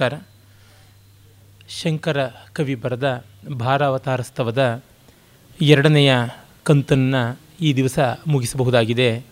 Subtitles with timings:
[0.00, 0.20] ನಮಸ್ಕಾರ.
[1.68, 3.24] ಶಂಕರ ಕವಿ ಬರೆದ
[3.58, 4.82] ಭಾರಾವತಾರಸ್ತವದ
[5.60, 6.14] ಎರಡನೆಯ
[6.62, 9.24] ಕಂತನ್ನು ಈ ದಿವಸ ಮುಗಿಸಬಹುದಾಗಿದೆ.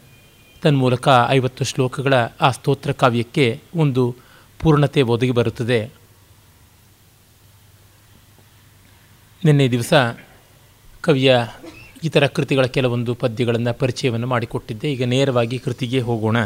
[0.62, 4.16] ತನ್ಮೂಲಕ ಐವತ್ತು ಶ್ಲೋಕಗಳ ಆ ಸ್ತೋತ್ರ ಕಾವ್ಯಕ್ಕೆ ಒಂದು
[4.60, 5.90] ಪೂರ್ಣತೆ ಒದಗಿ ಬರುತ್ತದೆ.
[9.44, 9.92] ನಿನ್ನೆ ದಿವಸ
[11.00, 11.36] ಕವಿಯ
[12.02, 14.92] ಇತರ ಕೃತಿಗಳ ಕೆಲವೊಂದು ಪದ್ಯಗಳನ್ನು ಪರಿಚಯವನ್ನು ಮಾಡಿಕೊಟ್ಟಿದ್ದೆ.
[14.92, 16.36] ಈಗ ನೇರವಾಗಿ ಕೃತಿಗೆ ಹೋಗೋಣ.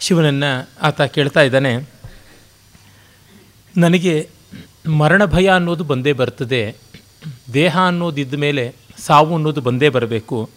[0.00, 1.93] ಶಿವನನ್ನು ಆತ ಕೇಳ್ತಾ ಇದ್ದಾನೆ
[3.76, 4.28] ನನಗೆ
[4.88, 6.76] ಮರಣ ಭಯ ಅನ್ನೋದು ಬಂದೇ ಬರ್ತದೆ,
[7.54, 10.50] ದೇಹ ಅನ್ನೋದಿದ್ದ ಮೇಲೆ ಸಾವು ಅನ್ನೋದು ಬಂದೇ ಬರಬೇಕು.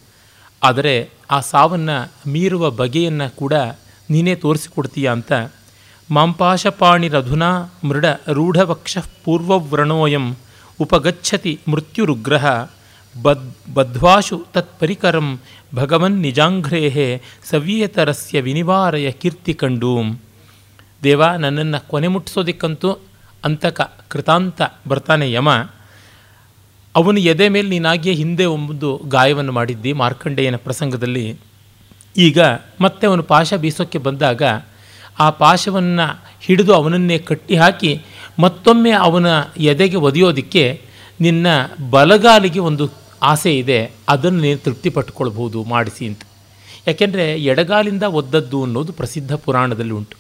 [0.64, 3.54] ಆದರೆ ಆ ಸಾವನ್ನು ಮೀರುವ ಬಗೆಯನ್ನು ಕೂಡ
[4.10, 5.32] ನೀನೇ ತೋರಿಸಿಕೊಡ್ತೀಯ ಅಂತ.
[6.12, 10.36] ಮಾಂಪಾಶಪಾಣಿರಧುನಾ ಮೃಡ ರೂಢವಕ್ಷ ಪೂರ್ವವ್ರಣೋಯಂ
[10.80, 12.70] ಉಪಗಚ್ಛತಿ ಮೃತ್ಯುರುಗ್ರಹ
[13.24, 15.40] ಬದ್ ಬದ್ಧ್ವಾಶು ತತ್ಪರಿಕರಂ
[15.76, 20.20] ಭಗವನ್ ನಿಜಾಂಘ್ರೇಹೆ ಸವ್ಯೇತರಸ್ಯ ವಿನಿವಾರಯ ಕೀರ್ತಿ ಕಂಡು.
[21.04, 23.00] ದೇವ ನನ್ನನ್ನು ಕೊನೆ ಮುಟ್ಟಿಸೋದಕ್ಕಂತೂ
[23.48, 25.50] ಅಂತಕ ಕೃತಾಂತ ಬರ್ತಾನೆ ಯಮ,
[26.96, 31.26] ಅವನು ಎದೆ ಮೇಲೆ ನೀನಾಗಿಯೇ ಹಿಂದೆ ಒಂದು ಗಾಯವನ್ನು ಮಾಡಿದ್ದಿ ಮಾರ್ಕಂಡೇಯನ ಪ್ರಸಂಗದಲ್ಲಿ.
[32.18, 32.40] ಈಗ
[32.82, 34.44] ಮತ್ತೆ ಅವನು ಪಾಶ ಬೀಸೋಕ್ಕೆ ಬಂದಾಗ
[35.20, 36.06] ಆ ಪಾಶವನ್ನು
[36.46, 37.92] ಹಿಡಿದು ಅವನನ್ನೇ ಕಟ್ಟಿ ಹಾಕಿ
[38.40, 39.28] ಮತ್ತೊಮ್ಮೆ ಅವನ
[39.72, 40.64] ಎದೆಗೆ ಒದೆಯೋದಕ್ಕೆ
[41.22, 41.48] ನಿನ್ನ
[41.92, 42.86] ಬಲಗಾಲಿಗೆ ಒಂದು
[43.24, 46.22] ಆಸೆ ಇದೆ, ಅದನ್ನು ನೀನು ತೃಪ್ತಿ ಪಟ್ಕೊಳ್ಬೋದು ಮಾಡಿಸಿ ಅಂತ.
[46.88, 50.18] ಯಾಕೆಂದರೆ ಎಡಗಾಲಿಂದ ಒದ್ದದ್ದು ಅನ್ನೋದು ಪ್ರಸಿದ್ಧ ಪುರಾಣದಲ್ಲಿ ಉಂಟು.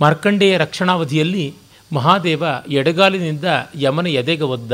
[0.00, 1.44] ಮಾರ್ಕಂಡೇಯ ರಕ್ಷಣಾವಧಿಯಲ್ಲಿ
[1.92, 3.44] ಮಹಾದೇವ ಎಡಗಾಲಿನಿಂದ
[3.80, 4.72] ಯಮನ ಎದೆಗೆ ಒದ್ದ,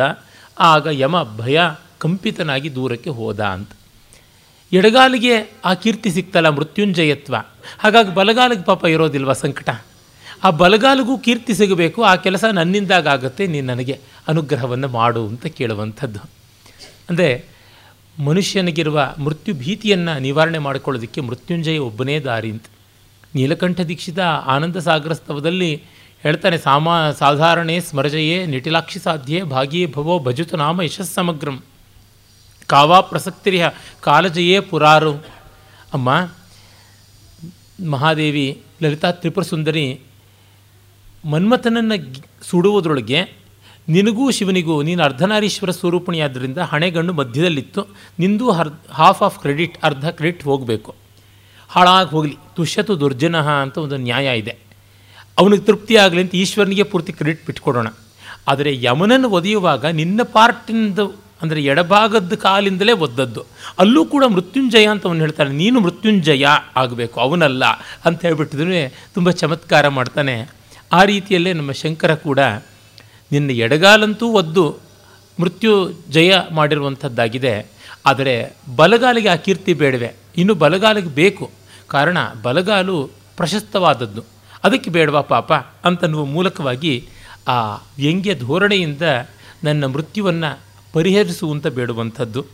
[0.60, 1.58] ಆಗ ಯಮ ಭಯ
[1.98, 3.70] ಕಂಪಿತನಾಗಿ ದೂರಕ್ಕೆ ಹೋದ ಅಂತ.
[4.72, 7.34] ಎಡಗಾಲಿಗೆ ಆ ಕೀರ್ತಿ ಸಿಕ್ತಲ್ಲ ಮೃತ್ಯುಂಜಯತ್ವ.
[7.78, 9.68] ಹಾಗಾಗಿ ಬಲಗಾಲಿಗೆ ಪಾಪ ಇರೋದಿಲ್ವ ಸಂಕಟ?
[10.44, 16.20] ಆ ಬಲಗಾಲಿಗೂ ಕೀರ್ತಿ ಸಿಗಬೇಕು, ಆ ಕೆಲಸ ನನ್ನಿಂದಾಗುತ್ತೆ ನೀನು ನನಗೆ ಅನುಗ್ರಹವನ್ನು ಮಾಡು ಅಂತ ಕೇಳುವಂಥದ್ದು.
[17.10, 17.44] ಅಂದರೆ
[18.18, 22.66] ಮನುಷ್ಯನಿಗಿರುವ ಮೃತ್ಯು ಭೀತಿಯನ್ನು ನಿವಾರಣೆ ಮಾಡಿಕೊಳ್ಳೋದಕ್ಕೆ ಮೃತ್ಯುಂಜಯ ಒಬ್ಬನೇ ದಾರಿ ಅಂತ.
[23.34, 25.70] ನೀಲಕಂಠ ದೀಕ್ಷಿತ ಆನಂದ ಸಾಗರ ಸ್ತವದಲ್ಲಿ
[26.22, 31.56] ಹೇಳ್ತಾನೆ, ಸಾಮಾ, ಸಾಧಾರಣೆ ಸ್ಮರಜಯೇ ನಿಟಿಲಾಕ್ಷಿ ಸಾಧ್ಯೆ ಭಾಗಿಯೇ ಭವೋ ಭಜುತು ನಾಮ ಯಶಸ್ಸಮಗ್ರಂ
[32.66, 33.64] ಕಾವಾ ಪ್ರಸಕ್ತಿರಿಹ,
[34.00, 35.12] ಕಾಲಜಯೇ ಪುರಾರು.
[35.92, 36.08] ಅಮ್ಮ,
[37.90, 39.84] ಮಹಾದೇವಿ ಲಲಿತಾ ತ್ರಿಪುರ ಸುಂದರಿ
[41.24, 41.96] ಮನ್ಮಥನನ್ನು
[42.42, 43.20] ಸುಡುವುದರೊಳಗೆ,
[43.88, 47.82] ನಿನಗೂ ಶಿವನಿಗೂ ನೀನು ಅರ್ಧನಾರೀಶ್ವರ ಸ್ವರೂಪಣಿಯಾದ್ದರಿಂದ ಹಣೆಗಣ್ಣು ಮಧ್ಯದಲ್ಲಿತ್ತು,
[48.18, 50.94] ನಿಂದು ಹರ್ ಹಾಫ್ ಆಫ್ ಕ್ರೆಡಿಟ್ ಅರ್ಧ ಕ್ರೆಡಿಟ್ ಹೋಗಬೇಕು.
[51.70, 54.67] ಹಾಳಾಗಿ ಹೋಗಲಿ, ತುಷ್ಯತು ದುರ್ಜನಃ ಅಂತ ಒಂದು ನ್ಯಾಯ ಇದೆ.
[55.38, 57.88] ಅವನಿಗೆ ತೃಪ್ತಿ ಆಗಲಿ ಅಂತ ಈಶ್ವರನಿಗೆ ಪೂರ್ತಿ ಕ್ರೆಡಿಟ್ ಬಿಟ್ಕೊಡೋಣ.
[58.48, 60.98] ಆದರೆ ಯಮನನ್ನು ಒದೆಯುವಾಗ ನಿನ್ನ ಪಾರ್ಟಿಂದ
[61.42, 63.42] ಅಂದರೆ ಎಡಭಾಗದ ಕಾಲಿಂದಲೇ ಒದ್ದದ್ದು.
[63.78, 65.50] ಅಲ್ಲೂ ಕೂಡ ಮೃತ್ಯುಂಜಯ ಅಂತ ಅವನು ಹೇಳ್ತಾನೆ.
[65.50, 67.64] ನೀನು ಮೃತ್ಯುಂಜಯ ಆಗಬೇಕು, ಅವನಲ್ಲ
[68.04, 68.80] ಅಂತ ಹೇಳ್ಬಿಟ್ಟಿದ್ರೆ
[69.14, 70.50] ತುಂಬ ಚಮತ್ಕಾರ ಮಾಡ್ತಾನೆ.
[70.92, 72.38] ಆ ರೀತಿಯಲ್ಲೇ ನಮ್ಮ ಶಂಕರ ಕೂಡ
[73.32, 74.64] ನಿನ್ನ ಎಡಗಾಲಂತೂ ಒದ್ದು
[75.40, 75.72] ಮೃತ್ಯು
[76.10, 77.54] ಜಯ ಮಾಡಿರುವಂಥದ್ದಾಗಿದೆ.
[78.06, 78.34] ಆದರೆ
[78.76, 80.10] ಬಲಗಾಲಿಗೆ ಆ ಕೀರ್ತಿ ಬೇಡವೆ.
[80.36, 81.50] ಇನ್ನು ಬಲಗಾಲಿಗೆ ಬೇಕು.
[81.88, 82.96] ಕಾರಣ ಬಲಗಾಲು
[83.36, 84.22] ಪ್ರಶಸ್ತವಾದದ್ದು.
[84.68, 85.52] ಅದಕ್ಕೆ ಬೇಡವಾ ಪಾಪ
[85.84, 87.08] ಅಂತನ್ನುವ ಮೂಲಕವಾಗಿ
[87.48, 89.02] ಆ ವ್ಯಂಗ್ಯ ಧೋರಣೆಯಿಂದ
[89.64, 90.60] ನನ್ನ ಮೃತ್ಯುವನ್ನು
[90.92, 92.44] ಪರಿಹರಿಸುವಂತ ಬೇಡುವಂಥದ್ದು.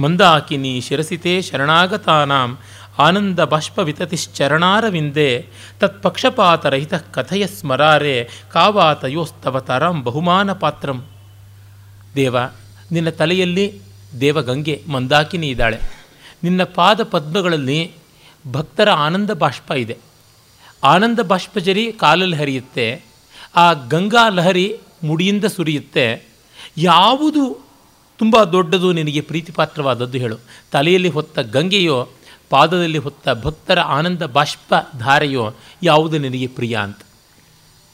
[0.00, 2.58] ಮಂದಾಕಿನಿ ಶಿರಸಿತೆ ಶರಣಾಗತಾನಾಂ
[2.98, 5.46] ಆನಂದ ಬಾಷ್ಪ ವಿತತಿಶ್ಚರಣಾರವಿಂದೆ
[5.80, 11.06] ತತ್ಪಕ್ಷಪಾತರಹಿತ ಕಥೆಯ ಸ್ಮರಾರೆ ಕಾವಾತಯೋಸ್ತವ ತರಂ ಬಹುಮಾನ ಪಾತ್ರಂ.
[12.16, 12.36] ದೇವ,
[12.92, 13.80] ನಿನ್ನ ತಲೆಯಲ್ಲಿ
[14.20, 15.78] ದೇವಗಂಗೆ ಮಂದಾಕಿನಿ ಇದ್ದಾಳೆ.
[16.44, 17.92] ನಿನ್ನ ಪಾದ ಪದ್ಮಗಳಲ್ಲಿ
[18.52, 20.05] ಭಕ್ತರ ಆನಂದ ಬಾಷ್ಪ ಇದೆ.
[20.84, 23.04] ಆನಂದ ಬಾಷ್ಪಜರಿ ಕಾಲಲ್ಲಿ ಹರಿಯುತ್ತೆ,
[23.56, 26.28] ಆ ಗಂಗಾ ಲಹರಿ ಮುಡಿಯಿಂದ ಸುರಿಯುತ್ತೆ.
[26.76, 27.66] ಯಾವುದು
[28.18, 30.36] ತುಂಬ ದೊಡ್ಡದು ನಿನಗೆ ಪ್ರೀತಿಪಾತ್ರವಾದದ್ದು ಹೇಳು.
[30.72, 32.08] ತಲೆಯಲ್ಲಿ ಹೊತ್ತ ಗಂಗೆಯೋ,
[32.50, 36.98] ಪಾದದಲ್ಲಿ ಹೊತ್ತ ಭಕ್ತರ ಆನಂದ ಬಾಷ್ಪ ಧಾರೆಯೋ, ಯಾವುದು ನಿನಗೆ ಪ್ರಿಯ ಅಂತ.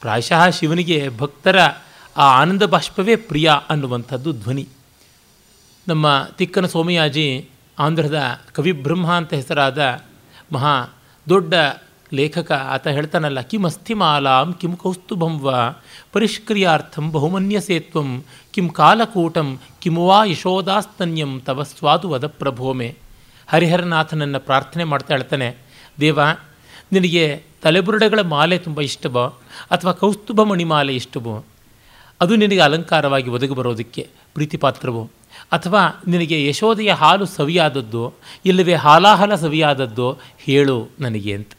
[0.01, 1.59] ಪ್ರಾಯಶಃ ಶಿವನಿಗೆ ಭಕ್ತರ
[2.17, 4.69] ಆ ಆನಂದ ಬಾಷ್ಪವೇ ಪ್ರಿಯ ಅನ್ನುವಂಥದ್ದು ಧ್ವನಿ.
[5.89, 10.03] ನಮ್ಮ ತಿಕ್ಕನ ಸೋಮಯಾಜಿ ಆಂಧ್ರದ ಕವಿಬ್ರಹ್ಮ ಅಂತ ಹೆಸರಾದ
[10.53, 10.87] ಮಹಾ
[11.29, 11.55] ದೊಡ್ಡ
[12.13, 15.59] ಲೇಖಕ ಆತ ಹೇಳ್ತಾನಲ್ಲ ಕಿಂ ಅಸ್ಥಿಮಾಲಾಂ ಕಿಂ ಕೌಸ್ತುಭಂ ವಾ
[16.13, 18.09] ಪರಿಷ್ಕ್ರಿಯಾರ್ಥಂ ಬಹುಮನ್ಯಸೇತ್ವಂ
[18.55, 19.49] ಕಿಂ ಕಾಲಕೂಟಂ
[19.83, 22.89] ಕಿಮು ವಾ ಯಶೋದಾಸ್ತನ್ಯಂ ತವ ಸ್ವಾದು ವದ ಪ್ರಭೋಮೆ.
[23.49, 25.49] ಹರಿಹರನಾಥನನ್ನು ಪ್ರಾರ್ಥನೆ ಮಾಡ್ತಾ ಹೇಳ್ತಾನೆ,
[26.01, 26.21] ದೇವ,
[26.93, 27.25] ನಿನಗೆ
[27.63, 29.25] ತಲೆಬುರುಡೆಗಳ ಮಾಲೆ ತುಂಬ ಇಷ್ಟವೋ
[29.71, 31.35] ಅಥವಾ ಕೌಸ್ತುಭ ಮಣಿಮಾಲೆ ಇಷ್ಟವೋ?
[32.21, 34.03] ಅದು ನಿನಗೆ ಅಲಂಕಾರವಾಗಿ ಒದಗಿ ಬರೋದಕ್ಕೆ
[34.35, 35.03] ಪ್ರೀತಿಪಾತ್ರವು?
[35.53, 38.03] ಅಥವಾ ನಿನಗೆ ಯಶೋದೆಯ ಹಾಲು ಸವಿಯಾದದ್ದು,
[38.47, 40.09] ಇಲ್ಲವೇ ಹಾಲಾಹಲ ಸವಿಯಾದದ್ದು
[40.39, 41.53] ಹೇಳು ನನಗೆ ಅಂತ.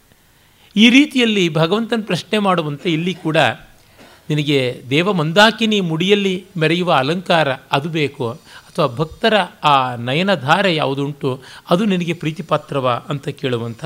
[0.75, 3.37] ಈ ರೀತಿಯಲ್ಲಿ ಭಗವಂತನ ಪ್ರಶ್ನೆ ಮಾಡುವಂತೆ ಇಲ್ಲಿ ಕೂಡ
[4.29, 8.27] ನಿನಗೆ ದೇವ ಮಂದಾಕಿನಿ ಮುಡಿಯಲ್ಲಿ ಮೆರೆಯುವ ಅಲಂಕಾರ ಅದು ಬೇಕು
[8.67, 9.33] ಅಥವಾ ಭಕ್ತರ
[9.63, 13.85] ಆ ನಯನಧಾರೆ ಯಾವುದುಂಟು ಅದು ನಿನಗೆ ಪ್ರೀತಿಪಾತ್ರವ ಅಂತ ಕೇಳುವಂಥ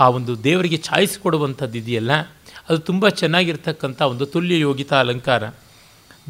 [0.00, 2.12] ಆ ಒಂದು ದೇವರಿಗೆ ಛಾಯಿಸಿಕೊಡುವಂಥದ್ದು ಇದೆಯಲ್ಲ,
[2.68, 5.42] ಅದು ತುಂಬ ಚೆನ್ನಾಗಿರ್ತಕ್ಕಂಥ ಒಂದು ತುಲ್ಯ ಯೋಗಿತ ಅಲಂಕಾರ.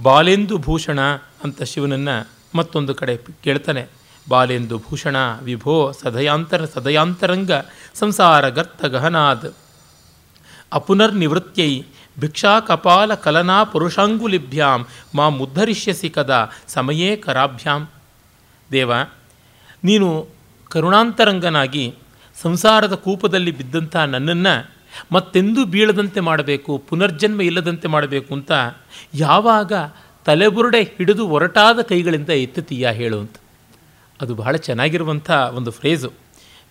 [0.02, 1.00] ಬಾಲೆಂದು ಭೂಷಣ
[1.44, 2.16] ಅಂತ ಶಿವನನ್ನು
[2.54, 3.88] ಮತ್ತೊಂದು ಕಡೆ ಕೇಳ್ತಾನೆ.
[4.28, 7.52] ಬಾಲೆಂದು ಭೂಷಣ ವಿಭೋ ಸದಯಾಂತರ ಸದಯಾಂತರಂಗ
[7.94, 9.63] ಸಂಸಾರ ಗರ್ತ ಗಹನಾದ್.
[10.74, 11.72] ಅಪುನರ್ನಿವೃತ್ಯೈ
[12.20, 16.32] ಭಿಕ್ಷಾ ಕಪಾಲ ಕಲನಾ ಪುರುಷಾಂಗುಲಿಭ್ಯಾಂ ಮಾ ಮುದ್ಧರಿಷ್ಯಸಿ ಕದ
[16.68, 17.88] ಸಮಯೇ ಕರಾಭ್ಯಾಂ.
[18.72, 18.92] ದೇವ,
[19.84, 20.08] ನೀನು
[20.68, 21.94] ಕರುಣಾಂತರಂಗನಾಗಿ
[22.42, 24.54] ಸಂಸಾರದ ಕೂಪದಲ್ಲಿ ಬಿದ್ದಂಥ ನನ್ನನ್ನು
[25.12, 28.52] ಮತ್ತೆಂದೂ ಬೀಳದಂತೆ ಮಾಡಬೇಕು, ಪುನರ್ಜನ್ಮ ಇಲ್ಲದಂತೆ ಮಾಡಬೇಕು ಅಂತ
[29.14, 29.72] ಯಾವಾಗ
[30.24, 33.36] ತಲೆಬುರುಡೆ ಹಿಡಿದು ಒರಟಾದ ಕೈಗಳಿಂದ ಎತ್ತುತ್ತೀಯ ಹೇಳು ಅಂತ.
[34.20, 36.10] ಅದು ಬಹಳ ಚೆನ್ನಾಗಿರುವಂಥ ಒಂದು ಫ್ರೇಜು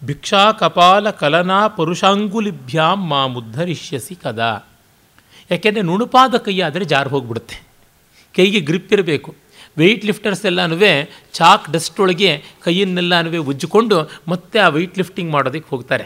[0.05, 4.51] ಭಿಕ್ಷಾ ಕಪಾಲ ಕಲನಾ ಪರುಷಾಂಗುಲಿಭ್ಯಾಂ ಮಾ ಮುದ್ಧರಿಷ್ಯಸಿ ಕದಾ.
[5.51, 7.57] ಯಾಕೆಂದರೆ ನುಣುಪಾದ ಕೈ ಆದರೆ ಜಾರು ಹೋಗ್ಬಿಡುತ್ತೆ.
[8.35, 9.35] ಕೈಗೆ ಗ್ರಿಪ್ ಇರಬೇಕು.
[9.77, 10.75] ವೆಯ್ಟ್ ಲಿಫ್ಟರ್ಸ್ ಎಲ್ಲನೂ
[11.33, 12.31] ಚಾಕ್ ಡಸ್ಟ್ ಒಳಗೆ
[12.63, 13.97] ಕೈಯನ್ನೆಲ್ಲನೂ ಉಜ್ಜಿಕೊಂಡು
[14.27, 16.05] ಮತ್ತೆ ಆ ವೆಯ್ಟ್ ಲಿಫ್ಟಿಂಗ್ ಮಾಡೋದಕ್ಕೆ ಹೋಗ್ತಾರೆ.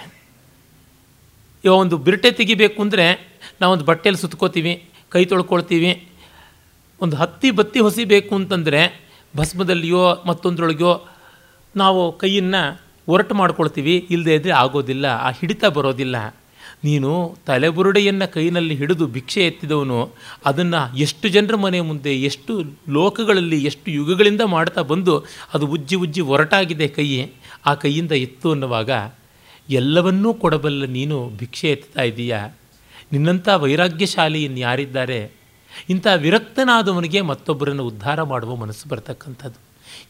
[1.64, 3.06] ಇವಾಗ ಒಂದು ಬಿರಟೆ ತೆಗಿಬೇಕು ಅಂದರೆ
[3.62, 4.74] ನಾವೊಂದು ಬಟ್ಟೆಯಲ್ಲಿ ಸುತ್ಕೋತೀವಿ,
[5.10, 5.92] ಕೈ ತೊಳ್ಕೊಳ್ತೀವಿ,
[7.02, 8.82] ಒಂದು ಹತ್ತಿ ಬತ್ತಿ ಹೊಸಿಬೇಕು ಅಂತಂದರೆ
[9.38, 10.94] ಭಸ್ಮದಲ್ಲಿಯೋ ಮತ್ತೊಂದರೊಳಗೋ
[11.76, 12.62] ನಾವು ಕೈಯನ್ನು
[13.07, 16.18] ಒರಟು ಮಾಡ್ಕೊಳ್ತೀವಿ ಇಲ್ಲದೆ ಇದ್ದರೆ ಆಗೋದಿಲ್ಲ, ಆ ಹಿಡಿತ ಬರೋದಿಲ್ಲ.
[16.83, 17.12] ನೀನು
[17.48, 20.00] ತಲೆಬುರುಡೆಯನ್ನು ಕೈನಲ್ಲಿ ಹಿಡಿದು ಭಿಕ್ಷೆ ಎತ್ತಿದವನು,
[20.45, 22.54] ಅದನ್ನು ಎಷ್ಟು ಜನರ ಮನೆ ಮುಂದೆ, ಎಷ್ಟು
[22.89, 27.07] ಲೋಕಗಳಲ್ಲಿ, ಎಷ್ಟು ಯುಗಗಳಿಂದ ಮಾಡ್ತಾ ಬಂದು ಅದು ಉಜ್ಜಿ ಉಜ್ಜಿ ಒರಟಾಗಿದೆ ಕೈ,
[27.65, 28.89] ಆ ಕೈಯಿಂದ ಎತ್ತು ಅನ್ನುವಾಗ,
[29.69, 32.42] ಎಲ್ಲವನ್ನೂ ಕೊಡಬಲ್ಲ ನೀನು ಭಿಕ್ಷೆ ಎತ್ತಾ ಇದ್ದೀಯಾ
[33.13, 35.19] ನಿನ್ನಂಥ ವೈರಾಗ್ಯಶಾಲಿ ಇನ್ಯಾರಿದ್ದಾರೆ
[35.89, 39.60] ಇಂಥ ವಿರಕ್ತನಾದವನಿಗೆ ಮತ್ತೊಬ್ಬರನ್ನು ಉದ್ಧಾರ ಮಾಡುವ ಮನಸ್ಸು ಬರ್ತಕ್ಕಂಥದ್ದು.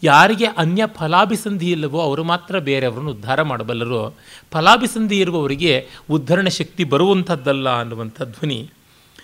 [0.03, 4.17] ಯಾರಿಗೆ ಅನ್ಯ ಫಲಾಭಿಸಂಧಿ ಇಲ್ಲವೋ ಅವರು ಮಾತ್ರ ಬೇರೆಯವರನ್ನು ಉದ್ಧಾರ ಮಾಡಬಲ್ಲರು.
[4.51, 8.69] ಫಲಾಭಿಸಂಧಿ ಇರುವವರಿಗೆ ಉದ್ಧರಣ ಶಕ್ತಿ ಬರುವಂಥದ್ದಲ್ಲ ಅನ್ನುವಂಥ ಧ್ವನಿ.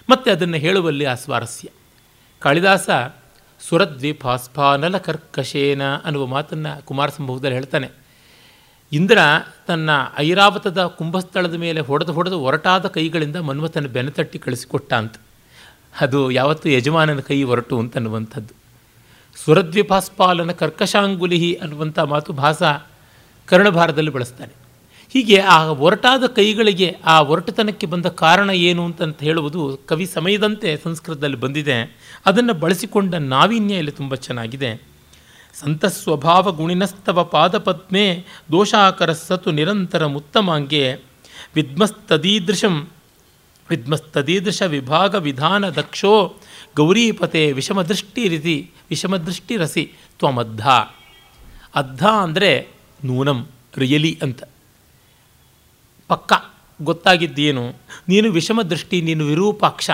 [0.09, 1.67] ಮತ್ತು ಅದನ್ನು ಹೇಳುವಲ್ಲಿ ಆ ಸ್ವಾರಸ್ಯ.
[2.39, 2.89] ಕಾಳಿದಾಸ
[3.69, 7.89] ಸುರದ್ವೀಪಾಸ್ಫಾನಲ ಕರ್ಕಶೇನ ಅನ್ನುವ ಮಾತನ್ನು ಕುಮಾರ ಸಂಭವದಲ್ಲಿ ಹೇಳ್ತಾನೆ.
[8.91, 9.17] ಇಂದ್ರ
[9.67, 15.15] ತನ್ನ ಐರಾವತದ ಕುಂಭಸ್ಥಳದ ಮೇಲೆ ಹೊಡೆದು ಹೊಡೆದು ಒರಟಾದ ಕೈಗಳಿಂದ ಮನ್ಮಥನ ಬೆನತಟ್ಟಿ ಕಳಿಸಿಕೊಟ್ಟ ಅಂತ.
[16.01, 18.62] ಅದು ಯಾವತ್ತೂ ಯಜಮಾನನ ಕೈ ಹೊರಟು ಅಂತನ್ನುವಂಥದ್ದು.
[19.35, 22.63] ಸುರದ್ವಿಪಾಸ್ಪಾಲನ ಕರ್ಕಶಾಂಗುಲಿಹಿ ಅನ್ನುವಂಥ ಮಾತು ಭಾಸ
[23.45, 24.63] ಕರ್ಣಭಾರದಲ್ಲಿ ಬಳಸ್ತಾನೆ
[25.13, 31.97] ಹೀಗೆ ಆ ಒರಟಾದ ಕೈಗಳಿಗೆ ಆ ಒರಟತನಕ್ಕೆ ಬಂದ ಕಾರಣ ಏನು ಅಂತಂತ ಹೇಳುವುದು ಕವಿ ಸಮಯದಂತೆ ಸಂಸ್ಕೃತದಲ್ಲಿ ಬಂದಿದೆ.
[32.25, 34.81] ಅದನ್ನು ಬಳಸಿಕೊಂಡ ನಾವೀನ್ಯ ಇಲ್ಲಿ ತುಂಬ ಚೆನ್ನಾಗಿದೆ.
[35.59, 40.93] ಸಂತ ಸ್ವಭಾವ ಗುಣಿನಸ್ತವ ಪಾದಪದ್ಮೆ ದೋಷಾಕರ ಸತು ನಿರಂತರ ಮುತ್ತಮಾಂಗೆ
[41.55, 42.89] ವಿದ್ಮಸ್ತದೀದೃಶಂ
[43.69, 46.35] ವಿದ್ಮಸ್ತದೀದೃಶ ವಿಭಾಗ ವಿಧಾನ ದಕ್ಷೋ
[46.75, 47.51] ಗೌರೀಪತೆ
[49.17, 49.83] ದೃಷ್ಟಿ ರಸಿ
[50.19, 50.67] ತ್ವಮದ್ಧ.
[51.75, 52.67] ಅದ್ಧ ಅಂದರೆ
[53.03, 53.47] ನೂನಂ,
[53.77, 54.43] ರಿಯಲಿ ಅಂತ.
[56.09, 56.33] ಪಕ್ಕ,
[56.81, 57.63] ಗೊತ್ತಾಗಿದ್ದೇನು?
[58.07, 59.89] ನೀನು ವಿಷಮ ದೃಷ್ಟಿ ನೀನು Virupaksha.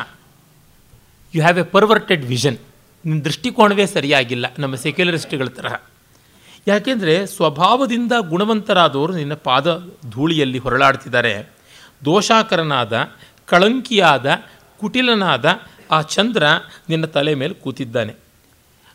[1.33, 2.57] You have a perverted vision
[3.05, 5.75] ನಿನ್ನ ದೃಷ್ಟಿಕೋಣವೇ ಸರಿಯಾಗಿಲ್ಲ, ನಮ್ಮ ಸೆಕ್ಯುಲರಿಸ್ಟ್ಗಳ ತರಹ.
[6.67, 9.67] ಯಾಕೆಂದರೆ ಸ್ವಭಾವದಿಂದ ಗುಣವಂತರಾದವರು ನಿನ್ನ ಪಾದ
[10.09, 11.33] ಧೂಳಿಯಲ್ಲಿ ಹೊರಳಾಡ್ತಿದ್ದಾರೆ.
[12.05, 12.93] ದೋಷಾಕರನಾದ,
[13.45, 14.27] ಕಳಂಕಿಯಾದ,
[14.79, 15.45] ಕುಟಿಲನಾದ
[15.91, 16.43] ಆ ಚಂದ್ರ
[16.89, 18.15] ನಿನ್ನ ತಲೆ ಮೇಲೆ ಕೂತಿದ್ದಾನೆ.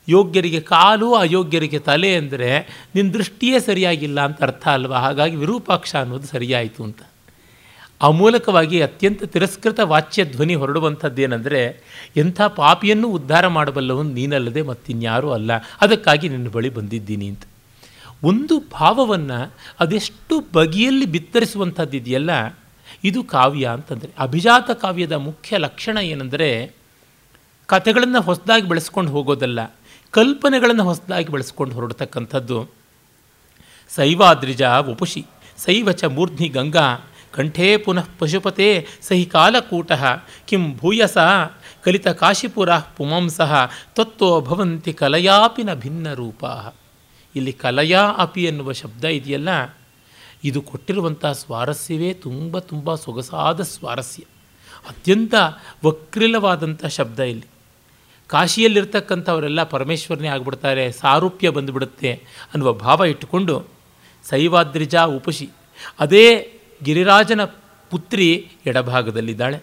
[0.08, 2.50] ಯೋಗ್ಯರಿಗೆ ಕಾಲು, ಅಯೋಗ್ಯರಿಗೆ ತಲೆ ಅಂದರೆ
[2.94, 4.98] ನಿನ್ನ ದೃಷ್ಟಿಯೇ ಸರಿಯಾಗಿಲ್ಲ ಅಂತ ಅರ್ಥ ಅಲ್ವಾ?
[4.98, 6.98] ಹಾಗಾಗಿ ವಿರೂಪಾಕ್ಷ ಅನ್ನೋದು ಸರಿಯಾಯಿತು ಅಂತ.
[8.02, 11.80] ಆ ಮೂಲಕವಾಗಿ ಅತ್ಯಂತ ತಿರಸ್ಕೃತ ವಾಚ್ಯ ಧ್ವನಿ ಹೊರಡುವಂಥದ್ದೇನೆಂದರೆ,
[12.16, 15.50] ಎಂಥ ಪಾಪಿಯನ್ನು ಉದ್ಧಾರ ಮಾಡಬಲ್ಲವನು ನೀನಲ್ಲದೆ ಮತ್ತಿನ್ಯಾರೂ ಅಲ್ಲ.
[15.80, 17.42] ಅದಕ್ಕಾಗಿ ನಿನ್ನ ಬಳಿ ಬಂದಿದ್ದೀನಿ ಅಂತ.
[18.24, 22.58] ಒಂದು ಭಾವವನ್ನು ಅದೆಷ್ಟು ಬಗೆಯಲ್ಲಿ ಬಿತ್ತರಿಸುವಂಥದ್ದಿದೆಯಲ್ಲ,
[23.04, 24.10] ಇದು ಕಾವ್ಯ ಅಂತಂದರೆ.
[24.18, 26.74] ಅಭಿಜಾತ ಕಾವ್ಯದ ಮುಖ್ಯ ಲಕ್ಷಣ ಏನೆಂದರೆ
[27.66, 29.60] ಕಥೆಗಳನ್ನು ಹೊಸದಾಗಿ ಬೆಳೆಸ್ಕೊಂಡು ಹೋಗೋದಲ್ಲ,
[30.10, 32.68] ಕಲ್ಪನೆಗಳನ್ನು ಹೊಸದಾಗಿ ಬೆಳೆಸ್ಕೊಂಡು ಹೊರಡ್ತಕ್ಕಂಥದ್ದು.
[33.88, 35.26] ಸೈವಾದ್ರಿಜ ಉಪುಷಿ
[35.56, 36.96] ಸೈವಚ ಮೂರ್ಧ್ನಿ ಗಂಗಾ,
[37.34, 39.92] ಕಂಠೇ ಪುನಃ ಪಶುಪತೆ ಸಹಿ ಕಾಲಕೂಟ,
[40.46, 41.18] ಕಿಂ ಭೂಯಸ,
[41.84, 46.44] ಕಲಿತ ಕಾಶಿಪುರ ಪುಮಾಂಸಃ ತತ್ವೋ ಭವಂತಿ ಕಲಯಾಪಿನ ಭಿನ್ನ ರೂಪ.
[47.36, 49.76] ಇಲ್ಲಿ ಕಲಯಾ ಅಪಿ ಎನ್ನುವ ಶಬ್ದ ಇದೆಯಲ್ಲ?
[50.44, 54.22] ಇದು ಕೊಟ್ಟಿರುವಂಥ ಸ್ವಾರಸ್ಯವೇ ತುಂಬ ತುಂಬ ಸೊಗಸಾದ ಸ್ವಾರಸ್ಯ.
[54.88, 55.34] ಅತ್ಯಂತ
[55.84, 57.53] ವಕ್ರಿಲವಾದಂಥ ಶಬ್ದ ಇಲ್ಲಿ.
[58.30, 62.10] ಕಾಶಿಯಲ್ಲಿರ್ತಕ್ಕಂಥವರೆಲ್ಲ ಪರಮೇಶ್ವರನೇ ಆಗಿಬಿಡ್ತಾರೆ, ಸಾರೂಪ್ಯ ಬಂದುಬಿಡುತ್ತೆ
[62.52, 63.54] ಅನ್ನುವ ಭಾವ ಇಟ್ಟುಕೊಂಡು
[64.24, 65.46] ಸೈವಾದ್ರಿಜಾ ಉಪಶಿ,
[66.00, 66.26] ಅದೇ
[66.82, 67.42] ಗಿರಿರಾಜನ
[67.90, 68.28] ಪುತ್ರಿ
[68.66, 69.58] ಎಡಭಾಗದಲ್ಲಿದ್ದಾಳೆ.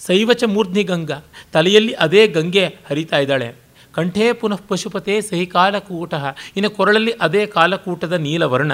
[0.00, 1.18] ಸೈವಚ ಮೂರ್ಧ್ನಿ ಗಂಗಾ,
[1.52, 3.48] ತಲೆಯಲ್ಲಿ ಅದೇ ಗಂಗೆ ಹರಿತಾ ಇದ್ದಾಳೆ.
[3.94, 6.12] ಕಂಠೇ ಪುನಃ ಪಶುಪತೆ ಸಹಿ ಕಾಲಕೂಟ,
[6.56, 8.72] ಇನ್ನು ಕೊರಳಲ್ಲಿ ಅದೇ ಕಾಲಕೂಟದ ನೀಲವರ್ಣ.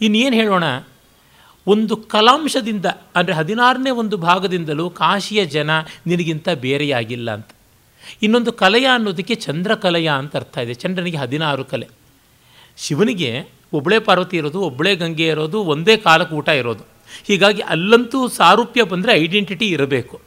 [0.00, 0.64] ಇನ್ನೇನು ಹೇಳೋಣ,
[1.66, 5.70] ಒಂದು ಕಲಾಂಶದಿಂದ, ಅಂದರೆ ಹದಿನಾರನೇ ಒಂದು ಭಾಗದಿಂದಲೂ ಕಾಶಿಯ ಜನ
[6.06, 7.50] ನಿನಗಿಂತ ಬೇರೆಯಾಗಿಲ್ಲ ಅಂತ.
[8.22, 10.74] ಇನ್ನೊಂದು ಕಲೆಯ ಅನ್ನೋದಕ್ಕೆ ಚಂದ್ರಕಲೆಯ ಅಂತ ಅರ್ಥ ಇದೆ.
[10.74, 11.88] ಚಂದ್ರನಿಗೆ ಹದಿನಾರು ಕಲೆ.
[12.76, 13.30] ಶಿವನಿಗೆ
[13.72, 16.84] ಒಬ್ಬಳೇ ಪಾರ್ವತಿ ಇರೋದು ಒಬ್ಬಳೇ ಗಂಗೆ ಇರೋದು, ಒಂದೇ ಕಾಲಕ್ಕೆ ಊಟ ಇರೋದು.
[17.28, 20.20] ಹೀಗಾಗಿ ಅಲ್ಲಂತೂ ಸಾರೂಪ್ಯ ಬಂದರೆ ಐಡೆಂಟಿಟಿ ಇರಬೇಕು.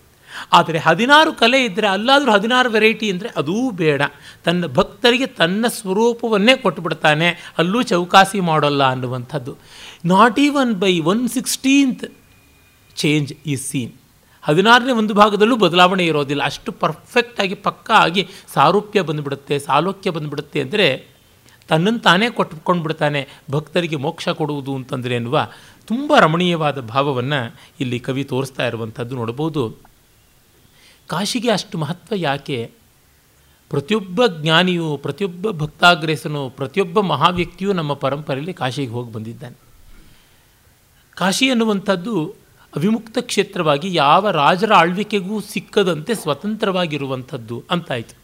[0.54, 4.02] ಆದರೆ ಹದಿನಾರು ಕಲೆ ಇದ್ದರೆ ಅಲ್ಲಾದರೂ ಹದಿನಾರು ವೆರೈಟಿ ಅಂದರೆ ಅದೂ ಬೇಡ.
[4.46, 9.58] ತನ್ನ ಭಕ್ತರಿಗೆ ತನ್ನ ಸ್ವರೂಪವನ್ನೇ ಕೊಟ್ಟುಬಿಡ್ತಾನೆ ಅಲ್ಲೂ ಚೌಕಾಸಿ ಮಾಡೋಲ್ಲ ಅನ್ನುವಂಥದ್ದು.
[10.06, 12.06] Not even by one sixteenth
[12.96, 13.94] change ಈ ಸೀನ್
[14.44, 16.44] ಹದಿನಾರನೇ ಒಂದು ಭಾಗದಲ್ಲೂ ಬದಲಾವಣೆ ಇರೋದಿಲ್ಲ.
[16.44, 20.88] ಅಷ್ಟು ಪರ್ಫೆಕ್ಟಾಗಿ ಪಕ್ಕ ಆಗಿ ಸಾರೂಪ್ಯ ಬಂದುಬಿಡುತ್ತೆ, ಸಾಲೋಕ್ಯ ಬಂದುಬಿಡುತ್ತೆ ಅಂದರೆ
[21.68, 25.48] ತನ್ನನ್ನು ತಾನೇ ಕೊಟ್ಕೊಂಡು ಬಿಡ್ತಾನೆ ಭಕ್ತರಿಗೆ ಮೋಕ್ಷ ಕೊಡುವುದು ಅಂತಂದರೆ ಎನ್ನುವ
[25.88, 29.78] ತುಂಬ ರಮಣೀಯವಾದ ಭಾವವನ್ನು ಇಲ್ಲಿ ಕವಿ ತೋರಿಸ್ತಾ ಇರುವಂಥದ್ದು ನೋಡ್ಬೋದು
[31.08, 32.72] ಕಾಶಿಗೆ ಅಷ್ಟು ಮಹತ್ವ ಯಾಕೆ?
[33.70, 39.58] ಪ್ರತಿಯೊಬ್ಬ ಜ್ಞಾನಿಯು, ಪ್ರತಿಯೊಬ್ಬ ಭಕ್ತಾಗ್ರೇಸನು, ಪ್ರತಿಯೊಬ್ಬ ಮಹಾವ್ಯಕ್ತಿಯೂ ನಮ್ಮ ಪರಂಪರೆಯಲ್ಲಿ ಕಾಶಿಗೆ ಹೋಗಿ ಬಂದಿದ್ದಾನೆ.
[41.16, 42.36] ಕಾಶಿ ಅನ್ನುವಂಥದ್ದು
[42.76, 48.18] ಅವಿಮುಕ್ತ ಕ್ಷೇತ್ರವಾಗಿ ಯಾವ ರಾಜರ ಆಳ್ವಿಕೆಗೂ ಸಿಕ್ಕದಂತೆ ಸ್ವತಂತ್ರವಾಗಿರುವಂಥದ್ದು ಅಂತಾಯಿತು.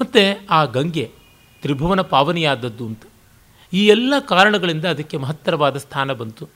[0.00, 1.10] ಮತ್ತು ಆ ಗಂಗೆ
[1.62, 3.02] ತ್ರಿಭುವನ ಪಾವನಿಯಾದದ್ದು ಅಂತ
[3.72, 6.48] ಈ ಎಲ್ಲ ಕಾರಣಗಳಿಂದ ಅದಕ್ಕೆ ಮಹತ್ತರವಾದ ಸ್ಥಾನ ಬಂತು.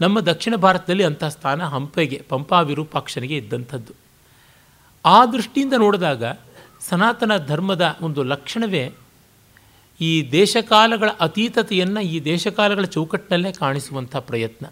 [0.00, 3.92] ನಮ್ಮ ದಕ್ಷಿಣ ಭಾರತದಲ್ಲಿ ಅಂಥ ಸ್ಥಾನ ಹಂಪೆಗೆ, ಪಂಪಾ ವಿರೂಪಾಕ್ಷನಿಗೆ ಇದ್ದಂಥದ್ದು.
[5.04, 6.24] ಆ ದೃಷ್ಟಿಯಿಂದ ನೋಡಿದಾಗ
[6.80, 8.92] ಸನಾತನ ಧರ್ಮದ ಒಂದು ಲಕ್ಷಣವೇ
[10.00, 14.66] ಈ ದೇಶಕಾಲಗಳ ಅತೀತತೆಯನ್ನು ಈ ದೇಶಕಾಲಗಳ ಚೌಕಟ್ಟಿನಲ್ಲೇ ಕಾಣಿಸುವಂಥ ಪ್ರಯತ್ನ.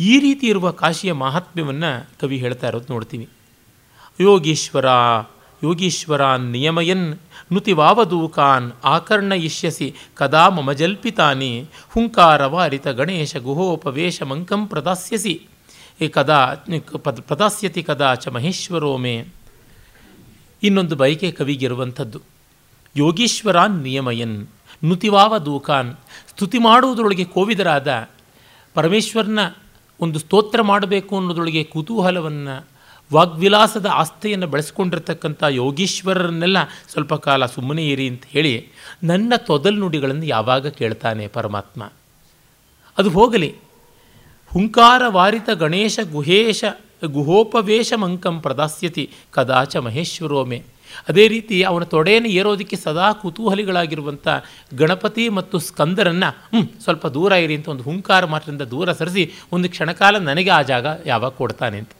[0.00, 3.28] ಈ ರೀತಿ ಇರುವ ಕಾಶಿಯ ಮಹಾತ್ಮ್ಯವನ್ನು ಕವಿ ಹೇಳ್ತಾ ಇರೋದು ನೋಡ್ತೀವಿ
[4.20, 4.86] ಯೋಗೀಶ್ವರ
[5.62, 7.18] ಯೋಗೀಶ್ವರ ನಿಯಮಯನ್
[7.52, 15.46] ನುತಿವಾವದೂಕಾನ್ ಆಕರ್ಣಯಿಷ್ಯಸಿ ಕದಾ ಮಮ ಜಲ್ಪಿತಾನಿ ಹುಂಕಾರವಾರಿತ ಗಣೇಶ ಗುಹೋಪವೇಶ ಮಂಕಂ ಪ್ರದಾಸ್ಯಸಿ
[16.10, 16.54] ಕದಾ
[17.20, 19.26] ಪ್ರದಾಸ್ಯತಿ ಕದಾ ಚ ಮಹೇಶ್ವರೋ ಮೇ
[20.62, 22.20] ಇನ್ನೊಂದು ಬಯಕೆ ಕವಿಗಿರುವಂಥದ್ದು.
[22.96, 24.46] ಯೋಗೀಶ್ವರಾನ್ ನಿಯಮಯನ್
[24.84, 25.94] ನುತಿವಾವ ದೂಕಾನ್
[26.30, 28.08] ಸ್ತುತಿ ಮಾಡುವುದರೊಳಗೆ ಕೋವಿದರಾದ
[28.74, 29.38] ಪರಮೇಶ್ವರನ
[30.00, 32.66] ಒಂದು ಸ್ತೋತ್ರ ಮಾಡಬೇಕು ಅನ್ನೋದೊಳಗೆ ಕುತೂಹಲವನ್ನು,
[33.12, 36.56] ವಾಗ್ವಿಲಾಸದ ಆಸ್ತೆಯನ್ನು ಬಳಸ್ಕೊಂಡಿರ್ತಕ್ಕಂಥ ಯೋಗೀಶ್ವರರನ್ನೆಲ್ಲ
[36.88, 38.68] ಸ್ವಲ್ಪ ಕಾಲ ಸುಮ್ಮನೆ ಇರಿ ಅಂತ ಹೇಳಿ
[39.04, 41.92] ನನ್ನ ತೊದಲ್ ನುಡಿಗಳನ್ನು ಯಾವಾಗ ಕೇಳ್ತಾನೆ ಪರಮಾತ್ಮ?
[42.98, 43.56] ಅದು ಹೋಗಲಿ.
[44.52, 46.64] ಹುಂಕಾರ ವಾರಿತ ಗಣೇಶ ಗುಹೇಶ
[47.06, 50.62] ಗುಹೋಪವೇಶಮಂಕಂ ಪ್ರದಾಸ್ಯತಿ ಕದಾಚ ಮಹೇಶ್ವರೋಮೆ.
[51.08, 54.28] ಅದೇ ರೀತಿ ಅವನ ತೊಡೆಯನ್ನು ಏರೋದಕ್ಕೆ ಸದಾ ಕುತೂಹಲಿಗಳಾಗಿರುವಂಥ
[54.74, 60.50] ಗಣಪತಿ ಮತ್ತು ಸ್ಕಂದರನ್ನು ಸ್ವಲ್ಪ ದೂರ ಇರಿ ಅಂತ ಒಂದು ಹುಂಕಾರ ಮಾತ್ರದಿಂದ ದೂರ ಸರಿಸಿ ಒಂದು ಕ್ಷಣಕಾಲ ನನಗೆ
[60.50, 61.90] ಆ ಜಾಗ ಯಾವಾಗ ಕೊಡ್ತಾನೆ ಅಂತ.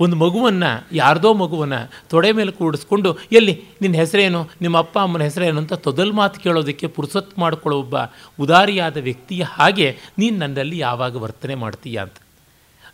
[0.00, 4.48] ಒಂದು ಮಗುವನ್ನು, ಯಾರ್ದೋ ಮಗುವನ್ನು ತೊಡೆ ಮೇಲೆ ಕೂಡಿಸ್ಕೊಂಡು, ಎಲ್ಲಿ, ನಿನ್ನ ಹೆಸರೇನು?
[4.60, 5.58] ನಿಮ್ಮ ಅಪ್ಪ ಅಮ್ಮನ ಹೆಸರೇನು?
[5.58, 7.96] ಅಂತ ತೊದಲ್ ಮಾತು ಕೇಳೋದಕ್ಕೆ ಪುರುಸೊತ್ತು ಮಾಡಿಕೊಳ್ಳೋ ಒಬ್ಬ
[8.40, 12.00] ಉದಾರಿಯಾದ ವ್ಯಕ್ತಿಯ ಹಾಗೆ, ನೀನು ನನ್ನಲ್ಲಿ ಯಾವಾಗ ವರ್ತನೆ ಮಾಡ್ತೀಯ?
[12.00, 12.14] ಅಂತ.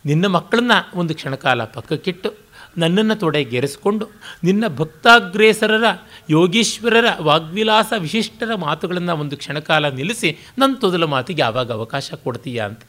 [0.05, 2.33] ನಿನ್ನ ಮಕ್ಕಳನ್ನ ಒಂದು ಕ್ಷಣಕಾಲ ಪಕ್ಕಕ್ಕಿಟ್ಟು
[2.77, 4.07] ನನ್ನನ್ನು ತೊಡೆಗೆರೆಸ್ಕೊಂಡು
[4.43, 5.83] ನಿನ್ನ ಭಕ್ತಾಗ್ರೇಸರರ,
[6.29, 12.79] ಯೋಗೀಶ್ವರರ, ವಾಗ್ವಿಲಾಸ ವಿಶಿಷ್ಟರ ಮಾತುಗಳನ್ನು ಒಂದು ಕ್ಷಣಕಾಲ ನಿಲ್ಲಿಸಿ ನನ್ನ ತೊದಲ ಮಾತಿಗೆ ಯಾವಾಗ ಅವಕಾಶ ಕೊಡ್ತೀಯಾ ಅಂತ.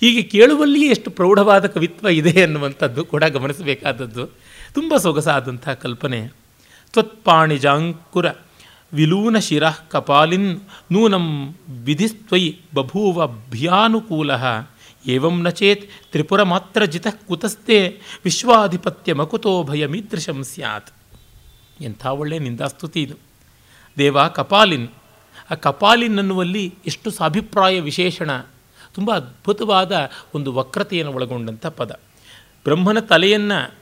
[0.00, 4.26] ಹೀಗೆ ಕೇಳುವಲ್ಲಿಯೇ ಎಷ್ಟು ಪ್ರೌಢವಾದ ಕವಿತ್ವ ಇದೆ ಅನ್ನುವಂಥದ್ದು ಕೂಡ ಗಮನಿಸಬೇಕಾದದ್ದು.
[4.74, 6.28] ತುಂಬ ಸೊಗಸಾದಂಥ ಕಲ್ಪನೆ.
[6.92, 8.26] ತ್ವತ್ಪಾಣಿಜಾಂಕುರ
[8.92, 10.60] ವಿಲೂನ ಶಿರಃ ಕಪಾಲಿನ್
[10.92, 11.54] ನೂನಂ
[11.84, 14.32] ವಿಧಿಸ್ತ್ವಯಿ ಬಭೂವ ಭ್ಯಾನುಕೂಲ
[15.06, 20.90] ಏವಂ ನಚೇತ್ ಚೇತ್ ತ್ರಿಪುರ ಮಾತ್ರ ಜಿತಃ ಕುತಸ್ತೆ ವಿಶ್ವಾಧಿಪತ್ಯ ಮಕುತೋ ಭಯಮೀದೃಶಂ ಸ್ಯಾತ್
[21.80, 23.14] ಎಂಥ ಒಳ್ಳೆಯ ನಿಂದಾಸ್ತುತಿ ಇದು
[23.98, 24.88] ದೇವ ಕಪಾಲಿನ್
[25.50, 28.38] ಆ ಕಪಾಲಿನ್ ಅನ್ನುವಲ್ಲಿ ಎಷ್ಟು ಸಾಭಿಪ್ರಾಯ ವಿಶೇಷಣ
[28.94, 32.00] ತುಂಬ ಅದ್ಭುತವಾದ ಒಂದು ವಕ್ರತೆಯನ್ನು ಒಳಗೊಂಡಂಥ ಪದ.
[32.64, 33.74] ಬ್ರಹ್ಮನ ತಲೆಯನ್ನು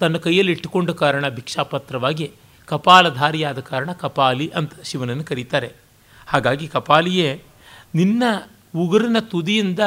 [0.00, 2.32] ತನ್ನ ಕೈಯಲ್ಲಿ ಇಟ್ಟುಕೊಂಡ ಕಾರಣ ಭಿಕ್ಷಾಪತ್ರವಾಗಿ
[2.66, 5.72] ಕಪಾಲಧಾರಿಯಾದ ಕಾರಣ ಕಪಾಲಿ ಅಂತ ಶಿವನನ್ನು ಕರೀತಾರೆ.
[6.26, 7.42] ಹಾಗಾಗಿ ಕಪಾಲಿಯೇ
[7.94, 8.22] ನಿನ್ನ
[8.76, 9.78] ಉಗುರಿನ ತುದಿಯಿಂದ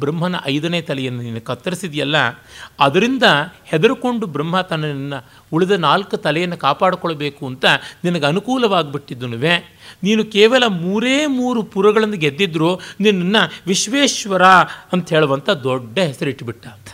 [0.00, 2.16] ಬ್ರಹ್ಮನ ಐದನೇ ತಲೆಯನ್ನು ನೀನು ಕತ್ತರಿಸಿದೆಯಲ್ಲ,
[2.80, 3.24] ಅದರಿಂದ
[3.70, 5.18] ಹೆದರುಕೊಂಡು ಬ್ರಹ್ಮ ತನ್ನನ್ನು
[5.52, 7.64] ಉಳಿದ ನಾಲ್ಕು ತಲೆಯನ್ನು ಕಾಪಾಡಿಕೊಳ್ಬೇಕು ಅಂತ
[8.04, 9.54] ನಿನಗೆ ಅನುಕೂಲವಾಗಿಬಿಟ್ಟಿದ್ದನುವೆ.
[10.02, 14.44] ನೀನು ಕೇವಲ ಮೂರೇ ಮೂರು ಪುರಗಳನ್ನು ಗೆದ್ದಿದ್ರು ನಿನ್ನನ್ನು ವಿಶ್ವೇಶ್ವರ
[14.92, 16.88] ಅಂತ ಹೇಳುವಂಥ ದೊಡ್ಡ ಹೆಸರಿಟ್ಟುಬಿಟ್ಟ ಅಂತ.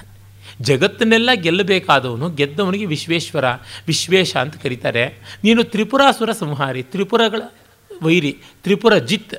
[0.61, 3.47] ಜಗತ್ತನ್ನೆಲ್ಲ ಗೆಲ್ಲಬೇಕಾದವನು ಗೆದ್ದವನಿಗೆ ವಿಶ್ವೇಶ್ವರ,
[3.87, 5.05] ವಿಶ್ವೇಶ ಅಂತ ಕರೀತಾರೆ.
[5.45, 7.43] ನೀನು ತ್ರಿಪುರಾಸುರ ಸಂಹಾರಿ, ತ್ರಿಪುರಗಳ
[7.91, 8.31] ವೈರಿ,
[8.63, 9.35] ತ್ರಿಪುರ ಜಿತ್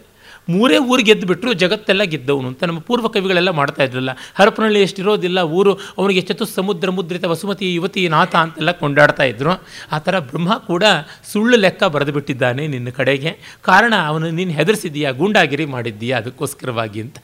[0.48, 5.72] ಮೂರೇ ಊರು ಗೆದ್ದು ಬಿಟ್ಟರು ಜಗತ್ತೆಲ್ಲ ಗೆದ್ದವನು ಅಂತ ನಮ್ಮ ಪೂರ್ವ ಕವಿಗಳೆಲ್ಲ ಮಾಡ್ತಾ ಇದ್ರಲ್ಲ, ಹರಪನಹಳ್ಳಿ ಎಷ್ಟಿರೋದಿಲ್ಲ, ಊರು
[6.00, 9.54] ಅವನಿಗೆ ಚತು ಸಮುದ್ರ ಮುದ್ರಿತ ವಸುಮತಿ ಯುವತಿ ನಾಥ ಅಂತೆಲ್ಲ ಕೊಂಡಾಡ್ತಾ ಇದ್ರು.
[9.96, 10.84] ಆ ಥರ ಬ್ರಹ್ಮ ಕೂಡ
[11.32, 13.34] ಸುಳ್ಳು ಲೆಕ್ಕ ಬರೆದು ಬಿಟ್ಟಿದ್ದಾನೆ ನಿನ್ನ ಕಡೆಗೆ.
[13.70, 17.18] ಕಾರಣ ಅವನು ನೀನು ಹೆದರಿಸಿದೀಯಾ ಗೂಂಡಾಗಿರಿ ಮಾಡಿದ್ದೀಯಾ ಅದಕ್ಕೋಸ್ಕರವಾಗಿ ಅಂತ.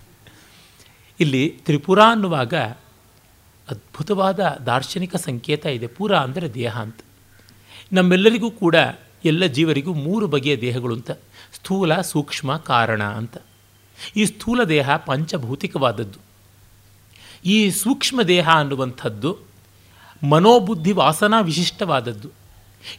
[1.20, 2.54] ಇಲ್ಲಿ ತ್ರಿಪುರ ಅನ್ನುವಾಗ
[3.68, 7.00] ಅದ್ಭುತವಾದ ದಾರ್ಶನಿಕ ಸಂಕೇತ ಇದೆ, ಪೂರ ಅಂದರೆ ದೇಹ ಅಂತ.
[7.98, 8.76] ನಮ್ಮೆಲ್ಲರಿಗೂ ಕೂಡ
[9.30, 11.12] ಎಲ್ಲ ಜೀವರಿಗೂ ಮೂರು ಬಗೆಯ ದೇಹಗಳು ಅಂತ.
[11.54, 13.38] ಸ್ಥೂಲ ಸೂಕ್ಷ್ಮ ಕಾರಣ ಅಂತ.
[14.16, 16.20] ಈ ಸ್ಥೂಲ ದೇಹ ಪಂಚಭೌತಿಕವಾದದ್ದು.
[17.46, 19.38] ಈ ಸೂಕ್ಷ್ಮ ದೇಹ ಅನ್ನುವಂಥದ್ದು
[20.30, 22.30] ಮನೋಬುದ್ಧಿ ವಾಸನಾ ವಿಶಿಷ್ಟವಾದದ್ದು.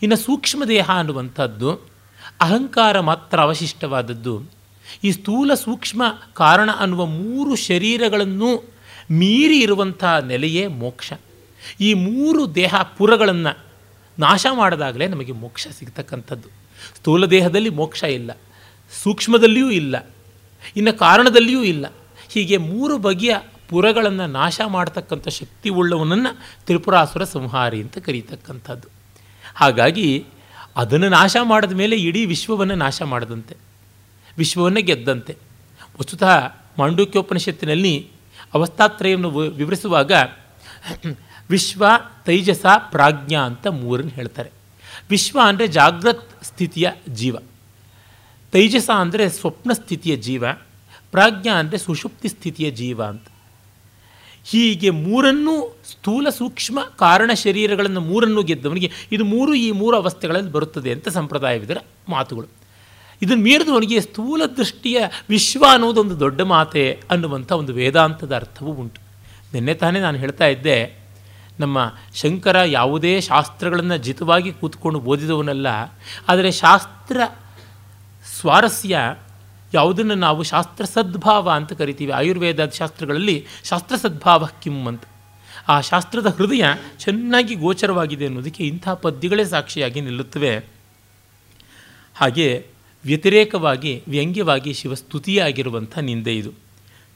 [0.02, 1.72] ಇನ್ನು ಸೂಕ್ಷ್ಮ ದೇಹ ಅನ್ನುವಂಥದ್ದು
[2.40, 4.42] ಅಹಂಕಾರ ಮಾತ್ರ ಅವಶಿಷ್ಟವಾದದ್ದು.
[5.04, 6.02] ಈ ಸ್ಥೂಲ ಸೂಕ್ಷ್ಮ
[6.34, 8.74] ಕಾರಣ ಅನ್ನುವ ಮೂರು ಶರೀರಗಳನ್ನು
[9.10, 11.12] ಮೀರಿ ಇರುವಂಥ ನೆಲೆಯೇ ಮೋಕ್ಷ.
[11.80, 13.58] ಈ ಮೂರು ದೇಹ ಪುರಗಳನ್ನು
[14.18, 16.59] ನಾಶ ಮಾಡಿದಾಗಲೇ ನಮಗೆ ಮೋಕ್ಷ ಸಿಗ್ತಕ್ಕಂಥದ್ದು.
[16.96, 18.30] ಸ್ಥೂಲ ದೇಹದಲ್ಲಿ ಮೋಕ್ಷ ಇಲ್ಲ,
[18.92, 19.96] ಸೂಕ್ಷ್ಮದಲ್ಲಿಯೂ ಇಲ್ಲ,
[20.76, 21.86] ಇನ್ನು ಕಾರಣದಲ್ಲಿಯೂ ಇಲ್ಲ.
[22.30, 23.34] ಹೀಗೆ ಮೂರು ಬಗೆಯ
[23.68, 26.30] ಪುರಗಳನ್ನು ನಾಶ ಮಾಡ್ತಕ್ಕಂಥ ಶಕ್ತಿ ಉಳ್ಳವನನ್ನು
[26.66, 28.88] ತ್ರಿಪುರಾಸುರ ಸಂಹಾರಿ ಅಂತ ಕರೀತಕ್ಕಂಥದ್ದು.
[29.54, 30.08] ಹಾಗಾಗಿ
[30.76, 33.54] ಅದನ್ನು ನಾಶ ಮಾಡಿದ ಮೇಲೆ ಇಡೀ ವಿಶ್ವವನ್ನು ನಾಶ ಮಾಡದಂತೆ,
[34.38, 35.32] ವಿಶ್ವವನ್ನು ಗೆದ್ದಂತೆ.
[36.00, 36.34] ವಸ್ತುತಃ
[36.78, 37.94] ಮಾಂಡೂಕ್ಯೋಪನಿಷತ್ತಿನಲ್ಲಿ
[38.54, 40.12] ಅವಸ್ಥಾತ್ರಯವನ್ನು ವಿವರಿಸುವಾಗ,
[41.50, 41.84] ವಿಶ್ವ
[42.26, 44.50] ತೈಜಸ ಪ್ರಾಜ್ಞಾ ಅಂತ ಮೂರನ್ನು ಹೇಳ್ತಾರೆ.
[45.10, 47.36] ವಿಶ್ವ ಅಂದರೆ ಜಾಗ್ರತ್ ಸ್ಥಿತಿಯ ಜೀವ.
[48.52, 50.44] ತೈಜಸ ಅಂದರೆ ಸ್ವಪ್ನ ಸ್ಥಿತಿಯ ಜೀವ.
[51.10, 53.22] ಪ್ರಾಜ್ಞಾ ಅಂದರೆ ಸುಷುಪ್ತಿ ಸ್ಥಿತಿಯ ಜೀವ ಅಂತ.
[54.44, 61.08] ಹೀಗೆ ಮೂರನ್ನೂ ಸ್ಥೂಲ ಸೂಕ್ಷ್ಮ ಕಾರಣ ಶರೀರಗಳನ್ನು ಮೂರನ್ನೂ ಗೆದ್ದವನಿಗೆ ಇದು ಮೂರು ಈ ಮೂರು ಅವಸ್ಥೆಗಳಲ್ಲಿ ಬರುತ್ತದೆ ಅಂತ
[61.08, 61.76] ಸಂಪ್ರದಾಯವಿದರ
[62.08, 62.48] ಮಾತುಗಳು.
[63.22, 69.00] ಇದನ್ನು ಮೀರಿದವನಿಗೆ ಸ್ಥೂಲ ದೃಷ್ಟಿಯ ವಿಶ್ವ ಅನ್ನೋದೊಂದು ದೊಡ್ಡ ಮಾತೆ ಅನ್ನುವಂಥ ಒಂದು ವೇದಾಂತದ ಅರ್ಥವೂ ಉಂಟು.
[69.54, 70.99] ನಿನ್ನೆ ತಾನೇ ನಾನು ಹೇಳ್ತಾ ಇದ್ದೆ
[71.60, 71.78] ನಮ್ಮ
[72.14, 75.68] ಶಂಕರ ಯಾವುದೇ ಶಾಸ್ತ್ರಗಳನ್ನು ಜಿತವಾಗಿ ಕೂತ್ಕೊಂಡು ಓದಿದವನಲ್ಲ,
[76.28, 77.20] ಆದರೆ ಶಾಸ್ತ್ರ
[78.38, 78.96] ಸ್ವಾರಸ್ಯ
[79.72, 82.12] ಯಾವುದನ್ನು ನಾವು ಶಾಸ್ತ್ರ ಸದ್ಭಾವ ಅಂತ ಕರಿತೀವಿ.
[82.12, 85.04] ಆಯುರ್ವೇದದ ಶಾಸ್ತ್ರಗಳಲ್ಲಿ ಶಾಸ್ತ್ರ ಸದ್ಭಾವ ಕಿಮ್ ಅಂತ.
[85.68, 86.64] ಆ ಶಾಸ್ತ್ರದ ಹೃದಯ
[86.98, 90.52] ಚೆನ್ನಾಗಿ ಗೋಚರವಾಗಿದೆ ಅನ್ನೋದಕ್ಕೆ ಇಂಥ ಪದ್ಯಗಳೇ ಸಾಕ್ಷಿಯಾಗಿ ನಿಲ್ಲುತ್ತವೆ.
[92.16, 92.48] ಹಾಗೆ
[93.04, 96.52] ವ್ಯತಿರೇಕವಾಗಿ, ವ್ಯಂಗ್ಯವಾಗಿ ಶಿವಸ್ತುತಿಯಾಗಿರುವಂಥ ನಿಂದೆ ಇದು.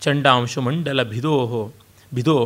[0.02, 1.62] ಚಂಡಾಂಶು ಮಂಡಲ ಭಿದೋಹೋ,
[2.12, 2.36] ಭಿದೋ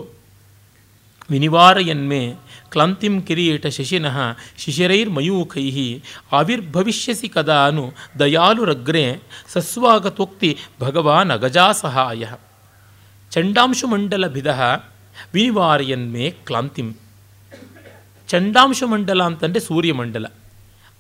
[1.31, 2.35] ವಿನಿವಾರಯನ್ಮೇ
[2.69, 4.19] ಕ್ಲಾಂತಿಂ ಕಿರೀಟ ಶಶಿನಃ
[4.59, 6.01] ಶಿಶಿರೈರ್ಮಯೂಖೈ
[6.33, 12.31] ಆವಿರ್ಭವಿಷ್ಯಸಿ ಕದಾನು ದಯಾಲುರಗ್ರೆ ಸಸ್ವಾಗತೋಕ್ತಿ ಭಗವಾನ್ ಅಗಜಾಸಹಾಯ.
[14.29, 14.47] ಭಿದ
[15.35, 16.95] ವಿನಿವಾರಯನ್ಮೇ ಕ್ಲಾಂತಿಂ.
[18.29, 20.27] ಚಂಡಾಂಶುಮಂಡಲ ಅಂತಂದರೆ ಸೂರ್ಯಮಂಡಲ.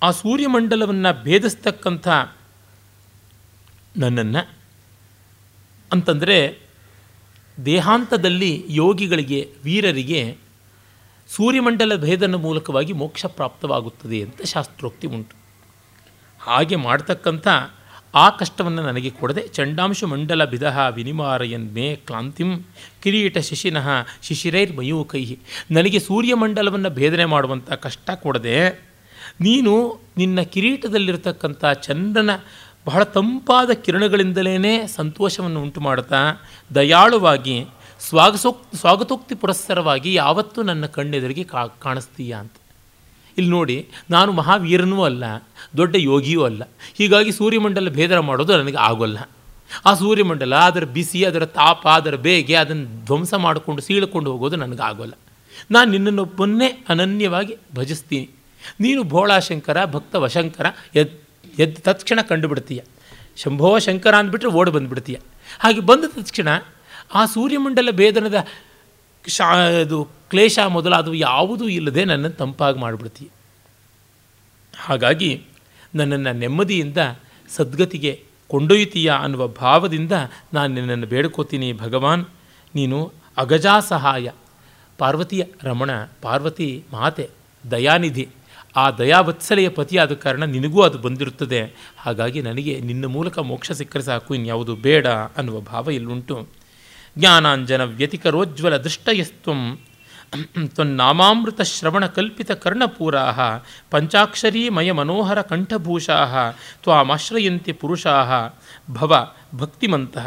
[0.02, 2.08] ಆ ಸೂರ್ಯಮಂಡಲವನ್ನು ಭೇದಿಸ್ತಕ್ಕಂಥ
[3.97, 4.58] ನನ್ನನ್ನು
[5.92, 6.68] ಅಂತಂದರೆ
[7.65, 10.37] ದೇಹಾಂತದಲ್ಲಿ ಯೋಗಿಗಳಿಗೆ, ವೀರರಿಗೆ
[11.29, 15.37] ಸೂರ್ಯಮಂಡಲ ಭೇದನ ಮೂಲಕವಾಗಿ ಮೋಕ್ಷ ಪ್ರಾಪ್ತವಾಗುತ್ತದೆ ಅಂತ ಶಾಸ್ತ್ರೋಕ್ತಿ ಉಂಟು.
[16.41, 17.49] ಹಾಗೆ ಮಾಡ್ತಕ್ಕಂಥ
[18.15, 22.65] ಆ ಕಷ್ಟವನ್ನು ನನಗೆ ಕೊಡದೆ ಚಂಡಾಂಶ ಮಂಡಲ ಬಿದಹ ವಿನಿಮಾರಯನ್ ಮೇ ಕ್ಲಾಂತಿಂ
[23.03, 24.73] ಕಿರೀಟ ಶಿಶಿನಃ ಶಿಶಿರೈರ್
[25.07, 25.38] ಕೈಹಿ
[25.71, 28.88] ನನಗೆ ಸೂರ್ಯಮಂಡಲವನ್ನು ಭೇದನೆ ಮಾಡುವಂಥ ಕಷ್ಟ ಕೊಡದೆ
[29.41, 32.31] ನೀನು ನಿನ್ನ ಕಿರೀಟದಲ್ಲಿರತಕ್ಕಂಥ ಚಂದ್ರನ
[32.88, 36.16] ಬಹಳ ತಂಪಾದ ಕಿರಣಗಳಿಂದಲೇ ಸಂತೋಷವನ್ನು ಉಂಟು ಮಾಡ್ತಾ
[36.75, 37.57] ದಯಾಳುವಾಗಿ,
[38.00, 42.52] ಸ್ವಾಗಸೋಕ್, ಸ್ವಾಗತೋಕ್ತಿ ಪುರಸ್ಸರವಾಗಿ ಯಾವತ್ತೂ ನನ್ನ ಕಣ್ಣೆದುರಿಗೆ ಕಾ, ಕಾಣಿಸ್ತೀಯ ಅಂತ.
[43.38, 45.25] ಇಲ್ಲಿ ನೋಡಿ, ನಾನು ಮಹಾವೀರನೂ ಅಲ್ಲ,
[45.76, 46.62] ದೊಡ್ಡ ಯೋಗಿಯೂ ಅಲ್ಲ.
[46.95, 49.18] ಹೀಗಾಗಿ ಸೂರ್ಯಮಂಡಲ ಭೇದ ಮಾಡೋದು ನನಗೆ ಆಗೋಲ್ಲ.
[49.87, 55.14] ಆ ಸೂರ್ಯಮಂಡಲ, ಅದರ ಬಿಸಿ, ಅದರ ತಾಪ, ಅದರ ಬೇಗೆ, ಅದನ್ನು ಧ್ವಂಸ ಮಾಡಿಕೊಂಡು, ಸೀಳ್ಕೊಂಡು ಹೋಗೋದು ನನಗೆ ಆಗೋಲ್ಲ.
[55.71, 58.28] ನಾನು ನಿನ್ನನ್ನೊಬ್ಬನ್ನೇ ಅನನ್ಯವಾಗಿ ಭಜಿಸ್ತೀನಿ.
[58.80, 60.66] ನೀನು ಭೋಳಾಶಂಕರ ಭಕ್ತ ವಶಂಕರ
[61.58, 62.80] ಎದ್ದು ತತ್ಕ್ಷಣ ಕಂಡುಬಿಡ್ತೀಯ.
[63.36, 65.16] ಶಂಭೋ ಶಂಕರ ಅಂದ್ಬಿಟ್ರೆ ಓಡಿ ಬಂದುಬಿಡ್ತೀಯ.
[65.60, 66.49] ಹಾಗೆ ಬಂದ ತಕ್ಷಣ
[67.14, 68.47] ಆ ಸೂರ್ಯಮಂಡಲ ಭೇದನದ
[69.26, 73.28] ಶಾ, ಅದು ಕ್ಲೇಶ ಮೊದಲಾದವು ಯಾವುದೂ ಇಲ್ಲದೆ ನನ್ನನ್ನು ತಂಪಾಗಿ ಮಾಡಿಬಿಡ್ತೀಯ.
[74.78, 75.44] ಹಾಗಾಗಿ
[75.94, 76.97] ನನ್ನನ್ನು ನೆಮ್ಮದಿಯಿಂದ
[77.49, 80.12] ಸದ್ಗತಿಗೆ ಕೊಂಡೊಯ್ತೀಯ ಅನ್ನುವ ಭಾವದಿಂದ
[80.54, 82.26] ನಾನು ನಿನ್ನನ್ನು ಬೇಡ್ಕೋತೀನಿ ಭಗವಾನ್.
[82.75, 84.30] ನೀನು ಅಗಜಾ ಸಹಾಯ
[84.99, 85.90] ಪಾರ್ವತಿಯ ರಮಣ,
[86.23, 87.30] ಪಾರ್ವತಿ ಮಾತೆ,
[87.71, 88.28] ದಯಾನಿಧಿ.
[88.78, 91.60] ಆ ದಯಾವತ್ಸಲೆಯ ಪತಿಯಾದ ಕಾರಣ ನಿನಗೂ ಅದು ಬಂದಿರುತ್ತದೆ.
[91.99, 95.06] ಹಾಗಾಗಿ ನನಗೆ ನಿನ್ನ ಮೂಲಕ ಮೋಕ್ಷ ಸಿಕ್ಕರೆ ಸಾಕು, ಇನ್ಯಾವುದು ಬೇಡ
[95.38, 96.36] ಅನ್ನುವ ಭಾವ ಇಲ್ಲುಂಟು.
[97.19, 99.60] ಜ್ಞಾನಾಂಜನ ವ್ಯತಿಕರೋಜ್ವಲ ದೃಷ್ಟಯಸ್ತ್ವಂ
[100.69, 103.23] ತ್ವನ್ನಾಮಾಮೃತ ಶ್ರವಣ ಕಲ್ಪಿತ ಕರ್ಣಪೂರಾ
[103.91, 106.19] ಪಂಚಾಕ್ಷರೀಮಯ ಮನೋಹರ ಕಂಠಭೂಷಾ
[106.82, 108.14] ತ್ವಾಮಾಶ್ರಯಂತಿ ಪುರುಷಾ
[108.91, 109.12] ಭವ
[109.54, 110.26] ಭಕ್ತಿಮಂತಹ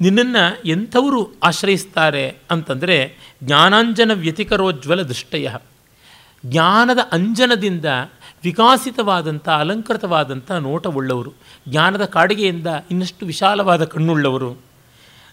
[0.00, 2.96] ನಿನ್ನನ್ನು ಎಂಥವರು ಆಶ್ರಯಿಸ್ತಾರೆ ಅಂತಂದರೆ
[3.44, 5.48] ಜ್ಞಾನಾಂಜನ ವ್ಯತಿಕರೋಜ್ವಲ ದೃಷ್ಟಯ.
[6.46, 7.84] ಜ್ಞಾನದ ಅಂಜನದಿಂದ
[8.44, 11.32] ವಿಕಾಸಿತವಾದಂಥ, ಅಲಂಕೃತವಾದಂಥ ನೋಟವುಳ್ಳವರು.
[11.68, 14.62] ಜ್ಞಾನದ ಕಾಡಿಗೆಯಿಂದ ಇನ್ನಷ್ಟು ವಿಶಾಲವಾದ ಕಣ್ಣುಳ್ಳವರು.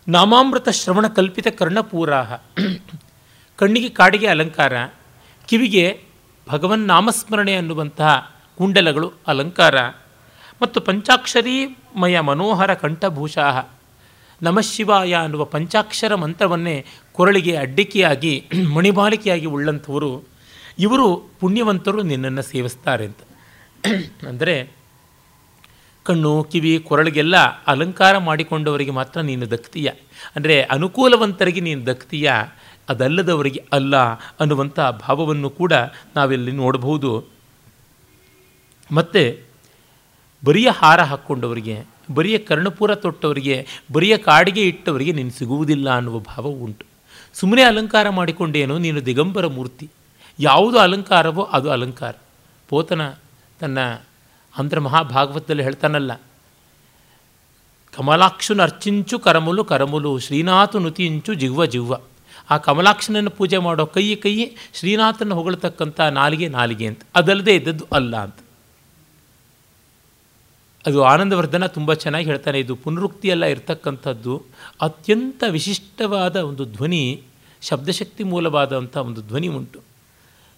[0.08, 2.34] ನಾಮಾಮೃತ ಶ್ರವಣ ಕಲ್ಪಿತ ಕರ್ಣಪೂರಾಹ.
[3.56, 4.86] ಕಣ್ಣಿಗೆ ಕಾಡಿಗೆ ಅಲಂಕಾರ.
[5.48, 6.04] ಕಿವಿಗೆ
[6.50, 9.76] ಭಗವನ್ ನಾಮಸ್ಮರಣೆ ಅನ್ನುವಂತಹ ಕುಂಡಲಗಳು ಅಲಂಕಾರ.
[10.62, 13.62] ಮತ್ತು ಪಂಚಾಕ್ಷರೀಮಯ ಮನೋಹರ ಕಂಠಭೂಷಾ
[14.42, 20.37] ನಮಃಶಿವಾಯ ಅನ್ನುವ ಪಂಚಾಕ್ಷರ ಮಂತ್ರವನ್ನೇ ಕೊರಳಿಗೆ ಅಡ್ಡಿಕೆಯಾಗಿ, ಮಣಿಬಾಲಿಕೆಯಾಗಿ ಉಳ್ಳಂಥವರು.
[20.80, 23.20] ಇವರು ಪುಣ್ಯವಂತರು ನಿನ್ನನ್ನು ಸೇವಿಸ್ತಾರೆ ಅಂತ.
[24.28, 24.72] ಅಂದರೆ
[26.04, 27.36] ಕಣ್ಣು, ಕಿವಿ, ಕೊರಳಿಗೆಲ್ಲ
[27.68, 29.90] ಅಲಂಕಾರ ಮಾಡಿಕೊಂಡವರಿಗೆ ಮಾತ್ರ ನೀನು ದಕ್ತೀಯ.
[30.36, 32.32] ಅಂದರೆ ಅನುಕೂಲವಂತರಿಗೆ ನೀನು ದಕ್ತೀಯ.
[32.90, 35.74] ಅದಲ್ಲದವರಿಗೆ ಅಲ್ಲ ಅನ್ನುವಂಥ ಭಾವವನ್ನು ಕೂಡ
[36.16, 37.26] ನಾವಿಲ್ಲಿ ನೋಡಬಹುದು.
[38.92, 39.46] ಮತ್ತು
[40.46, 46.86] ಬರಿಯ ಹಾರ ಹಾಕ್ಕೊಂಡವರಿಗೆ, ಬರಿಯ ಕರ್ಣಪೂರ ತೊಟ್ಟವರಿಗೆ, ಬರಿಯ ಕಾಡಿಗೆ ಇಟ್ಟವರಿಗೆ ನೀನು ಸಿಗುವುದಿಲ್ಲ ಅನ್ನುವ ಭಾವ ಉಂಟು.
[47.34, 49.90] ಸುಮ್ಮನೆ ಅಲಂಕಾರ ಮಾಡಿಕೊಂಡೇನೋ ನೀನು ದಿಗಂಬರ ಮೂರ್ತಿ.
[50.40, 52.14] ಯಾವುದು ಅಲಂಕಾರವೋ ಅದು ಅಲಂಕಾರ.
[52.70, 53.04] ಪೋತನ
[53.60, 53.80] ತನ್ನ
[54.56, 56.12] ಅಂತರ ಮಹಾಭಾಗವತದಲ್ಲಿ ಹೇಳ್ತಾನಲ್ಲ,
[57.94, 61.94] ಕಮಲಾಕ್ಷನ ಅರ್ಚಿಂಚು ಕರಮುಲು ಕರಮುಲು, ಶ್ರೀನಾಥು ನುತಿಂಚು ಜಿವ್ವ ಜಿವ್ವ.
[62.50, 67.02] ಆ ಕಮಲಾಕ್ಷನನ್ನು ಪೂಜೆ ಮಾಡೋ ಕೈಯಿ ಕೈಯಿ ಶ್ರೀನಾಥನ ಹೊಗಳತಕ್ಕಂಥ ನಾಲಿಗೆ ನಾಲಿಗೆ ಅಂತ.
[67.16, 68.40] ಅದಲ್ಲದೆ ಇದ್ದದ್ದು ಅಲ್ಲ ಅಂತ.
[70.86, 74.34] ಅದು ಆನಂದವರ್ಧನ ತುಂಬ ಚೆನ್ನಾಗಿ ಹೇಳ್ತಾನೆ, ಇದು ಪುನರುಕ್ತಿಯೆಲ್ಲ ಇರತಕ್ಕಂಥದ್ದು
[74.82, 77.04] ಅತ್ಯಂತ ವಿಶಿಷ್ಟವಾದ ಒಂದು ಧ್ವನಿ,
[77.62, 79.87] ಶಬ್ದಶಕ್ತಿ ಮೂಲವಾದಂಥ ಒಂದು ಧ್ವನಿ ಉಂಟು.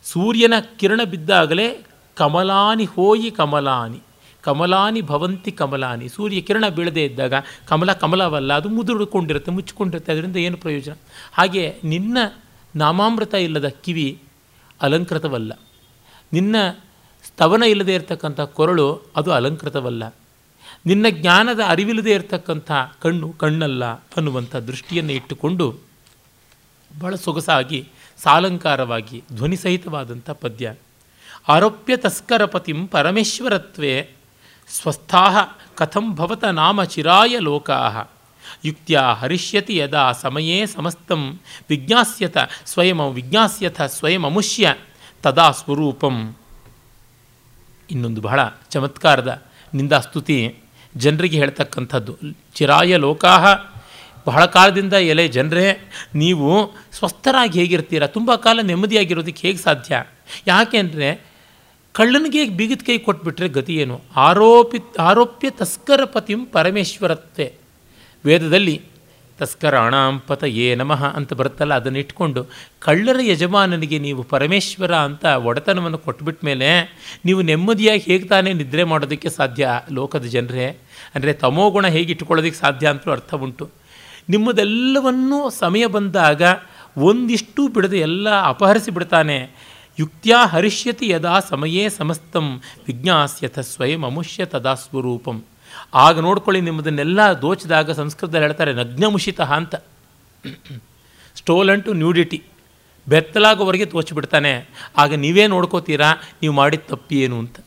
[0.04, 1.80] ಸೂರ್ಯನ ಕಿರಣ ಬಿದ್ದಾಗಲೇ
[2.16, 4.00] ಕಮಲಾನಿ ಹೋಯಿ ಕಮಲಾನಿ
[4.42, 6.10] ಕಮಲಾನಿ ಭವಂತಿ ಕಮಲಾನಿ.
[6.10, 7.34] ಸೂರ್ಯ ಕಿರಣ ಬೀಳದೇ ಇದ್ದಾಗ
[7.66, 10.94] ಕಮಲ ಕಮಲವಲ್ಲ, ಅದು ಮುದುಡಿಕೊಂಡಿರುತ್ತೆ ಮುಚ್ಚಿಕೊಂಡಿರುತ್ತೆ, ಅದರಿಂದ ಏನು ಪ್ರಯೋಜನ?
[11.34, 12.18] ಹಾಗೆ ನಿನ್ನ
[12.76, 14.22] ನಾಮಾಮೃತ ಇಲ್ಲದ ಕಿವಿ
[14.82, 15.60] ಅಲಂಕೃತವಲ್ಲ.
[16.34, 16.56] ನಿನ್ನ
[17.26, 20.16] ಸ್ತವನ ಇಲ್ಲದೆ ಇರತಕ್ಕಂಥ ಕೊರಳು ಅದು ಅಲಂಕೃತವಲ್ಲ.
[20.86, 25.80] ನಿನ್ನ ಜ್ಞಾನದ ಅರಿವಿಲ್ಲದೆ ಇರತಕ್ಕಂಥ ಕಣ್ಣು ಕಣ್ಣಲ್ಲ ಅನ್ನುವಂಥ ದೃಷ್ಟಿಯನ್ನು ಇಟ್ಟುಕೊಂಡು
[27.00, 27.88] ಬಹಳ ಸೊಗಸಾಗಿ
[28.24, 30.74] ಸಾಲಂಕಾರವಾಗಿ ಧ್ವನಿಸಹಿತವಾದಂಥ ಪದ್ಯ.
[31.48, 34.10] ಆರೋಪ್ಯ ತಸ್ಕರಪತಿಂ ಪರಮೇಶ್ವರತ್ವೇ
[34.70, 38.04] ಸ್ವಸ್ಥಾ ಕಥಂ ಭವತ ನಾಮ ಚಿರಾಯ ಲೋಕಾ
[38.66, 44.76] ಯುಕ್ತಿಯ ಹರಿಷ್ಯತಿ ಯದಾ ಸಮಯೇ ಸಮಸ್ತಂ ವಿಜ್ಞಾಸ್ಯತ ಸ್ವಯಂ ವಿಜ್ಞಾಸ್ಯಥ ಸ್ವಯಂ ಅಮುಷ್ಯ
[45.24, 46.36] ತದಾ ಸ್ವರೂಪಂ.
[47.92, 50.56] ಇನ್ನೊಂದು ಬಹಳ ಚಮತ್ಕಾರದ ನಿಂದಾಸ್ತುತಿ.
[50.96, 52.18] ಜನರಿಗೆ ಹೇಳ್ತಕ್ಕಂಥದ್ದು
[52.54, 53.46] ಚಿರಾಯ ಲೋಕಾಹ
[54.30, 55.68] ಬಹಳ ಕಾಲದಿಂದ ಎಲೆ ಜನರೇ,
[56.24, 56.50] ನೀವು
[56.98, 58.04] ಸ್ವಸ್ಥರಾಗಿ ಹೇಗಿರ್ತೀರ?
[58.18, 60.04] ತುಂಬ ಕಾಲ ನೆಮ್ಮದಿಯಾಗಿರೋದಕ್ಕೆ ಹೇಗೆ ಸಾಧ್ಯ?
[60.52, 61.10] ಯಾಕೆ ಅಂದರೆ
[61.96, 63.96] ಕಳ್ಳನಿಗೆ ಬಿಗಿದ ಕೈ ಕೊಟ್ಬಿಟ್ರೆ ಗತಿ ಏನು?
[64.28, 67.48] ಆರೋಪಿ, ಆರೋಪ್ಯ ತಸ್ಕರ ಪತಿಂ ಪರಮೇಶ್ವರತ್ವೆ.
[68.26, 68.76] ವೇದದಲ್ಲಿ
[69.39, 72.42] ತಸ್ಕರ ಅಣಾಂಪತ ಏ ನಮಃ ಅಂತ ಬರುತ್ತಲ್ಲ, ಅದನ್ನು ಇಟ್ಕೊಂಡು
[72.86, 76.70] ಕಳ್ಳರ ಯಜಮಾನನಿಗೆ ನೀವು ಪರಮೇಶ್ವರ ಅಂತ ಒಡೆತನವನ್ನು ಕೊಟ್ಬಿಟ್ಟ ಮೇಲೆ
[77.28, 79.68] ನೀವು ನೆಮ್ಮದಿಯಾಗಿ ಹೇಗೆ ತಾನೇ ನಿದ್ರೆ ಮಾಡೋದಕ್ಕೆ ಸಾಧ್ಯ?
[79.98, 80.68] ಲೋಕದ ಜನರೇ,
[81.15, 83.68] ಅಂದರೆ ತಮೋಗುಣ ಹೇಗೆ ಇಟ್ಕೊಳ್ಳೋದಕ್ಕೆ ಸಾಧ್ಯ ಅಂತಲೂ ಅರ್ಥ ಉಂಟು.
[84.30, 86.42] ನಿಮ್ಮದೆಲ್ಲವನ್ನೂ ಸಮಯ ಬಂದಾಗ
[87.08, 89.38] ಒಂದಿಷ್ಟು ಬಿಡದೆ ಎಲ್ಲ ಅಪಹರಿಸಿ ಬಿಡ್ತಾನೆ.
[89.98, 92.46] ಯುಕ್ತಿಯ ಹರಿಷ್ಯತಿ ಯದಾ ಸಮಯೇ ಸಮಸ್ತಂ,
[92.88, 95.38] ವಿಜ್ಞಾಸ್ಯಥ ಸ್ವಯಂ ಅಮುಷ್ಯ ತದಾ ಸ್ವರೂಪಂ.
[96.06, 99.76] ಆಗ ನೋಡ್ಕೊಳ್ಳಿ ನಿಮ್ಮದನ್ನೆಲ್ಲ ದೋಚಿದಾಗ ಸಂಸ್ಕೃತದಲ್ಲಿ ಹೇಳ್ತಾರೆ ನಗ್ನಮುಷಿತ ಅಂತ.
[101.36, 102.39] ಸ್ಟೋಲನ್ ಟು ನ್ಯೂಡಿಟಿ
[103.08, 104.54] ಬೆತ್ತಲಾಗೋವರೆಗೆ ತೋಚಿಬಿಡ್ತಾನೆ
[105.02, 106.10] ಆಗ ನೀವೇ ನೋಡ್ಕೋತೀರಾ,
[106.42, 107.58] ನೀವು ಮಾಡಿದ ತಪ್ಪಿ ಏನು ಅಂತ.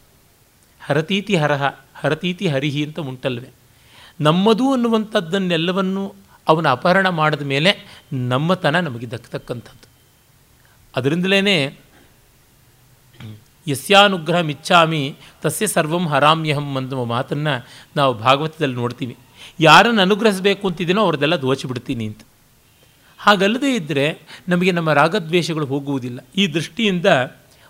[0.81, 1.62] ಹರತೀತಿ ಹರಹ,
[2.01, 3.51] ಹರತೀತಿ ಹರಿಹಿ ಅಂತ ಉಂಟಲ್ವೇ.
[4.20, 6.05] ನಮ್ಮದು ಅನ್ನುವಂಥದ್ದನ್ನೆಲ್ಲವನ್ನು
[6.48, 9.88] ಅವನ ಅಪಹರಣ ಮಾಡಿದ ಮೇಲೆ ನಮ್ಮತನ ನಮಗೆ ದಕ್ಕತಕ್ಕಂಥದ್ದು.
[10.96, 11.78] ಅದರಿಂದಲೇ
[13.68, 19.16] ಯಸ್ಯಾನುಗ್ರಹ ಇಚ್ಛಾಮಿ ತಸ್ಯ ಸರ್ವಂ ಹರಾಮ್ಯಹಂ ಅನ್ನುವ ಮಾತನ್ನು ನಾವು ಭಾಗವತದಲ್ಲಿ ನೋಡ್ತೀವಿ.
[19.61, 22.20] ಯಾರನ್ನು ಅನುಗ್ರಹಿಸಬೇಕು ಅಂತಿದ್ದೀನೋ ಅವ್ರದ್ದೆಲ್ಲ ದೋಚಿಬಿಡ್ತೀನಿ ಅಂತ.
[23.18, 26.20] ಹಾಗಲ್ಲದೆ ಇದ್ದರೆ ನಮಗೆ ನಮ್ಮ ರಾಗದ್ವೇಷಗಳು ಹೋಗುವುದಿಲ್ಲ.
[26.37, 27.07] ಈ ದೃಷ್ಟಿಯಿಂದ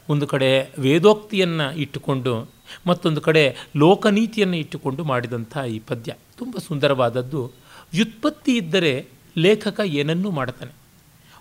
[0.08, 2.50] ಒಂದು ಕಡೆ ವೇದೋಕ್ತಿಯನ್ನು ಇಟ್ಟುಕೊಂಡು
[2.86, 6.14] ಮತ್ತೊಂದು ಕಡೆ ಲೋಕನೀತಿಯನ್ನು ಇಟ್ಟುಕೊಂಡು ಮಾಡಿದಂಥ ಈ ಪದ್ಯ.
[6.38, 7.61] ತುಂಬ ಸುಂದರವಾದದ್ದು
[7.92, 9.06] ವ್ಯುತ್ಪತ್ತಿ ಇದ್ದರೆ
[9.38, 10.72] ಲೇಖಕ ಏನನ್ನೂ ಮಾಡ್ತಾನೆ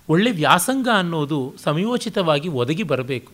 [0.10, 3.32] ಒಳ್ಳೆ ವ್ಯಾಸಂಗ ಅನ್ನೋದು ಸಮಯೋಚಿತವಾಗಿ ಒದಗಿ ಬರಬೇಕು.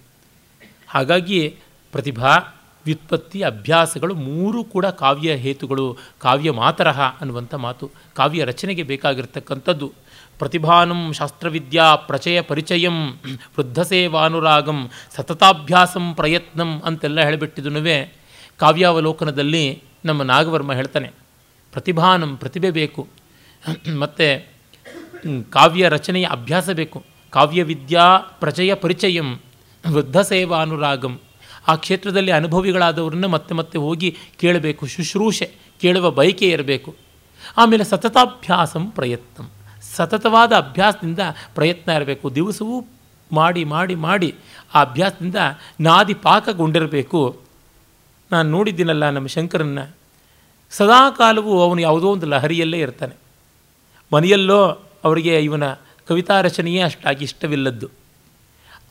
[0.87, 1.55] ಹಾಗಾಗಿ
[1.91, 2.37] ಪ್ರತಿಭಾ,
[2.85, 9.93] ವ್ಯುತ್ಪತ್ತಿ, ಅಭ್ಯಾಸಗಳು ಮೂರೂ ಕೂಡ ಕಾವ್ಯ ಹೇತುಗಳು, ಕಾವ್ಯ ಮಾತರಹ ಅನ್ನುವಂಥ ಮಾತು, ಕಾವ್ಯ ರಚನೆಗೆ ಬೇಕಾಗಿರ್ತಕ್ಕಂಥದ್ದು.
[10.39, 13.11] ಪ್ರತಿಭಾನಂ ಶಾಸ್ತ್ರವಿದ್ಯಾ ಪ್ರಚಯ ಪರಿಚಯಂ,
[13.57, 18.13] ವೃದ್ಧಸೇವಾನುರಾಗಂ, ಸತತಾಭ್ಯಾಸಂ ಪ್ರಯತ್ನಂ ಅಂತೆಲ್ಲ ಹೇಳಿಬಿಟ್ಟಿದ್ದನುವೇ
[18.57, 21.26] ಕಾವ್ಯಾವಲೋಕನದಲ್ಲಿ ನಮ್ಮ ನಾಗವರ್ಮ ಹೇಳ್ತಾನೆ.
[21.77, 23.07] ಪ್ರತಿಭಾನಂ ಪ್ರತಿಭೆ ಬೇಕು.
[23.99, 24.47] ಮತ್ತು
[25.49, 27.05] ಕಾವ್ಯ ರಚನೆಯ ಅಭ್ಯಾಸ ಬೇಕು.
[27.29, 29.39] ಕಾವ್ಯವಿದ್ಯಾ ಪ್ರಚಯ ಪರಿಚಯಂ,
[29.91, 31.19] ವೃದ್ಧ ಸೇವಾನುರಾಗಂ.
[31.67, 34.87] ಆ ಕ್ಷೇತ್ರದಲ್ಲಿ ಅನುಭವಿಗಳಾದವ್ರನ್ನ ಮತ್ತೆ ಮತ್ತೆ ಹೋಗಿ ಕೇಳಬೇಕು.
[34.87, 36.95] ಶುಶ್ರೂಷೆ, ಕೇಳುವ ಬಯಕೆ ಇರಬೇಕು.
[37.57, 39.43] ಆಮೇಲೆ ಸತತಾಭ್ಯಾಸಂ ಪ್ರಯತ್ನ.
[39.95, 41.19] ಸತತವಾದ ಅಭ್ಯಾಸದಿಂದ
[41.55, 42.35] ಪ್ರಯತ್ನ ಇರಬೇಕು.
[42.35, 42.85] ದಿವಸವೂ
[43.31, 44.35] ಮಾಡಿ ಮಾಡಿ ಮಾಡಿ
[44.73, 45.35] ಆ ಅಭ್ಯಾಸದಿಂದ
[45.79, 47.41] ನಾದಿ ಪಾಕಗೊಂಡಿರಬೇಕು.
[48.31, 49.79] ನಾನು ನೋಡಿದ್ದೀನಲ್ಲ ನಮ್ಮ ಶಂಕರನ್ನ.
[50.71, 53.15] ಸದಾ ಕಾಲವೂ ಅವನು ಯಾವುದೋ ಒಂದು ಲಹರಿಯಲ್ಲೇ ಇರ್ತಾನೆ.
[54.13, 54.65] ಮನೆಯಲ್ಲೋ
[55.03, 55.63] ಅವರಿಗೆ ಇವನ
[56.07, 57.89] ಕವಿತಾ ರಚನೆಯೇ ಅಷ್ಟಾಗಿ ಇಷ್ಟವಿಲ್ಲದ್ದು.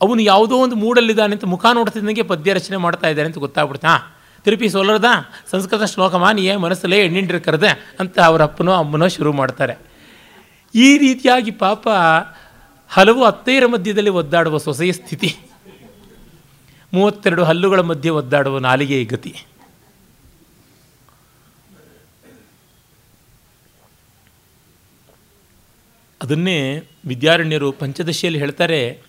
[0.01, 4.17] ಅವನು ಯಾವುದೋ ಒಂದು ಮೂಡಲ್ಲಿದ್ದಾನೆ ಅಂತ ಮುಖ ನೋಡ್ತಿದ್ದಂಗೆ ಪದ್ಯ ರಚನೆ ಮಾಡ್ತಾ ಇದ್ದಾನೆ ಅಂತ ಗೊತ್ತಾಗ್ಬಿಡ್ತಾ.
[4.43, 5.05] ತಿರುಪಿ ಸೋಲರದ
[5.51, 9.75] ಸಂಸ್ಕೃತ ಶ್ಲೋಕ ಮಾನಿಯೇ ಮನಸ್ಸಲ್ಲೇ ಎಣ್ಣಿಂಡ್ರೆ ಕರೆದೆ ಅಂತ ಅವರ ಅಪ್ಪನೋ ಅಮ್ಮನೋ ಶುರು ಮಾಡ್ತಾರೆ.
[10.75, 11.87] ಈ ರೀತಿಯಾಗಿ ಪಾಪ
[12.89, 15.37] ಹಲವು ಅತ್ತೈರ ಮಧ್ಯದಲ್ಲಿ ಒದ್ದಾಡುವ ಸೊಸೆಯ ಸ್ಥಿತಿ.
[16.93, 19.35] ಮೂವತ್ತೆರಡು ಹಲ್ಲುಗಳ ಮಧ್ಯೆ ಒದ್ದಾಡುವ ನಾಲಿಗೆಯ ಗತಿ.
[26.21, 29.01] ಅದನ್ನೇ ವಿದ್ಯಾರಣ್ಯರು ಪಂಚದಶಿಯಲ್ಲಿ ಹೇಳ್ತಾರೆ,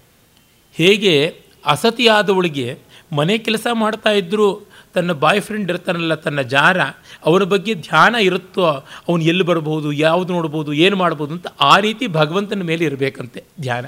[0.72, 2.78] ಹೇಗೆ ಅಸತಿಯಾದವಳಿಗೆ
[3.12, 4.60] ಮನೆ ಕೆಲಸ ಮಾಡ್ತಾ ಇದ್ದರೂ
[4.94, 6.80] ತನ್ನ ಬಾಯ್ ಫ್ರೆಂಡ್ ಇರ್ತಾನಲ್ಲ, ತನ್ನ ಜಾರ,
[7.24, 8.64] ಅವರ ಬಗ್ಗೆ ಧ್ಯಾನ ಇರುತ್ತೋ,
[9.08, 13.86] ಅವನು ಎಲ್ಲಿ ಬರ್ಬೋದು ಯಾವುದು ನೋಡ್ಬೋದು, ಏನು ಮಾಡ್ಬೋದು ಅಂತ ಆ ರೀತಿ ಭಗವಂತನ ಮೇಲೆ ಇರಬೇಕಂತೆ ಧ್ಯಾನ.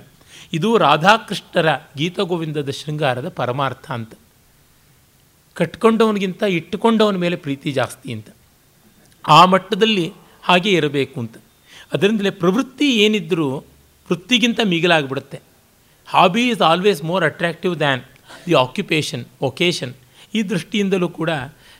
[0.52, 4.12] ಇದು ರಾಧಾಕೃಷ್ಣರ ಗೀತಗೋವಿಂದದ ಶೃಂಗಾರದ ಪರಮಾರ್ಥ ಅಂತ.
[5.54, 8.26] ಕಟ್ಕೊಂಡವನಿಗಿಂತ ಇಟ್ಟುಕೊಂಡವನ ಮೇಲೆ ಪ್ರೀತಿ ಜಾಸ್ತಿ ಅಂತ.
[9.28, 11.36] ಆ ಮಟ್ಟದಲ್ಲಿ ಹಾಗೆ ಇರಬೇಕು ಅಂತ.
[11.92, 13.48] ಅದರಿಂದಲೇ ಪ್ರವೃತ್ತಿ ಏನಿದ್ದರೂ
[14.08, 15.38] ವೃತ್ತಿಗಿಂತ ಮಿಗಿಲಾಗ್ಬಿಡುತ್ತೆ.
[16.08, 18.02] Hobby is always more attractive than
[18.46, 19.94] the occupation vocation
[20.34, 21.30] ಈ ದೃಷ್ಟಿಯಿಂದಲೂ ಕೂಡ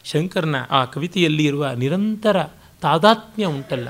[0.05, 2.37] ಶಂಕರನ ಆ ಕವಿತೆಯಲ್ಲಿ ಇರುವ ನಿರಂತರ
[2.83, 3.89] ತಾದಾತ್ಮ್ಯ ಉಂಟಲ್ಲ,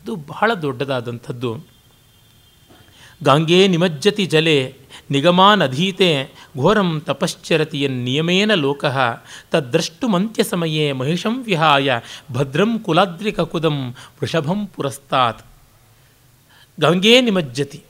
[0.00, 1.50] ಅದು ಬಹಳ ದೊಡ್ಡದಾದಂಥದ್ದು.
[3.20, 4.58] ಗಾಂಗೇ ನಿಮಜ್ಜತಿ ಜಲೆ
[5.10, 6.10] ನಿಗಮಾನಧೀತೆ
[6.58, 8.96] ಘೋರಂ ತಪಶ್ಚರತಿಯನ್ ನಿಯಮೇನ ಲೋಕಃ
[9.50, 11.98] ತದ್ದ್ರಷ್ಟುಮಂತ್ಯ ಸಮಯೇ ಮಹಿಷಂ ವಿಹಾಯ
[12.32, 13.78] ಭದ್ರಂ ಕುಲಾದ್ರಿಕಕುದಂ
[14.18, 15.42] ವೃಷಭಂ ಪುರಸ್ತಾತ್.
[16.80, 17.82] ಗಂಗೇ ನಿಮಜ್ಜತಿ,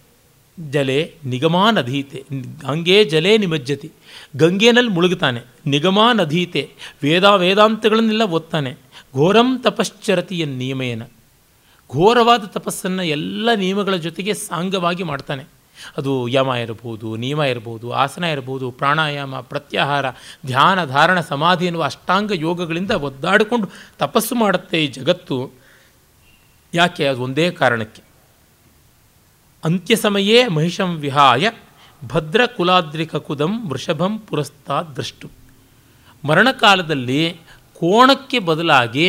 [0.70, 2.24] ಜಲೆ ನಿಗಮಾನಧೀತೆ
[2.62, 3.92] ಗಂಗೆ ಜಲೆ ನಿಮಜ್ಜತಿ.
[4.36, 6.70] ಗಂಗೆನಲ್ಲಿ ಮುಳುಗುತ್ತಾನೆ ನಿಗಮಾನಧೀತೆ
[7.02, 8.72] ವೇದ ವೇದಾಂತಗಳನ್ನೆಲ್ಲ ಓದ್ತಾನೆ.
[9.14, 11.02] ಘೋರಂ ತಪಶ್ಚರತಿಯ ನಿಯಮೇನ.
[11.92, 15.44] ಘೋರವಾದ ತಪಸ್ಸನ್ನು ಎಲ್ಲ ನಿಯಮಗಳ ಜೊತೆಗೆ ಸಾಂಗವಾಗಿ ಮಾಡ್ತಾನೆ.
[15.96, 20.10] ಅದು ಯಮ ಇರ್ಬೋದು ನಿಯಮ ಇರ್ಬೋದು ಆಸನ ಇರ್ಬೋದು ಪ್ರಾಣಾಯಾಮ, ಪ್ರತ್ಯಾಹಾರ,
[20.46, 23.68] ಧ್ಯಾನ, ಧಾರಣ, ಸಮಾಧಿ ಎನ್ನುವ ಅಷ್ಟಾಂಗ ಯೋಗಗಳಿಂದ ಒದ್ದಾಡಿಕೊಂಡು
[23.98, 25.50] ತಪಸ್ಸು ಮಾಡುತ್ತೆ ಈ ಜಗತ್ತು.
[26.74, 27.06] ಯಾಕೆ?
[27.06, 28.05] ಅದು ಒಂದೇ ಕಾರಣಕ್ಕೆ.
[29.66, 31.50] ಅಂತ್ಯ ಸಮಯೇ ಮಹಿಷಂ ವಿಹಾಯ
[32.02, 35.26] ಭದ್ರ ಕುಲಾದ್ರಿಕಕುದಂ ವೃಷಭಂ ಪುರಸ್ತಾದ್ ದೃಷ್ಟು.
[36.24, 37.22] ಮರಣಕಾಲದಲ್ಲಿ
[37.80, 39.06] ಕೋಣಕ್ಕೆ ಬದಲಾಗಿ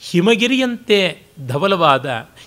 [0.00, 0.98] ಹಿಮಗಿರಿಯಂತೆ
[1.48, 2.06] ಧವಲವಾದ,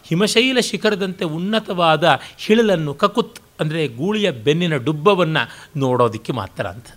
[0.10, 2.04] ಹಿಮಶೈಲ ಶಿಖರದಂತೆ ಉನ್ನತವಾದ
[2.38, 5.44] ಹಿಳಲನ್ನು ಕಕುತ್, ಅಂದರೆ ಗೂಳಿಯ ಬೆನ್ನಿನ ಡುಬ್ಬವನ್ನು
[5.80, 6.90] ನೋಡೋದಕ್ಕೆ ಮಾತ್ರ ಅಂತ.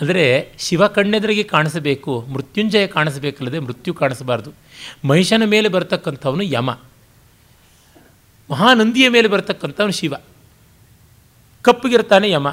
[0.00, 0.24] ಅಂದರೆ
[0.58, 4.50] ಶಿವ ಕಣ್ಣೆದರಿಗೆ ಕಾಣಿಸಬೇಕು, ಮೃತ್ಯುಂಜಯ ಕಾಣಿಸಬೇಕಲ್ಲದೆ ಮೃತ್ಯು ಕಾಣಿಸಬಾರ್ದು.
[5.08, 6.70] ಮಹಿಷನ ಮೇಲೆ ಬರ್ತಕ್ಕಂಥವನು ಯಮ.
[8.50, 10.14] ಮಹಾನಂದಿಯ ಮೇಲೆ ಬರ್ತಕ್ಕಂಥವನು ಶಿವ.
[11.62, 12.48] ಕಪ್ಪಗಿರ್ತಾನೆ ಯಮ,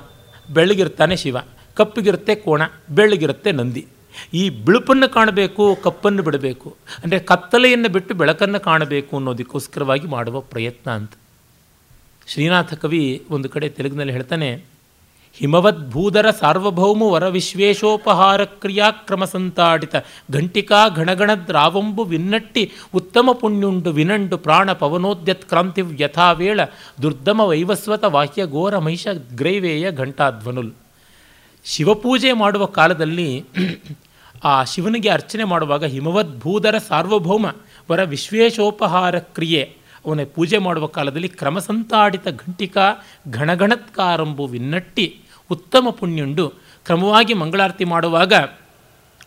[0.51, 1.37] ಬೆಳ್ಳಗಿರ್ತಾನೆ ಶಿವ,
[1.73, 3.83] ಕಪ್ಪಗಿರುತ್ತೆ ಕೋಣ, ಬೆಳ್ಳಗಿರುತ್ತೆ ನಂದಿ.
[4.33, 6.69] ಈ ಬಿಳುಪನ್ನು ಕಾಣಬೇಕು, ಕಪ್ಪನ್ನು ಬಿಡಬೇಕು,
[7.03, 11.13] ಅಂದರೆ ಕತ್ತಲೆಯನ್ನು ಬಿಟ್ಟು ಬೆಳಕನ್ನು ಕಾಣಬೇಕು ಅನ್ನೋದಕ್ಕೋಸ್ಕರವಾಗಿ ಮಾಡುವ ಪ್ರಯತ್ನ ಅಂತ.
[12.27, 14.49] ಶ್ರೀನಾಥ ಕವಿ ಒಂದು ಕಡೆ ತೆಲುಗಿನಲ್ಲಿ ಹೇಳ್ತಾನೆ
[15.39, 19.95] ಹಿಮವದ್ ಭೂದರ ಸಾರ್ವಭೌಮ ವರ ವಿಶ್ವೇಶೋಪಹಾರ ಕ್ರಿಯಾಕ್ರಮ ಸಂತಾಡಿತ
[20.31, 26.59] ಘಂಟಿಕಾ ಘಣಗಣದ್ರಾವಂಬು ವಿನ್ನಟ್ಟಿ ಉತ್ತಮ ಪುಣ್ಯುಂಡು ವಿನಂಡು ಪ್ರಾಣ ಪವನೋದ್ಯತ್ ಕ್ರಾಂತಿ ಯಥಾವೇಳ
[27.01, 30.71] ದುರ್ದಮ ವೈವಸ್ವತ ವಾಹ್ಯ ಘೋರ ಮಹಿಷ ಗ್ರೈವೇಯ ಘಂಟಾಧ್ವನುಲ್.
[31.65, 33.45] ಶಿವಪೂಜೆ ಮಾಡುವ ಕಾಲದಲ್ಲಿ
[34.43, 37.45] ಆ ಶಿವನಿಗೆ ಅರ್ಚನೆ ಮಾಡುವಾಗ ಹಿಮವದ್ಭೂದರ ಸಾರ್ವಭೌಮ
[37.91, 42.93] ವರ ವಿಶ್ವೇಶೋಪಹಾರ ಕ್ರಿಯೆ ಅವನೇ ಪೂಜೆ ಮಾಡುವ ಕಾಲದಲ್ಲಿ ಕ್ರಮಸಂತಾಡಿತ ಘಂಟಿಕಾ
[43.31, 45.19] ಘಣಗಣತ್ಕಾರಂಬು ವಿನ್ನಟ್ಟಿ
[45.51, 46.49] ಉತ್ತಮ ಪುಣ್ಯುಂಡು.
[46.85, 48.33] ಕ್ರಮವಾಗಿ ಮಂಗಳಾರತಿ ಮಾಡುವಾಗ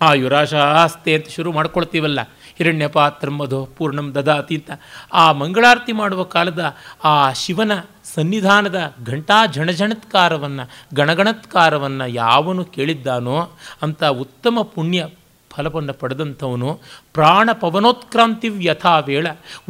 [0.00, 2.20] ಆ ಯುರಾಶಾಸ್ತೆ ಅಂತ ಶುರು ಮಾಡ್ಕೊಳ್ತೀವಲ್ಲ.
[2.57, 4.70] ಹಿರಣ್ಯ ತ್ರಮ್ಮಧೋ ಪೂರ್ಣಂ ದದಾತಿ ಅಂತ.
[5.12, 6.74] ಆ ಮಂಗಳಾರತಿ ಮಾಡುವ ಕಾಲದ
[7.05, 7.72] ಆ ಶಿವನ
[8.14, 13.52] ಸನ್ನಿಧಾನದ ಘಂಟಾ ಝಣಝಣತ್ಕಾರವನ್ನು, ಗಣಗಣತ್ಕಾರವನ್ನು ಯಾವನು ಕೇಳಿದ್ದಾನೋ
[13.83, 15.09] ಅಂಥ ಉತ್ತಮ ಪುಣ್ಯ
[15.57, 16.71] ಫಲವನ್ನು ಪಡೆದಂಥವನು
[17.14, 19.27] ಪ್ರಾಣ ಪವನೋತ್ಕ್ರಾಂತಿ ವ್ಯಥಾ ವೇಳ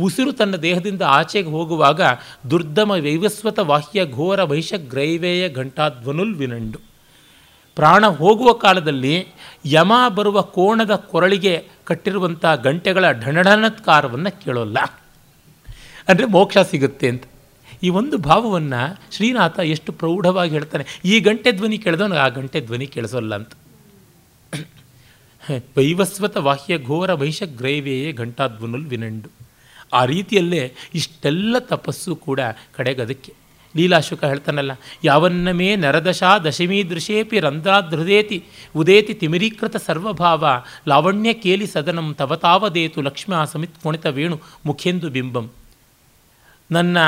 [0.06, 2.00] ಉಸಿರು ತನ್ನ ದೇಹದಿಂದ ಆಚೆಗೆ ಹೋಗುವಾಗ
[2.50, 6.80] ದುರ್ದಮ ವೈವಸ್ವತ ವಾಹ್ಯ ಘೋರ ವೈಷಗ್ರೈವೇಯ ಘಂಟಾಧ್ವನುಲ್ ವಿನಂಡು
[7.76, 9.14] ಪ್ರಾಣ ಹೋಗುವ ಕಾಲದಲ್ಲಿ
[9.72, 11.52] ಯಮ ಬರುವ ಕೋಣದ ಕೊರಳಿಗೆ
[11.84, 14.78] ಕಟ್ಟಿರುವಂಥ ಗಂಟೆಗಳ ಢಣಢಣತ್ಕಾರವನ್ನು ಕೇಳೋಲ್ಲ.
[16.08, 17.24] ಅಂದರೆ ಮೋಕ್ಷ ಸಿಗುತ್ತೆ ಅಂತ.
[17.82, 18.80] ಈ ಒಂದು ಭಾವವನ್ನು
[19.14, 23.52] ಶ್ರೀನಾಥ ಎಷ್ಟು ಪ್ರೌಢವಾಗಿ ಹೇಳ್ತಾನೆ, ಈ ಗಂಟೆ ಧ್ವನಿ ಕೇಳಿದವನು ಆ ಗಂಟೆ ಧ್ವನಿ ಕೇಳಿಸೋಲ್ಲ ಅಂತ.
[25.76, 29.28] ವೈವಸ್ವತ ವಾಹ್ಯ ಘೋರ ವೈಷಗ್ರೈವೇಯೇ ಘಂಟಾಧ್ವನುಲ್ ವಿನಂಡು
[29.92, 32.40] ಆ ರೀತಿಯಲ್ಲೇ ಇಷ್ಟೆಲ್ಲ ತಪಸ್ಸು ಕೂಡ
[32.76, 33.32] ಕಡೆಗದಕ್ಕೆ.
[33.76, 34.72] ಲೀಲಾಶುಕ ಹೇಳ್ತಾನಲ್ಲ,
[35.04, 38.44] ಯಾವನ್ನ ಮೇ ನರದಶಾ ದಶಮೀ ದೃಶೇಪಿ ರಂಧ್ರಾಧೃದೇತಿ
[38.76, 40.44] ಉದೇತಿ ತಿಮಿರೀಕೃತ ಸರ್ವಭಾವ
[40.88, 45.50] ಲಾವಣ್ಯ ಕೇಲಿ ಸದನಂ ತವತಾವದೇತು ಲಕ್ಷ್ಮ ಸಮಿತ್ ಕುಣಿತ ವೇಣು ಮುಖೇಂದು ಬಿಂಬಂ.
[46.70, 46.98] ನನ್ನ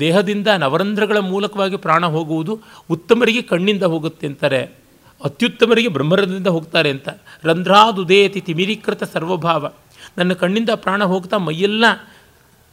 [0.00, 4.79] ದೇಹದಿಂದ ನವರಂಧ್ರಗಳ ಮೂಲಕವಾಗಿ ಪ್ರಾಣ ಹೋಗುವುದು ಉತ್ತಮರಿಗೆ ಕಣ್ಣಿಂದ ಹೋಗುತ್ತೆ ಅಂತಾರೆ
[5.24, 7.08] ಅತ್ಯುತ್ತಮರಿಗೆ ಬ್ರಹ್ಮರಂಧ್ರದಿಂದ ಹೋಗ್ತಾರೆ ಅಂತ.
[7.44, 9.72] ರಂಧ್ರಾದುದೇತಿ ತಿಮಿರೀಕೃತ ಸರ್ವಭಾವ.
[10.18, 11.84] ನನ್ನ ಕಣ್ಣಿಂದ ಪ್ರಾಣ ಹೋಗ್ತಾ ಮೈಯೆಲ್ಲ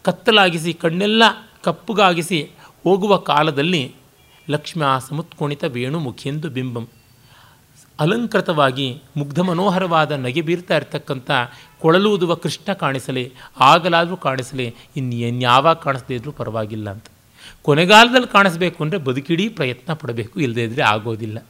[0.03, 1.23] ಕತ್ತಲಾಗಿಸಿ, ಕಣ್ಣೆಲ್ಲ
[1.63, 2.51] ಕಪ್ಪುಗಾಗಿಸಿ
[2.83, 3.95] ಹೋಗುವ ಕಾಲದಲ್ಲಿ
[4.49, 6.87] ಲಕ್ಷ್ಮಿ ಆ ಸಮತ್ಕೋಣಿತ ವೇಣು ಮುಖೆಂದು ಬಿಂಬಂ.
[7.99, 11.31] ಅಲಂಕೃತವಾಗಿ ಮುಗ್ಧ ಮನೋಹರವಾದ ನಗೆ ಬೀರ್ತಾ ಇರ್ತಕ್ಕಂಥ
[11.79, 17.05] ಕೊಳಲೂದುವ ಕೃಷ್ಣ ಕಾಣಿಸಲಿ, ಆಗಲಾದರೂ ಕಾಣಿಸಲಿ ಇನ್ಯಾವಾಗ ಕಾಣಿಸದೇ ಇದ್ರೂ ಪರವಾಗಿಲ್ಲ ಅಂತ.
[17.61, 21.45] ಕೊನೆಗಾಲದಲ್ಲಿ ಕಾಣಿಸ್ಬೇಕು ಅಂದರೆ ಬದುಕಿಡೀ ಪ್ರಯತ್ನ ಪಡಬೇಕು ಇಲ್ಲದೇ ಇದ್ದರೆ ಆಗೋದಿಲ್ಲ.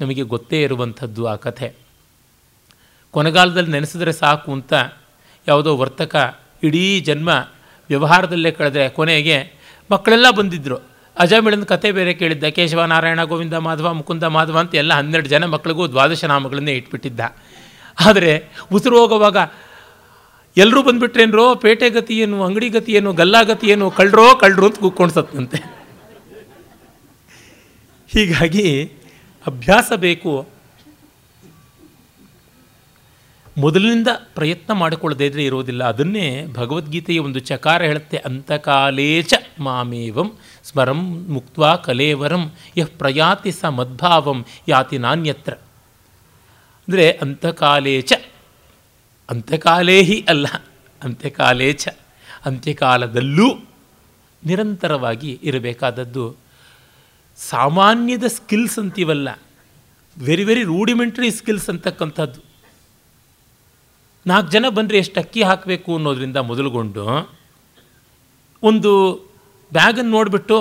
[0.00, 1.72] ನಮಗೆ ಗೊತ್ತೇ ಇರುವಂಥದ್ದು ಆ ಕಥೆ.
[3.10, 4.72] ಕೊನೆಗಾಲದಲ್ಲಿ ನೆನೆಸಿದ್ರೆ ಸಾಕು ಅಂತ
[5.48, 7.28] ಯಾವುದೋ ವರ್ತಕ ಇಡೀ ಜನ್ಮ
[7.88, 9.52] ವ್ಯವಹಾರದಲ್ಲೇ ಕಳೆದ್ರೆ ಕೊನೆಗೆ
[9.90, 10.76] ಮಕ್ಕಳೆಲ್ಲ ಬಂದಿದ್ದರು
[11.18, 15.86] ಅಜಾಮಿಳನ ಕತೆ ಬೇರೆ ಕೇಳಿದ್ದ ಕೇಶವ ನಾರಾಯಣ ಗೋವಿಂದ ಮಾಧವ, ಮುಕುಂದ ಮಾಧವ ಅಂತ ಎಲ್ಲ ಹನ್ನೆರಡು ಜನ ಮಕ್ಕಳಿಗೂ
[15.86, 17.20] ದ್ವಾದಶ ನಾಮಗಳನ್ನೇ ಇಟ್ಬಿಟ್ಟಿದ್ದ.
[18.06, 19.36] ಆದರೆ ಉಸಿರು ಹೋಗುವಾಗ
[20.56, 25.58] ಎಲ್ಲರೂ ಬಂದುಬಿಟ್ರೇನ್ರೋ ಪೇಟೆ ಗತಿ ಅಂಗಡಿ ಗತಿ ಏನು, ಗಲ್ಲಾ ಗತಿ ಏನು, ಕಳ್ರೋ ಕಳ್ರು ಅಂತ ಕೂತ್ಕೊಂಡು ಸತ್ತಂತೆ.
[28.08, 28.92] ಹೀಗಾಗಿ
[29.46, 30.48] ಅಭ್ಯಾಸ ಬೇಕು.
[33.58, 35.84] ಮೊದಲಿನಿಂದ ಪ್ರಯತ್ನ ಮಾಡಿಕೊಳ್ಳದೇ ಇದ್ರೆ ಇರೋದಿಲ್ಲ.
[35.84, 38.16] ಅದನ್ನೇ ಭಗವದ್ಗೀತೆಯ ಒಂದು ಚಕಾರ ಹೇಳುತ್ತೆ.
[38.16, 45.52] ಅಂತಕಾಲೇಚ ಮಾಮೇವಂ ಸ್ಮರಂ ಮುಕ್ತ ಕಲೇವರಂ ಯಃ ಪ್ರಯಾತಿ ಸ ಮದ್ಭಾವಂ ಯಾತಿ ನಾನ್ಯತ್ರ.
[46.88, 48.12] ಅಂದರೆ ಅಂತಕಾಲೇಚ
[49.30, 50.46] ಅಂತ್ಯಕಾಲೇಹಿ ಅಲ್ಲ.
[51.02, 51.88] ಅಂತ್ಯಕಾಲೇಚ
[52.44, 53.54] ಅಂತ್ಯಕಾಲದಲ್ಲೂ
[54.46, 56.36] ನಿರಂತರವಾಗಿ ಇರಬೇಕಾದದ್ದು
[57.48, 59.28] ಸಾಮಾನ್ಯದ ಸ್ಕಿಲ್ಸ್ ಅಂತೀವಲ್ಲ.
[60.16, 62.40] ವೆರಿ ವೆರಿ ರೂಡಿಮೆಂಟ್ರಿ ಸ್ಕಿಲ್ಸ್ ಅಂತಕ್ಕಂಥದ್ದು.
[64.26, 67.04] ನಾಲ್ಕು ಜನ ಬಂದರೆ ಎಷ್ಟು ಅಕ್ಕಿ ಹಾಕಬೇಕು ಅನ್ನೋದರಿಂದ ಮೊದಲುಗೊಂಡು,
[68.62, 68.92] ಒಂದು
[69.72, 70.56] ಬ್ಯಾಗನ್ನು ನೋಡಿಬಿಟ್ಟು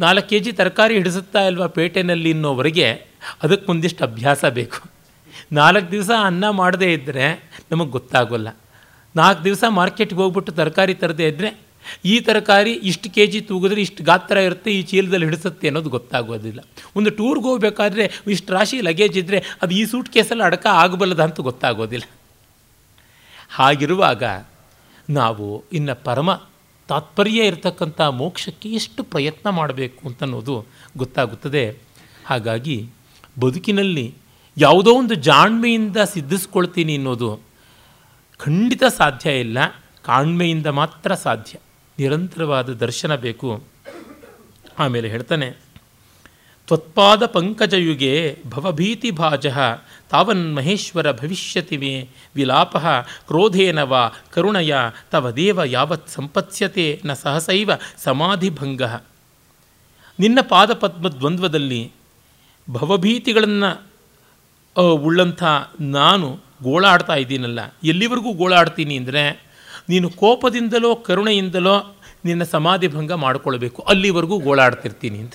[0.00, 2.86] ನಾಲ್ಕು ಕೆ ಜಿ ತರಕಾರಿ ಹಿಡಿಸುತ್ತಾ ಇಲ್ವಾ ಪೇಟೆನಲ್ಲಿ ಅನ್ನೋವರೆಗೆ
[3.42, 4.78] ಅದಕ್ಕೆ ಒಂದಿಷ್ಟು ಅಭ್ಯಾಸ ಬೇಕು.
[5.52, 7.26] ನಾಲ್ಕು ದಿವಸ ಅನ್ನ ಮಾಡದೇ ಇದ್ದರೆ
[7.70, 8.48] ನಮಗೆ ಗೊತ್ತಾಗೋಲ್ಲ.
[9.16, 11.50] ನಾಲ್ಕು ದಿವಸ ಮಾರ್ಕೆಟ್ಗೆ ಹೋಗ್ಬಿಟ್ಟು ತರಕಾರಿ ತರದೇ ಇದ್ದರೆ
[12.04, 16.60] ಈ ತರಕಾರಿ ಇಷ್ಟು ಕೆ ಜಿ ತೂಗಿದ್ರೆ ಇಷ್ಟು ಗಾತ್ರ ಇರುತ್ತೆ, ಈ ಚೀಲದಲ್ಲಿ ಹಿಡಿಸುತ್ತೆ ಅನ್ನೋದು ಗೊತ್ತಾಗೋದಿಲ್ಲ.
[16.96, 22.04] ಒಂದು ಟೂರ್ಗೆ ಹೋಗ್ಬೇಕಾದ್ರೆ ಇಷ್ಟು ರಾಶಿ ಲಗೇಜ್ ಇದ್ದರೆ ಅದು ಈ ಸೂಟ್ ಕೇಸಲ್ಲಿ ಅಡಕ ಆಗಬಲ್ಲದ ಅಂತ ಗೊತ್ತಾಗೋದಿಲ್ಲ.
[23.50, 24.24] ಹಾಗಿರುವಾಗ
[25.10, 26.30] ನಾವು ಇನ್ನು ಪರಮ
[26.88, 30.66] ತಾತ್ಪರ್ಯ ಇರತಕ್ಕಂಥ ಮೋಕ್ಷಕ್ಕೆ ಎಷ್ಟು ಪ್ರಯತ್ನ ಮಾಡಬೇಕು ಅಂತನ್ನೋದು
[30.96, 31.78] ಗೊತ್ತಾಗುತ್ತದೆ.
[32.26, 32.90] ಹಾಗಾಗಿ
[33.40, 34.14] ಬದುಕಿನಲ್ಲಿ
[34.56, 37.40] ಯಾವುದೋ ಒಂದು ಜಾಣ್ಮೆಯಿಂದ ಸಿದ್ಧಿಸ್ಕೊಳ್ತೀನಿ ಅನ್ನೋದು
[38.38, 39.58] ಖಂಡಿತ ಸಾಧ್ಯ ಇಲ್ಲ.
[40.04, 41.58] ಕಾಣ್ಮೆಯಿಂದ ಮಾತ್ರ ಸಾಧ್ಯ.
[41.98, 43.50] ನಿರಂತರವಾದ ದರ್ಶನ ಬೇಕು.
[44.82, 45.48] ಆಮೇಲೆ ಹೇಳ್ತಾನೆ,
[46.68, 48.12] ತ್ವತ್ಪಾದ ಪಂಕಜಯುಗೆ
[48.52, 49.46] ಭವಭೀತಿ ಭಾಜ,
[50.12, 51.92] ತಾವನ್ ಮಹೇಶ್ವರ ಭವಿಷ್ಯತಿ ಮೇ
[52.36, 52.74] ವಿಲಾಪ,
[53.28, 54.02] ಕ್ರೋಧೇನ ವಾ
[54.34, 54.74] ಕರುಣಯ,
[55.12, 57.70] ತವ ದೇವ ಯಾವತ್ ಸಂಪತ್ಸ್ಯತೆ, ನ ಸಹಸೈವ
[58.06, 58.82] ಸಮಾಧಿಭಂಗ.
[60.18, 61.82] ನಿನ್ನ ಪಾದಪದ್ಮ ದ್ವಂದ್ವದಲ್ಲಿ
[62.68, 63.70] ಭವಭೀತಿಗಳನ್ನು
[65.06, 65.42] ಉಳ್ಳಂಥ
[65.98, 66.28] ನಾನು
[66.66, 69.24] ಗೋಳಾಡ್ತಾ ಇದ್ದೀನಲ್ಲ, ಎಲ್ಲಿವರೆಗೂ ಗೋಳಾಡ್ತೀನಿ ಅಂದರೆ
[69.88, 73.82] ನೀನು ಕೋಪದಿಂದಲೋ, ಕರುಣೆಯಿಂದಲೋ ನಿನ್ನ ಸಮಾಧಿ ಭಂಗ ಮಾಡಿಕೊಳ್ಬೇಕು.
[73.82, 75.32] ಅಲ್ಲಿವರೆಗೂ ಗೋಳಾಡ್ತಿರ್ತೀನಿ ಅಂತ.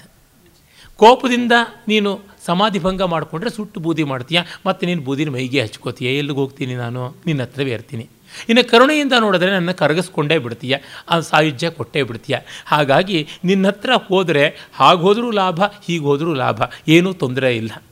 [0.96, 1.52] ಕೋಪದಿಂದ
[1.88, 4.42] ನೀನು ಸಮಾಧಿ ಭಂಗ ಮಾಡಿಕೊಂಡ್ರೆ ಸುಟ್ಟು ಬೂದಿ ಮಾಡ್ತೀಯ?
[4.66, 6.18] ಮತ್ತು ನೀನು ಬೂದಿನ ಮೈಗೆ ಹಚ್ಕೋತೀಯ?
[6.18, 7.16] ಎಲ್ಲಿಗೆ ಹೋಗ್ತೀನಿ ನಾನು?
[7.26, 8.10] ನಿನ್ನ ಹತ್ರವೇ ಇರ್ತೀನಿ.
[8.50, 10.78] ಇನ್ನು ಕರುಣೆಯಿಂದ ನೋಡಿದ್ರೆ ನನ್ನ ಕರಗಿಸ್ಕೊಂಡೇ ಬಿಡ್ತೀಯ?
[11.10, 12.38] ಆ ಸಾಯುಜ್ಯ ಕೊಟ್ಟೇ ಬಿಡ್ತೀಯ?
[12.66, 16.62] ಹಾಗಾಗಿ ನಿನ್ನ ಹತ್ರ ಹೋದರೆ ಹಾಗೆ ಹೋದರೂ ಲಾಭ, ಹೀಗೆ ಹೋದರೂ ಲಾಭ.
[16.88, 17.84] ಏನೂ ತೊಂದರೆ ಇಲ್ಲ.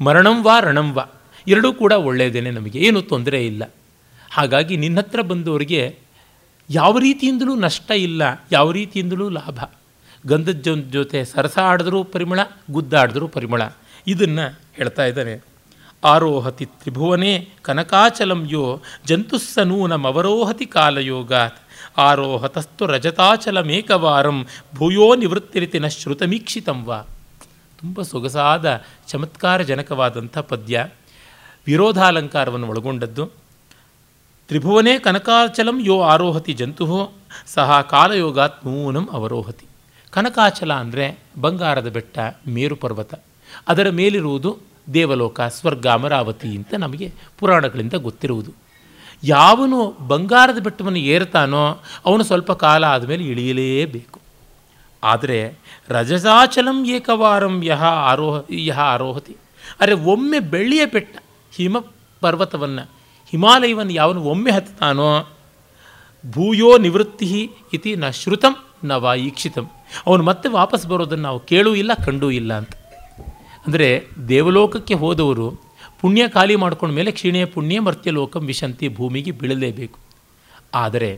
[0.00, 1.08] ಮರಣಂವಾ ರಣಂವಾ ರಣಂ
[1.48, 2.78] ಎರಡೂ ಕೂಡ ಒಳ್ಳೆಯದೇನೆ ನಮಗೆ.
[2.78, 3.62] ಏನೂ ತೊಂದರೆ ಇಲ್ಲ.
[4.32, 5.98] ಹಾಗಾಗಿ ನಿನ್ನ ಹತ್ರ ಬಂದವರಿಗೆ
[6.70, 9.64] ಯಾವ ರೀತಿಯಿಂದಲೂ ನಷ್ಟ ಇಲ್ಲ, ಯಾವ ರೀತಿಯಿಂದಲೂ ಲಾಭ.
[10.26, 12.40] ಗಂಧದ ಜೊ ಜೊತೆ ಸರಸ ಆಡಿದ್ರೂ ಪರಿಮಳ
[12.70, 13.62] ಗುದ್ದಾಡಿದ್ರೂ ಪರಿಮಳ.
[14.06, 15.44] ಇದನ್ನು ಹೇಳ್ತಾ ಇದ್ದಾನೆ.
[16.04, 21.58] ಆರೋಹತಿ ತ್ರಿಭುವನೇ ಕನಕಾಚಲಂ ಯೋ ಜಂತುಸ್ಸನೂನಮವರೋಹತಿ ಕಾಲಯೋಗಾತ್.
[21.98, 27.02] ಆರೋಹತಸ್ತು ರಜತಾಚಲಮೇಕವಾರಂ ಭೂಯೋ ನಿವೃತ್ತಿರಿತಿನ ಶ್ರುತಮೀಕ್ಷಿತಂ ವಾ.
[27.78, 30.86] ತುಂಬ ಸೊಗಸಾದ, ಚಮತ್ಕಾರಜನಕವಾದಂಥ ಪದ್ಯ.
[31.66, 33.41] ವಿರೋಧಾಲಂಕಾರವನ್ನು ಒಳಗೊಂಡದ್ದು.
[34.48, 36.86] ತ್ರಿಭುವನೇ ಕನಕಾಚಲಂ ಯೋ ಆರೋಹತಿ ಜಂತು
[37.46, 39.66] ಸಹ ಕಾಲಯೋಗಾತ್ ನೂನಂ ಅವರೋಹತಿ
[40.12, 43.14] ಕನಕಾಚಲ ಅಂದರೆ ಬಂಗಾರದ ಬೆಟ್ಟ, ಮೇರು ಪರ್ವತ.
[43.68, 44.50] ಅದರ ಮೇಲಿರುವುದು
[44.94, 48.52] ದೇವಲೋಕ, ಸ್ವರ್ಗ, ಅಮರಾವತಿ ಅಂತ ನಮಗೆ ಪುರಾಣಗಳಿಂದ ಗೊತ್ತಿರುವುದು.
[49.24, 49.78] ಯಾವನು
[50.08, 51.64] ಬಂಗಾರದ ಬೆಟ್ಟವನ್ನು ಏರ್ತಾನೋ
[52.06, 54.18] ಅವನು ಸ್ವಲ್ಪ ಕಾಲ ಆದಮೇಲೆ ಇಳಿಯಲೇಬೇಕು.
[55.02, 55.38] ಆದರೆ
[55.88, 59.36] ರಜಸಾಚಲಂ ಏಕವಾರಂ ಯಹ ಆರೋಹ, ಯಹ ಆರೋಹತಿ.
[59.80, 61.16] ಅರೆ ಒಮ್ಮೆ ಬೆಳ್ಳಿಯ ಬೆಟ್ಟ,
[61.56, 61.78] ಹಿಮ
[62.20, 62.84] ಪರ್ವತವನ್ನು
[63.32, 65.08] ಹಿಮಾಲಯವನ್ನು ಯಾವನು ಒಮ್ಮೆ ಹತ್ತಾನೋ
[66.24, 67.28] ಭೂಯೋ ನಿವೃತ್ತಿ
[67.72, 69.66] ಇತಿ ನ ಶ್ರುತಂ ನ ವಾಯೀಕ್ಷಿತಂ.
[70.06, 72.72] ಅವನು ಮತ್ತೆ ವಾಪಸ್ ಬರೋದನ್ನು ನಾವು ಕೇಳೂ ಇಲ್ಲ, ಕಂಡೂ ಇಲ್ಲ ಅಂತ.
[73.66, 73.88] ಅಂದರೆ
[74.28, 75.48] ದೇವಲೋಕಕ್ಕೆ ಹೋದವರು
[76.00, 79.98] ಪುಣ್ಯ ಖಾಲಿ ಮಾಡ್ಕೊಂಡ ಮೇಲೆ ಕ್ಷೀಣೆ ಪುಣ್ಯ ಮರ್ತ್ಯಲೋಕಂ ವಿಶಂತಿ ಭೂಮಿಗೆ ಬೀಳಲೇಬೇಕು.
[80.74, 81.10] ಆದರೆ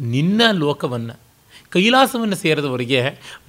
[0.00, 1.14] ನಿನ್ನ ಲೋಕವನ್ನು,
[1.68, 3.00] ಕೈಲಾಸವನ್ನು ಸೇರಿದವರಿಗೆ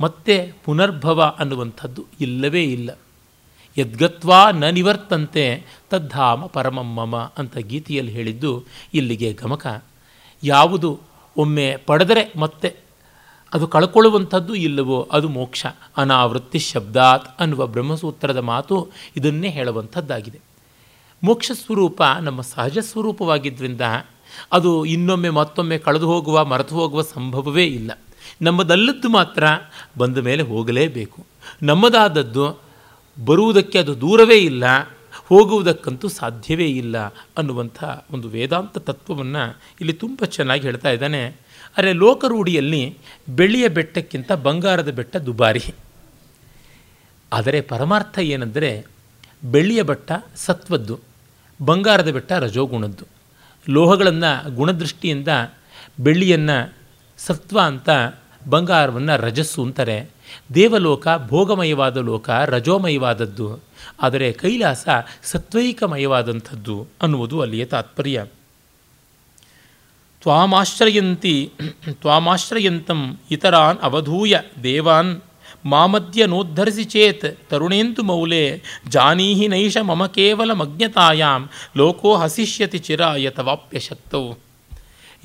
[0.02, 2.90] ಮತ್ತೆ ಪುನರ್ಭವ ಅನ್ನುವಂಥದ್ದು ಇಲ್ಲವೇ ಇಲ್ಲ.
[3.80, 8.64] ಯದ್ಗತ್ವಾ ನ ನಿವರ್ತಂತೆ ತದ್ಧಾಮ ಪರಮಮ್ಮಮ ಅಂತ ಗೀತೆಯಲ್ಲಿ ಹೇಳಿದ್ದು
[8.94, 9.84] ಇಲ್ಲಿಗೆ ಗಮಕ.
[10.44, 11.00] ಯಾವುದು
[11.38, 12.76] ಒಮ್ಮೆ ಪಡೆದರೆ ಮತ್ತೆ
[13.54, 15.66] ಅದು ಕಳ್ಕೊಳ್ಳುವಂಥದ್ದು ಇಲ್ಲವೋ ಅದು ಮೋಕ್ಷ.
[15.98, 20.40] ಅನಾವೃತ್ತಿ ಶಬ್ದಾತ್ ಅನ್ನುವ ಬ್ರಹ್ಮಸೂತ್ರದ ಮಾತು ಇದನ್ನೇ ಹೇಳುವಂಥದ್ದಾಗಿದೆ.
[21.24, 23.82] ಮೋಕ್ಷ ಸ್ವರೂಪ ನಮ್ಮ ಸಹಜ ಸ್ವರೂಪವಾಗಿದ್ದರಿಂದ
[24.52, 27.92] ಅದು ಇನ್ನೊಮ್ಮೆ ಮತ್ತೊಮ್ಮೆ ಕಳೆದು ಹೋಗುವ, ಮರೆತು ಹೋಗುವ ಸಂಭವವೇ ಇಲ್ಲ.
[28.42, 29.44] ನಮ್ಮದಲ್ಲದ್ದು ಮಾತ್ರ
[29.98, 31.26] ಬಂದ ಮೇಲೆ ಹೋಗಲೇಬೇಕು.
[31.64, 32.69] ನಮ್ಮದಾದದ್ದು
[33.26, 34.64] ಬರುವುದಕ್ಕೆ ಅದು ದೂರವೇ ಇಲ್ಲ,
[35.26, 36.98] ಹೋಗುವುದಕ್ಕಂತೂ ಸಾಧ್ಯವೇ ಇಲ್ಲ
[37.38, 39.44] ಅನ್ನುವಂಥ ಒಂದು ವೇದಾಂತ ತತ್ವವನ್ನು
[39.82, 41.36] ಇಲ್ಲಿ ತುಂಬ ಚೆನ್ನಾಗಿ ಹೇಳ್ತಾ ಇದ್ದಾನೆ.
[41.78, 42.98] ಅರೆ ಲೋಕರೂಢಿಯಲ್ಲಿ
[43.30, 45.64] ಬೆಳ್ಳಿಯ ಬೆಟ್ಟಕ್ಕಿಂತ ಬಂಗಾರದ ಬೆಟ್ಟ ದುಬಾರಿ.
[47.34, 48.86] ಆದರೆ ಪರಮಾರ್ಥ ಏನೆಂದರೆ
[49.44, 51.00] ಬೆಳ್ಳಿಯ ಬೆಟ್ಟ ಸತ್ವದ್ದು,
[51.66, 53.06] ಬಂಗಾರದ ಬೆಟ್ಟ ರಜೋಗುಣದ್ದು.
[53.70, 55.28] ಲೋಹಗಳನ್ನು ಗುಣದೃಷ್ಟಿಯಿಂದ
[56.00, 56.74] ಬೆಳ್ಳಿಯನ್ನು
[57.18, 57.90] ಸತ್ವ ಅಂತ
[58.50, 60.10] ಬಂಗಾರವನ್ನು ರಜಸ್ಸು ಅಂತಾರೆ.
[60.54, 63.60] ದೇವಲೋಕ, ಭೋಗಮಯವಾದ ಲೋಕ, ರಜೋಮಯವಾದದ್ದು.
[64.02, 64.88] ಆದರೆ ಕೈಲಾಸ
[65.24, 68.26] ಸತ್ವೈಕಮಯವಾದಂಥದ್ದು ಅನ್ನುವುದು ಅಲ್ಲಿಯ ತಾತ್ಪರ್ಯ.
[70.22, 71.52] ತ್ವಾಮಾಶ್ರಯಂತಿ,
[71.92, 75.22] ತ್ವಾಮಾಶ್ರಯಂತಂ ಇತರಾನ್ ಅವಧೂಯ ದೇವಾನ್
[75.66, 84.38] ಮಾಮಧ್ಯ ನೋದ್ಧರಿಸಿ ಚೇತ್, ತರುಣೇಂದು ಮೌಲೆ, ಜಾನೀಹಿ ನೈಷ ಮಮ ಕೇವಲ ಮಗ್ನತಾಯಾಮ್ ಲೋಕೋ ಹಸಿಷ್ಯತಿ ಚಿರಾಯ ತವಾಪ್ಯಶಕ್ತವು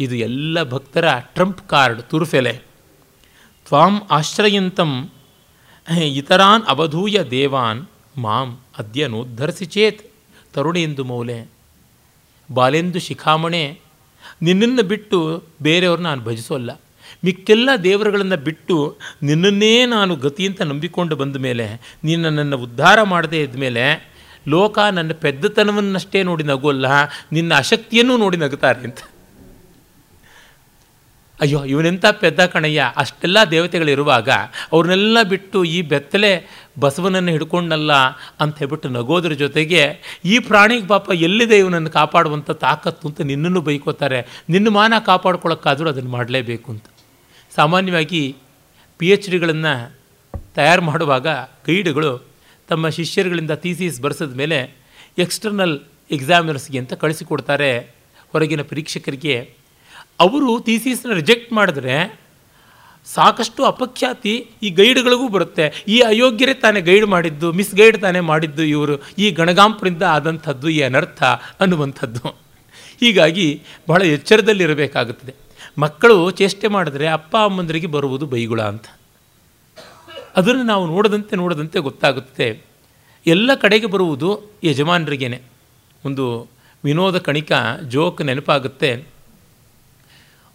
[0.01, 2.74] ಇದು ಎಲ್ಲ ಭಕ್ತರ ಟ್ರಂಪ್ ಕಾರ್ಡ್ ತುರುಫೆಲೆ.
[3.67, 4.93] ತ್ವಾಂ ಆಶ್ರಯಂತಂ
[6.19, 7.81] ಇತರಾನ್ ಅವಧೂಯ ದೇವಾನ್
[8.19, 8.49] ಮಾಂ
[8.79, 10.03] ಅದ್ಯ ನೋದ್ಧರಿಸಿ ಚೇತ್
[10.55, 11.39] ತರುಣೇಂದು ಮೌಲೆ
[12.49, 13.65] ಬಾಲೆಂದು ಶಿಖಾಮಣೆ
[14.43, 15.19] ನಿನ್ನನ್ನು ಬಿಟ್ಟು
[15.63, 16.71] ಬೇರೆಯವ್ರನ್ನ ನಾನು ಭಜಿಸೋಲ್ಲ
[17.25, 18.77] ಮಿಕ್ಕೆಲ್ಲ ದೇವರುಗಳನ್ನು ಬಿಟ್ಟು
[19.23, 21.67] ನಿನ್ನನ್ನೇ ನಾನು ಗತಿ ಅಂತ ನಂಬಿಕೊಂಡು ಬಂದ ಮೇಲೆ
[22.05, 23.85] ನೀನು ನನ್ನನ್ನು ಉದ್ಧಾರ ಮಾಡದೇ ಇದ್ಮೇಲೆ
[24.47, 26.87] ಲೋಕ ನನ್ನ ಪೆದ್ದತನವನ್ನಷ್ಟೇ ನೋಡಿ ನಗೋಲ್ಲ
[27.33, 29.01] ನಿನ್ನ ಅಶಕ್ತಿಯನ್ನು ನೋಡಿ ನಗುತ್ತಾರೆ ಅಂತ.
[31.45, 32.83] ಅಯ್ಯೋ ಇವನೆಂಥ ಪೆದ್ದ ಕಣಯ್ಯ?
[32.97, 34.29] ಅಷ್ಟೆಲ್ಲ ದೇವತೆಗಳಿರುವಾಗ
[34.73, 36.31] ಅವ್ರನ್ನೆಲ್ಲ ಬಿಟ್ಟು ಈ ಬೆತ್ತಲೆ
[36.81, 37.93] ಬಸವನನ್ನು ಹಿಡ್ಕೊಂಡಲ್ಲ
[38.41, 39.83] ಅಂತ ಹೇಳ್ಬಿಟ್ಟು ನಗೋದ್ರ ಜೊತೆಗೆ
[40.25, 44.21] ಈ ಪ್ರಾಣಿಗೆ ಪಾಪ ಎಲ್ಲಿದೆ ಇವನನ್ನು ಕಾಪಾಡುವಂಥ ತಾಕತ್ತು ಅಂತ ನಿನ್ನನ್ನು ಬೈಕೋತಾರೆ.
[44.49, 46.85] ನಿನ್ನ ಮಾನ ಕಾಪಾಡ್ಕೊಳ್ಳೋಕ್ಕಾದರೂ ಅದನ್ನು ಮಾಡಲೇಬೇಕು ಅಂತ.
[47.57, 48.37] ಸಾಮಾನ್ಯವಾಗಿ
[48.99, 49.75] ಪಿ ಎಚ್ ಡಿಗಳನ್ನು
[50.55, 51.27] ತಯಾರು ಮಾಡುವಾಗ
[51.67, 52.27] ಗೈಡ್ಗಳು
[52.69, 54.59] ತಮ್ಮ ಶಿಷ್ಯರುಗಳಿಂದ ಥೀಸಿಸ್ ಬರೆಸಿದ ಮೇಲೆ
[55.19, 55.81] ಎಕ್ಸ್ಟರ್ನಲ್
[56.11, 57.79] ಎಕ್ಸಾಮಿನರ್ಸ್ಗೆ ಅಂತ ಕಳಿಸಿಕೊಡ್ತಾರೆ
[58.33, 59.64] ಹೊರಗಿನ ಪರೀಕ್ಷಕರಿಗೆ.
[60.21, 62.25] ಅವರು ಥೀಸಿಸ್ನ ರಿಜೆಕ್ಟ್ ಮಾಡಿದ್ರೆ
[63.07, 65.85] ಸಾಕಷ್ಟು ಅಪಖ್ಯಾತಿ ಈ ಗೈಡ್ಗಳಿಗೂ ಬರುತ್ತೆ.
[65.89, 69.15] ಈ ಅಯೋಗ್ಯರೇ ತಾನೇ ಗೈಡ್ ಮಾಡಿದ್ದು ಮಿಸ್ ಗೈಡ್ ತಾನೇ ಮಾಡಿದ್ದು ಇವರು.
[69.19, 71.23] ಈ ಗಣಗಾಂಪರಿಂದ ಆದಂಥದ್ದು ಈ ಅನರ್ಥ
[71.61, 72.29] ಅನ್ನುವಂಥದ್ದು.
[73.01, 75.35] ಹೀಗಾಗಿ ಬಹಳ ಎಚ್ಚರದಲ್ಲಿರಬೇಕಾಗುತ್ತದೆ.
[75.79, 78.85] ಮಕ್ಕಳು ಚೇಷ್ಟೆ ಮಾಡಿದ್ರೆ ಅಪ್ಪ ಅಮ್ಮಂದರಿಗೆ ಬರುವುದು ಬೈಗುಳ ಅಂತ.
[80.37, 82.63] ಅದನ್ನು ನಾವು ನೋಡದಂತೆ ನೋಡದಂತೆ ಗೊತ್ತಾಗುತ್ತೆ.
[83.27, 85.43] ಎಲ್ಲ ಕಡೆಗೆ ಬರುವುದು ಯಜಮಾನರಿಗೇನೆ.
[86.05, 86.47] ಒಂದು
[86.85, 87.53] ವಿನೋದ ಕಣಿಕ
[87.89, 89.14] ಜೋಕ್ ನೆನಪಾಗುತ್ತೆ.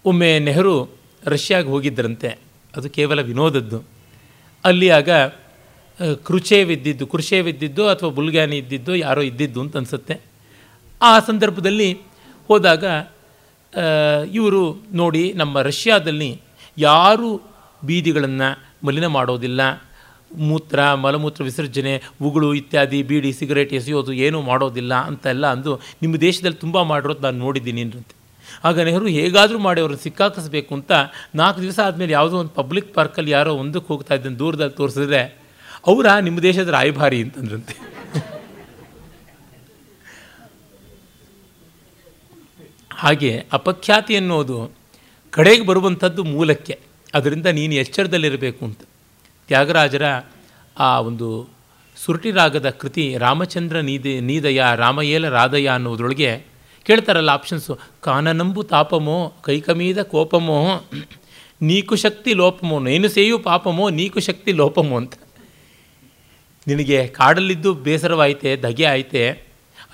[0.06, 0.76] ಒಮ್ಮೆ ನೆಹರು
[1.24, 2.30] ರಷ್ಯಾಗೆ ಹೋಗಿದ್ದರಂತೆ,
[2.74, 3.80] ಅದು ಕೇವಲ ವಿನೋದದ್ದು.
[4.64, 5.10] ಅಲ್ಲಿ ಆಗ
[6.28, 10.16] ಕೃಚೇವ್ ಇದ್ದಿದ್ದು ಕೃಷೇವ್ ಇದ್ದಿದ್ದು ಅಥವಾ ಬುಲ್ಗ್ಯಾನಿ ಇದ್ದಿದ್ದು ಯಾರೋ ಇದ್ದಿದ್ದು ಅಂತ ಅನಿಸುತ್ತೆ.
[11.02, 11.90] ಆ ಸಂದರ್ಭದಲ್ಲಿ
[12.50, 12.84] ಹೋದಾಗ
[14.34, 14.62] ಇವರು
[14.94, 16.32] ನೋಡಿ ನಮ್ಮ ರಷ್ಯಾದಲ್ಲಿ
[16.78, 17.30] ಯಾರೂ
[17.86, 18.50] ಬೀದಿಗಳನ್ನು
[18.86, 19.62] ಮಲಿನ ಮಾಡೋದಿಲ್ಲ.
[20.32, 25.72] ಮೂತ್ರ, ಮಲಮೂತ್ರ ವಿಸರ್ಜನೆ, ಉಗುಳು ಇತ್ಯಾದಿ, ಬೀಡಿ, ಸಿಗರೇಟ್ ಎಸೆಯೋದು ಏನೂ ಮಾಡೋದಿಲ್ಲ ಅಂತೆಲ್ಲ ಅಂದು,
[26.02, 28.16] ನಿಮ್ಮ ದೇಶದಲ್ಲಿ ತುಂಬ ಮಾಡಿರೋದು ನಾನು ನೋಡಿದ್ದೀನಿ ಅಂತೆ
[28.64, 30.92] ಆಗ ನೆಹರು ಹೇಗಾದರೂ ಮಾಡಿ ಅವ್ರನ್ನ ಸಿಕ್ಕಾಕಿಸ್ಬೇಕು ಅಂತ
[31.36, 35.22] ನಾಲ್ಕು ದಿವಸ ಆದಮೇಲೆ ಯಾವುದೋ ಒಂದು ಪಬ್ಲಿಕ್ ಪಾರ್ಕಲ್ಲಿ ಯಾರೋ ಒಂದಕ್ಕೆ ಹೋಗ್ತಾ ಇದ್ದನ್ನು ದೂರದಲ್ಲಿ ತೋರಿಸಿದ್ರೆ
[35.88, 37.76] ಅವರ ನಿಮ್ಮ ದೇಶದ ರಾಯಭಾರಿ ಅಂತಂದ್ರಂತೆ.
[42.94, 44.72] ಹಾಗೆ ಅಪಖ್ಯಾತಿ ಅನ್ನೋದು
[45.32, 46.80] ಕಡೆಗೆ ಬರುವಂಥದ್ದು ಮೂಲಕ್ಕೆ.
[47.14, 48.80] ಅದರಿಂದ ನೀನು ಎಚ್ಚರದಲ್ಲಿರಬೇಕು ಅಂತ.
[49.48, 50.04] ತ್ಯಾಗರಾಜರ
[50.80, 51.50] ಆ ಒಂದು
[51.96, 56.59] ಸುರುಟಿ ರಾಗದ ಕೃತಿ ರಾಮಚಂದ್ರ ನೀದೆ, ನೀದಯ, ರಾಮಯೇಲ ರಾಧಯ ಅನ್ನೋದ್ರೊಳಗೆ
[56.90, 60.82] ಕೇಳ್ತಾರಲ್ಲ ಆಪ್ಷನ್ಸು ಕಾನನಂಬು ತಾಪಮೋ, ಕೈಕಮೀದ ಕೋಪಮೋ,
[61.62, 65.14] ನೀಕು ಶಕ್ತಿ ಲೋಪಮೋ, ನೇನು ಸೇಯು ಪಾಪಮೋ, ನೀಕು ಶಕ್ತಿ ಲೋಪಮೋ ಅಂತ.
[66.68, 69.30] ನಿನಗೆ ಕಾಡಲ್ಲಿದ್ದು ಬೇಸರವಾಯಿತೆ, ಧಗೆ ಆಯಿತೆ.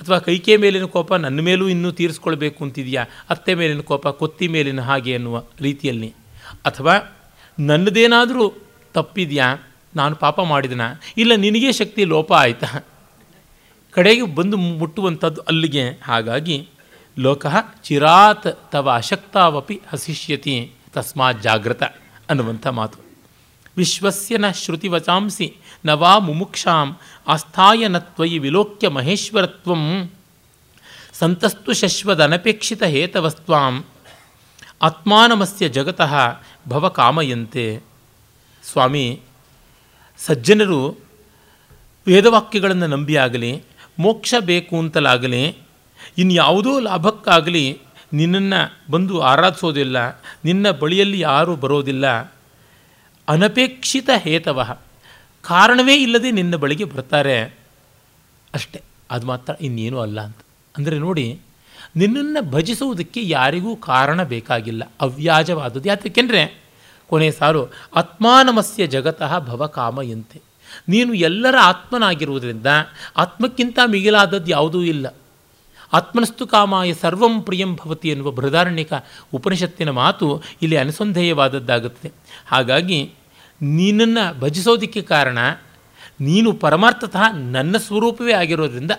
[0.02, 3.06] ಅಥವಾ ಕೈಕೆ ಮೇಲಿನ ಕೋಪ ನನ್ನ ಮೇಲೂ ಇನ್ನೂ ತೀರಿಸ್ಕೊಳ್ಬೇಕು ಅಂತಿದೆಯಾ?
[3.30, 6.14] ಅತ್ತೆ ಮೇಲಿನ ಕೋಪ, ಕೊತ್ತಿ ಮೇಲಿನ ಹಾಗೆ ಅನ್ನುವ ರೀತಿಯಲ್ಲಿ.
[6.66, 7.18] ಅಥವಾ
[7.60, 8.54] ನನ್ನದೇನಾದರೂ
[8.94, 9.58] ತಪ್ಪಿದೆಯಾ?
[9.96, 10.82] ನಾನು ಪಾಪ ಮಾಡಿದನ?
[11.18, 12.86] ಇಲ್ಲ ನಿನಗೆ ಶಕ್ತಿ ಲೋಪ ಆಯಿತಾ?
[13.92, 15.90] ಕಡೆಗೆ ಬಂದು ಮುಟ್ಟುವಂಥದ್ದು ಅಲ್ಲಿಗೆ.
[15.90, 16.70] ಹಾಗಾಗಿ
[17.20, 21.84] ಲೋಕಃ ಚಿರಾತ್ ತವ ಅಶಕ್ತಾವಪಿ ಹಸಿಷ್ಯತಿ ತಸ್ಮಾತ್ ಜಾಗೃತ
[22.30, 23.00] ಅನ್ನುವಂಥ ಮಾತು.
[23.78, 25.54] ವಿಶ್ವಸ್ಯ ನ ಶ್ರುತಿವಚಾಂಸಿ
[25.86, 26.98] ನವಾ ಮುಮುಕ್ಷಾಂ
[27.28, 30.12] ಆಸ್ಥಾಯ ನತ್ವಯಿ ವಿಲೋಕ್ಯ ಮಹೇಶ್ವರತ್ವಂ
[31.14, 33.86] ಸಂತಸ್ತು ಶಶ್ವದನಪೇಕ್ಷಿತ ಹೇತವಸ್ತ್ವಾಂ
[34.82, 36.14] ಆತ್ಮಾನಮಸ್ಯ ಜಗತಃ
[36.68, 37.84] ಭವ ಕಾಮಯಂತೆ.
[38.64, 39.20] ಸ್ವಾಮಿ,
[40.18, 40.98] ಸಜ್ಜನರು
[42.08, 43.64] ವೇದವಾಕ್ಯಗಳನ್ನು ನಂಬಿಯಾಗಲಿ,
[44.00, 45.65] ಮೋಕ್ಷ ಬೇಕು ಅಂತಲಾಗಲಿ
[46.18, 47.82] ಇನ್ಯಾವುದೋ ಲಾಭಕ್ಕಾಗಲಿ
[48.14, 49.98] ನಿನ್ನನ್ನು ಬಂದು ಆರಾಧಿಸೋದಿಲ್ಲ,
[50.46, 52.34] ನಿನ್ನ ಬಳಿಯಲ್ಲಿ ಯಾರೂ ಬರೋದಿಲ್ಲ.
[53.28, 54.78] ಅನಪೇಕ್ಷಿತ ಹೇತವ.
[55.42, 57.44] ಕಾರಣವೇ ಇಲ್ಲದೆ ನಿನ್ನ ಬಳಿಗೆ ಬರ್ತಾರೆ.
[58.54, 60.38] ಅಷ್ಟೆ, ಅದು ಮಾತ್ರ ಇನ್ನೇನೂ ಅಲ್ಲ ಅಂತ.
[60.78, 61.40] ಅಂದರೆ ನೋಡಿ,
[61.96, 64.92] ನಿನ್ನನ್ನು ಭಜಿಸುವುದಕ್ಕೆ ಯಾರಿಗೂ ಕಾರಣ ಬೇಕಾಗಿಲ್ಲ.
[65.02, 65.90] ಅವ್ಯಾಜವಾದದ್ದು.
[65.90, 66.64] ಯಾತಕ್ಕೆಂದರೆ,
[67.08, 70.42] ಕೊನೆ ಸಾರು, ಆತ್ಮಾನಮಸ್ಯ ಜಗತಃ ಭವ ಕಾಮಯಂತೆ.
[70.90, 72.66] ನೀನು ಎಲ್ಲರ ಆತ್ಮನಾಗಿರುವುದರಿಂದ
[73.18, 75.08] ಆತ್ಮಕ್ಕಿಂತ ಮಿಗಿಲಾದದ್ದು ಯಾವುದೂ ಇಲ್ಲ.
[75.94, 78.94] ಆತ್ಮನಸ್ತು ಕಾಮಾಯ ಸರ್ವಂ ಪ್ರಿಯಂ ಭವತಿ ಎನ್ನುವ ಬೃಹದಾರಣ್ಯಕ
[79.34, 82.12] ಉಪನಿಷತ್ತಿನ ಮಾತು ಇಲ್ಲಿ ಅನುಸಂಧೇಯವಾದದ್ದಾಗುತ್ತದೆ
[82.48, 83.12] ಹಾಗಾಗಿ
[83.62, 85.38] ನೀನನ್ನು ಭಜಿಸೋದಕ್ಕೆ ಕಾರಣ
[86.20, 88.92] ನೀನು ಪರಮಾರ್ಥತಃ ನನ್ನ ಸ್ವರೂಪವೇ ಆಗಿರೋದ್ರಿಂದ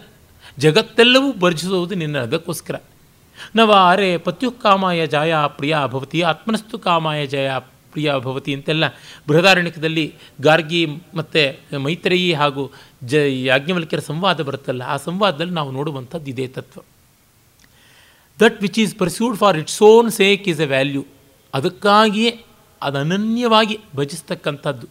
[0.58, 2.76] ಜಗತ್ತೆಲ್ಲವೂ ಭಜಿಸುವುದು ನಿನ್ನ ಅದಕ್ಕೋಸ್ಕರ.
[3.56, 7.50] ನವಾರೆ ಪತ್ಯುಕ್ಕಾಮಾಯ ಜಯ ಪ್ರಿಯ ಭವತಿ ಆತ್ಮನಸ್ತು ಕಾಮಾಯ ಜಯ
[7.96, 8.84] ಪ್ರಿಯ ಭವತಿ ಅಂತೆಲ್ಲ
[9.28, 10.06] ಬೃಹದಾರಣ್ಯಕದಲ್ಲಿ
[10.40, 10.82] ಗಾರ್ಗಿ
[11.18, 11.42] ಮತ್ತು
[11.84, 12.64] ಮೈತ್ರೇಯಿ ಹಾಗೂ
[13.02, 13.14] ಜ
[13.50, 16.80] ಯಾಜ್ಞವಲ್ಕ್ಯರ ಸಂವಾದ ಬರುತ್ತಲ್ಲ, ಆ ಸಂವಾದದಲ್ಲಿ ನಾವು ನೋಡುವಂಥದ್ದು ಇದೇ ತತ್ವ.
[18.38, 21.02] That which is pursued for its own sake is a value
[21.54, 22.32] ಅದಕ್ಕಾಗಿಯೇ
[22.82, 24.86] ಅದು ಅನನ್ಯವಾಗಿ ಭಜಿಸ್ತಕ್ಕಂಥದ್ದು.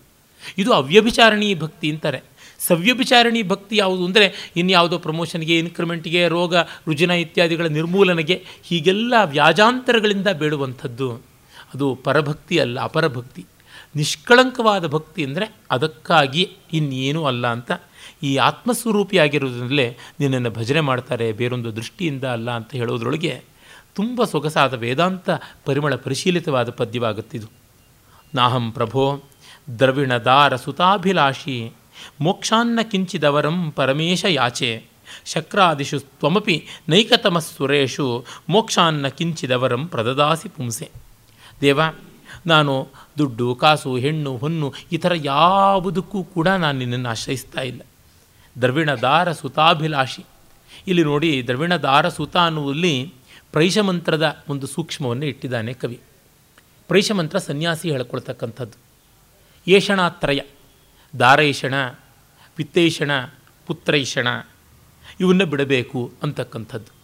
[0.57, 2.19] ಇದು ಅವ್ಯಭಿಚಾರಣೀ ಭಕ್ತಿ ಅಂತಾರೆ.
[2.67, 6.55] ಸವ್ಯಭಿಚಾರಣಿ ಭಕ್ತಿ ಯಾವುದು ಅಂದರೆ ಇನ್ಯಾವುದೋ ಪ್ರಮೋಷನ್ಗೆ, ಇನ್ಕ್ರಿಮೆಂಟ್ಗೆ, ರೋಗ,
[6.87, 11.09] ರುಜಿನ ಇತ್ಯಾದಿಗಳ ನಿರ್ಮೂಲನೆಗೆ ಹೀಗೆಲ್ಲ ವ್ಯಾಜಾಂತರಗಳಿಂದ ಬೇಡುವಂಥದ್ದು.
[11.73, 13.43] ಅದು ಪರಭಕ್ತಿ ಅಲ್ಲ, ಅಪರಭಕ್ತಿ.
[13.95, 16.43] ನಿಷ್ಕಳಂಕವಾದ ಭಕ್ತಿ ಅಂದರೆ ಅದಕ್ಕಾಗಿ
[16.77, 17.71] ಇನ್ನೇನೂ ಅಲ್ಲ ಅಂತ.
[18.23, 19.87] ಈ ಆತ್ಮಸ್ವರೂಪಿಯಾಗಿರೋದ್ರಲ್ಲೇ
[20.19, 23.33] ನಿನ್ನನ್ನು ಭಜನೆ ಮಾಡ್ತಾರೆ, ಬೇರೊಂದು ದೃಷ್ಟಿಯಿಂದ ಅಲ್ಲ ಅಂತ ಹೇಳೋದ್ರೊಳಗೆ
[23.95, 25.29] ತುಂಬ ಸೊಗಸಾದ ವೇದಾಂತ
[25.65, 27.47] ಪರಿಮಳ ಪರಿಶೀಲಿತವಾದ ಪದ್ಯವಾಗುತ್ತಿದು
[28.35, 29.03] ನಾಹಂ ಪ್ರಭೋ
[29.79, 31.57] ದ್ರವಿಣದಾರ ಸುತಾಭಿಲಾಷಿ
[32.21, 34.71] ಮೋಕ್ಷಾನ್ನ ಕಿಂಚಿದವರಂ ಪರಮೇಶ ಯಾಚೆ
[35.25, 36.55] ಶಕ್ರಾದಿಷು ತ್ವಮಪಿ
[36.89, 38.05] ನೈಕತಮಸ್ಸುರೇಶು
[38.49, 40.87] ಮೋಕ್ಷಾನ್ನ ಕಿಂಚಿದವರಂ ಪ್ರದದಾಸಿ ಪುಂಸೆ.
[41.61, 41.79] ದೇವ,
[42.45, 42.87] ನಾನು
[43.17, 47.81] ದುಡ್ಡು, ಕಾಸು, ಹೆಣ್ಣು ಹೊನ್ನು ಈ ಥರ ಯಾವುದಕ್ಕೂ ಕೂಡ ನಾನು ನಿನ್ನನ್ನು ಆಶ್ರಯಿಸ್ತಾ ಇಲ್ಲ.
[48.61, 50.25] ದ್ರವಿಣದಾರ ಸುತಾಭಿಲಾಷಿ.
[50.87, 53.13] ಇಲ್ಲಿ ನೋಡಿ ದ್ರವಿಣದಾರ ಸುತ ಅನ್ನುವಲ್ಲಿ
[53.51, 55.99] ಪ್ರೈಷಮಂತ್ರದ ಒಂದು ಸೂಕ್ಷ್ಮವನ್ನು ಇಟ್ಟಿದ್ದಾನೆ ಕವಿ.
[56.87, 58.77] ಪ್ರೈಷಮಂತ್ರ ಸನ್ಯಾಸಿ ಹೇಳ್ಕೊಳ್ತಕ್ಕಂಥದ್ದು.
[59.71, 60.39] ಏಷಣಾತ್ರಯ,
[61.19, 61.73] ದಾರೈಷಣ,
[62.57, 63.11] ವಿತ್ತೈಷಣ,
[63.67, 64.27] ಪುತ್ರೈಷಣ
[65.19, 66.94] ಇವನ್ನ ಬಿಡಬೇಕು ಅಂತಕ್ಕಂಥದ್ದು.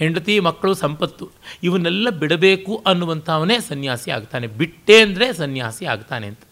[0.00, 1.24] ಹೆಂಡತಿ ಮಕ್ಕಳು ಸಂಪತ್ತು.
[1.66, 4.46] ಇವನ್ನೆಲ್ಲ ಬಿಡಬೇಕು ಅನ್ನುವಂಥವನೇ ಸನ್ಯಾಸಿ ಆಗ್ತಾನೆ.
[4.60, 6.42] ಬಿಟ್ಟೆ ಅಂದರೆ ಸನ್ಯಾಸಿ ಆಗ್ತಾನೆ ಅಂತ.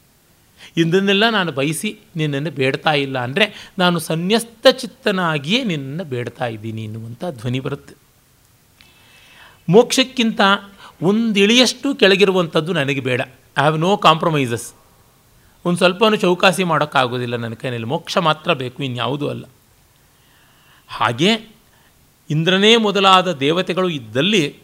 [0.82, 3.46] ಇದನ್ನೆಲ್ಲ ನಾನು ಬಯಸಿ ನಿನ್ನನ್ನು ಬೇಡ್ತಾ ಇಲ್ಲ ಅಂದರೆ
[3.78, 7.94] ನಾನು ಸನ್ಯಸ್ತ ಚಿತ್ತನಾಗಿಯೇ ನಿನ್ನನ್ನು ಬೇಡ್ತಾ ಇದ್ದೀನಿ ಎನ್ನುವಂಥ ಧ್ವನಿ ಬರುತ್ತೆ.
[9.74, 10.40] ಮೋಕ್ಷಕ್ಕಿಂತ
[11.10, 13.20] ಒಂದು ಇಳಿಯಷ್ಟು ಕೆಳಗಿರುವಂಥದ್ದು ನನಗೆ ಬೇಡ.
[13.58, 14.66] ಐ ಹ್ಯಾವ್ ನೋ ಕಾಂಪ್ರಮೈಸಸ್
[15.64, 19.44] ಒಂದು ಸ್ವಲ್ಪನೂ ಚೌಕಾಸಿ ಮಾಡೋಕ್ಕಾಗೋದಿಲ್ಲ ನನ್ನ ಕೈನಲ್ಲಿ ಮೋಕ್ಷ ಮಾತ್ರ ಬೇಕು, ಇನ್ಯಾವುದೂ ಅಲ್ಲ.
[20.88, 21.30] ಹಾಗೆ
[22.30, 24.56] ಇಂದ್ರನೇ ಮೊದಲಾದ ದೇವತೆಗಳು ಇದ್ದಲ್ಲಿ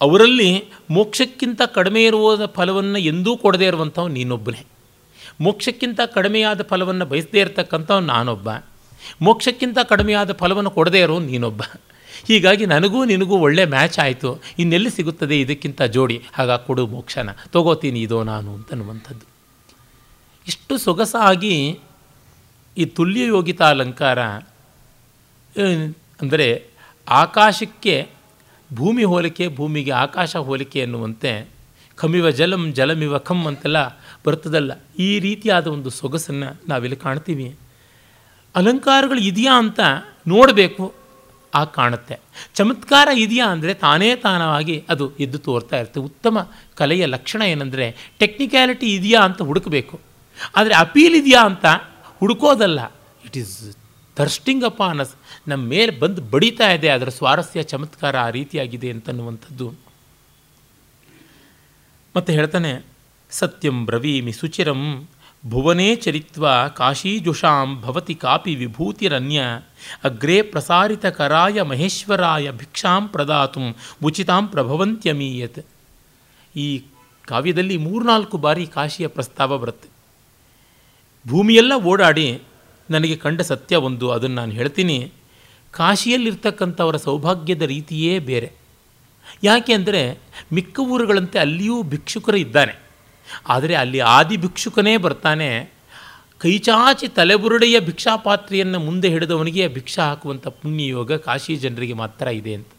[0.00, 4.66] ಅವರಲ್ಲಿ ಮೋಕ್ಷಕ್ಕಿಂತ ಕಡಿಮೆ ಇರುವ ಫಲವನ್ನು ಎಂದೂ ಕೊಡದೇ ಇರುವಂಥವು ನೀನೊಬ್ಬನೇ.
[5.40, 8.48] ಮೋಕ್ಷಕ್ಕಿಂತ ಕಡಿಮೆಯಾದ ಫಲವನ್ನು ಬಯಸದೇ ಇರತಕ್ಕಂಥವ್ ನಾನೊಬ್ಬ.
[9.22, 11.62] ಮೋಕ್ಷಕ್ಕಿಂತ ಕಡಿಮೆಯಾದ ಫಲವನ್ನು ಕೊಡದೇ ಇರೋ ನೀನೊಬ್ಬ.
[12.28, 14.42] ಹೀಗಾಗಿ ನನಗೂ ನಿನಗೂ ಒಳ್ಳೆ ಮ್ಯಾಚ್ ಆಯಿತು.
[14.58, 16.22] ಇನ್ನೆಲ್ಲಿ ಸಿಗುತ್ತದೆ ಇದಕ್ಕಿಂತ ಜೋಡಿ?
[16.32, 17.30] ಹಾಗಾಗಿ ಕೊಡು ಮೋಕ್ಷನ.
[17.52, 19.26] ತಗೋತೀನಿ ಇದೋ ನಾನು ಅಂತನ್ನುವಂಥದ್ದು.
[20.46, 21.80] ಇಷ್ಟು ಸೊಗಸಾಗಿ
[22.78, 24.18] ಈ ತುಲ್ಯ ಯೋಗಿತಾ ಅಲಂಕಾರ
[26.22, 26.73] ಅಂದರೆ
[27.06, 27.94] ಆಕಾಶಕ್ಕೆ
[28.72, 31.32] ಭೂಮಿ ಹೋಲಿಕೆ, ಭೂಮಿಗೆ ಆಕಾಶ ಹೋಲಿಕೆ ಎನ್ನುವಂತೆ
[31.98, 33.80] ಖಮಿವ ಜಲಂ, ಜಲಮಿವ ಖಮ್ ಅಂತೆಲ್ಲ
[34.26, 37.56] ಬರ್ತದಲ್ಲ ಈ ರೀತಿಯಾದ ಒಂದು ಸೊಗಸನ್ನು ನಾವಿಲ್ಲಿ ಕಾಣ್ತೀವಿ.
[38.54, 39.80] ಅಲಂಕಾರಗಳು ಇದೆಯಾ ಅಂತ
[40.26, 40.84] ನೋಡಬೇಕು,
[41.54, 42.16] ಆ ಕಾಣುತ್ತೆ.
[42.54, 46.00] ಚಮತ್ಕಾರ ಇದೆಯಾ ಅಂದರೆ ತಾನೇ ತಾನವಾಗಿ ಅದು ಎದ್ದು ತೋರ್ತಾ ಇರುತ್ತೆ.
[46.00, 46.38] ಉತ್ತಮ
[46.74, 47.86] ಕಲೆಯ ಲಕ್ಷಣ ಏನಂದರೆ
[48.18, 50.00] ಟೆಕ್ನಿಕ್ಯಾಲಿಟಿ ಇದೆಯಾ ಅಂತ ಹುಡುಕಬೇಕು.
[50.56, 51.66] ಆದರೆ ಅಪೀಲ್ ಇದೆಯಾ ಅಂತ
[52.20, 52.80] ಹುಡುಕೋದಲ್ಲ.
[53.24, 53.76] It is
[54.16, 55.14] thrusting up on us
[55.48, 59.72] ನಮ್ಮ ಮೇಲೆ ಬಂದು ಬಡಿತಾ ಇದೆ ಅದರ ಸ್ವಾರಸ್ಯ ಚಮತ್ಕಾರ ಆ ರೀತಿಯಾಗಿದೆ ಅಂತನ್ನುವಂಥದ್ದು.
[62.16, 62.84] ಮತ್ತು ಹೇಳ್ತಾನೆ,
[63.30, 65.08] ಸತ್ಯಂ ಬ್ರವೀಮಿ ಸುಚಿರಂ
[65.46, 69.40] ಭುವನೇ ಚರಿತ್ವ ಕಾಶೀಜುಷಾಂ ಭವತಿ ಕಾಪಿ ವಿಭೂತಿರನ್ಯ
[70.04, 73.60] ಅಗ್ರೇ ಪ್ರಸಾರಿತ ಕರಾಯ ಮಹೇಶ್ವರಾಯ ಭಿಕ್ಷಾಂ ಪ್ರದಾತು
[74.04, 75.66] ಉಚಿತಾಂ ಪ್ರಭವಂತ್ಯಮೀಯತ್.
[76.56, 76.82] ಈ
[77.26, 79.88] ಕಾವ್ಯದಲ್ಲಿ ಮೂರ್ನಾಲ್ಕು ಬಾರಿ ಕಾಶಿಯ ಪ್ರಸ್ತಾವ ಬರುತ್ತೆ.
[81.28, 82.42] ಭೂಮಿಯೆಲ್ಲ ಓಡಾಡಿ
[82.90, 85.12] ನನಗೆ ಕಂಡ ಸತ್ಯ ಒಂದು, ಅದನ್ನು ನಾನು ಹೇಳ್ತೀನಿ.
[85.74, 88.48] ಕಾಶಿಯಲ್ಲಿರ್ತಕ್ಕಂಥವರ ಸೌಭಾಗ್ಯದ ರೀತಿಯೇ ಬೇರೆ.
[89.42, 90.02] ಯಾಕೆ ಅಂದರೆ
[90.52, 92.74] ಮಿಕ್ಕ ಊರುಗಳಂತೆ ಅಲ್ಲಿಯೂ ಭಿಕ್ಷುಕರು ಇದ್ದಾನೆ.
[93.48, 95.48] ಆದರೆ ಅಲ್ಲಿ ಆದಿ ಭಿಕ್ಷುಕನೇ ಬರ್ತಾನೆ.
[96.38, 102.70] ಕೈಚಾಚಿ ತಲೆಬುರುಡೆಯ ಭಿಕ್ಷಾಪಾತ್ರೆಯನ್ನು ಮುಂದೆ ಹಿಡಿದವನಿಗೆ ಭಿಕ್ಷಾ ಹಾಕುವಂಥ ಪುಣ್ಯಯೋಗ ಕಾಶಿ ಜನರಿಗೆ ಮಾತ್ರ ಇದೆ ಅಂತ.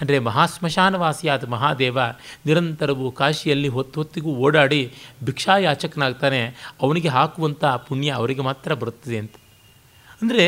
[0.00, 1.98] ಅಂದರೆ ಮಹಾಶ್ಮಶಾನವಾಸಿಯಾದ ಮಹಾದೇವ
[2.46, 4.80] ನಿರಂತರವು ಕಾಶಿಯಲ್ಲಿ ಹೊತ್ತು ಹೊತ್ತಿಗೂ ಓಡಾಡಿ
[5.24, 6.40] ಭಿಕ್ಷಾಯಾಚಕನಾಗ್ತಾನೆ.
[6.82, 9.34] ಅವನಿಗೆ ಹಾಕುವಂಥ ಪುಣ್ಯ ಅವರಿಗೆ ಮಾತ್ರ ಬರುತ್ತದೆ ಅಂತ.
[10.22, 10.46] ಅಂದರೆ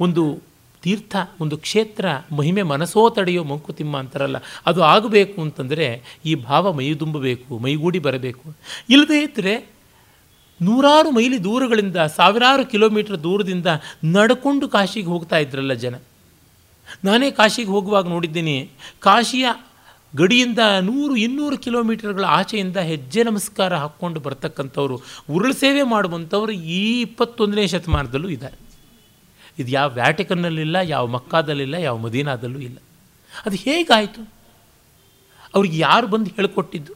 [0.00, 0.24] ಒಂದು
[0.84, 2.06] ತೀರ್ಥ ಒಂದು ಕ್ಷೇತ್ರ
[2.38, 4.38] ಮಹಿಮೆ ಮನಸ್ಸೋ ತಡೆಯೋ ಮಂಕುತಿಮ್ಮ ಅಂತಾರಲ್ಲ,
[4.70, 5.88] ಅದು ಆಗಬೇಕು ಅಂತಂದರೆ
[6.30, 8.46] ಈ ಭಾವ ಮೈದುಂಬಬೇಕು ಮೈಗೂಡಿ ಬರಬೇಕು.
[8.94, 9.54] ಇಲ್ಲದೇ ಇದ್ದರೆ
[10.60, 13.68] ನೂರಾರು ಮೈಲಿ ದೂರಗಳಿಂದ, ಸಾವಿರಾರು ಕಿಲೋಮೀಟರ್ ದೂರದಿಂದ
[14.16, 15.94] ನಡ್ಕೊಂಡು ಕಾಶಿಗೆ ಹೋಗ್ತಾ ಇದ್ರಲ್ಲ ಜನ.
[17.06, 18.56] ನಾನೇ ಕಾಶಿಗೆ ಹೋಗುವಾಗ ನೋಡಿದ್ದೀನಿ,
[19.06, 19.46] ಕಾಶಿಯ
[20.14, 24.96] ಗಡಿಯಿಂದ ನೂರು, ಇನ್ನೂರು ಕಿಲೋಮೀಟರ್ಗಳ ಆಚೆಯಿಂದ ಹೆಜ್ಜೆ ನಮಸ್ಕಾರ ಹಾಕ್ಕೊಂಡು ಬರ್ತಕ್ಕಂಥವ್ರು,
[25.34, 28.56] ಉರುಳು ಸೇವೆ ಮಾಡುವಂಥವ್ರು ಈ ಇಪ್ಪತ್ತೊಂದನೇ ಶತಮಾನದಲ್ಲೂ ಇದ್ದಾರೆ.
[29.58, 32.78] ಇದು ಯಾವ ವ್ಯಾಟಿಕನ್ನಲ್ಲಿಲ್ಲ, ಯಾವ ಮಕ್ಕಾದಲ್ಲಿಲ್ಲ, ಯಾವ ಮದೀನಾದಲ್ಲೂ ಇಲ್ಲ.
[33.46, 34.22] ಅದು ಹೇಗಾಯಿತು?
[35.54, 36.92] ಅವ್ರಿಗೆ ಯಾರು ಬಂದು ಹೇಳಿಕೊಟ್ಟಿದ್ದು?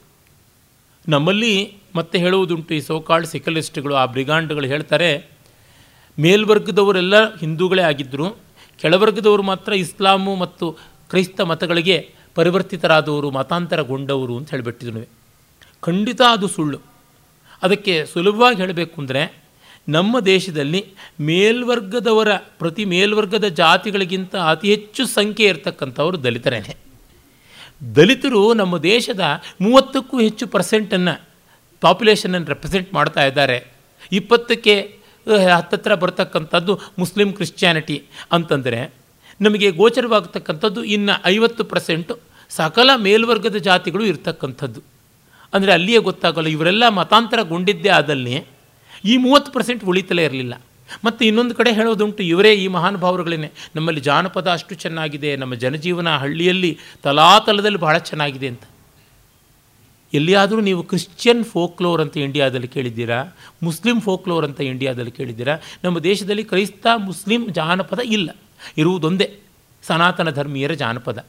[1.08, 1.54] ನಮ್ಮಲ್ಲಿ
[1.94, 5.10] ಮತ್ತೆ ಹೇಳುವುದುಂಟು ಈ ಸೋಕಾಳ್ ಸಿಕಲಿಸ್ಟ್ಗಳು ಆ ಬ್ರಿಗಾಂಡ್ಗಳು ಹೇಳ್ತಾರೆ,
[6.18, 8.26] ಮೇಲ್ವರ್ಗದವರೆಲ್ಲ ಹಿಂದೂಗಳೇ ಆಗಿದ್ದರು
[8.80, 10.66] ಕೆಳವರ್ಗದವರು ಮಾತ್ರ ಇಸ್ಲಾಮು ಮತ್ತು
[11.10, 11.96] ಕ್ರೈಸ್ತ ಮತಗಳಿಗೆ
[12.34, 15.02] ಪರಿವರ್ತಿತರಾದವರು, ಮತಾಂತರಗೊಂಡವರು ಅಂತ ಹೇಳಿಬಿಟ್ಟಿದ್ರು.
[15.82, 16.78] ಖಂಡಿತ ಅದು ಸುಳ್ಳು.
[17.62, 19.45] ಅದಕ್ಕೆ ಸುಲಭವಾಗಿ ಹೇಳಬೇಕು ಅಂದರೆ
[19.88, 20.80] ನಮ್ಮ ದೇಶದಲ್ಲಿ
[21.28, 22.30] ಮೇಲ್ವರ್ಗದವರ
[22.60, 26.60] ಪ್ರತಿ ಮೇಲ್ವರ್ಗದ ಜಾತಿಗಳಿಗಿಂತ ಅತಿ ಹೆಚ್ಚು ಸಂಖ್ಯೆ ಇರತಕ್ಕಂಥವರು ದಲಿತರೇ
[27.96, 29.24] ದಲಿತರು ನಮ್ಮ ದೇಶದ
[29.64, 31.14] ಮೂವತ್ತಕ್ಕೂ ಹೆಚ್ಚು ಪರ್ಸೆಂಟನ್ನು
[31.82, 33.58] ಪಾಪ್ಯುಲೇಷನನ್ನು ರೆಪ್ರೆಸೆಂಟ್ ಮಾಡ್ತಾ ಇದ್ದಾರೆ.
[34.18, 34.74] ಇಪ್ಪತ್ತಕ್ಕೆ
[35.56, 37.96] ಹತ್ತತ್ರ ಬರ್ತಕ್ಕಂಥದ್ದು ಮುಸ್ಲಿಂ ಕ್ರಿಶ್ಚಿಯಾನಿಟಿ
[38.36, 38.80] ಅಂತಂದರೆ
[39.40, 42.14] ನಮಗೆ ಗೋಚರವಾಗತಕ್ಕಂಥದ್ದು ಇನ್ನು ಐವತ್ತು ಪರ್ಸೆಂಟು
[42.50, 44.80] ಸಕಲ ಮೇಲ್ವರ್ಗದ ಜಾತಿಗಳು ಇರ್ತಕ್ಕಂಥದ್ದು.
[45.52, 48.36] ಅಂದರೆ ಅಲ್ಲಿಯೇ ಗೊತ್ತಾಗಲ್ಲ, ಇವರೆಲ್ಲ ಮತಾಂತರಗೊಂಡಿದ್ದೇ ಆದಲ್ಲಿ
[49.04, 50.62] ಈ ಮೂವತ್ತು ಪರ್ಸೆಂಟ್ ಉಳಿತಲೇ ಇರಲಿಲ್ಲ.
[51.04, 57.78] ಮತ್ತು ಇನ್ನೊಂದು ಕಡೆ ಹೇಳೋದುಂಟು, ಇವರೇ ಈ ಮಹಾನುಭಾವರುಗಳೇ ನಮ್ಮಲ್ಲಿ ಜಾನಪದ ಅಷ್ಟು ಚೆನ್ನಾಗಿದೆ, ನಮ್ಮ ಜನಜೀವನ ಹಳ್ಳಿಯಲ್ಲಿ ತಲಾತಲದಲ್ಲಿ
[57.78, 58.62] ಬಹಳ ಚೆನ್ನಾಗಿದೆ ಅಂತ.
[60.14, 63.36] ಎಲ್ಲಿಯಾದರೂ ನೀವು ಕ್ರಿಶ್ಚಿಯನ್ ಫೋಕ್ಲೋರ್ ಅಂತ ಇಂಡಿಯಾದಲ್ಲಿ ಕೇಳಿದ್ದೀರಾ?
[63.62, 65.58] ಮುಸ್ಲಿಂ ಫೋಕ್ಲೋರ್ ಅಂತ ಇಂಡಿಯಾದಲ್ಲಿ ಕೇಳಿದ್ದೀರಾ?
[65.84, 68.36] ನಮ್ಮ ದೇಶದಲ್ಲಿ ಕ್ರೈಸ್ತ, ಮುಸ್ಲಿಂ ಜಾನಪದ ಇಲ್ಲ.
[68.78, 69.38] ಇರುವುದೊಂದೇ,
[69.82, 71.26] ಸನಾತನ ಧರ್ಮೀಯರ ಜಾನಪದ.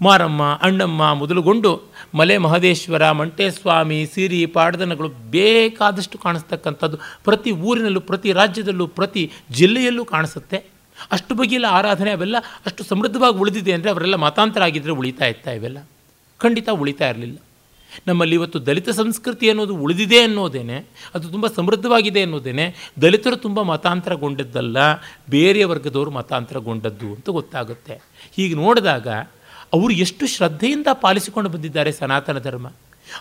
[0.00, 1.70] ಮಾರಮ್ಮ, ಅಣ್ಣಮ್ಮ ಮೊದಲುಗೊಂಡು
[2.14, 6.96] ಮಲೆ ಮಹದೇಶ್ವರ, ಮಂಟೇಸ್ವಾಮಿ, ಸಿರಿ, ಪಾಡದನಗಳು ಬೇಕಾದಷ್ಟು ಕಾಣಿಸ್ತಕ್ಕಂಥದ್ದು.
[7.24, 10.56] ಪ್ರತಿ ಊರಿನಲ್ಲೂ, ಪ್ರತಿ ರಾಜ್ಯದಲ್ಲೂ, ಪ್ರತಿ ಜಿಲ್ಲೆಯಲ್ಲೂ ಕಾಣಿಸುತ್ತೆ.
[11.12, 12.36] ಅಷ್ಟು ಬಗೆಯಲ್ಲ ಆರಾಧನೆ ಅವೆಲ್ಲ
[12.66, 15.78] ಅಷ್ಟು ಸಮೃದ್ಧವಾಗಿ ಉಳಿದಿದೆ ಅಂದರೆ ಅವರೆಲ್ಲ ಮತಾಂತರ ಆಗಿದ್ದರೆ ಉಳಿತಾ ಇತ್ತಾ ಇವೆಲ್ಲ.
[16.38, 17.36] ಖಂಡಿತ ಉಳಿತಾ ಇರಲಿಲ್ಲ.
[18.06, 20.84] ನಮ್ಮಲ್ಲಿ ಇವತ್ತು ದಲಿತ ಸಂಸ್ಕೃತಿ ಅನ್ನೋದು ಉಳಿದಿದೆ ಅನ್ನೋದೇನೆ,
[21.14, 24.76] ಅದು ತುಂಬ ಸಮೃದ್ಧವಾಗಿದೆ ಅನ್ನೋದೇನೆ, ದಲಿತರು ತುಂಬ ಮತಾಂತರಗೊಂಡದ್ದಲ್ಲ
[25.30, 27.94] ಬೇರೆ ವರ್ಗದವರು ಮತಾಂತರಗೊಂಡದ್ದು ಅಂತ ಗೊತ್ತಾಗುತ್ತೆ.
[28.36, 29.08] ಹೀಗೆ ನೋಡಿದಾಗ
[29.72, 32.66] ಅವರು ಎಷ್ಟು ಶ್ರದ್ಧೆಯಿಂದ ಪಾಲಿಸಿಕೊಂಡು ಬಂದಿದ್ದಾರೆ ಸನಾತನ ಧರ್ಮ?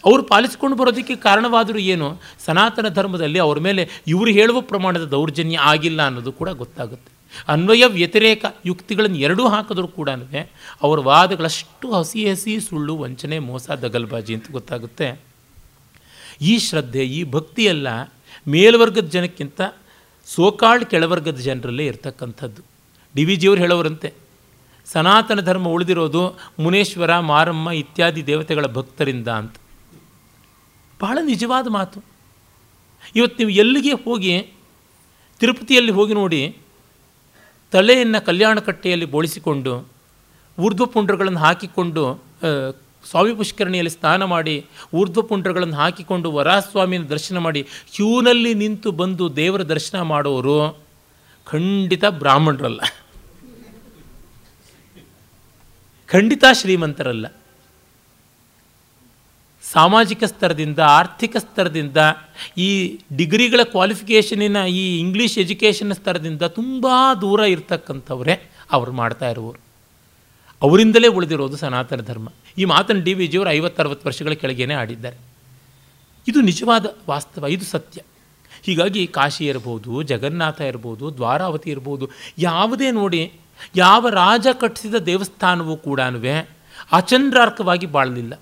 [0.05, 2.07] ಅವರು ಪಾಲಿಸಿಕೊಂಡು ಬರೋದಕ್ಕೆ ಕಾರಣವಾದರೂ ಏನು?
[2.45, 3.83] ಸನಾತನ ಧರ್ಮದಲ್ಲಿ ಅವ್ರ ಮೇಲೆ
[4.13, 7.11] ಇವರು ಹೇಳುವ ಪ್ರಮಾಣದ ದೌರ್ಜನ್ಯ ಆಗಿಲ್ಲ ಅನ್ನೋದು ಕೂಡ ಗೊತ್ತಾಗುತ್ತೆ.
[7.53, 10.09] ಅನ್ವಯ ವ್ಯತಿರೇಕ ಯುಕ್ತಿಗಳನ್ನು ಎರಡೂ ಹಾಕಿದ್ರು ಕೂಡ
[10.85, 15.07] ಅವರ ವಾದಗಳಷ್ಟು ಹಸಿ ಹಸಿ ಸುಳ್ಳು, ವಂಚನೆ, ಮೋಸ, ದಗಲ್ಬಾಜಿ ಅಂತ ಗೊತ್ತಾಗುತ್ತೆ.
[16.41, 17.87] ಈ ಶ್ರದ್ಧೆ, ಈ ಭಕ್ತಿಯೆಲ್ಲ
[18.47, 19.61] ಮೇಲ್ವರ್ಗದ ಜನಕ್ಕಿಂತ
[20.27, 22.61] ಸೋಕಾಳ್ ಕೆಳವರ್ಗದ ಜನರಲ್ಲೇ ಇರ್ತಕ್ಕಂಥದ್ದು.
[23.15, 24.09] ಡಿ ವಿ ಜಿಯವರು ಹೇಳೋರಂತೆ
[24.91, 26.21] ಸನಾತನ ಧರ್ಮ ಉಳಿದಿರೋದು
[26.59, 29.55] ಮುನೇಶ್ವರ, ಮಾರಮ್ಮ ಇತ್ಯಾದಿ ದೇವತೆಗಳ ಭಕ್ತರಿಂದ ಅಂತ.
[31.01, 31.97] ಬಹಳ ನಿಜವಾದ ಮಾತು.
[33.15, 34.33] ಇವತ್ತು ನೀವು ಎಲ್ಲಿಗೆ ಹೋಗಿ,
[35.39, 36.41] ತಿರುಪತಿಯಲ್ಲಿ ಹೋಗಿ ನೋಡಿ,
[37.71, 39.73] ತಲೆಯನ್ನು ಕಲ್ಯಾಣ ಕಟ್ಟೆಯಲ್ಲಿ ಬೋಳಿಸಿಕೊಂಡು
[40.57, 42.03] ಊರ್ಧ್ವಪುಂಡ್ರಗಳನ್ನು ಹಾಕಿಕೊಂಡು
[43.09, 44.55] ಸ್ವಾಮಿ ಪುಷ್ಕರಣಿಯಲ್ಲಿ ಸ್ನಾನ ಮಾಡಿ
[44.93, 47.61] ಊರ್ಧ್ವಪುಂಡ್ರಗಳನ್ನು ಹಾಕಿಕೊಂಡು ವರಾಸ್ವಾಮಿನ ದರ್ಶನ ಮಾಡಿ,
[47.95, 50.57] ಕ್ಯೂನಲ್ಲಿ ನಿಂತು ಬಂದು ದೇವರ ದರ್ಶನ ಮಾಡೋರು
[51.47, 52.81] ಖಂಡಿತ ಬ್ರಾಹ್ಮಣರಲ್ಲ.
[56.09, 57.25] ಖಂಡಿತ ಶ್ರೀಮಂತರಲ್ಲ.
[59.63, 61.97] ಸಾಮಾಜಿಕ ಸ್ತರದಿಂದ, ಆರ್ಥಿಕ ಸ್ತರದಿಂದ,
[62.57, 66.87] ಈ ಡಿಗ್ರಿಗಳ ಕ್ವಾಲಿಫಿಕೇಷನಿನ, ಈ ಇಂಗ್ಲೀಷ್ ಎಜುಕೇಷನ್ ಸ್ತರದಿಂದ ತುಂಬ
[67.21, 68.35] ದೂರ ಇರ್ತಕ್ಕಂಥವರೇ
[68.71, 69.59] ಅವ್ರು ಮಾಡ್ತಾ ಇರುವರು
[70.61, 72.29] ಅವರಿಂದಲೇ ಉಳಿದಿರೋದು ಸನಾತನ ಧರ್ಮ.
[72.57, 75.17] ಈ ಮಾತನ್ನು ಡಿ ವಿ ಜಿಯವರು ಐವತ್ತರವತ್ತು ವರ್ಷಗಳ ಕೆಳಗೇನೆ ಆಡಿದ್ದಾರೆ
[76.27, 78.01] ಇದು ನಿಜವಾದ ವಾಸ್ತವ, ಇದು ಸತ್ಯ.
[78.61, 83.21] ಹೀಗಾಗಿ ಕಾಶಿ ಇರ್ಬೋದು, ಜಗನ್ನಾಥ ಇರ್ಬೋದು, ದ್ವಾರಾವತಿ ಇರ್ಬೋದು, ಯಾವುದೇ ನೋಡಿ
[83.75, 86.01] ಯಾವ ರಾಜ ಕಟ್ಟಿಸಿದ ದೇವಸ್ಥಾನವೂ ಕೂಡ
[86.91, 88.39] ಅಚಂದ್ರಾರ್ಕವಾಗಿ ಬಾಳಲಿಲ್ಲ.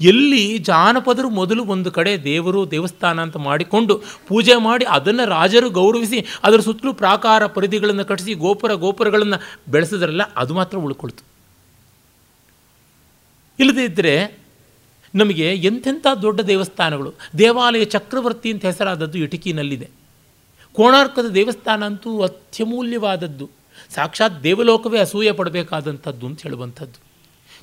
[0.00, 6.60] ಎಲ್ಲಿ ಜಾನಪದರು ಮೊದಲು ಒಂದು ಕಡೆ ದೇವರು ದೇವಸ್ಥಾನ ಅಂತ ಮಾಡಿಕೊಂಡು ಪೂಜೆ ಮಾಡಿ ಅದನ್ನು ರಾಜರು ಗೌರವಿಸಿ ಅದರ
[6.60, 11.24] ಸುತ್ತಲೂ ಪ್ರಾಕಾರ ಪರಿಧಿಗಳನ್ನು ಕಟ್ಟಿಸಿ ಗೋಪುರ ಗೋಪುರಗಳನ್ನು ಬೆಳೆಸಿದ್ರಲ್ಲ ಅದು ಮಾತ್ರ ಉಳ್ಕೊಳ್ತು.
[13.58, 14.38] ಇಲ್ಲದಿದ್ದರೆ
[15.14, 19.90] ನಮಗೆ ಎಂಥೆಂಥ ದೊಡ್ಡ ದೇವಸ್ಥಾನಗಳು, ದೇವಾಲಯ ಚಕ್ರವರ್ತಿ ಅಂತ ಹೆಸರಾದದ್ದು ಇಟಕಿನಲ್ಲಿದೆ.
[20.72, 23.57] ಕೋಣಾರ್ಕದ ದೇವಸ್ಥಾನ ಅಂತೂ ಅತ್ಯಮೂಲ್ಯವಾದದ್ದು.
[23.94, 27.08] ಸಾಕ್ಷಾತ್ ದೇವಲೋಕವೇ ಅಸೂಯೆ ಪಡಬೇಕಾದಂಥದ್ದು ಅಂತ ಹೇಳುವಂಥದ್ದು.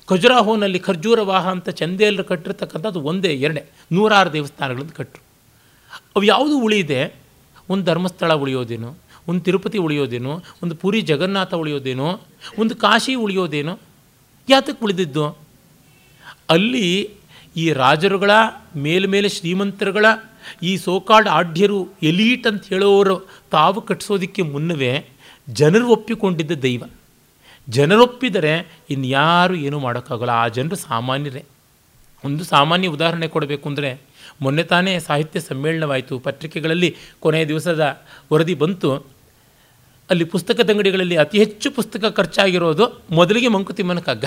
[0.06, 5.22] ಖಜುರಾಹೋನಲ್ಲಿ ಖರ್ಜೂರ ವಾಹ ಅಂತ ಚಂದೇಲರು ಕಟ್ಟಿರ್ತಕ್ಕಂಥದ್ದು ಒಂದೇ, ಎರಡೇ, ನೂರಾರು ದೇವಸ್ಥಾನಗಳನ್ನು ಕಟ್ಟರು.
[6.16, 7.14] ಅವು ಯಾವುದು ಉಳಿಯಿದೆ?
[7.68, 8.94] ಒಂದು ಧರ್ಮಸ್ಥಳ ಉಳಿಯೋದೇನೋ,
[9.28, 12.20] ಒಂದು ತಿರುಪತಿ ಉಳಿಯೋದೇನೋ, ಒಂದು ಪುರಿ ಜಗನ್ನಾಥ ಉಳಿಯೋದೇನೋ,
[12.58, 13.78] ಒಂದು ಕಾಶಿ ಉಳಿಯೋದೇನೋ,
[14.48, 15.28] ಯಾತಕ್ಕೆ ಉಳಿದಿದ್ದು?
[16.48, 17.10] ಅಲ್ಲಿ
[17.56, 18.30] ಈ ರಾಜರುಗಳ
[18.76, 20.06] ಮೇಲ್ಮೇಲೆ ಶ್ರೀಮಂತರುಗಳ,
[20.62, 25.08] ಈ ಸೋಕಾಲ್ಡ್ ಆಢ್ಯರು, ಎಲೀಟ್ ಅಂತ ಹೇಳೋರು ತಾವು ಕಟ್ಟಿಸೋದಕ್ಕೆ ಮುನ್ನವೇ
[25.48, 26.84] ಜನರು ಒಪ್ಪಿಕೊಂಡಿದ್ದ ದೈವ.
[27.68, 30.30] ಜನರೊಪ್ಪಿದರೆ ಇನ್ಯಾರು ಏನೂ ಮಾಡೋಕ್ಕಾಗಲ್ಲ.
[30.30, 31.44] ಆ ಜನರು ಸಾಮಾನ್ಯರೇ.
[32.24, 34.00] ಒಂದು ಸಾಮಾನ್ಯ ಉದಾಹರಣೆ ಕೊಡಬೇಕು ಅಂದರೆ
[34.40, 36.18] ಮೊನ್ನೆ ತಾನೇ ಸಾಹಿತ್ಯ ಸಮ್ಮೇಳನವಾಯಿತು.
[36.18, 38.96] ಪತ್ರಿಕೆಗಳಲ್ಲಿ ಕೊನೆಯ ದಿವಸದ ವರದಿ ಬಂತು.
[40.10, 44.24] ಅಲ್ಲಿ ಪುಸ್ತಕದಂಗಡಿಗಳಲ್ಲಿ ಅತಿ ಹೆಚ್ಚು ಪುಸ್ತಕ ಖರ್ಚಾಗಿರೋದು ಮೊದಲಿಗೆ ಮಂಕುತಿಮ್ಮನ ಕಗ್ಗ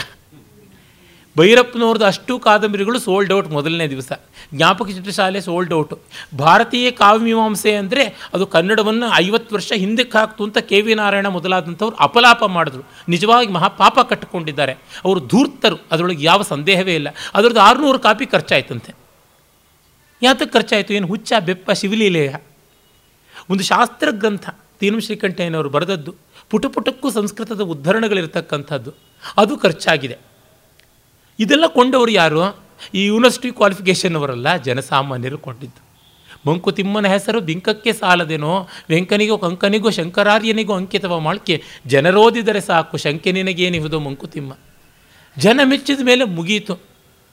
[1.39, 4.11] ಭೈರಪ್ಪನವ್ರದ್ದು ಅಷ್ಟು ಕಾದಂಬರಿಗಳು ಸೋಲ್ಡ್ ಔಟ್ ಮೊದಲನೇ ದಿವಸ.
[4.53, 5.99] ಜ್ಞಾಪಕ ಚಿತ್ರಶಾಲೆ ಸೋಲ್ಡ್ ಔಟು
[6.37, 12.43] ಭಾರತೀಯ ಕಾವ್ಯಮೀಮಾಂಸೆ ಅಂದರೆ ಅದು ಕನ್ನಡವನ್ನು ಐವತ್ತು ವರ್ಷ ಹಿಂದಕ್ಕೆ ಹಾಕ್ತು ಅಂತ ಕೆ ವಿ ನಾರಾಯಣ ಮೊದಲಾದಂಥವ್ರು ಅಪಲಾಪ
[12.45, 12.83] ಮಾಡಿದ್ರು.
[13.09, 14.71] ನಿಜವಾಗಿ ಮಹಾಪಾಪ ಕಟ್ಟಿಕೊಂಡಿದ್ದಾರೆ.
[15.05, 15.77] ಅವರು ಧೂರ್ತರು.
[15.91, 17.07] ಅದರೊಳಗೆ ಯಾವ ಸಂದೇಹವೇ ಇಲ್ಲ.
[17.33, 18.93] ಅದರದ್ದು ಆರುನೂರು ಕಾಪಿ ಖರ್ಚಾಯ್ತಂತೆ.
[20.21, 20.93] ಯಾತಕ್ಕೆ ಖರ್ಚಾಯಿತು?
[20.93, 22.35] ಏನು ಹುಚ್ಚ, ಬೆಪ್ಪ, ಶಿವಲೀಲೆಯ.
[23.49, 26.15] ಒಂದು ಶಾಸ್ತ್ರ ಗ್ರಂಥ ತೀನು ಶ್ರೀಕಂಠಯ್ಯನವರು ಬರೆದದ್ದು
[26.49, 28.91] ಪುಟ ಪುಟಕ್ಕೂ ಸಂಸ್ಕೃತದ ಉದ್ಧರಣಗಳಿರ್ತಕ್ಕಂಥದ್ದು.
[29.37, 30.28] ಅದು ಖರ್ಚಾಗಿದೆ.
[31.39, 32.41] ಇದೆಲ್ಲ ಕೊಂಡವರು ಯಾರು?
[32.97, 35.81] ಈ ಯೂನಿವರ್ಸಿಟಿ ಕ್ವಾಲಿಫಿಕೇಷನ್ ಅವರಲ್ಲ, ಜನಸಾಮಾನ್ಯರು ಕೊಟ್ಟಿದ್ದು
[36.47, 38.51] ಮಂಕುತಿಮ್ಮನ ಹೆಸರು ಬಿಂಕಕ್ಕೆ ಸಾಲದೇನೋ,
[38.89, 41.55] ವೆಂಕನಿಗೋ ಕಂಕನಿಗೋ ಶಂಕರಾರ್ಯನಿಗೋ ಅಂಕಿತವ ಮಾಳ್ಕೆ
[41.93, 44.51] ಜನರೋದಿದರೆ ಸಾಕು, ಶಂಕೆ ನಿನಗೇನಿಹುದು ಮಂಕುತಿಮ್ಮ
[45.37, 46.75] ಜನ ಮೆಚ್ಚಿದ ಮೇಲೆ ಮುಗೀತು.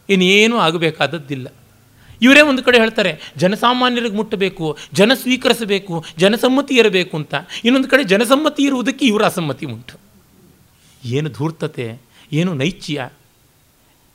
[0.08, 1.46] ಇನ್ನೇನೂ ಆಗಬೇಕಾದದ್ದಿಲ್ಲ.
[2.22, 7.34] ಇವರೇ ಒಂದು ಕಡೆ ಹೇಳ್ತಾರೆ, ಜನಸಾಮಾನ್ಯರಿಗೆ ಮುಟ್ಟಬೇಕು, ಜನ ಸ್ವೀಕರಿಸಬೇಕು, ಜನಸಮ್ಮತಿ ಇರಬೇಕು ಅಂತ.
[7.64, 9.96] ಇನ್ನೊಂದು ಕಡೆ ಜನಸಮ್ಮತಿ ಇರುವುದಕ್ಕೆ ಇವರ ಅಸಮ್ಮತಿ ಉಂಟು.
[11.04, 11.86] ಏನು ಧೂರ್ತತೆ,
[12.32, 13.08] ಏನು ನೈಚ್ಯ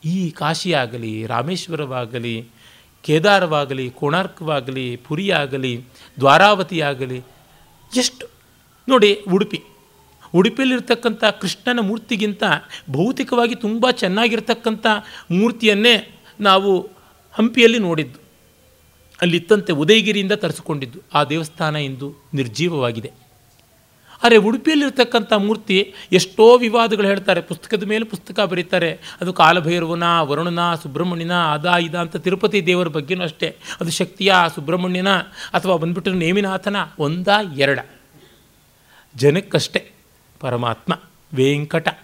[0.05, 2.47] ಈ ಕಾಶಿಯಾಗಲಿ, ರಾಮೇಶ್ವರವಾಗಲಿ,
[3.03, 5.83] ಕೇದಾರವಾಗಲಿ, ಕೋಣಾರ್ಕವಾಗಲಿ, ಪುರಿಯಾಗಲಿ,
[6.19, 7.21] ದ್ವಾರಾವತಿಯಾಗಲಿ,
[7.97, 8.27] ಎಷ್ಟು
[8.89, 9.61] ನೋಡಿ ಉಡುಪಿ.
[10.33, 12.43] ಉಡುಪಿಯಲ್ಲಿರ್ತಕ್ಕಂಥ ಕೃಷ್ಣನ ಮೂರ್ತಿಗಿಂತ
[12.91, 14.85] ಭೌತಿಕವಾಗಿ ತುಂಬ ಚೆನ್ನಾಗಿರ್ತಕ್ಕಂಥ
[15.31, 16.89] ಮೂರ್ತಿಯನ್ನೇ ನಾವು
[17.33, 18.19] ಹಂಪಿಯಲ್ಲಿ ನೋಡಿದ್ದು.
[19.21, 20.99] ಅಲ್ಲಿತ್ತಂತೆ ಉದಯಗಿರಿಯಿಂದ ತರಿಸಿಕೊಂಡಿದ್ದು.
[21.13, 23.20] ಆ ದೇವಸ್ಥಾನ ಇಂದು ನಿರ್ಜೀವವಾಗಿದೆ.
[24.23, 27.41] ಆದರೆ ಉಡುಪಿಯಲ್ಲಿರ್ತಕ್ಕಂಥ ಮೂರ್ತಿ ಎಷ್ಟೋ ವಿವಾದಗಳು ಹೇಳ್ತಾರೆ.
[27.41, 28.99] ಪುಸ್ತಕದ ಮೇಲೆ ಪುಸ್ತಕ ಬರೀತಾರೆ.
[29.21, 33.55] ಅದು ಕಾಲಭೈರವನ, ವರುಣನ, ಸುಬ್ರಹ್ಮಣ್ಯನ, ಅದ, ಇದ ಅಂತ ತಿರುಪತಿ ದೇವರ ಬಗ್ಗೆನೂ ಅಷ್ಟೇ.
[33.81, 35.09] ಅದು ಶಕ್ತಿಯ, ಸುಬ್ರಹ್ಮಣ್ಯನ
[35.53, 37.79] ಅಥವಾ ಬಂದ್ಬಿಟ್ಟು ನೇಮಿನಾಥನ ಒಂದ, ಎರಡ.
[39.15, 39.91] ಜನಕ್ಕಷ್ಟೇ.
[40.39, 40.99] ಪರಮಾತ್ಮ.
[41.33, 41.99] ವೆಂಕಟ.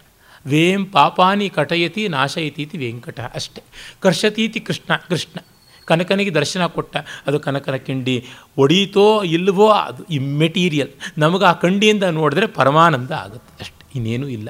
[0.46, 3.20] ವೇಂ ಪಾಪಾನಿ ಕಟಯತಿ, ನಾಶಯತೀತಿ ವೆಂಕಟ.
[3.20, 3.62] ಅಷ್ಟೇ.
[4.00, 5.40] ಕರ್ಷತೀತಿ ಕೃಷ್ಣ ಕೃಷ್ಣ.
[5.88, 6.98] ಕನಕನಿಗೆ ದರ್ಶನ ಕೊಟ್ಟ.
[7.28, 8.26] ಅದು ಕನಕನ ಕಿಂಡಿ.
[8.58, 13.86] ಒಡೀತೋ ಇಲ್ಲವೋ ಅದು ಇಮ್ಮೆಟೀರಿಯಲ್ ನಮಗೆ ಆ ಕಂಡಿಯಿಂದ ನೋಡಿದ್ರೆ ಪರಮಾನಂದ ಆಗುತ್ತೆ ಅಷ್ಟೆ.
[13.96, 14.50] ಇನ್ನೇನೂ ಇಲ್ಲ.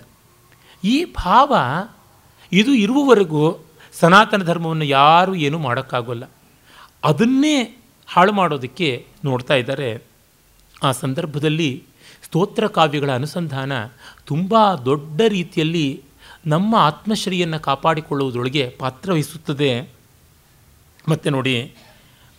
[0.84, 1.56] ಈ ಭಾವ
[2.52, 6.24] ಇದು ಇರುವವರೆಗೂ ಸನಾತನ ಧರ್ಮವನ್ನು ಯಾರೂ ಏನೂ ಮಾಡೋಕ್ಕಾಗೋಲ್ಲ.
[7.04, 7.78] ಅದನ್ನೇ
[8.08, 10.04] ಹಾಳು ಮಾಡೋದಕ್ಕೆ ನೋಡ್ತಾ ಇದ್ದಾರೆ.
[10.84, 11.84] ಆ ಸಂದರ್ಭದಲ್ಲಿ
[12.24, 13.72] ಸ್ತೋತ್ರ ಕಾವ್ಯಗಳ ಅನುಸಂಧಾನ
[14.26, 16.02] ತುಂಬ ದೊಡ್ಡ ರೀತಿಯಲ್ಲಿ
[16.46, 19.97] ನಮ್ಮ ಆತ್ಮಶ್ರೀಯನ್ನು ಕಾಪಾಡಿಕೊಳ್ಳುವುದರೊಳಗೆ ಪಾತ್ರವಹಿಸುತ್ತದೆ
[21.08, 21.56] ಮತ್ತು ನೋಡಿ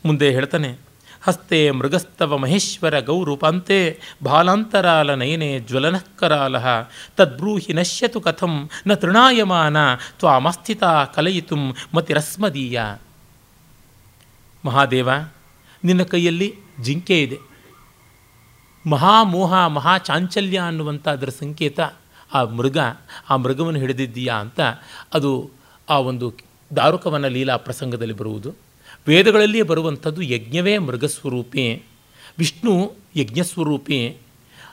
[0.04, 0.70] ಮುಂದೆ ಹೇಳ್ತಾನೆ,
[1.22, 3.78] ಹಸ್ತೆ ಮೃಗಸ್ತವ ಮಹೇಶ್ವರ ಗೌರೂಪಾಂತೆ
[4.22, 6.66] ಬಾಲಾಂತರಾಲ ನಯನೆ ಜ್ವಲನಃಕರಾಲಹ
[7.16, 8.54] ತದ್ಬ್ರೂಹಿ ನಶ್ಯತು ಕಥಂ
[8.86, 9.76] ನ ತೃಣಾಯಮಾನ
[10.18, 11.56] ತ್ವಾಮಸ್ಥಿತ ಕಲಯಿತು
[11.94, 12.78] ಮತಿರಸ್ಮದೀಯ
[14.64, 15.08] ಮಹಾದೇವ,
[15.82, 16.48] ನಿನ್ನ ಕೈಯಲ್ಲಿ
[16.80, 17.38] ಜಿಂಕೆ ಇದೆ.
[18.84, 21.80] ಮಹಾಮೋಹ, ಮಹಾಚಾಂಚಲ್ಯ ಅನ್ನುವಂಥ ಅದರ ಸಂಕೇತ
[22.34, 22.78] ಆ ಮೃಗ,
[23.30, 24.60] ಆ ಮೃಗವನ್ನು ಹಿಡಿದಿದ್ದೀಯಾ ಅಂತ
[25.14, 25.32] ಅದು
[25.88, 26.28] ಆ ಒಂದು
[26.76, 28.54] ದಾರುಕವನ ಲೀಲಾ ಪ್ರಸಂಗದಲ್ಲಿ ಬರುವುದು.
[29.08, 31.82] ವೇದಗಳಲ್ಲಿಯೇ ಬರುವಂಥದ್ದು ಯಜ್ಞವೇ ಮೃಗಸ್ವರೂಪಿ,
[32.38, 34.16] ವಿಷ್ಣು ಯಜ್ಞಸ್ವರೂಪಿ.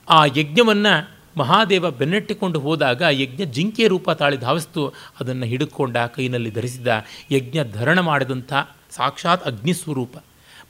[0.09, 6.87] ಆ ಯಜ್ಞವನ್ನು ಮಹಾದೇವ ಬೆನ್ನಟ್ಟಿಕೊಂಡು ಹೋದಾಗ ಯಜ್ಞ ಜಿಂಕೆ ರೂಪ ತಾಳಿ ಧಾವಿಸ್ತು, ಅದನ್ನು ಹಿಡಿದುಕೊಂಡ ಕೈನಲ್ಲಿ ಧರಿಸಿದ
[7.31, 8.53] ಯಜ್ಞ ಧರಣ ಮಾಡಿದಂಥ
[8.89, 10.17] ಸಾಕ್ಷಾತ್ ಅಗ್ನಿಸ್ವರೂಪ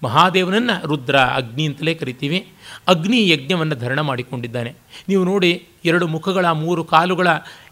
[0.03, 2.47] ಮಹಾದೇವನನ್ನು ರುದ್ರ ಅಗ್ನಿ ಅಂತಲೇ ಕರಿತೀವಿ.
[2.88, 4.76] ಅಗ್ನಿ ಯಜ್ಞವನ್ನು ಧರಣ ಮಾಡಿಕೊಂಡಿದ್ದಾನೆ.
[5.09, 7.28] ನೀವು ನೋಡಿ ಎರಡು ಮುಖಗಳ, ಮೂರು ಕಾಲುಗಳ,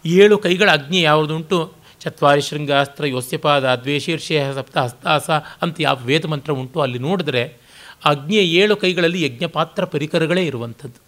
[0.06, 1.83] ಏಳು ಕೈಗಳ ಅಗ್ನಿ ಯಾವುದುಂಟು?
[2.04, 7.64] ಚತ್ವಾರಿ ಶೃಂಗಾಸ್ತ್ರ ಯೋಸ್ಯಪಾದ ದ್ವೇಷೀರ್ಷೇ ಸಪ್ತ ಹಸ್ತಾಸ ಅಂತ ಯಾವ ವೇದ ಮಂತ್ರ ಉಂಟು ಅಲ್ಲಿ ನೋಡಿದ್ರೆ
[8.04, 11.02] ಅಗ್ನಿಯ ಏಳು ಕೈಗಳಲ್ಲಿ ಯಜ್ಞಪಾತ್ರ ಪರಿಕರಗಳೇ ಇರುವಂಥದ್ದು.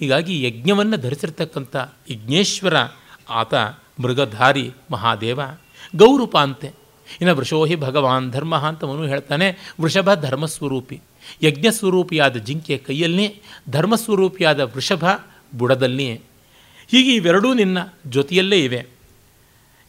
[0.00, 1.76] ಹೀಗಾಗಿ ಯಜ್ಞವನ್ನು ಧರಿಸಿರ್ತಕ್ಕಂಥ
[2.10, 2.74] ಯಜ್ಞೇಶ್ವರ,
[3.30, 3.54] ಆತ
[4.00, 5.40] ಮೃಗಧಾರಿ ಮಹಾದೇವ,
[5.96, 6.66] ಗೌರೂಪ ಅಂತೆ.
[7.20, 11.00] ಇನ್ನು ವೃಷೋಹಿ ಭಗವಾನ್ ಧರ್ಮ ಅಂತ ಮನು ಹೇಳ್ತಾನೆ, ವೃಷಭ ಧರ್ಮಸ್ವರೂಪಿ.
[11.42, 13.40] ಯಜ್ಞಸ್ವರೂಪಿಯಾದ ಜಿಂಕೆ ಕೈಯಲ್ಲಿ,
[13.70, 15.04] ಧರ್ಮಸ್ವರೂಪಿಯಾದ ವೃಷಭ
[15.58, 16.14] ಬುಡದಲ್ಲಿ.
[16.90, 18.91] ಹೀಗೆ ಇವೆರಡೂ ನಿನ್ನ ಜೊತೆಯಲ್ಲೇ ಇವೆ.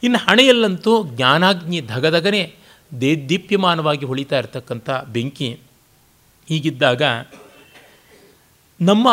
[0.04, 2.56] ಇನ್ನು ಹಣೆಯಲ್ಲಂತೂ ಜ್ಞಾನಾಗ್ನಿ ಧಗಧಗನೆ
[3.02, 5.60] ದೇದೀಪ್ಯಮಾನವಾಗಿ ಹೊಳಿತಾ ಇರತಕ್ಕಂಥ ಬೆಂಕಿ
[6.48, 7.02] ಹೀಗಿದ್ದಾಗ
[8.82, 9.08] ನಮ್ಮ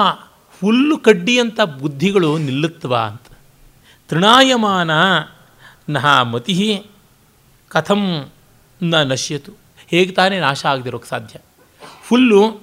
[0.60, 3.22] ಹುಲ್ಲು ಕಡ್ಡಿಯಂಥ ಬುದ್ಧಿಗಳು ನಿಲ್ಲುತ್ತವ ಅಂತ.
[4.08, 4.90] ತೃಣಾಯಮಾನ
[5.88, 6.86] ನಹ ಮತಿ
[7.68, 8.30] ಕಥಂ
[8.82, 9.52] ನ ನಶ್ಯತು.
[9.88, 11.38] ಹೇಗೆ ತಾನೇ ನಾಶ ಆಗದಿರೋಕ್ಕೆ ಸಾಧ್ಯ.
[12.04, 12.60] ಫುಲ್ಲು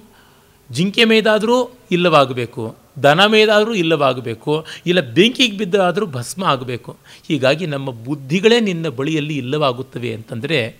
[0.70, 2.76] ಜಿಂಕೆ ಮೇದಾದರೂ ಇಲ್ಲವಾಗಬೇಕು.
[3.02, 6.96] ದನ ಮೇದಾದರೂ ಇಲ್ಲವಾಗಬೇಕು, ಇಲ್ಲ ಬೆಂಕಿಗೆ ಬಿದ್ದಾದರೂ ಭಸ್ಮ ಆಗಬೇಕು.
[7.28, 10.76] ಹೀಗಾಗಿ ನಮ್ಮ ಬುದ್ಧಿಗಳೇ ನಿನ್ನ ಬಳಿಯಲ್ಲಿ ಇಲ್ಲವಾಗುತ್ತವೆ ಅಂತಂದರೆ,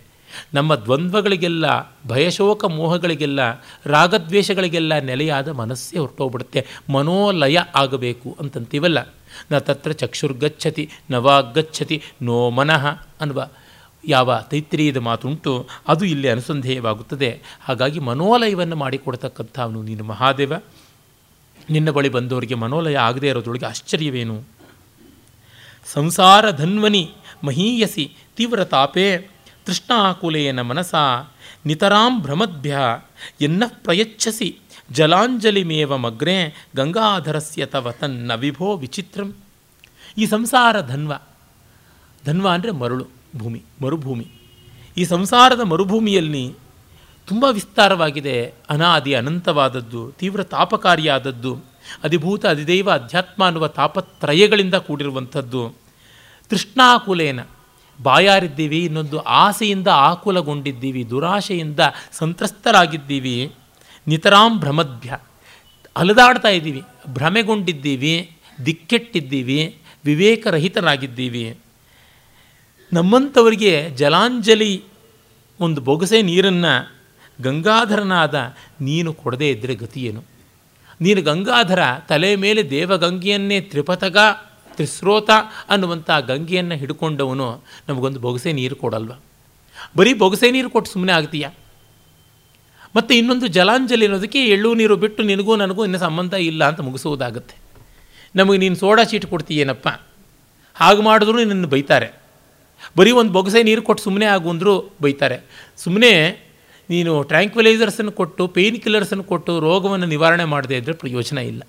[0.55, 1.64] ನಮ್ಮ ದ್ವಂದ್ವಗಳಿಗೆಲ್ಲ,
[2.07, 3.41] ಭಯಶೋಕ ಮೋಹಗಳಿಗೆಲ್ಲ,
[3.87, 6.66] ರಾಗದ್ವೇಷಗಳಿಗೆಲ್ಲ ನೆಲೆಯಾದ ಮನಸ್ಸೇ ಹೊರಟೋಗ್ಬಿಡುತ್ತೆ.
[6.93, 9.14] ಮನೋಲಯ ಆಗಬೇಕು ಅಂತಂತೀವಲ್ಲ.
[9.53, 12.87] ನ ತತ್ರ ಚಕ್ಷುರ್ಗಚ್ಚತಿ, ನವಾಗಚ್ಚತಿ, ನೋ ಮನಃ
[13.21, 13.49] ಅನ್ನುವ
[14.09, 17.41] ಯಾವ ತೈತ್ರಿಯದ ಮಾತುಂಟು, ಅದು ಇಲ್ಲಿ ಅನುಸಂಧೇಯವಾಗುತ್ತದೆ.
[17.61, 20.53] ಹಾಗಾಗಿ ಮನೋಲಯವನ್ನು ಮಾಡಿಕೊಡ್ತಕ್ಕಂಥ ಅವನು ನೀನು ಮಹಾದೇವ.
[21.71, 24.45] ನಿನ್ನ ಬಳಿ ಬಂದವರಿಗೆ ಮನೋಲಯ ಆಗದೇ ಇರೋದ್ರೊಳಗೆ ಆಶ್ಚರ್ಯವೇನು?
[25.87, 27.11] ಸಂಸಾರ ಧನ್ವನಿ
[27.45, 29.29] ಮಹೀಯಸಿ ತೀವ್ರ ತಾಪೇ
[29.66, 30.95] ತೃಷ್ಣಾಕುಲೇನ ಮನಸ
[31.66, 32.79] ನಿತರಾಂ ಭ್ರಮದ್ಭ್ಯ
[33.41, 34.59] ಎನ್ನ ಪ್ರಯಚ್ಛಸಿ
[34.93, 39.35] ಜಲಾಂಜಲಿಮೇವ ಮಗ್ರೆ ಗಂಗಾಧರಸ್ಯ ತವ ತನ್ನ ವಿಭೋ ವಿಚಿತ್ರಂ.
[40.19, 41.12] ಈ ಸಂಸಾರ ಧನ್ವ
[42.25, 43.07] ಧನ್ವ ಅಂದರೆ ಮರುಳು,
[43.37, 44.27] ಭೂಮಿ, ಮರುಭೂಮಿ.
[44.97, 46.55] ಈ ಸಂಸಾರದ ಮರುಭೂಮಿಯಲ್ಲಿ
[47.29, 48.55] ತುಂಬ ವಿಸ್ತಾರವಾಗಿದೆ.
[48.70, 51.53] ಅನಾದಿ ಅನಂತವಾದದ್ದು, ತೀವ್ರ ತಾಪಕಾರಿಯಾದದ್ದು,
[52.05, 55.76] ಅಧಿಭೂತ ಅಧಿದೈವ ಅಧ್ಯಾತ್ಮ ಅನ್ನುವ ತಾಪತ್ರಯಗಳಿಂದ ಕೂಡಿರುವಂಥದ್ದು.
[56.51, 57.41] ತೃಷ್ಣಾಕುಲೇನ,
[58.03, 61.81] ಬಾಯಾರಿದ್ದೀವಿ, ಇನ್ನೊಂದು ಆಸೆಯಿಂದ ಆಕುಲಗೊಂಡಿದ್ದೀವಿ, ದುರಾಶೆಯಿಂದ
[62.12, 63.53] ಸಂತ್ರಸ್ತರಾಗಿದ್ದೀವಿ,
[64.09, 65.18] ನಿತರಾಂ ಭ್ರಮದ್ಭ್ಯ,
[65.97, 68.31] ಅಲದಾಡ್ತಾ ಇದ್ದೀವಿ, ಭ್ರಮೆಗೊಂಡಿದ್ದೀವಿ,
[68.66, 71.59] ದಿಕ್ಕೆಟ್ಟಿದ್ದೀವಿ ವಿವೇಕರಹಿತರಾಗಿದ್ದೀವಿ
[72.93, 74.85] ನಮ್ಮಂಥವರಿಗೆ ಜಲಾಂಜಲಿ
[75.61, 76.97] ಒಂದು ಬೊಗಸೆ ನೀರನ್ನು
[77.43, 80.24] ಗಂಗಾಧರನಾದ ನೀನು ಕೊಡದೇ ಇದ್ದರೆ ಗತಿಯೇನು
[81.01, 81.78] ನೀನು ಗಂಗಾಧರ
[82.09, 84.16] ತಲೆ ಮೇಲೆ ದೇವಗಂಗೆಯನ್ನೇ ತ್ರಿಪಥಗ,
[84.74, 85.30] ತ್ರಿಸ್ರೋತ
[85.68, 89.12] ಅನ್ನುವಂಥ ಗಂಗೆಯನ್ನು ಹಿಡ್ಕೊಂಡವನು ನಮಗೊಂದು ಬೊಗಸೆ ನೀರು ಕೊಡಲ್ವ?
[89.97, 91.49] ಬರೀ ಬೊಗಸೆ ನೀರು ಕೊಟ್ಟು ಸುಮ್ಮನೆ ಆಗ್ತೀಯ?
[92.97, 97.57] ಮತ್ತು ಇನ್ನೊಂದು ಜಲಾಂಜಲಿ ಅನ್ನೋದಕ್ಕೆ ಎಳ್ಳು ನೀರು ಬಿಟ್ಟು ನಿನಗೂ ನನಗೂ ಇನ್ನು ಸಂಬಂಧ ಇಲ್ಲ ಅಂತ ಮುಗಿಸುವುದಾಗುತ್ತೆ.
[98.36, 99.89] ನಮಗೆ ನೀನು ಸೋಡಾ ಚೀಟ್ ಕೊಡ್ತೀಯೇನಪ್ಪ?
[100.74, 102.20] ಹಾಗೆ ಮಾಡಿದ್ರು ನಿನ್ನ ಬೈತಾರೆ.
[102.97, 105.41] ಬರೀ ಒಂದು ಬೊಗಸೆ ನೀರು ಕೊಟ್ಟು ಸುಮ್ಮನೆ ಆಗು ಅಂದರೂ ಬೈತಾರೆ.
[105.76, 106.41] ಸುಮ್ಮನೆ
[106.91, 111.62] ನೀನು ಟ್ರ್ಯಾಂಕ್ವಿಲೈಸರ್ಸನ್ನು ಕೊಟ್ಟು ಪೇಯ್ನ್ ಕಿಲ್ಲರ್ಸನ್ನು ಕೊಟ್ಟು ರೋಗವನ್ನು ನಿವಾರಣೆ ಮಾಡದೇ ಇದ್ದರೆ ಪ್ರಯೋಜನ ಇಲ್ಲ.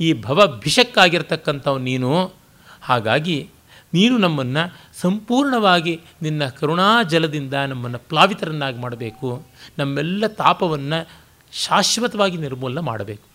[0.00, 2.34] ಈ ಭವ ಭಿಷಕ್ಕಾಗಿರ್ತಕ್ಕಂಥವು ನೀನು,
[2.82, 3.48] ಹಾಗಾಗಿ
[3.94, 9.46] ನೀನು ನಮ್ಮನ್ನು ಸಂಪೂರ್ಣವಾಗಿ ನಿನ್ನ ಕರುಣಾಜಲದಿಂದ ನಮ್ಮನ್ನು ಪ್ಲಾವಿತರನ್ನಾಗಿ ಮಾಡಬೇಕು.
[9.78, 11.08] ನಮ್ಮೆಲ್ಲ ತಾಪವನ್ನು
[11.52, 13.26] ಶಾಶ್ವತವಾಗಿ ನಿರ್ಮೂಲನೆ ಮಾಡಬೇಕು.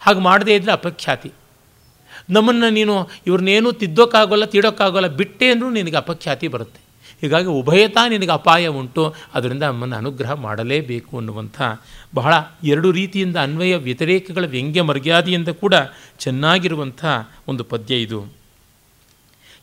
[0.00, 1.32] ಹಾಗೆ ಮಾಡದೇ ಇದ್ದರೆ ಅಪಖ್ಯಾತಿ.
[2.30, 6.87] ನಮ್ಮನ್ನು ನೀನು ಇವ್ರನ್ನೇನೂ ತಿದ್ದೋಕ್ಕಾಗೋಲ್ಲ, ತೀಡೋಕ್ಕಾಗೋಲ್ಲ, ಬಿಟ್ಟೆ ಅಂದರೂ ನಿನಗೆ ಅಪಖ್ಯಾತಿ ಬರುತ್ತೆ.
[7.20, 11.62] ಹೀಗಾಗಿ ಉಭಯತಾ ನಿನಗೆ ಅಪಾಯ ಉಂಟು, ಅದರಿಂದ ನಮ್ಮನ್ನು ಅನುಗ್ರಹ ಮಾಡಲೇಬೇಕು ಅನ್ನುವಂಥ
[12.14, 15.74] ಬಹಳ ಎರಡು ರೀತಿಯಿಂದ ಅನ್ವಯ ವ್ಯತಿರೇಕಗಳ ವ್ಯಂಗ್ಯ ಮರ್ಯಾದೆಯಿಂದ ಕೂಡ
[16.18, 17.04] ಚೆನ್ನಾಗಿರುವಂಥ
[17.48, 18.26] ಒಂದು ಪದ್ಯ ಇದು.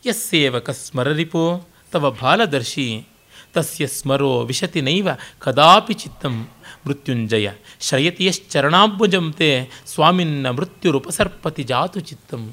[0.06, 3.06] ಯಸ್ಸೇವಕ ಸ್ಮರರಿಪೋ ತವ ಬಾಲದರ್ಶಿ,
[3.54, 6.48] ತಸ್ಯ ಸ್ಮರೋ ವಿಶತಿ ನೈವ ಕದಾಪಿ ಚಿತ್ತಂ
[6.86, 7.50] ಮೃತ್ಯುಂಜಯ
[7.80, 12.52] ಶ್ರಯತಿಯಶ್ಚರಣಾಂಬುಜಂತೆ ಸ್ವಾಮಿನ್ನ ಮೃತ್ಯುರುಪಸರ್ಪತಿ ಜಾತು ಚಿತ್ತಂ.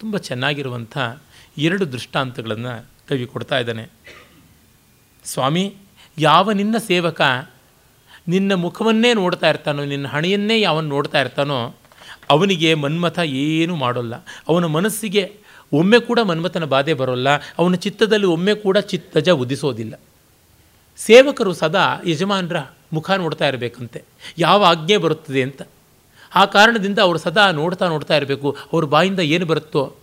[0.00, 0.98] ತುಂಬ ಚೆನ್ನಾಗಿರುವಂಥ
[1.58, 3.88] ಎರಡು ದೃಷ್ಟಾಂತಗಳನ್ನು ಕವಿ ಕೊಡ್ತಾ ಇದ್ದಾನೆ.
[5.24, 5.74] ಸ್ವಾಮಿ,
[6.18, 7.20] ಯಾವ ನಿನ್ನ ಸೇವಕ
[8.28, 11.74] ನಿನ್ನ ಮುಖವನ್ನೇ ನೋಡ್ತಾ ಇರ್ತಾನೋ, ನಿನ್ನ ಹಣೆಯನ್ನೇ ಯಾವನು ನೋಡ್ತಾ ಇರ್ತಾನೋ,
[12.30, 14.14] ಅವನಿಗೆ ಮನ್ಮಥ ಏನೂ ಮಾಡೋಲ್ಲ.
[14.48, 15.36] ಅವನ ಮನಸ್ಸಿಗೆ
[15.72, 17.28] ಒಮ್ಮೆ ಕೂಡ ಮನ್ಮಥನ ಬಾಧೆ ಬರೋಲ್ಲ.
[17.58, 20.00] ಅವನ ಚಿತ್ತದಲ್ಲಿ ಒಮ್ಮೆ ಕೂಡ ಚಿತ್ತಜ ಉದಿಸೋದಿಲ್ಲ.
[20.96, 22.56] ಸೇವಕರು ಸದಾ ಯಜಮಾನರ
[22.92, 24.02] ಮುಖ ನೋಡ್ತಾ ಇರಬೇಕಂತೆ.
[24.38, 25.62] ಯಾವ ಆಜ್ಞೆ ಬರುತ್ತದೆ ಅಂತ.
[26.34, 28.56] ಆ ಕಾರಣದಿಂದ ಅವರು ಸದಾ ನೋಡ್ತಾ ನೋಡ್ತಾ ಇರಬೇಕು.
[28.72, 29.96] ಅವ್ರ ಬಾಯಿಂದ ಏನು ಬರುತ್ತೋ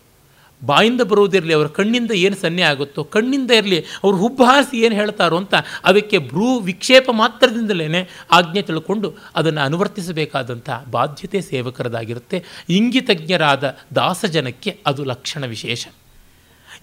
[0.65, 5.53] ಬಾಯಿಂದ ಬರುವುದಿರಲಿ ಅವರ ಕಣ್ಣಿಂದ ಏನು ಸನ್ನೆ ಆಗುತ್ತೋ, ಕಣ್ಣಿಂದ ಇರಲಿ, ಅವರು ಹುಬ್ಬಹಾಸಿ ಏನು ಹೇಳ್ತಾರೋ ಅಂತ
[5.83, 12.43] ಅದಕ್ಕೆ ಭ್ರೂ ವಿಕ್ಷೇಪ ಮಾತ್ರದಿಂದಲೇ ಆಜ್ಞೆ ತಿಳ್ಕೊಂಡು ಅದನ್ನು ಅನುವರ್ತಿಸಬೇಕಾದಂಥ ಬಾಧ್ಯತೆ ಸೇವಕರದಾಗಿರುತ್ತೆ.
[12.69, 15.87] ಇಂಗಿತಜ್ಞರಾದ ದಾಸಜನಕ್ಕೆ ಅದು ಲಕ್ಷಣ ವಿಶೇಷ.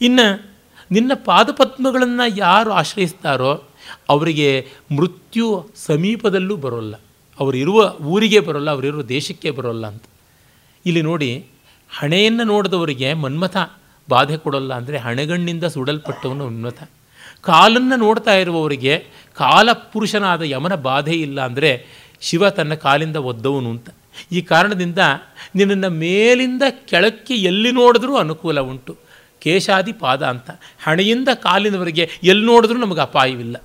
[0.00, 0.56] ಇನ್ನು
[0.90, 3.64] ನಿನ್ನ ಪಾದಪದ್ಮಗಳನ್ನು ಯಾರು ಆಶ್ರಯಿಸ್ತಾರೋ
[4.08, 4.66] ಅವರಿಗೆ
[4.96, 6.94] ಮೃತ್ಯು ಸಮೀಪದಲ್ಲೂ ಬರೋಲ್ಲ.
[7.40, 10.02] ಅವರಿರುವ ಊರಿಗೆ ಬರೋಲ್ಲ, ಅವರಿರುವ ದೇಶಕ್ಕೆ ಬರೋಲ್ಲ ಅಂತ.
[10.86, 11.46] ಇಲ್ಲಿ ನೋಡಿ
[11.90, 13.56] ಹಣೆಯನ್ನು ನೋಡಿದವರಿಗೆ ಮನ್ಮಥ
[14.10, 16.82] ಬಾಧೆ ಕೊಡೋಲ್ಲ ಅಂದರೆ ಹಣೆಗಣ್ಣಿಂದ ಸುಡಲ್ಪಟ್ಟವನು ಮನ್ಮಥ.
[17.40, 21.86] ಕಾಲನ್ನು ನೋಡ್ತಾ ಇರುವವರಿಗೆ ಕಾಲ ಪುರುಷನಾದ ಯಮನ ಬಾಧೆ ಇಲ್ಲ ಅಂದರೆ
[22.20, 23.88] ಶಿವ ತನ್ನ ಕಾಲಿಂದ ಒದ್ದವನು ಅಂತ.
[24.32, 24.98] ಈ ಕಾರಣದಿಂದ
[25.54, 28.96] ನಿನ್ನನ್ನು ಮೇಲಿಂದ ಕೆಳಕ್ಕೆ ಎಲ್ಲಿ ನೋಡಿದ್ರೂ ಅನುಕೂಲ ಉಂಟು.
[29.38, 30.50] ಕೇಶಾದಿ ಪಾದ ಅಂತ.
[30.84, 33.62] ಹಣೆಯಿಂದ ಕಾಲಿನವರೆಗೆ ಎಲ್ಲಿ ನೋಡಿದ್ರೂ ನಮಗೆ ಅಪಾಯವಿಲ್ಲ.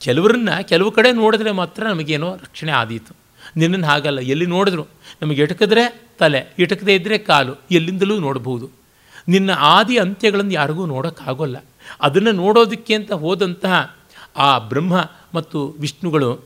[0.00, 3.23] ಕೆಲವರನ್ನ ಕೆಲವು ಕಡೆ ನೋಡಿದ್ರೆ ಮಾತ್ರ ನಮಗೇನೋ ರಕ್ಷಣೆ ಆದೀತು.
[3.56, 4.18] ನಿನ್ನನ್ನು ಹಾಗಲ್ಲ.
[4.18, 4.86] ಎಲ್ಲಿ ನೋಡಿದ್ರು?
[5.22, 8.70] ನಮಗೆ ಎಟಕಿದ್ರೆ ತಲೆ, ಎಟಕದೇ ಇದ್ದರೆ ಕಾಲು, ಎಲ್ಲಿಂದಲೂ ನೋಡಬಹುದು
[9.28, 11.56] ನಿನ್ನ ಆದಿ ಅಂತ್ಯಗಳನ್ನು ಯಾರಿಗೂ ನೋಡೋಕ್ಕಾಗೋಲ್ಲ.
[12.00, 13.96] ಅದನ್ನು ನೋಡೋದಕ್ಕೆ ಅಂತ ಹೋದಂತಹ
[14.36, 16.40] ಆ ಬ್ರಹ್ಮ ಮತ್ತು ವಿಷ್ಣುಗಳು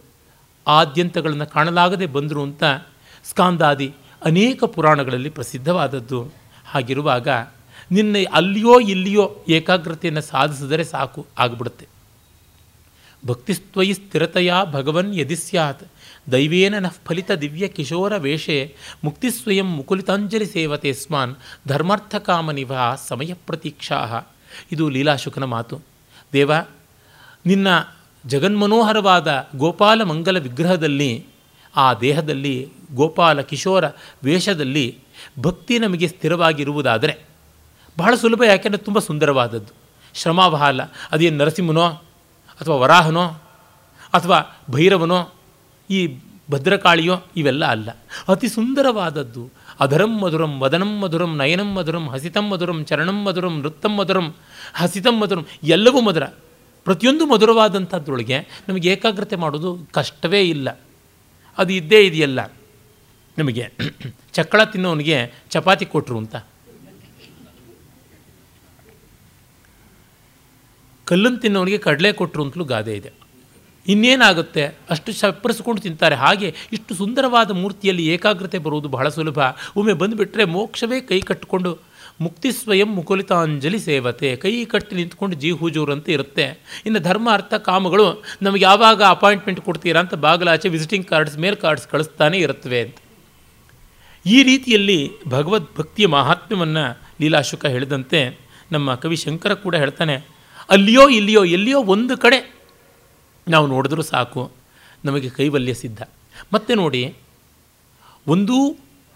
[0.67, 2.65] ಆದ್ಯಂತಗಳನ್ನು ಕಾಣಲಾಗದೆ ಬಂದರು ಅಂತ
[3.25, 3.95] ಸ್ಕಾಂದಾದಿ
[4.25, 6.33] ಅನೇಕ ಪುರಾಣಗಳಲ್ಲಿ ಪ್ರಸಿದ್ಧವಾದದ್ದು.
[6.67, 7.29] ಹಾಗಿರುವಾಗ
[7.91, 11.87] ನಿನ್ನ ಅಲ್ಲಿಯೋ ಇಲ್ಲಿಯೋ ಏಕಾಗ್ರತೆಯನ್ನು ಸಾಧಿಸಿದರೆ ಸಾಕು, ಆಗಿಬಿಡುತ್ತೆ.
[13.27, 15.85] ಭಕ್ತಿಸ್ತ್ವಯಿ ಸ್ಥಿರತೆಯ ಭಗವನ್ ಯದಿ ಸ್ಯಾತ್.
[16.33, 21.37] ದೈವೇನ ನಃ ಫಲಿತ ದಿವ್ಯ ಕಿಶೋರ ವೇಷೆ ಮುಕ್ತಿಸ್ವಯಂ ಮುಕುಲಿತಾಂಜಲಿ ಸೇವತೆ ಸ್ಮಾನ್
[21.69, 22.73] ಧರ್ಮಾರ್ಥ ಕಾಮನಿವ
[23.09, 24.29] ಸಮಯ ಪ್ರತೀಕ್ಷಾ
[24.73, 25.81] ಇದು ಲೀಲಾಶುಕನ ಮಾತು.
[26.33, 26.53] ದೇವ,
[27.47, 27.69] ನಿನ್ನ
[28.27, 31.27] ಜಗನ್ಮನೋಹರವಾದ ಗೋಪಾಲ ಮಂಗಲ ವಿಗ್ರಹದಲ್ಲಿ,
[31.77, 33.85] ಆ ದೇಹದಲ್ಲಿ ಗೋಪಾಲ ಕಿಶೋರ
[34.25, 34.99] ವೇಷದಲ್ಲಿ
[35.41, 37.19] ಭಕ್ತಿ ನಮಗೆ ಸ್ಥಿರವಾಗಿರುವುದಾದರೆ,
[37.99, 39.75] ಬಹಳ ಸುಲಭ ಯಾಕೆಂದರೆ ತುಂಬ ಸುಂದರವಾದದ್ದು.
[40.15, 41.89] ಶ್ರಮಾವಹ ಅಲ್ಲ ಅದೇನು ನರಸಿಂಹನೋ
[42.61, 43.27] ಅಥವಾ ವರಾಹನೋ
[44.13, 45.35] ಅಥವಾ ಭೈರವನೋ
[45.91, 46.19] ಈ
[46.51, 47.91] ಭದ್ರಕಾಳಿಯೋ ಇವೆಲ್ಲ ಅಲ್ಲ.
[48.29, 54.35] ಅತಿ ಸುಂದರವಾದದ್ದು ಅಧರಂ ಮಧುರಂ, ವದನಂ ಮಧುರಂ, ನಯನಂ ಮಧುರಂ, ಹಸಿತಂ ಮಧುರಂ, ಚರಣಂ ಮಧುರಂ, ನೃತ್ತಂ ಮಧುರಂ,
[54.75, 56.23] ಹಸಿತಂ ಮಧುರಂ, ಎಲ್ಲವೂ ಮಧುರ.
[56.85, 60.81] ಪ್ರತಿಯೊಂದು ಮಧುರವಾದಂಥದ್ರೊಳಗೆ ನಮಗೆ ಏಕಾಗ್ರತೆ ಮಾಡೋದು ಕಷ್ಟವೇ ಇಲ್ಲ.
[61.59, 62.53] ಅದು ಇದ್ದೇ ಇದೆಯಲ್ಲ.
[63.39, 63.69] ನಮಗೆ
[64.33, 66.37] ಚಕ್ಕಳ ತಿನ್ನೋನಿಗೆ ಚಪಾತಿ ಕೊಟ್ಟರು ಅಂತ.
[71.05, 73.13] ಕಲ್ಲನ್ನು ತಿನ್ನೋನಿಗೆ ಕಡಲೆ ಕೊಟ್ಟರು ಅಂತಲೂ ಗಾದೆ ಇದೆ.
[73.87, 74.65] ಇನ್ನೇನಾಗುತ್ತೆ?
[74.93, 76.17] ಅಷ್ಟು ಚಪ್ಪರಿಸ್ಕೊಂಡು ತಿಂತಾರೆ.
[76.25, 79.39] ಹಾಗೆ ಇಷ್ಟು ಸುಂದರವಾದ ಮೂರ್ತಿಯಲ್ಲಿ ಏಕಾಗ್ರತೆ ಬರುವುದು ಬಹಳ ಸುಲಭ.
[79.77, 81.73] ಒಮ್ಮೆ ಬಂದುಬಿಟ್ರೆ ಮೋಕ್ಷವೇ ಕೈ ಕಟ್ಟಿಕೊಂಡು
[82.25, 84.37] ಮುಕ್ತಿ ಸ್ವಯಂ ಮುಕುಲಿತಾಂಜಲಿ ಸೇವತೆ.
[84.43, 86.47] ಕೈ ಕಟ್ಟಿ ನಿಂತ್ಕೊಂಡು ಜೀ ಹೂಜೂರು ಅಂತ ಇರುತ್ತೆ.
[86.87, 88.07] ಇನ್ನು ಧರ್ಮ, ಅರ್ಥ, ಕಾಮಗಳು
[88.43, 92.97] ನಮಗೆ ಯಾವಾಗ ಅಪಾಯಿಂಟ್ಮೆಂಟ್ ಕೊಡ್ತೀರಾ ಅಂತ ಬಾಗಲಾಚೆ ವಿಸಿಟಿಂಗ್ ಕಾರ್ಡ್ಸ್, ಮೇಲ್ ಕಾರ್ಡ್ಸ್ ಕಳಿಸ್ತಾನೆ ಇರುತ್ತವೆ ಅಂತ.
[94.27, 94.99] ಈ ರೀತಿಯಲ್ಲಿ
[95.29, 96.85] ಭಗವದ್ ಭಕ್ತಿಯ ಮಹಾತ್ಮ್ಯವನ್ನು
[97.21, 98.21] ಲೀಲಾಶುಕ ಹೇಳಿದಂತೆ
[98.73, 100.17] ನಮ್ಮ ಕವಿ ಶಂಕರ ಕೂಡ ಹೇಳ್ತಾನೆ,
[100.75, 102.39] ಅಲ್ಲಿಯೋ ಇಲ್ಲಿಯೋ ಎಲ್ಲಿಯೋ ಒಂದು ಕಡೆ
[103.49, 104.51] ನಾವು ನೋಡಿದ್ರೂ ಸಾಕು,
[105.05, 106.03] ನಮಗೆ ಕೈವಲ್ಯ ಸಿದ್ಧ.
[106.53, 107.17] ಮತ್ತೆ ನೋಡಿ,
[108.27, 108.57] ಒಂದು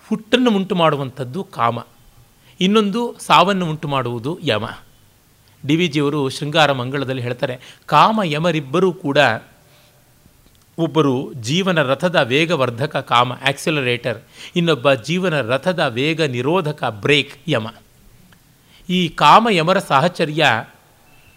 [0.09, 1.78] ಹುಟ್ಟನ್ನು ಉಂಟು ಮಾಡುವಂಥದ್ದು ಕಾಮ,
[2.61, 4.66] ಇನ್ನೊಂದು ಸಾವನ್ನು ಉಂಟು ಮಾಡುವುದು ಯಮ.
[5.66, 9.18] ಡಿ ವಿ ಜಿಯವರು ಶೃಂಗಾರ ಮಂಗಳದಲ್ಲಿ ಹೇಳ್ತಾರೆ, ಕಾಮ ಯಮರಿಬ್ಬರೂ ಕೂಡ
[10.78, 14.22] ಒಬ್ಬರು ಜೀವನ ರಥದ ವೇಗವರ್ಧಕ ಕಾಮ ಆಕ್ಸಿಲರೇಟರ್
[14.57, 17.68] ಇನ್ನೊಬ್ಬ ಜೀವನ ರಥದ ವೇಗ ನಿರೋಧಕ ಬ್ರೇಕ್ ಯಮ.
[18.89, 20.47] ಈ ಕಾಮ ಯಮರ ಸಾಹಚರ್ಯ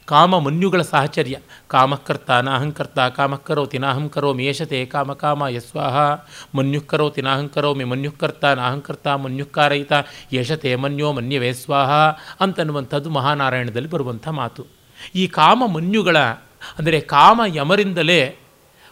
[0.06, 1.38] ಕಾಮ ಮನ್ಯುಗಳ ಸಾಹಚರ್ಯ.
[1.68, 5.95] ಕಾಮಕರ್ತ ನಾಹಂಕರ್ತ ಕಾಮಕ್ಕರೋತಿ ತಿನಾಹಂಕರೋ ಕರೋಮಿ ಕಾಮ ಕಾಮ ಯಸ್ವಾಹ.
[7.10, 9.93] ತಿನಾಹಂಕರೋ ಮೇ ಮನ್ಯುಃಕರ್ತ ನಾಹಂಕರ್ತ ಮನ್ಯುಃಕಾರಯಿತ.
[10.34, 11.91] ಯಶತೆ ಮನ್ಯೋ ಮನ್ಯವೇ ಸ್ವಾಹ
[12.39, 14.66] ಅಂತನ್ನುವಂಥದ್ದು ಮಹಾನಾರಾಯಣದಲ್ಲಿ ಬರುವಂಥ ಮಾತು.
[15.16, 16.18] ಈ ಕಾಮ ಮನ್ಯುಗಳ
[16.78, 18.36] ಅಂದರೆ ಕಾಮ ಯಮರಿಂದಲೇ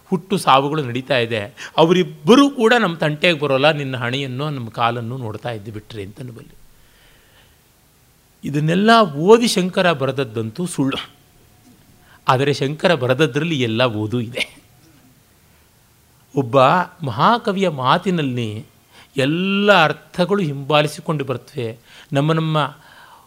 [0.06, 1.72] ಹುಟ್ಟು ಸಾವುಗಳು ನಡೀತಾ ಇದೆ.
[1.78, 6.63] ಅವರಿಬ್ಬರೂ ಕೂಡ ನಮ್ಮ ತಂಟೆಗೆ ಬರೋಲ್ಲ, ನಿನ್ನ ಹಣೆಯನ್ನು, ನಮ್ಮ ಕಾಲನ್ನು ನೋಡ್ತಾ ಇದ್ದು ಬಿಟ್ರಿ ಅಂತನ್ನುವಲ್ಲಿ.
[8.44, 11.10] ಇದನ್ನೆಲ್ಲ ಓದಿ ಶಂಕರ ಬರೆದದ್ದಂತೂ ಸುಳ್ಳು.
[12.28, 14.64] ಆದರೆ ಶಂಕರ ಬರೆದದ್ರಲ್ಲಿ ಎಲ್ಲ ಓದು ಇದೆ.
[16.36, 16.62] ಒಬ್ಬ
[17.04, 18.66] ಮಹಾಕವಿಯ ಮಾತಿನಲ್ಲಿ
[19.18, 21.78] ಎಲ್ಲ ಅರ್ಥಗಳು ಹಿಂಬಾಲಿಸಿಕೊಂಡು ಬರ್ತವೆ.
[22.14, 22.76] ನಮ್ಮ ನಮ್ಮ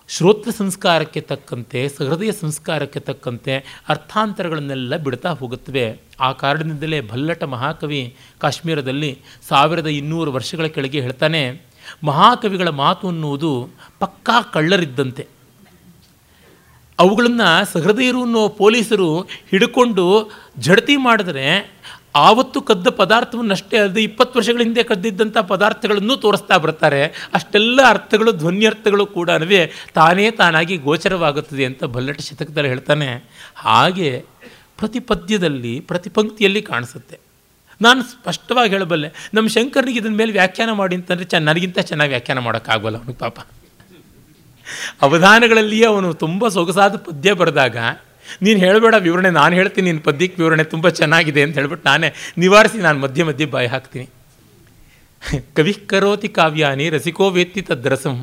[0.08, 6.00] ಶ್ರೋತ್ರ ಸಂಸ್ಕಾರಕ್ಕೆ ತಕ್ಕಂತೆ, ಸಹೃದಯ ಸಂಸ್ಕಾರಕ್ಕೆ ತಕ್ಕಂತೆ ಅರ್ಥಾಂತರಗಳನ್ನೆಲ್ಲ ಬಿಡ್ತಾ ಹೋಗುತ್ತವೆ.
[6.20, 11.65] ಆ ಕಾರಣದಿಂದಲೇ ಭಲ್ಲಟ ಮಹಾಕವಿ ಕಾಶ್ಮೀರದಲ್ಲಿ ಸಾವಿರದ ಇನ್ನೂರು ವರ್ಷಗಳ ಕೆಳಗೆ ಹೇಳ್ತಾನೆ
[12.04, 13.68] ಮಹಾಕವಿಗಳ ಮಾತು ಅನ್ನುವುದು
[13.98, 15.26] ಪಕ್ಕಾ ಕಳ್ಳರಿದ್ದಂತೆ.
[16.98, 21.76] ಅವುಗಳನ್ನು ಸಹೃದಯರು ಅನ್ನೋ ಪೊಲೀಸರು ಹಿಡ್ಕೊಂಡು ಜಡತಿ ಮಾಡಿದ್ರೆ
[22.16, 27.04] ಆವತ್ತು ಕದ್ದ ಪದಾರ್ಥವನ್ನಷ್ಟೇ ಅಲ್ಲದೆ ಇಪ್ಪತ್ತು ವರ್ಷಗಳ ಹಿಂದೆ ಕದ್ದಿದ್ದಂಥ ಪದಾರ್ಥಗಳನ್ನು ತೋರಿಸ್ತಾ ಬರ್ತಾರೆ.
[27.04, 29.30] ಅಷ್ಟೆಲ್ಲ ಅರ್ಥಗಳು, ಧ್ವನ್ಯರ್ಥಗಳು ಕೂಡ
[29.94, 33.24] ತಾನೇ ತಾನಾಗಿ ಗೋಚರವಾಗುತ್ತದೆ ಅಂತ ಬಲ್ಲಟ ಶತಕದಲ್ಲಿ ಹೇಳ್ತಾನೆ.
[33.56, 34.24] ಹಾಗೆ
[34.78, 37.25] ಪ್ರತಿ ಪದ್ಯದಲ್ಲಿ ಪ್ರತಿ ಪಂಕ್ತಿಯಲ್ಲಿ ಕಾಣಿಸುತ್ತೆ.
[37.80, 42.96] ನಾನು ಸ್ಪಷ್ಟವಾಗಿ ಹೇಳಬಲ್ಲೆ, ನಮ್ಮ ಶಂಕರ್ನಿಗೆ ಇದನ್ನ ಮೇಲೆ ವ್ಯಾಖ್ಯಾನ ಮಾಡಿ ಅಂತಂದರೆ ಚೆನ್ನ ನನಗಿಂತ ಚೆನ್ನಾಗಿ ವ್ಯಾಖ್ಯಾನ ಮಾಡೋಕ್ಕಾಗಲ್ಲ
[42.96, 43.38] ಅವನಿಗೆ ಪಾಪ.
[45.02, 47.76] ಅವಧಾನಗಳಲ್ಲಿಯೇ ಅವನು ತುಂಬ ಸೊಗಸಾದ ಪದ್ಯ ಬರೆದಾಗ,
[48.42, 52.08] ನೀನು ಹೇಳಬೇಡ ವಿವರಣೆ, ನಾನು ಹೇಳ್ತೀನಿ ನಿನ್ನ ಪದ್ಯಕ್ಕೆ ವಿವರಣೆ ತುಂಬ ಚೆನ್ನಾಗಿದೆ ಅಂತ ಹೇಳ್ಬಿಟ್ಟು ನಾನೇ
[52.38, 54.06] ನಿವಾರಿಸಿ ನಾನು ಮಧ್ಯೆ ಮಧ್ಯೆ ಬಾಯಿ ಹಾಕ್ತೀನಿ.
[55.54, 58.16] ಕವಿ ಕರೋತಿ ಕಾವ್ಯಾನಿ ರಸಿಕೋ ವೇತ್ತಿ ತದ್ರಸಂ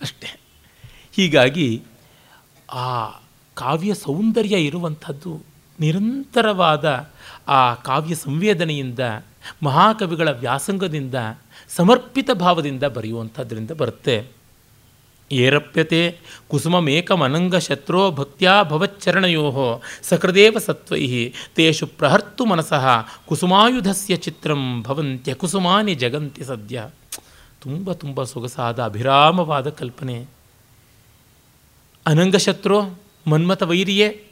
[0.00, 0.28] ಅಷ್ಟೇ.
[1.12, 1.68] ಹೀಗಾಗಿ
[2.72, 2.86] ಆ
[3.56, 5.32] ಕಾವ್ಯ ಸೌಂದರ್ಯ ಇರುವಂಥದ್ದು
[5.80, 7.10] ನಿರಂತರವಾದ
[7.48, 8.98] ಆ ಕಾವ್ಯ ಸಂವೇದನೆಯಿಂದ,
[9.62, 11.14] ಮಹಾಕವಿಗಳ ವ್ಯಾಸಂಗದಿಂದ,
[11.68, 14.40] ಸಮರ್ಪಿತ ಭಾವದಿಂದ ಬರೆಯುವಂಥದ್ರಿಂದ ಬರುತ್ತೆ.
[15.32, 16.18] ಏರಪ್ಯತೆ
[16.48, 22.86] ಕುಸುಮೇಕಮನಂಗ ಶತ್ರೋ ಭಕ್ತಿಯ ಭವಚ್ಚರಣಯೋ ಸಕೃದೇವ ಸತ್ವೈ ತೇಷು ಪ್ರಹರ್ತು ಮನಸಃ
[23.26, 26.88] ಕುಸುಮಾಯುಧಸ್ಯ ಚಿತ್ರಂ ಭವಂತ್ಯ ಕುಸುಮಾನಿ ಜಗಂತಿ ಸದ್ಯ.
[27.60, 30.26] ತುಂಬ ತುಂಬ ಸೊಗಸಾದ ಅಭಿರಾಮವಾದ ಕಲ್ಪನೆ.
[32.06, 34.24] ಅನಂಗಶತ್ರು ಮನ್ಮಥ ವೈರಿಯೇ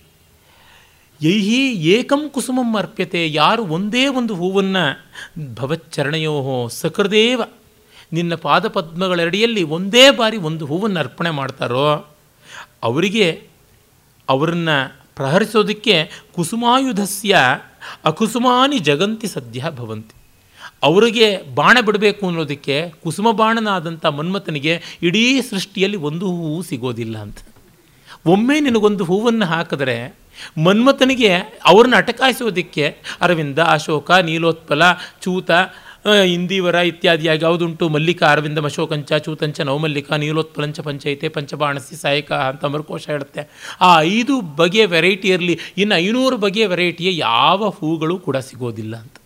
[1.23, 5.07] ಯೈಹಿ ಏಕಂ ಕುಸುಮಂ ಅರ್ಪ್ಯತೆ, ಯಾರು ಒಂದೇ ಒಂದು ಹೂವನ್ನು
[5.55, 7.43] ಭವಚ್ಚರಣೆಯೋ ಸಕೃದೇವ,
[8.13, 12.07] ನಿನ್ನ ಪಾದಪದ್ಮಗಳೆರಡಿಯಲ್ಲಿ ಒಂದೇ ಬಾರಿ ಒಂದು ಹೂವನ್ನು ಅರ್ಪಣೆ ಮಾಡ್ತಾರೋ,
[12.83, 13.43] ಅವರಿಗೆ
[14.29, 17.37] ಅವರನ್ನು ಪ್ರಹರಿಸೋದಕ್ಕೆ ಕುಸುಮಾಯುಧಸ್ಯ
[18.05, 20.15] ಅಕುಸುಮಾನಿ ಜಗಂತಿ ಸದ್ಯ ಭವಂತಿ.
[20.83, 27.39] ಅವರಿಗೆ ಬಾಣ ಬಿಡಬೇಕು ಅನ್ನೋದಕ್ಕೆ ಕುಸುಮ ಬಾಣನಾದಂಥ ಮನ್ಮಥನಿಗೆ ಇಡೀ ಸೃಷ್ಟಿಯಲ್ಲಿ ಒಂದು ಹೂವು ಸಿಗೋದಿಲ್ಲ ಅಂತ.
[28.27, 30.28] ಒಮ್ಮೆ ನಿನಗೊಂದು ಹೂವನ್ನು ಹಾಕಿದ್ರೆ
[30.65, 31.37] ಮನ್ಮಥನಿಗೆ
[31.67, 34.83] ಅವ್ರನ್ನ ಅಟಕಾಯಿಸೋದಕ್ಕೆ ಅರವಿಂದ, ಅಶೋಕ, ನೀಲೋತ್ಪಲ,
[35.23, 35.51] ಚೂತ
[36.27, 37.89] ಇಂದಿವರ ಇತ್ಯಾದಿಯಾಗಿ ಯಾವುದುಂಟು?
[37.89, 43.43] ಮಲ್ಲಿಕ, ಅರವಿಂದ, ಅಶೋಕಂಚ, ಚೂತಂಚ, ನವಮಲ್ಲಿಕ, ನೀಲೋತ್ಪಲಂಚ ಪಂಚೈತೆ ಪಂಚಬಾಣಸಿ, ಸಾಯಕ ಅಂತ ಅಮರಕೋಶ ಹೇಳುತ್ತೆ.
[43.81, 49.17] ಆ ಐದು ಬಗೆಯ ವೆರೈಟಿ ಇರಲಿ, ಇನ್ನು ಐನೂರು ಬಗೆಯ ವೆರೈಟಿಯ ಯಾವ ಹೂಗಳು ಕೂಡ ಸಿಗೋದಿಲ್ಲ ಅಂತ.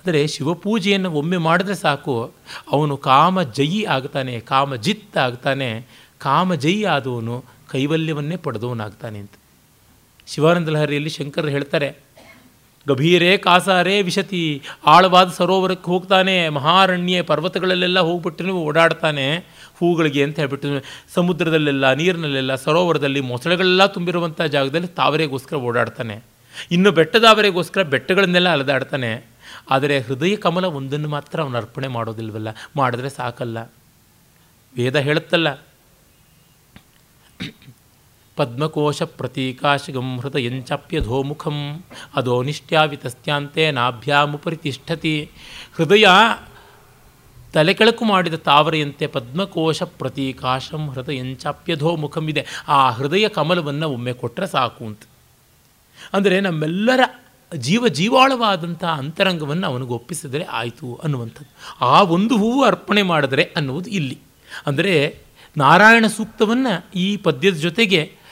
[0.00, 2.34] ಆದರೆ ಶಿವಪೂಜೆಯನ್ನು ಒಮ್ಮೆ ಮಾಡಿದ್ರೆ ಸಾಕು,
[2.72, 5.86] ಅವನು ಕಾಮ ಜಯಿ ಆಗ್ತಾನೆ, ಕಾಮ ಜಿತ್ ಆಗ್ತಾನೆ,
[6.18, 9.30] ಕಾಮ ಜಯಿ ಆದವನು ಕೈವಲ್ಯವನ್ನೇ ಪಡೆದವನಾಗ್ತಾನೆ ಅಂತ.
[10.26, 11.88] ಶಿವಾನಂದ ಲಹರಿಯಲ್ಲಿ ಶಂಕರ್ ಹೇಳ್ತಾರೆ,
[12.86, 19.26] ಗಭೀರೇ ಕಾಸಾರೇ ವಿಶತಿ, ಆಳವಾದ ಸರೋವರಕ್ಕೆ ಹೋಗ್ತಾನೆ, ಮಹಾರಣ್ಯ ಪರ್ವತಗಳಲ್ಲೆಲ್ಲ ಹೋಗ್ಬಿಟ್ಟು ಓಡಾಡ್ತಾನೆ,
[19.78, 20.68] ಹೂಗಳಿಗೆ ಅಂತ ಹೇಳ್ಬಿಟ್ಟು,
[21.14, 26.16] ಸಮುದ್ರದಲ್ಲೆಲ್ಲ, ನೀರಿನಲ್ಲೆಲ್ಲ, ಸರೋವರದಲ್ಲಿ ಮೊಸಳೆಗಳೆಲ್ಲ ತುಂಬಿರುವಂಥ ಜಾಗದಲ್ಲಿ ತಾವರೆಗೋಸ್ಕರ ಓಡಾಡ್ತಾನೆ.
[26.70, 29.12] ಇನ್ನು ಬೆಟ್ಟದಾವರೆಗೋಸ್ಕರ ಬೆಟ್ಟಗಳನ್ನೆಲ್ಲ ಅಲೆದಾಡ್ತಾನೆ.
[29.70, 33.58] ಆದರೆ ಹೃದಯ ಕಮಲ ಒಂದನ್ನು ಮಾತ್ರ ಅವನು ಅರ್ಪಣೆ ಮಾಡೋದಿಲ್ವಲ್ಲ, ಮಾಡಿದ್ರೆ ಸಾಕಲ್ಲ.
[34.76, 35.48] ವೇದ ಹೇಳುತ್ತಲ್ಲ
[38.36, 45.30] ಪದ್ಮಕೋಶ ಪ್ರತೀಕಾಶಗಂ ಹೃದಯಂಚಾಪ್ಯಧೋಮುಖಂ ಅದೋನಿಷ್ಟ್ಯಾವಿತಸ್ತ್ಯಾಂತೆ ನಾಭ್ಯಾಮುಪರಿ ತಿಷ್ಠತಿ
[45.76, 46.06] ಹೃದಯ
[47.52, 55.02] ತಲೆಕೆಳಕು ಮಾಡಿದ ತಾವರೆಯಂತೆ ಪದ್ಮಕೋಶ ಪ್ರತೀಕಾಶಂ ಹೃದಯಂಚಾಪ್ಯಧೋಮುಖಂ ಇದೆ ಆ ಹೃದಯ ಕಮಲವನ್ನು ಒಮ್ಮೆ ಕೊಟ್ಟರೆ ಸಾಕು ಅಂತ.
[56.12, 57.00] ಅಂದರೆ ನಮ್ಮೆಲ್ಲರ
[57.56, 61.84] ಜೀವ ಜೀವಾಳವಾದಂಥ ಅಂತರಂಗವನ್ನು ಅವನಿಗೆ ಒಪ್ಪಿಸಿದರೆ ಆಯಿತು ಅನ್ನುವಂಥದ್ದು.
[61.84, 64.18] ಆ ಒಂದು ಹೂವು ಅರ್ಪಣೆ ಮಾಡಿದರೆ ಅನ್ನುವುದು ಇಲ್ಲಿ.
[64.66, 65.18] ಅಂದರೆ
[65.56, 68.23] ನಾರಾಯಣ ಸೂಕ್ತವನ್ನು ಈ ಪದ್ಯದ ಜೊತೆಗೆ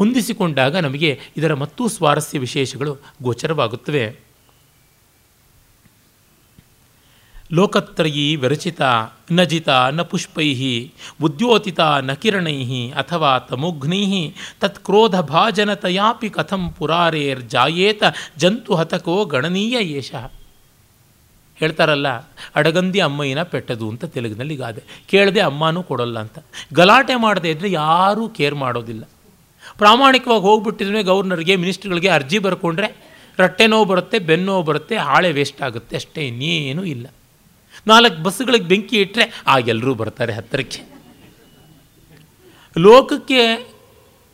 [0.00, 2.92] ಹೊಂದಿಸಿಕೊಂಡಾಗ ನಮಗೆ ಇದರ ಮತ್ತೂ ಸ್ವಾರಸ್ಯ ವಿಶೇಷಗಳು
[3.22, 4.04] ಗೋಚರವಾಗುತ್ತವೆ.
[7.52, 8.80] ಲೋಕತ್ರಯಿ ವಿರಚಿತ,
[9.32, 10.50] ನ ಜಿತ, ನ ಪುಷ್ಪೈ
[11.22, 14.04] ಉದ್ಯೋತಿತ, ನ ಕಿರಣೈ ಅಥವಾ ತಮೋಘ್ನೈ
[14.60, 18.02] ತತ್ಕ್ರೋಧ ಭಾಜನತಯಾಪಿ ಕಥಂ ಪುರಾರೇರ್ಜಾಯೇತ
[18.36, 20.12] ಜಂತು ಹತಕೋ ಗಣನೀಯ ಯೇಷ
[21.56, 22.08] ಹೇಳ್ತಾರಲ್ಲ,
[22.54, 24.82] ಅಡಗಂದಿ ಅಮ್ಮಯ್ಯನ ಪೆಟ್ಟದು ಅಂತ ತೆಲುಗಿನಲ್ಲಿ ಗಾದೆ.
[25.10, 26.38] ಕೇಳದೆ ಅಮ್ಮನೂ ಕೊಡೋಲ್ಲ ಅಂತ.
[26.72, 29.04] ಗಲಾಟೆ ಮಾಡದೇ ಇದ್ದರೆ ಯಾರೂ ಕೇರ್ ಮಾಡೋದಿಲ್ಲ.
[29.82, 32.88] ಪ್ರಾಮಾಣಿಕವಾಗಿ ಹೋಗ್ಬಿಟ್ಟಿದ್ರೆ ಗವರ್ನರ್ಗೆ, ಮಿನಿಸ್ಟ್ರುಗಳಿಗೆ ಅರ್ಜಿ ಬರ್ಕೊಂಡ್ರೆ
[33.38, 35.94] ರಟ್ಟೆ ನೋವು ಬರುತ್ತೆ ಬೆನ್ನೋವು ಬರುತ್ತೆ, ಹಾಳೆ ವೇಸ್ಟ್ ಆಗುತ್ತೆ.
[35.96, 37.06] ಅಷ್ಟೇ ಇನ್ನೇನೂ ಇಲ್ಲ.
[37.86, 40.80] ನಾಲ್ಕು ಬಸ್ಸುಗಳಿಗೆ ಬೆಂಕಿ ಇಟ್ಟರೆ ಆಗೆಲ್ಲರೂ ಬರ್ತಾರೆ ಹತ್ತಿರಕ್ಕೆ.
[42.76, 43.42] ಲೋಕಕ್ಕೆ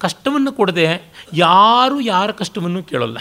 [0.00, 0.86] ಕಷ್ಟವನ್ನು ಕೊಡದೆ
[1.34, 3.18] ಯಾರೂ ಯಾರ ಕಷ್ಟವನ್ನು ಕೇಳೋಲ್ಲ.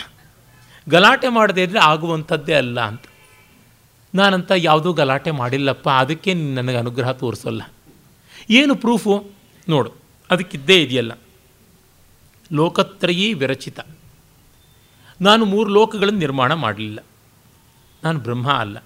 [0.87, 3.05] ಗಲಾಟೆ ಮಾಡದೇ ಇದ್ದರೆ ಆಗುವಂಥದ್ದೇ ಅಲ್ಲ ಅಂತ.
[4.13, 7.61] ನಾನಂತ ಯಾವುದೂ ಗಲಾಟೆ ಮಾಡಿಲ್ಲಪ್ಪ, ಅದಕ್ಕೆ ನನಗೆ ಅನುಗ್ರಹ ತೋರಿಸೋಲ್ಲ.
[8.59, 9.13] ಏನು ಪ್ರೂಫು
[9.67, 9.91] ನೋಡು,
[10.29, 11.13] ಅದಕ್ಕಿದ್ದೇ ಇದೆಯಲ್ಲ.
[12.53, 13.79] ಲೋಕತ್ರಯೀ ವಿರಚಿತ.
[15.21, 16.99] ನಾನು ಮೂರು ಲೋಕಗಳನ್ನು ನಿರ್ಮಾಣ ಮಾಡಲಿಲ್ಲ.
[18.03, 18.77] ನಾನು ಬ್ರಹ್ಮ ಅಲ್ಲ.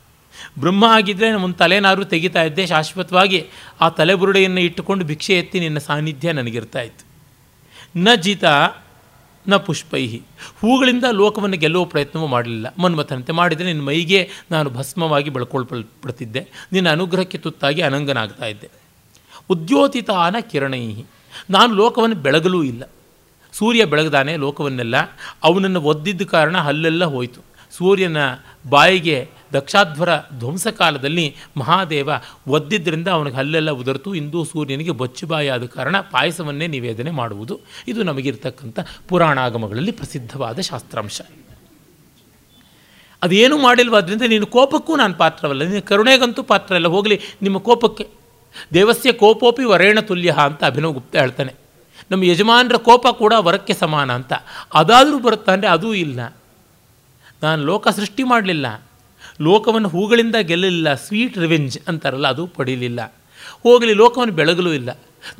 [0.60, 2.68] ಬ್ರಹ್ಮ ಆಗಿದ್ದರೆ ಒಂದು ತಲೆನಾರು ತೆಗಿತಾ ಇದ್ದೆ.
[2.68, 3.45] ಶಾಶ್ವತವಾಗಿ
[3.82, 7.05] ಆ ತಲೆಬುರುಡೆಯನ್ನು ಇಟ್ಟುಕೊಂಡು ಭಿಕ್ಷೆ ಎತ್ತಿ ನಿನ್ನ ಸಾನ್ನಿಧ್ಯ ನನಗಿರ್ತಾ ಇತ್ತು.
[7.99, 8.43] ನ ಜಿತ,
[9.47, 10.22] ನ ಪುಷ್ಪೈಹಿ.
[10.62, 12.74] ಹೂಗಳಿಂದ ಲೋಕವನ್ನು ಗೆಲ್ಲುವ ಪ್ರಯತ್ನವೂ ಮಾಡಲಿಲ್ಲ.
[12.78, 18.70] ಮನ್ಮಥನಂತೆ ಮಾಡಿದರೆ ನಿನ್ನ ಮೈಗೆ ನಾನು ಭಸ್ಮವಾಗಿ ಬೆಳ್ಕೊಳ್ಪಡ್ತಿದ್ದೆ ನಿನ್ನ ಅನುಗ್ರಹಕ್ಕೆ ತುತ್ತಾಗಿ ಅನಂಗನಾಗ್ತಾ ಇದ್ದೆ.
[19.49, 21.05] ಉದ್ಯೋತಿತಾನ ಕಿರಣೈಹಿ.
[21.49, 22.84] ನಾನು ಲೋಕವನ್ನು ಬೆಳಗಲೂ ಇಲ್ಲ.
[23.60, 24.95] ಸೂರ್ಯ ಬೆಳಗ್ದಾನೆ ಲೋಕವನ್ನೆಲ್ಲ.
[25.43, 27.41] ಅವನನ್ನು ಒದ್ದಿದ್ದ ಕಾರಣ ಹಲ್ಲೆಲ್ಲ ಹೋಯಿತು.
[27.78, 28.18] ಸೂರ್ಯನ
[28.70, 32.10] ಬಾಯಿಗೆ ದಕ್ಷಾಧ್ವರ ಧ್ವಂಸ ಕಾಲದಲ್ಲಿ ಮಹಾದೇವ
[32.47, 34.16] ಒದ್ದಿದ್ದರಿಂದ ಅವನಿಗೆ ಹಲ್ಲೆಲ್ಲ ಉದುರ್ತು.
[34.16, 37.60] ಇಂದು ಸೂರ್ಯನಿಗೆ ಬೊಚ್ಚುಬಾಯಿ ಆದ ಕಾರಣ ಪಾಯಸವನ್ನೇ ನಿವೇದನೆ ಮಾಡುವುದು.
[37.88, 41.22] ಇದು ನಮಗಿರ್ತಕ್ಕಂಥ ಪುರಾಣಾಗಮಗಳಲ್ಲಿ ಪ್ರಸಿದ್ಧವಾದ ಶಾಸ್ತ್ರಾಂಶ.
[43.24, 45.64] ಅದೇನು ಮಾಡಿಲ್ವಾದ್ರಿಂದ ನೀನು ಕೋಪಕ್ಕೂ ನಾನು ಪಾತ್ರವಲ್ಲ.
[45.64, 46.88] ನಿನ್ನ ಕರುಣೆಗಂತೂ ಪಾತ್ರ ಅಲ್ಲ.
[46.88, 48.07] ಹೋಗಲಿ, ನಿಮ್ಮ ಕೋಪಕ್ಕೆ
[48.74, 51.68] ದೇವಸ್ಯ ಕೋಪೋಪಿ ವರೇಣ ತುಲ್ಯ ಅಂತ ಅಭಿನವ್ ಗುಪ್ತ ಹೇಳ್ತಾನೆ.
[52.12, 54.34] ನಮ್ಮ ಯಜಮಾನರ ಕೋಪ ಕೂಡ ವರಕ್ಕೆ ಸಮಾನ ಅಂತ.
[54.74, 56.20] ಅದಾದರೂ ಬರುತ್ತಾ ಅಂದರೆ ಅದೂ ಇಲ್ಲ.
[57.43, 58.68] ನಾನು ಲೋಕ ಸೃಷ್ಟಿ ಮಾಡಲಿಲ್ಲ.
[59.41, 60.89] ಲೋಕವನ್ನು ಹೂಗಳಿಂದ ಗೆಲ್ಲಲಿಲ್ಲ.
[61.05, 62.99] ಸ್ವೀಟ್ ರಿವೆಂಜ್ ಅಂತಾರಲ್ಲ, ಅದು ಪಡೀಲಿಲ್ಲ.
[63.66, 64.89] ಹೋಗಲಿ, ಲೋಕವನ್ನು ಬೆಳಗಲೂ ಇಲ್ಲ.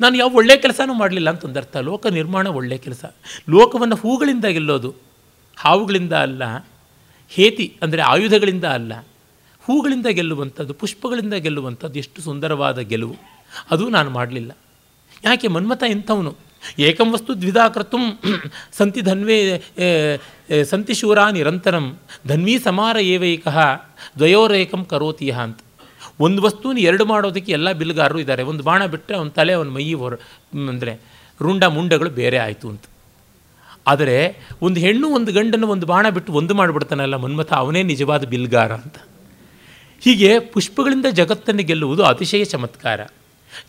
[0.00, 3.04] ನಾನು ಯಾವ ಒಳ್ಳೆಯ ಕೆಲಸನೂ ಮಾಡಲಿಲ್ಲ ಅಂತ ಒಂದರ್ಥ ಲೋಕ ನಿರ್ಮಾಣ ಒಳ್ಳೆಯ ಕೆಲಸ.
[3.50, 4.90] ಲೋಕವನ್ನು ಹೂಗಳಿಂದ ಗೆಲ್ಲೋದು
[5.56, 6.42] ಹಾವುಗಳಿಂದ ಅಲ್ಲ,
[7.32, 8.92] ಹೇತಿ ಅಂದರೆ ಆಯುಧಗಳಿಂದ ಅಲ್ಲ.
[9.64, 13.16] ಹೂಗಳಿಂದ ಗೆಲ್ಲುವಂಥದ್ದು, ಪುಷ್ಪಗಳಿಂದ ಗೆಲ್ಲುವಂಥದ್ದು ಎಷ್ಟು ಸುಂದರವಾದ ಗೆಲುವು.
[13.70, 14.52] ಅದು ನಾನು ಮಾಡಲಿಲ್ಲ.
[15.24, 16.32] ಯಾಕೆ ಮನ್ಮಥ ಇಂಥವನು
[16.86, 17.98] ಏಕಂ ವಸ್ತು ದ್ವಿಧಾ ಕರ್ತು
[18.78, 19.38] ಸಂತಿ ಧನ್ವೇ
[20.72, 21.86] ಸಂತಿ ಶೂರ ನಿರಂತರಂ,
[22.30, 23.46] ಧನ್ವೀ ಸಮಾರ ಏವೈಕ,
[24.20, 25.60] ದ್ವಯೋರೇಕಂ ಕರೋತಿ ಯಹ ಅಂತ.
[26.26, 30.14] ಒಂದು ವಸ್ತುನ ಎರಡು ಮಾಡೋದಕ್ಕೆ ಎಲ್ಲ ಬಿಲ್ಗಾರರು ಇದ್ದಾರೆ ಒಂದು ಬಾಣ ಬಿಟ್ಟರೆ ಅವನ ತಲೆ ಅವನ ಮೈ ಹೊರ,
[30.72, 30.94] ಅಂದರೆ
[31.40, 32.84] ರುಂಡ ಮುಂಡಗಳು ಬೇರೆ ಆಯಿತು ಅಂತ.
[33.90, 34.16] ಆದರೆ
[34.66, 38.98] ಒಂದು ಹೆಣ್ಣು ಒಂದು ಗಂಡನ್ನು ಒಂದು ಬಾಣ ಬಿಟ್ಟು ಒಂದು ಮಾಡಿಬಿಡ್ತಾನಲ್ಲ ಮನ್ಮಥ, ಅವನೇ ನಿಜವಾದ ಬಿಲ್ಗಾರ ಅಂತ.
[40.02, 43.00] ಹೀಗೆ ಪುಷ್ಪಗಳಿಂದ ಜಗತ್ತನ್ನು ಗೆಲ್ಲುವುದು ಅತಿಶಯ ಚಮತ್ಕಾರ.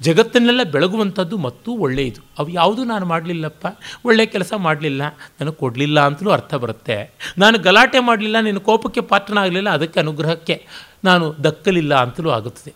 [0.01, 3.67] ಜಗತ್ತನ್ನೆಲ್ಲ ಬೆಳಗುವಂಥದ್ದು ಮತ್ತೂ ಒಳ್ಳೆಯದು ಅವು ಯಾವುದೂ ನಾನು ಮಾಡಲಿಲ್ಲಪ್ಪ?
[4.05, 5.01] ಒಳ್ಳೆಯ ಕೆಲಸ ಮಾಡಲಿಲ್ಲ.
[5.41, 7.13] ನನಗೆ ಕೊಡಲಿಲ್ಲ ಅಂತಲೂ ಅರ್ಥ ಬರುತ್ತೆ.
[7.37, 10.67] ನಾನು ಗಲಾಟೆ ಮಾಡಲಿಲ್ಲ, ನಿನ್ನ ಕೋಪಕ್ಕೆ ಪಾತ್ರನಾಗಲಿಲ್ಲ, ಅದಕ್ಕೆ ಅನುಗ್ರಹಕ್ಕೆ
[11.03, 12.73] ನಾನು ದಕ್ಕಲಿಲ್ಲ ಅಂತಲೂ ಆಗುತ್ತದೆ.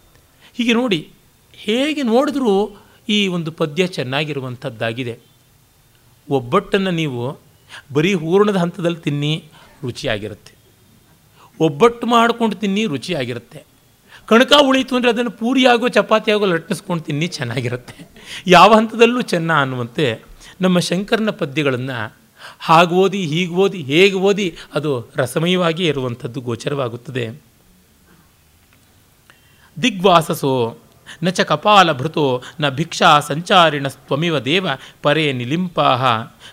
[0.54, 1.10] ಹೀಗೆ ನೋಡಿ,
[1.54, 2.78] ಹೇಗೆ ನೋಡಿದ್ರೂ
[3.10, 5.20] ಈ ಒಂದು ಪದ್ಯ ಚೆನ್ನಾಗಿರುವಂಥದ್ದಾಗಿದೆ.
[6.30, 7.38] ಒಬ್ಬಟ್ಟನ್ನು ನೀವು
[7.94, 9.44] ಬರೀ ಹೂರ್ಣದ ಹಂತದಲ್ಲಿ ತಿನ್ನಿ,
[9.84, 10.56] ರುಚಿಯಾಗಿರುತ್ತೆ.
[11.60, 13.75] ಒಬ್ಬಟ್ಟು ಮಾಡಿಕೊಂಡು ತಿನ್ನಿ, ರುಚಿಯಾಗಿರುತ್ತೆ.
[14.30, 17.98] ಕಣಕ ಉಳಿತು ಅಂದರೆ ಅದನ್ನು ಪೂರಿಯಾಗೋ ಚಪಾತಿಯಾಗೋ ಲಟ್ಟಿಸ್ಕೊಂಡು ತಿನ್ನಿ ಚೆನ್ನಾಗಿರುತ್ತೆ.
[18.48, 20.06] ಯಾವ ಹಂತದಲ್ಲೂ ಚೆನ್ನ ಅನ್ನುವಂತೆ
[20.62, 22.00] ನಮ್ಮ ಶಂಕರನ ಪದ್ಯಗಳನ್ನು
[22.60, 27.26] ಹಾಗೆ ಓದಿ, ಹೀಗೆ ಓದಿ, ಹೇಗೆ ಓದಿ ಅದು ರಸಮಯವಾಗಿ ಇರುವಂಥದ್ದು ಗೋಚರವಾಗುತ್ತದೆ.
[29.78, 30.56] ದಿಗ್ವಾಸಸೋ,
[31.24, 32.26] ನ ಚ ಕಪಾಲಭೃತೋ
[32.62, 34.68] ನ ಭಿಕ್ಷಾ ಸಂಚಾರಿಣ ಸ್ವಮಿವ ದೇವ
[35.02, 36.04] ಪರೇ ನಿಲಿಂಪಾಹ,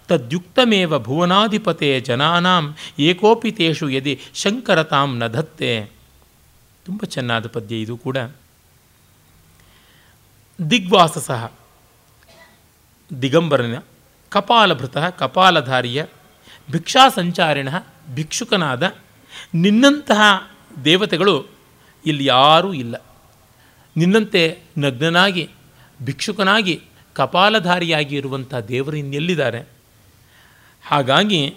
[0.08, 2.64] ತದ್ಯುಕ್ತಮೇವ ಭುವನಾಧಿಪತೆ ಜನಾನಾಂ
[3.08, 5.72] ಏಕೋಪಿ ತೇಷು ಯದಿ ಶಂಕರತಾಂ ನ ಧತ್ತೆ
[6.84, 8.16] ತುಂಬ ಚೆನ್ನಾದ ಪದ್ಯ ಇದು ಕೂಡ.
[10.70, 11.52] ದಿಗ್ವಾಸ ಸಹ.
[13.22, 13.78] ದಿಗಂಬರನ,
[14.28, 16.04] ಕಪಾಲಭೃತ, ಕಪಾಲಧಾರಿಯ,
[16.70, 17.68] ಭಿಕ್ಷಾ ಸಂಚಾರಿಣ,
[18.14, 18.94] ಭಿಕ್ಷುಕನಾದ,
[19.54, 20.50] ನಿನ್ನಂತಹ
[20.84, 21.46] ದೇವತೆಗಳು
[22.06, 22.96] ಇಲ್ಲಿ ಯಾರೂ ಇಲ್ಲ.
[23.96, 25.50] ನಿನ್ನಂತೆ ನಗ್ನನಾಗಿ,
[26.02, 26.82] ಭಿಕ್ಷುಕನಾಗಿ,
[27.14, 29.60] ಕಪಾಲಧಾರಿಯಾಗಿ ಇರುವಂಥ ದೇವರು ಇನ್ನೆಲ್ಲಿದ್ದಾರೆ?
[30.86, 31.56] ಹಾಗಾಗಿ,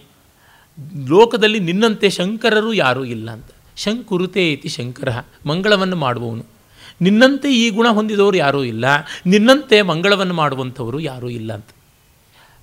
[1.08, 3.50] ಲೋಕದಲ್ಲಿ ನಿನ್ನಂತೆ ಶಂಕರರು ಯಾರೂ ಇಲ್ಲ ಅಂತ.
[3.76, 5.10] ಶಂಕುರುತೆ ಇತಿ ಶಂಕರ,
[5.46, 6.46] ಮಂಗಳವನ್ನು ಮಾಡುವವನು.
[7.02, 8.86] ನಿನ್ನಂತೆ ಈ ಗುಣ ಹೊಂದಿದವರು ಯಾರೂ ಇಲ್ಲ,
[9.26, 11.72] ನಿನ್ನಂತೆ ಮಂಗಳವನ್ನು ಮಾಡುವಂಥವರು ಯಾರೂ ಇಲ್ಲ ಅಂತ.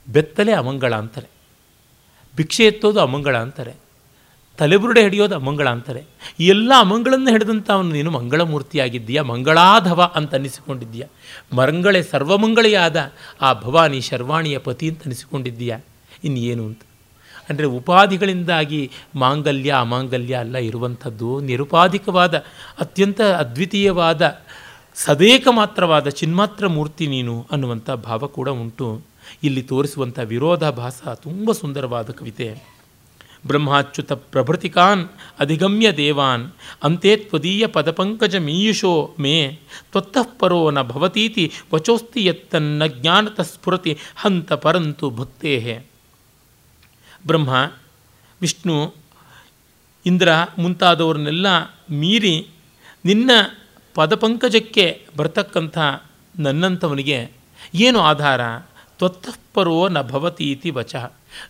[0.08, 1.28] ಬೆತ್ತಲೆ ಅಮಂಗಳ ಅಂತಾರೆ.
[2.36, 3.74] ಭಿಕ್ಷೆ ಎತ್ತೋದು ಅಮಂಗಳ ಅಂತಾರೆ.
[4.58, 6.02] ತಲೆಬುರುಡೆ ಹಿಡಿಯೋದು ಅಮಂಗಳ ಅಂತಾರೆ.
[6.40, 11.04] ಎಲ್ಲ ಅಮಂಗಳನ್ನು ಹಿಡಿದಂಥ ಅವನು, ನೀನು ಮಂಗಳಮೂರ್ತಿಯಾಗಿದ್ದೀಯ, ಮಂಗಳಾಧವ ಅಂತ ಅನ್ನಿಸಿಕೊಂಡಿದ್ದೀಯ
[11.52, 15.76] ಮರಂಗಳೆ ಸರ್ವಮಂಗಳೆಯಾದ ಆ ಭವಾನಿ ಶರ್ವಾಣಿಯ ಪತಿ ಅಂತ ಅನ್ನಿಸಿಕೊಂಡಿದ್ದೀಯ
[16.24, 16.82] ಇನ್ನೇನು ಅಂತ.
[17.48, 22.34] ಅಂದರೆ ಉಪಾಧಿಗಳಿಂದಾಗಿ ಮಾಂಗಲ್ಯ, ಅಮಾಂಗಲ್ಯ ಅಲ್ಲ ಇರುವಂಥದ್ದು ನಿರುಪಾಧಿಕವಾದ,
[22.78, 24.42] ಅತ್ಯಂತ ಅದ್ವಿತೀಯವಾದ,
[24.94, 29.02] ಸದೇಕ ಮಾತ್ರವಾದ ಚಿನ್ಮಾತ್ರ ಮೂರ್ತಿ ನೀನು ಅನ್ನುವಂಥ ಭಾವ ಕೂಡ ಉಂಟು.
[29.44, 32.72] ಇಲ್ಲಿ ತೋರಿಸುವಂಥ ವಿರೋಧಾಭಾಸ ತುಂಬ ಸುಂದರವಾದ ಕವಿತೆ.
[33.46, 35.08] ಬ್ರಹ್ಮಾಚ್ಯುತ ಪ್ರಭೃತಿಕಾನ್
[35.40, 36.50] ಅಧಿಗಮ್ಯ ದೇವಾನ್
[36.84, 39.58] ಅಂತೆ ತ್ವದೀಯ ಪದಪಂಕಜ ಮೀಯುಷೋ ಮೇ
[39.92, 45.91] ತ್ವತ್ತಃ ನ ಭವತೀತಿ ವಚೋಸ್ತಿ ಯತ್ತನ್ನ ಜ್ಞಾನತ ಸ್ಫುರತಿ ಹಂತ ಪರಂತು ಭಕ್ತೇಹೆ.
[47.26, 47.72] ಬ್ರಹ್ಮ,
[48.40, 48.94] ವಿಷ್ಣು,
[50.06, 51.46] ಇಂದ್ರ ಮುಂತಾದವ್ರನ್ನೆಲ್ಲ
[51.90, 52.48] ಮೀರಿ
[53.04, 53.30] ನಿನ್ನ
[53.94, 55.78] ಪದಪಂಕಜಕ್ಕೆ ಬರ್ತಕ್ಕಂಥ
[56.38, 57.30] ನನ್ನಂಥವನಿಗೆ
[57.74, 58.40] ಏನು ಆಧಾರ?
[58.98, 60.94] ತ್ವತ್ತಃಪರೋ ನ ಭವತಿ ಇತಿ ವಚ.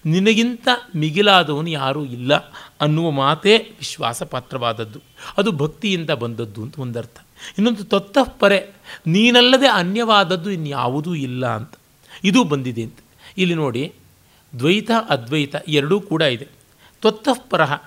[0.07, 2.35] ನಿನಗಿಂತ ಮಿಗಿಲಾದವನು ಯಾರೂ ಇಲ್ಲ
[2.81, 5.01] ಅನ್ನುವ ಮಾತೇ ವಿಶ್ವಾಸಪಾತ್ರವಾದದ್ದು.
[5.37, 7.17] ಅದು ಭಕ್ತಿಯಿಂದ ಬಂದದ್ದು ಅಂತ ಒಂದರ್ಥ.
[7.59, 8.71] ಇನ್ನೊಂದು ತ್ವತ್ತಃಪರೆ
[9.07, 11.75] ನೀನಲ್ಲದೆ ಅನ್ಯವಾದದ್ದು ಇನ್ಯಾವುದೂ ಇಲ್ಲ ಅಂತ.
[12.25, 12.99] ಇದು ಬಂದಿದೆ ಅಂತ.
[13.39, 13.93] ಇಲ್ಲಿ ನೋಡಿ
[14.59, 16.49] ದ್ವೈತ, ಅದ್ವೈತ ಎರಡೂ ಕೂಡ ಇದೆ.
[17.01, 17.83] ತ್ವತ್ತಃಪರಹ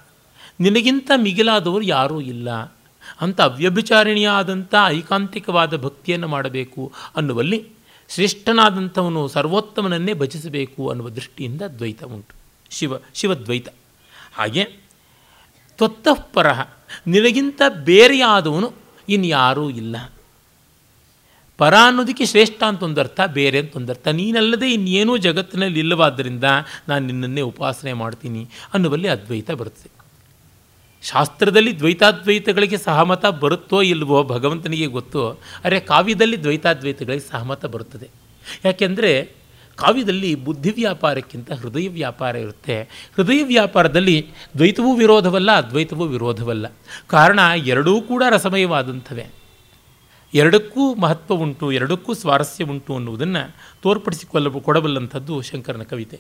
[0.59, 2.76] ನಿನಗಿಂತ ಮಿಗಿಲಾದವರು ಯಾರೂ ಇಲ್ಲ.
[3.22, 7.68] ಅಂತ ಅವ್ಯಭಿಚಾರಿಣಿಯಾದಂಥ ಐಕಾಂತಿಕವಾದ ಭಕ್ತಿಯನ್ನು ಮಾಡಬೇಕು ಅನ್ನುವಲ್ಲಿ
[8.09, 12.36] ಶ್ರೇಷ್ಠನಾದಂಥವನು ಸರ್ವೋತ್ತಮನನ್ನೇ ಭಜಿಸಬೇಕು ಅನ್ನುವ ದೃಷ್ಟಿಯಿಂದ ದ್ವೈತ ಉಂಟು.
[12.70, 13.68] ಶಿವ, ಶಿವದ್ವೈತ.
[14.34, 14.63] ಹಾಗೆ
[15.78, 16.68] ತ್ವತ್ತಃಪರಹ
[17.07, 18.72] ನಿನಗಿಂತ ಬೇರೆಯಾದವನು
[19.09, 19.95] ಇನ್ಯಾರೂ ಇಲ್ಲ.
[21.58, 26.43] ಪರ ಅನ್ನೋದಕ್ಕೆ ಶ್ರೇಷ್ಠ ಅಂತ ಒಂದರ್ಥ, ಬೇರೆ ಅಂತ ನೀನಲ್ಲದೆ ಇನ್ನೇನೂ ಜಗತ್ತಿನಲ್ಲಿ ಇಲ್ಲವಾದ್ದರಿಂದ
[26.89, 29.91] ನಾನು ನಿನ್ನನ್ನೇ ಉಪಾಸನೆ ಮಾಡ್ತೀನಿ ಅನ್ನುವಲ್ಲಿ ಅದ್ವೈತ ಬರುತ್ತದೆ
[31.03, 38.10] ಶಾಸ್ತ್ರದಲ್ಲಿ ದ್ವೈತಾದ್ವೈತಗಳಿಗೆ ಸಹಮತ ಬರುತ್ತೋ ಇಲ್ವೋ ಭಗವಂತನಿಗೆ ಗೊತ್ತು, ಅರೆ ಕಾವ್ಯದಲ್ಲಿ ದ್ವೈತಾದ್ವೈತಗಳಿಗೆ ಸಹಮತ ಬರುತ್ತದೆ.
[38.66, 39.32] ಯಾಕೆಂದರೆ
[39.76, 42.82] ಕಾವ್ಯದಲ್ಲಿ ಬುದ್ಧಿ ವ್ಯಾಪಾರಕ್ಕಿಂತ ಹೃದಯ ವ್ಯಾಪಾರ ಇರುತ್ತೆ.
[43.15, 44.27] ಹೃದಯ ವ್ಯಾಪಾರದಲ್ಲಿ
[44.57, 46.65] ದ್ವೈತವೂ ವಿರೋಧವಲ್ಲ, ಅದ್ವೈತವೂ ವಿರೋಧವಲ್ಲ.
[47.07, 49.26] ಕಾರಣ ಎರಡೂ ಕೂಡ ರಸಮಯವಾದಂಥವೇ.
[50.40, 53.44] ಎರಡಕ್ಕೂ ಮಹತ್ವ ಉಂಟು, ಎರಡಕ್ಕೂ ಸ್ವಾರಸ್ಯ ಉಂಟು ಅನ್ನುವುದನ್ನು
[53.84, 56.18] ತೋರ್ಪಡಿಸಿಕೊಳ್ಳ ಕೊಡಬಲ್ಲಂಥದ್ದು ಶಂಕರನ ಕವಿತೆ.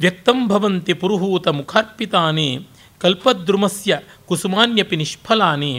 [0.00, 2.48] ವ್ಯಕ್ತಂ ಭವಂತಿ ಪುರುಹೂತ ಮುಖಾರ್ಪಿತಾನಿ
[3.00, 3.92] ಕಲ್ಪದ್ರುಮಸ್ಯ
[4.28, 5.72] ಕುಸುಮಾನ್ಯಪಿ ನಿಷ್ಫಲಾನಿ,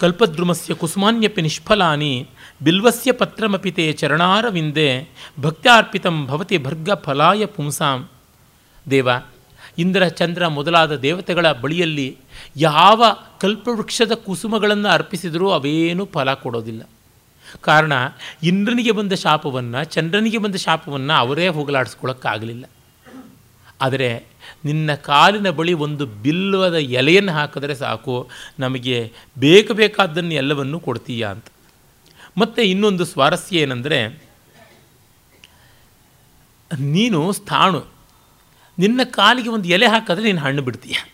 [0.00, 2.12] ಕಲ್ಪದ್ರುಮಸ್ಯ ಕುಸುಮಾನ್ಯಪಿ ನಿಷ್ಫಲಾನಿ,
[2.62, 4.88] ಬಿಲ್ವಸ್ಯ ಪತ್ರಮಪಿ ತೇ ಚರಣಾರವಿಂದೆ
[5.40, 8.00] ಭಕ್ತ್ಯಾರ್ಪಿತಂ ಭವತಿ ಭರ್ಗ ಫಲಾಯ ಪುಂಸಾಂ.
[8.90, 9.08] ದೇವ
[9.78, 12.16] ಇಂದ್ರ ಚಂದ್ರ ಮೊದಲಾದ ದೇವತೆಗಳ ಬಳಿಯಲ್ಲಿ
[12.56, 13.04] ಯಾವ
[13.40, 16.82] ಕಲ್ಪವೃಕ್ಷದ ಕುಸುಮಗಳನ್ನು ಅರ್ಪಿಸಿದರೂ ಅವೇನೂ ಫಲ ಕೊಡೋದಿಲ್ಲ.
[17.60, 17.92] ಕಾರಣ,
[18.42, 22.64] ಇಂದ್ರನಿಗೆ ಬಂದ ಶಾಪವನ್ನು, ಚಂದ್ರನಿಗೆ ಬಂದ ಶಾಪವನ್ನು ಅವರೇ ಹೋಗಲಾಡಿಸ್ಕೊಳ್ಳೋಕ್ಕಾಗಲಿಲ್ಲ.
[23.80, 24.26] ಆದರೆ,
[24.64, 31.44] ನಿನ್ನ ಕಾಲಿನ ಬಳಿ ಒಂದು ಬಿಲ್ಲುವದ ಎಲೆಯನ್ನು ಹಾಕಿದ್ರೆ ಸಾಕು, ನಮಗೆ ಬೇಕು ಬೇಕಾದ್ದನ್ನು ಎಲ್ಲವನ್ನೂ ಕೊಡ್ತೀಯ ಅಂತ.
[32.38, 34.22] ಮತ್ತು ಇನ್ನೊಂದು ಸ್ವಾರಸ್ಯ ಏನಂದರೆ,
[36.78, 37.93] ನೀನು ಸ್ಥಾಣು.
[38.78, 41.10] ನಿನ್ನ ಕಾಲಿಗೆ ಒಂದು ಎಲೆ ಹಾಕಿದ್ರೆ ನೀನು ಹಣ್ಣು ಬಿಡ್ತೀಯ.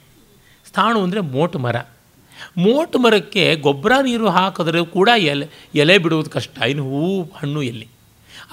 [0.67, 1.77] ಸ್ಥಾಣು ಅಂದರೆ ಮೋಟು ಮರ.
[2.57, 6.59] ಮೋಟು ಮರಕ್ಕೆ ಗೊಬ್ಬರ ನೀರು ಹಾಕಿದ್ರೆ ಕೂಡ ಎಲೆ ಎಲೆ ಬಿಡುವುದು ಕಷ್ಟ.
[6.59, 7.89] ಇನ್ನು ಹೂವು ಹಣ್ಣು ಎಲ್ಲಿ?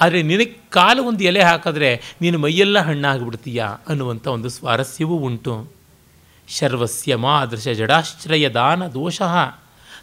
[0.02, 5.68] ಆದರೆ ನಿನಗೆ ಕಾಲು ಒಂದು ಎಲೆ ಹಾಕಿದ್ರೆ ನೀನು ಮೈಯೆಲ್ಲ ಹಣ್ಣಾಗಿಬಿಡ್ತೀಯ ಅನ್ನುವಂಥ ಒಂದು ಸ್ವಾರಸ್ಯವೂ ಉಂಟು.
[6.48, 9.22] ಶರ್ವಸ್ಯ ಮಾದೃಶ ಜಡಾಶ್ರಯ ದಾನ ದೋಷ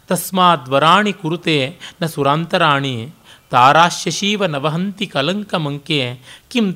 [0.07, 3.09] ತಸ್ಮಾದ್ವರಾಣಿ ಕುರುತೆ ನ ಸುರಾಂತರಾಣಿ.
[3.55, 5.99] ತಾರಾಶ್ಯಶೀವ ನವಹಂತಿ ಕಲಂಕ ಮಂಕೆ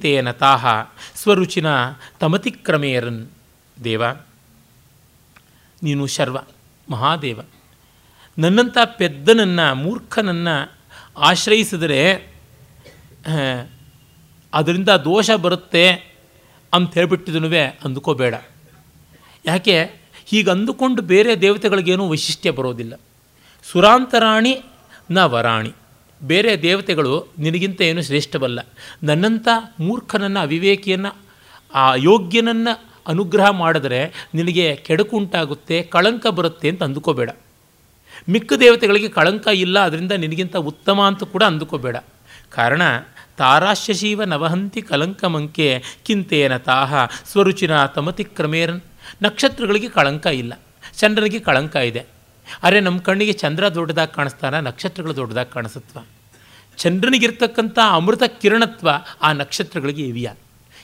[0.02, 0.66] ತೇನ ತಾಹ
[1.16, 1.66] ಸ್ವರುಚಿನ
[2.20, 3.28] ತಮತಿಕ್ರಮೇರನ್.
[3.84, 4.04] ದೇವ,
[5.84, 6.38] ನೀನು ಶರ್ವ,
[6.90, 7.40] ಮಹಾದೇವ,
[8.38, 10.56] ನನ್ನಂಥ ಪೆದ್ದನನ್ನು, ಮೂರ್ಖನನ್ನು
[11.18, 12.02] ಆಶ್ರಯಿಸಿದರೆ
[14.54, 15.92] ಅದರಿಂದ ದೋಷ ಬರುತ್ತೆ
[16.74, 17.50] ಅಂತ ಹೇಳ್ಬಿಟ್ಟಿದನು
[17.84, 18.36] ಅಂದುಕೋಬೇಡ.
[19.46, 19.78] ಯಾಕೆ?
[20.26, 22.94] ಹೀಗೆ ಅಂದುಕೊಂಡು ಬೇರೆ ದೇವತೆಗಳಿಗೇನೂ ವೈಶಿಷ್ಟ್ಯ ಬರೋದಿಲ್ಲ.
[23.72, 24.54] ಸುರಾಂತರಾಣಿ
[25.12, 25.74] ನ ವರಾಣಿ.
[26.22, 28.60] ಬೇರೆ ದೇವತೆಗಳು ನಿನಗಿಂತ ಏನು ಶ್ರೇಷ್ಠವಲ್ಲ.
[29.04, 29.48] ನನ್ನಂಥ
[29.80, 31.12] ಮೂರ್ಖನನ್ನು, ಅವಿವೇಕಿಯನ್ನು,
[31.74, 32.74] ಆ ಯೋಗ್ಯನನ್ನು
[33.08, 34.00] ಅನುಗ್ರಹ ಮಾಡಿದ್ರೆ
[34.36, 37.30] ನಿನಗೆ ಕೆಡುಕುಂಟಾಗುತ್ತೆ ಕಳಂಕ ಬರುತ್ತೆ ಅಂತ ಅಂದುಕೋಬೇಡ.
[38.30, 41.98] ಮಿಕ್ಕ ದೇವತೆಗಳಿಗೆ ಕಳಂಕ ಇಲ್ಲ, ಅದರಿಂದ ನಿನಗಿಂತ ಉತ್ತಮ ಅಂತ ಕೂಡ ಅಂದುಕೋಬೇಡ.
[42.50, 42.82] ಕಾರಣ,
[43.38, 45.68] ತಾರಾಶ್ಯಶೀವ ನವಹಂತಿ ಕಲಂಕಮಂಕೆ
[46.06, 46.94] ಕಿಂತೇನ ತಾಹ
[47.32, 48.82] ಸ್ವರುಚಿನ ತಮತಿ ಕ್ರಮೇರನ್
[49.22, 50.54] ನಕ್ಷತ್ರಗಳಿಗೆ ಕಳಂಕ ಇಲ್ಲ,
[50.98, 52.02] ಚಂದ್ರನಿಗೆ ಕಳಂಕ ಇದೆ.
[52.64, 56.04] ಆದರೆ ನಮ್ಮ ಕಣ್ಣಿಗೆ ಚಂದ್ರ ದೊಡ್ಡದಾಗಿ ಕಾಣಿಸ್ತಾನ, ನಕ್ಷತ್ರಗಳು ದೊಡ್ಡದಾಗಿ ಕಾಣಿಸುತ್ತವ
[56.78, 58.90] ಚಂದ್ರನಿಗಿರ್ತಕ್ಕಂಥ ಅಮೃತ ಕಿರಣತ್ವ
[59.22, 60.30] ಆ ನಕ್ಷತ್ರಗಳಿಗೆ ಇವಿಯ.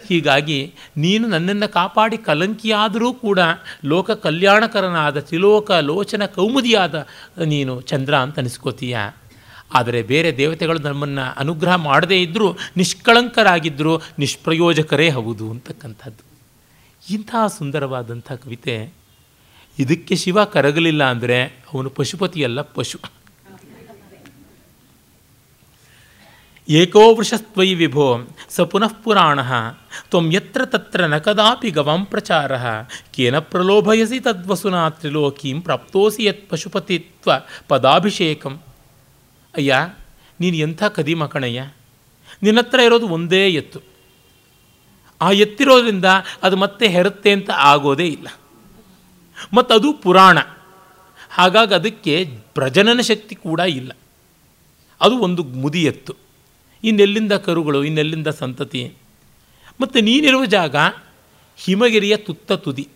[0.07, 0.57] ಹೀಗಾಗಿ
[0.97, 3.39] ನೀನು ನನ್ನನ್ನು ಕಾಪಾಡಿ ಕಲಂಕಿಯಾದರೂ ಕೂಡ
[3.85, 6.95] ಲೋಕ ಕಲ್ಯಾಣಕರನಾದ ತ್ರಿಲೋಕ ಲೋಚನ ಕೌಮುದಿಯಾದ
[7.45, 8.97] ನೀನು ಚಂದ್ರ ಅಂತ ಅನಿಸ್ಕೋತೀಯ.
[9.73, 16.23] ಆದರೆ ಬೇರೆ ದೇವತೆಗಳು ನಮ್ಮನ್ನು ಅನುಗ್ರಹ ಮಾಡದೇ ಇದ್ದರೂ ನಿಷ್ಕಳಂಕರಾಗಿದ್ದರೂ ನಿಷ್ಪ್ರಯೋಜಕರೇ ಹೌದು ಅಂತಕ್ಕಂಥದ್ದು.
[17.03, 18.75] ಇಂತಹ ಸುಂದರವಾದಂಥ ಕವಿತೆ
[19.79, 21.37] ಇದಕ್ಕೆ ಶಿವ ಕರಗಲಿಲ್ಲ ಅಂದರೆ
[21.73, 22.99] ಅವನು ಪಶುಪತಿಯಲ್ಲ ಪಶು.
[26.67, 28.05] ಏಕೋ ವೃಷಸ್ತ್ವಯಿ ವಿಭೋ
[28.49, 29.39] ಸ ಪುನಃ ಪುರಾಣ,
[30.09, 32.51] ತ್ವಂ ಯತ್ರ ತತ್ರ ನ ಕದಾಪಿ ಗವಾಂ ಪ್ರಚಾರ,
[33.15, 37.31] ಕೇನ ಪ್ರಲೋಭಯಸಿ ತದ್ವಸುನಾ ತ್ರಿಲೋಕೀಂ ಪ್ರಾಪ್ತೋಸಿ ಯತ್ ಪಶುಪತಿತ್ವ
[37.67, 38.55] ಪದಾಭಿಷೇಕಂ.
[39.53, 39.73] ಅಯ್ಯ,
[40.39, 41.61] ನೀನು ಎಂಥ ಕದಿ ಕಣಯ್ಯ?
[42.43, 43.79] ನಿನ್ನ ಹತ್ರ ಇರೋದು ಒಂದೇ ಎತ್ತು.
[45.21, 46.07] ಆ ಎತ್ತಿರೋದ್ರಿಂದ
[46.43, 48.27] ಅದು ಮತ್ತೆ ಹೆರುತ್ತೆ ಅಂತ ಆಗೋದೇ ಇಲ್ಲ.
[49.53, 50.37] ಮತ್ತು ಅದು ಪುರಾಣ.
[51.29, 53.91] ಹಾಗಾಗಿ ಅದಕ್ಕೆ ಪ್ರಜನನ ಶಕ್ತಿ ಕೂಡ ಇಲ್ಲ.
[55.01, 56.15] ಅದು ಒಂದು ಮುದಿ ಎತ್ತು
[56.83, 58.93] ಇನ್ನೆಲ್ಲಿಂದ ಕರುಗಳು, ಇನ್ನೆಲ್ಲಿಂದ ಸಂತತಿ?
[59.81, 60.75] ಮತ್ತು ನೀನಿರುವ ಜಾಗ
[61.57, 62.87] ಹಿಮಗಿರಿಯ ತುತ್ತ ತುದಿ.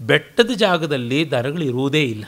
[0.00, 2.24] ಬೆಟ್ಟದ ಜಾಗದಲ್ಲಿ ದರಗಳಿರುವುದೇ ಇಲ್ಲ.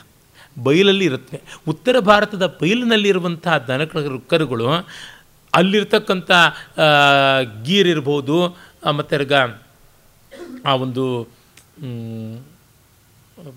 [0.62, 1.40] ಬಯಲಲ್ಲಿ ಇರುತ್ತವೆ.
[1.68, 3.84] ಉತ್ತರ ಭಾರತದ ಬಯಲಿನಲ್ಲಿರುವಂಥ ದನ
[4.28, 4.66] ಕರುಗಳು,
[5.54, 6.30] ಅಲ್ಲಿರ್ತಕ್ಕಂಥ
[7.64, 8.56] ಗೀರಿರ್ಬೋದು
[8.90, 9.16] ಮತ್ತು
[10.66, 11.28] ಆ ಒಂದು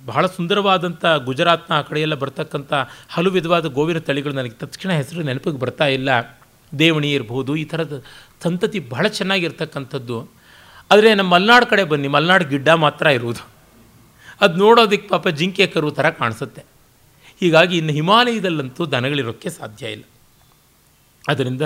[0.05, 2.73] ಬಹಳ ಸುಂದರವಾದಂಥ ಗುಜರಾತ್ನ ಆ ಕಡೆಯೆಲ್ಲ ಬರ್ತಕ್ಕಂಥ
[3.09, 6.09] ಹಲವು ವಿಧವಾದ ಗೋವಿನ ತಳಿಗಳು ನನಗೆ ತಕ್ಷಣ ಹೆಸರು ನೆನಪಿಗೆ ಬರ್ತಾ ಇಲ್ಲ.
[6.79, 8.03] ದೇವಣಿ ಇರ್ಬೋದು, ಈ ಥರದ
[8.43, 10.17] ಸಂತತಿ ಬಹಳ ಚೆನ್ನಾಗಿರ್ತಕ್ಕಂಥದ್ದು.
[10.91, 13.43] ಆದರೆ ನಮ್ಮ ಮಲ್ನಾಡು ಕಡೆ ಬನ್ನಿ, ಮಲೆನಾಡು ಗಿಡ್ಡ ಮಾತ್ರ ಇರುವುದು
[14.41, 16.61] ಅದು ನೋಡೋದಕ್ಕೆ ಪಾಪ ಜಿಂಕೆ ಕರು ಥರ ಕಾಣಿಸುತ್ತೆ.
[17.39, 20.03] ಹೀಗಾಗಿ ಇನ್ನು ಹಿಮಾಲಯದಲ್ಲಂತೂ ದನಗಳಿರೋಕ್ಕೆ ಸಾಧ್ಯ ಇಲ್ಲ.
[21.27, 21.61] ಅದರಿಂದ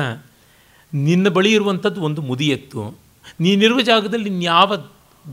[0.94, 2.81] ನಿನ್ನ ಬಳಿ ಇರುವಂಥದ್ದು ಒಂದು ಮುದಿಯತ್ತು.
[3.39, 4.76] ನೀನಿರುವ ಜಾಗದಲ್ಲಿ ಇನ್ಯಾವ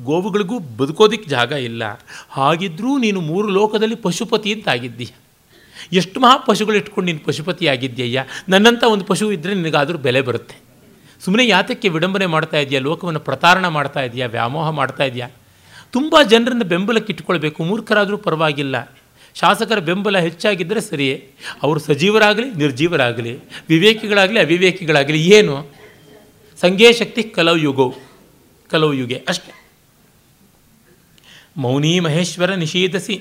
[0.02, 1.82] ಗೋವುಗಳಿಗೂ ಬದುಕೋದಿಕ್ಕೆ ಜಾಗ ಇಲ್ಲ.
[2.28, 5.06] ಹಾಗಿದ್ದರೂ ನೀನು ಮೂರು ಲೋಕದಲ್ಲಿ ಪಶುಪತಿ ಅಂತ ಆಗಿದ್ದೀಯ.
[5.92, 10.56] ಎಷ್ಟು ಮಹಾ ಪಶುಗಳು ಇಟ್ಕೊಂಡು ನೀನು ಪಶುಪತಿ ಆಗಿದ್ದೀಯ್ಯ ನನ್ನಂಥ ಒಂದು ಪಶು ಇದ್ದರೆ ನಿನಗಾದರೂ ಬೆಲೆ ಬರುತ್ತೆ.
[11.24, 15.28] ಸುಮ್ಮನೆ ಯಾತಕ್ಕೆ ವಿಡಂಬನೆ ಮಾಡ್ತಾ ಇದೆಯಾ, ಲೋಕವನ್ನು ಪ್ರತಾರಣ ಮಾಡ್ತಾ ಇದೆಯಾ, ವ್ಯಾಮೋಹ ಮಾಡ್ತಾ ಇದೆಯಾ?
[15.92, 18.92] ತುಂಬ ಜನರನ್ನು ಬೆಂಬಲಕ್ಕೆ ಇಟ್ಕೊಳ್ಬೇಕು, ಮೂರ್ಖರಾದರೂ ಪರವಾಗಿಲ್ಲ.
[19.34, 21.30] ಶಾಸಕರ ಬೆಂಬಲ ಹೆಚ್ಚಾಗಿದ್ದರೆ ಸರಿಯೇ.
[21.62, 23.38] ಅವರು ಸಜೀವರಾಗಲಿ, ನಿರ್ಜೀವರಾಗಲಿ,
[23.68, 25.66] ವಿವೇಕಿಗಳಾಗಲಿ, ಅವಿವೇಕಿಗಳಾಗಲಿ, ಏನು?
[26.60, 27.94] ಸಂಘೇ ಶಕ್ತಿ ಕಲವು ಯುಗವು
[29.28, 29.63] ಅಷ್ಟೆ.
[31.56, 33.16] ಮೌನಿ ಮಹೇಶ್ವರ ನಿಷೇಧಸಿ,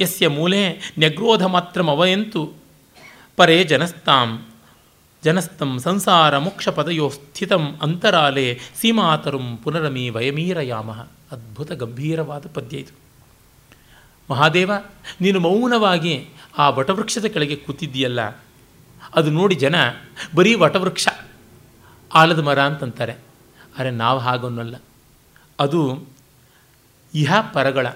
[0.00, 0.62] ಯಸ್ಯ ಮೂಲೆ
[0.98, 2.42] ನ್ಯಗ್ರೋಧ ಮಾತ್ರ ಅವಯಂತು
[3.38, 4.30] ಪರೇ ಜನಸ್ತಾಂ,
[5.22, 8.46] ಜನಸ್ತಂ ಸಂಸಾರ ಮೋಕ್ಷ ಪದಯೋ ಸ್ಥಿತಂ ಅಂತರಾಲೆ
[8.80, 10.90] ಸೀಮಾತರುಂ ಪುನರಮಿ ವಯಮೀರಯಾಮ.
[11.32, 12.94] ಅದ್ಭುತ ಗಂಭೀರವಾದ ಪದ್ಯ ಇದು.
[14.28, 14.72] ಮಹಾದೇವ,
[15.20, 16.14] ನೀನು ಮೌನವಾಗಿ
[16.58, 18.20] ಆ ವಟವೃಕ್ಷದ ಕೆಳಗೆ ಕೂತಿದ್ದೀಯಲ್ಲ,
[19.14, 19.76] ಅದು ನೋಡಿ ಜನ
[20.34, 21.08] ಬರೀ ವಟವೃಕ್ಷ,
[22.10, 23.14] ಆಲದ ಮರ ಅಂತಂತಾರೆ.
[23.78, 24.76] ಅರೆ ನಾವು ಹಾಗನ್ನಲ್ಲ.
[25.60, 25.80] ಅದು
[27.14, 27.86] ಇಹ ಪರಗಳ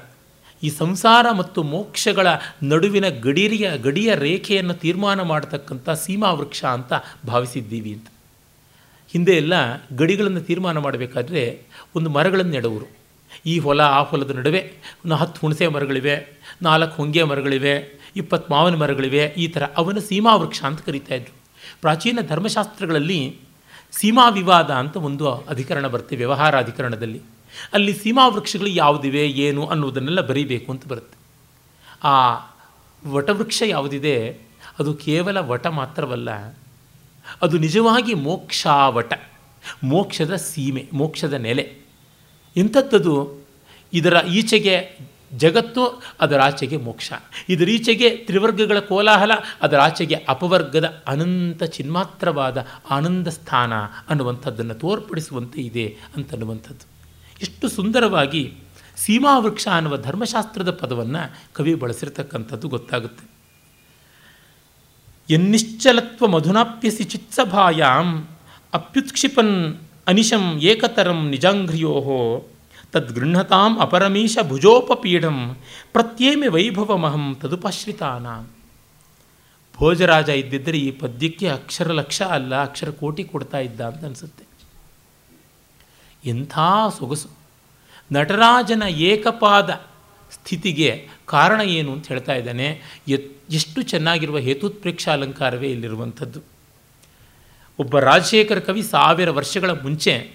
[0.62, 2.26] ಈ ಸಂಸಾರ ಮತ್ತು ಮೋಕ್ಷಗಳ
[2.62, 6.92] ನಡುವಿನ ಗಡಿರಿಯ, ಗಡಿಯ ರೇಖೆಯನ್ನು ತೀರ್ಮಾನ ಮಾಡತಕ್ಕಂಥ ಸೀಮಾವೃಕ್ಷ ಅಂತ
[7.26, 8.06] ಭಾವಿಸಿದ್ದೀವಿ ಅಂತ.
[9.12, 9.52] ಹಿಂದೆ ಎಲ್ಲ
[9.96, 11.62] ಗಡಿಗಳನ್ನು ತೀರ್ಮಾನ ಮಾಡಬೇಕಾದ್ರೆ
[11.96, 12.98] ಒಂದು ಮರಗಳನ್ನು ನೆಡುವರು.
[13.46, 14.72] ಈ ಹೊಲ, ಆ ಹೊಲದ ನಡುವೆ
[15.04, 20.80] ಒಂದು ಹತ್ತು ಹುಣಸೆ ಮರಗಳಿವೆ, ನಾಲ್ಕು ಹೊಂಗೆ ಮರಗಳಿವೆ, ಇಪ್ಪತ್ತು ಮಾವಿನ ಮರಗಳಿವೆ, ಈ ಥರ ಅವನ ಸೀಮಾವೃಕ್ಷ ಅಂತ
[20.80, 21.32] ಕರೀತಾ ಇದ್ರು.
[21.80, 23.38] ಪ್ರಾಚೀನ ಧರ್ಮಶಾಸ್ತ್ರಗಳಲ್ಲಿ
[23.92, 27.20] ಸೀಮಾ ವಿವಾದ ಅಂತ ಒಂದು ಅಧಿಕರಣ ಬರುತ್ತೆ ವ್ಯವಹಾರ ಅಧಿಕರಣದಲ್ಲಿ.
[27.72, 31.18] ಅಲ್ಲಿ ಸೀಮಾ ವೃಕ್ಷಗಳು ಯಾವುದಿವೆ, ಏನು ಅನ್ನೋದನ್ನೆಲ್ಲ ಬರೀಬೇಕು ಅಂತ ಬರುತ್ತೆ.
[32.04, 32.34] ಆ
[33.06, 34.38] ವಟವೃಕ್ಷ ಯಾವುದಿದೆ,
[34.78, 36.30] ಅದು ಕೇವಲ ವಟ ಮಾತ್ರವಲ್ಲ,
[37.42, 39.12] ಅದು ನಿಜವಾಗಿ ಮೋಕ್ಷಾವಟ,
[39.84, 41.78] ಮೋಕ್ಷದ ಸೀಮೆ, ಮೋಕ್ಷದ ನೆಲೆ.
[42.56, 43.46] ಇಂಥದ್ದದು
[43.92, 44.98] ಇದರ ಈಚೆಗೆ
[45.36, 47.12] ಜಗತ್ತು, ಅದರ ಆಚೆಗೆ ಮೋಕ್ಷ.
[47.48, 49.30] ಇದರೀಚೆಗೆ ತ್ರಿವರ್ಗಗಳ ಕೋಲಾಹಲ,
[49.62, 53.72] ಅದರ ಆಚೆಗೆ ಅಪವರ್ಗದ ಅನಂತ ಚಿನ್ಮಾತ್ರವಾದ ಆನಂದ ಸ್ಥಾನ
[54.08, 56.97] ಅನ್ನುವಂಥದ್ದನ್ನು ತೋರ್ಪಡಿಸುವಂತೆ ಇದೆ ಅಂತನ್ನುವಂಥದ್ದು.
[57.46, 58.42] ಎಷ್ಟು ಸುಂದರವಾಗಿ
[59.04, 61.22] ಸೀಮಾವೃಕ್ಷ ಅನ್ನುವ ಧರ್ಮಶಾಸ್ತ್ರದ ಪದವನ್ನು
[61.56, 63.24] ಕವಿ ಬಳಸಿರ್ತಕ್ಕಂಥದ್ದು ಗೊತ್ತಾಗುತ್ತೆ.
[65.36, 68.08] ಎನ್ನಿಶ್ಚಲತ್ವ ಮಧುನಾಪ್ಯಸಿ ಚಿತ್ಸಭಾಯಾಂ
[68.72, 69.56] ಅಪ್ಯುತ್ಕ್ಷಿಪನ್
[70.12, 71.94] ಅನಿಶಂ ಏಕತರಂ ನಿಜಾಂಘ್ರಿಯೋ
[72.92, 75.38] ತದ್ಗೃಹತಾಂ ಅಪರಮೀಶ ಭುಜೋಪಪೀಢಂ
[75.92, 78.26] ಪ್ರತ್ಯೇಮೆ ವೈಭವಮಹಂ ತದುಪಾಶ್ರಿತಾನ.
[79.78, 84.44] ಭೋಜರಾಜ ಇದ್ದಿದ್ದರೆ ಈ ಪದ್ಯಕ್ಕೆ ಅಕ್ಷರ ಲಕ್ಷ ಅಲ್ಲ, ಅಕ್ಷರ ಕೋಟಿ ಕೊಡ್ತಾ ಇದ್ದ ಅಂತ ಅನಿಸುತ್ತೆ.
[86.28, 86.58] ಎಂಥ
[86.98, 87.28] ಸೊಗಸು.
[88.12, 89.70] ನಟರಾಜನ ಏಕಪಾದ
[90.32, 92.80] ಸ್ಥಿತಿಗೆ ಕಾರಣ ಏನು ಅಂತ ಹೇಳ್ತಾ ಇದ್ದಾನೆ.
[93.50, 94.38] ಎಷ್ಟು ಚೆನ್ನಾಗಿರುವ
[95.12, 96.40] ಅಲಂಕಾರವೇ ಇಲ್ಲಿರುವಂಥದ್ದು.
[97.78, 100.30] ಒಬ್ಬ ರಾಜಶೇಖರ ಕವಿ ಸಾವಿರ ವರ್ಷಗಳ ಮುಂಚೆ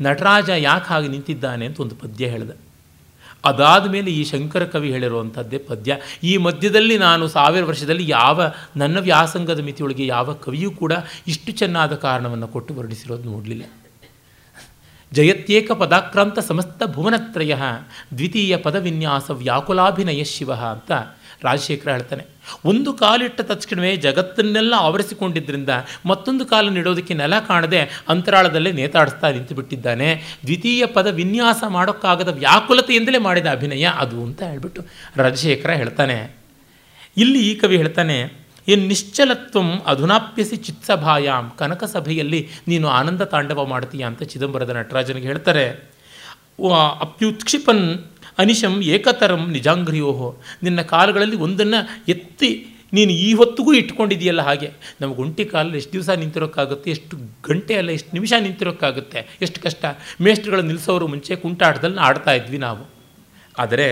[0.00, 2.50] ನಟರಾಜ ಯಾಕೆ ಹಾಗೆ ನಿಂತಿದ್ದಾನೆ ಅಂತ ಒಂದು ಪದ್ಯ ಹೇಳಿದ.
[3.44, 5.96] ಅದಾದ ಮೇಲೆ ಈ ಶಂಕರ ಕವಿ ಹೇಳಿರುವಂಥದ್ದೇ ಪದ್ಯ.
[6.22, 8.42] ಈ ಮಧ್ಯದಲ್ಲಿ ನಾನು ಸಾವಿರ ವರ್ಷದಲ್ಲಿ ಯಾವ,
[8.76, 10.92] ನನ್ನ ವ್ಯಾಸಂಗದ ಮಿತಿಯೊಳಗೆ ಯಾವ ಕವಿಯೂ ಕೂಡ
[11.26, 13.64] ಇಷ್ಟು ಚೆನ್ನಾದ ಕಾರಣವನ್ನು ಕೊಟ್ಟು ವರ್ಣಿಸಿರೋದು ನೋಡಲಿಲ್ಲ.
[15.14, 17.54] ಜಯತ್ಯೇಕ ಪದಾಕ್ರಾಂತ ಸಮಸ್ತ ಭುವನತ್ರಯ
[18.16, 20.92] ದ್ವಿತೀಯ ಪದವಿನ್ಯಾಸ ವ್ಯಾಕುಲಾಭಿನಯ ಶಿವ ಅಂತ
[21.44, 22.24] ರಾಜಶೇಖರ ಹೇಳ್ತಾನೆ.
[22.64, 25.68] ಒಂದು ಕಾಲಿಟ್ಟ ತಕ್ಷಣವೇ ಜಗತ್ತನ್ನೆಲ್ಲ ಆವರಿಸಿಕೊಂಡಿದ್ದರಿಂದ
[26.06, 30.38] ಮತ್ತೊಂದು ಕಾಲನ್ನು ನೀಡೋದಕ್ಕೆ ನೆಲ ಕಾಣದೆ ಅಂತರಾಳದಲ್ಲೇ ನೇತಾಡಿಸ್ತಾ ನಿಂತು ಬಿಟ್ಟಿದ್ದಾನೆ.
[30.42, 34.82] ದ್ವಿತೀಯ ಪದ ವಿನ್ಯಾಸ ಮಾಡೋಕ್ಕಾಗದ ವ್ಯಾಕುಲತೆಯಿಂದಲೇ ಮಾಡಿದ ಅಭಿನಯ ಅದು ಅಂತ ಹೇಳ್ಬಿಟ್ಟು
[35.16, 36.36] ರಾಜಶೇಖರ ಹೇಳ್ತಾನೆ.
[37.16, 44.22] ಇಲ್ಲಿ ಈ ಕವಿ ಹೇಳ್ತಾನೆ ಈ ನಿಶ್ಚಲತ್ವಂ ಅಧುನಾಪ್ಯಸಿ ಚಿತ್ಸಭಾಯಾಮ್ ಕನಕ ಸಭೆಯಲ್ಲಿ ನೀನು ಆನಂದ ತಾಂಡವ ಮಾಡ್ತೀಯ ಅಂತ
[44.32, 45.64] ಚಿದಂಬರದ ನಟರಾಜನಿಗೆ ಹೇಳ್ತಾರೆ.
[47.04, 47.84] ಅಪ್ಯುತ್ಕ್ಷಿಪನ್
[48.42, 50.28] ಅನಿಶಂ ಏಕತರಂ ನಿಜಾಂಗ್ರಿಯೋಹೋ.
[50.66, 51.80] ನಿನ್ನ ಕಾಲುಗಳಲ್ಲಿ ಒಂದನ್ನು
[52.14, 52.50] ಎತ್ತಿ
[52.96, 54.68] ನೀನು ಈ ಹೊತ್ತಿಗೂ ಇಟ್ಕೊಂಡಿದೆಯಲ್ಲ ಹಾಗೆ.
[55.00, 57.14] ನಮಗೆ ಒಂಟಿ ಕಾಲಲ್ಲಿ ಎಷ್ಟು ದಿವಸ ನಿಂತಿರೋಕ್ಕಾಗುತ್ತೆ, ಎಷ್ಟು
[57.48, 59.84] ಗಂಟೆ ಅಲ್ಲ, ಎಷ್ಟು ನಿಮಿಷ ನಿಂತಿರೋಕ್ಕಾಗುತ್ತೆ, ಎಷ್ಟು ಕಷ್ಟ.
[60.24, 62.84] ಮೇಷ್ಟ್ರುಗಳು ನಿಲ್ಲಿಸೋರು ಮುಂಚೆ ಕುಂಟಾಟದಲ್ಲಿ ಆಡ್ತಾ ಇದ್ವಿ ನಾವು.
[63.62, 63.86] ಆದರೆ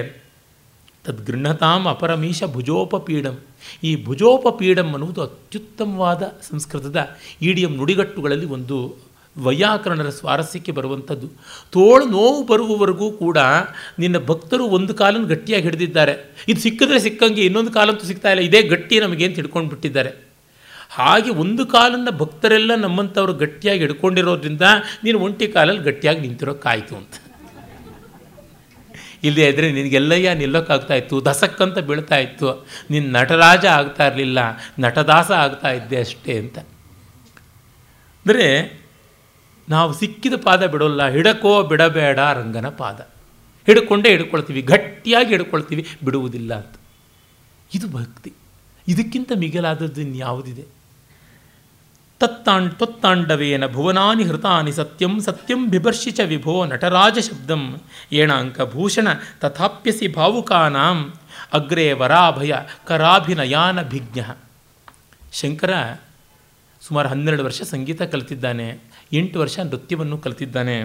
[1.06, 3.36] ತದ್ಗೃಹತಾಂ ಅಪರಮೀಶ ಭುಜೋಪಪೀಡಂ.
[3.84, 8.98] ಈ ಭುಜೋಪಪೀಡಂ ಅನ್ನುವುದು ಅತ್ಯುತ್ತಮವಾದ ಸಂಸ್ಕೃತದ ಈಡಿಯಂ ನುಡಿಗಟ್ಟುಗಳಲ್ಲಿ ಒಂದು
[9.38, 11.26] ವೈಯಾಕರಣರ ಸ್ವಾರಸ್ಯಕ್ಕೆ ಬರುವಂಥದ್ದು.
[11.72, 13.38] ತೋಳು ನೋವು ಬರುವವರೆಗೂ ಕೂಡ
[13.98, 16.34] ನಿನ್ನ ಭಕ್ತರು ಒಂದು ಕಾಲನ್ನು ಗಟ್ಟಿಯಾಗಿ ಹಿಡಿದಿದ್ದಾರೆ.
[16.48, 18.42] ಇದು ಸಿಕ್ಕಿದ್ರೆ ಸಿಕ್ಕಂಗೆ ಇನ್ನೊಂದು ಕಾಲಂತೂ ಸಿಗ್ತಾ ಇಲ್ಲ.
[18.42, 20.32] ಇದೇ ಗಟ್ಟಿ ನಮಗೆ ಅಂತ ಹಿಡ್ಕೊಂಡು ಬಿಟ್ಟಿದ್ದಾರೆ.
[20.90, 24.62] ಹಾಗೆ ಒಂದು ಕಾಲನ್ನು ಭಕ್ತರೆಲ್ಲ ನಮ್ಮಂಥವ್ರು ಗಟ್ಟಿಯಾಗಿ ಹಿಡ್ಕೊಂಡಿರೋದ್ರಿಂದ
[25.04, 27.21] ನೀನು ಒಂಟಿ ಕಾಲಲ್ಲಿ ಗಟ್ಟಿಯಾಗಿ ನಿಂತಿರೋಕ್ಕಾಯಿತು ಅಂತ.
[29.22, 31.24] ಇಲ್ಲದೆ ಇದ್ದರೆ ನಿನಗೆಲ್ಲಯ್ಯ ನಿಲ್ಲೋಕ್ಕಾಗ್ತಾ ಇತ್ತು.
[31.24, 32.66] ದಸಕ್ಕಂತ ಬೀಳ್ತಾ ಇತ್ತು.
[32.90, 34.38] ನಿನ್ನ ನಟರಾಜ ಆಗ್ತಾ ಇರಲಿಲ್ಲ.
[34.78, 36.58] ನಟದಾಸ ಆಗ್ತಾ ಇದ್ದೆ ಅಷ್ಟೇ ಅಂತ.
[38.26, 38.78] ಅಂದರೆ
[39.68, 41.08] ನಾವು ಸಿಕ್ಕಿದ ಪಾದ ಬಿಡೋಲ್ಲ.
[41.08, 43.08] ಹಿಡಕೋ ಬಿಡಬೇಡ ರಂಗನ ಪಾದ.
[43.66, 44.62] ಹಿಡ್ಕೊಂಡೇ ಹಿಡ್ಕೊಳ್ತೀವಿ.
[44.62, 45.86] ಗಟ್ಟಿಯಾಗಿ ಹಿಡ್ಕೊಳ್ತೀವಿ.
[46.04, 46.74] ಬಿಡುವುದಿಲ್ಲ ಅಂತ.
[47.74, 48.32] ಇದು ಭಕ್ತಿ.
[48.88, 50.81] ಇದಕ್ಕಿಂತ ಮಿಗಿಲಾದದ್ದು ಇನ್ಯಾವುದಿದೆ?
[52.22, 57.62] ತತ್ತಾಂಡ್ ತೊತ್ತಾಂಡವೇನ ಭುವನಾನಿ ಹೃತಾನಿ ಸತ್ಯಂ ಸತ್ಯಂ ಬಿಭರ್ಷಿ ಚ ವಿಭೋ ನಟರಾಜ ಶಬ್ದಂ
[58.20, 59.08] ಏಣಾಂಕ ಭೂಷಣ
[59.40, 60.98] ತಥಾಪ್ಯಸಿ ಭಾವುಕಾನಾಂ
[61.52, 62.52] ಅಗ್ರೇ ವರಾಭಯ
[62.86, 64.20] ಕರಾಭಿನಯಾನ ಭಿಜ್ಞ.
[65.32, 65.72] ಶಂಕರ
[66.82, 68.66] ಸುಮಾರು ಹನ್ನೆರಡು ವರ್ಷ ಸಂಗೀತ ಕಲಿತಿದ್ದಾನೆ,
[69.12, 70.76] ಎಂಟು ವರ್ಷ ನೃತ್ಯವನ್ನು ಕಲಿತಿದ್ದಾನೆ.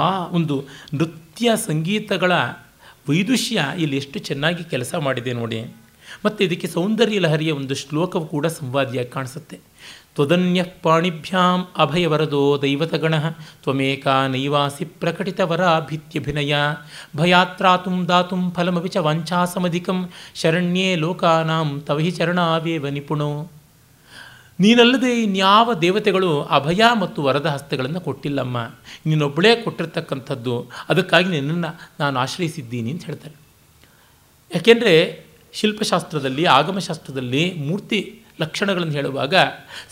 [0.00, 0.04] ಆ
[0.38, 0.56] ಒಂದು
[0.94, 2.32] ನೃತ್ಯ ಸಂಗೀತಗಳ
[3.08, 5.60] ವೈದುಷ್ಯ ಇಲ್ಲಿ ಎಷ್ಟು ಚೆನ್ನಾಗಿ ಕೆಲಸ ಮಾಡಿದೆ ನೋಡಿ.
[6.24, 9.56] ಮತ್ತು ಇದಕ್ಕೆ ಸೌಂದರ್ಯ ಲಹರಿಯ ಒಂದು ಶ್ಲೋಕವು ಕೂಡ ಸಂವಾದಿಯಾಗಿ ಕಾಣಿಸುತ್ತೆ.
[10.16, 13.14] ತ್ವದನ್ಯ ಪಾಣಿಭ್ಯಾಂ ಅಭಯವರದೋ ದೈವತಗಣ
[13.62, 16.54] ತ್ವಮೇಕಾ ನೈವಾಸಿ ಪ್ರಕಟಿತವರಾಭಿತ್ಯಭಿನಯ
[17.16, 19.98] ಭಯಾತ್ರಾತುಂ ದಾತುಂ ಫಲಮಪಿ ಚ ವಾಂಛಾಸಮಧಿಕಂ
[20.40, 23.32] ಶರಣ್ಯೇ ಲೋಕಾನಾಂ ತವ ಹಿ ಚರಣಾವೇವ ನಿಪುಣೋ.
[24.60, 28.58] ನೀನಲ್ಲದೆ ಇನ್ಯಾವ ದೇವತೆಗಳು ಅಭಯ ಮತ್ತು ವರದ ಹಸ್ತಗಳನ್ನು ಕೊಟ್ಟಿಲ್ಲಮ್ಮ.
[29.06, 30.54] ನೀನೊಬ್ಬಳೇ ಕೊಟ್ಟಿರ್ತಕ್ಕಂಥದ್ದು,
[30.88, 31.70] ಅದಕ್ಕಾಗಿ ನಿನ್ನನ್ನು
[32.00, 33.36] ನಾನು ಆಶ್ರಯಿಸಿದ್ದೀನಿ ಅಂತ ಹೇಳ್ತಾರೆ.
[34.50, 34.94] ಯಾಕೆಂದರೆ
[35.52, 39.34] ಶಿಲ್ಪಶಾಸ್ತ್ರದಲ್ಲಿ, ಆಗಮಶಾಸ್ತ್ರದಲ್ಲಿ ಮೂರ್ತಿ ಲಕ್ಷಣಗಳನ್ನು ಹೇಳುವಾಗ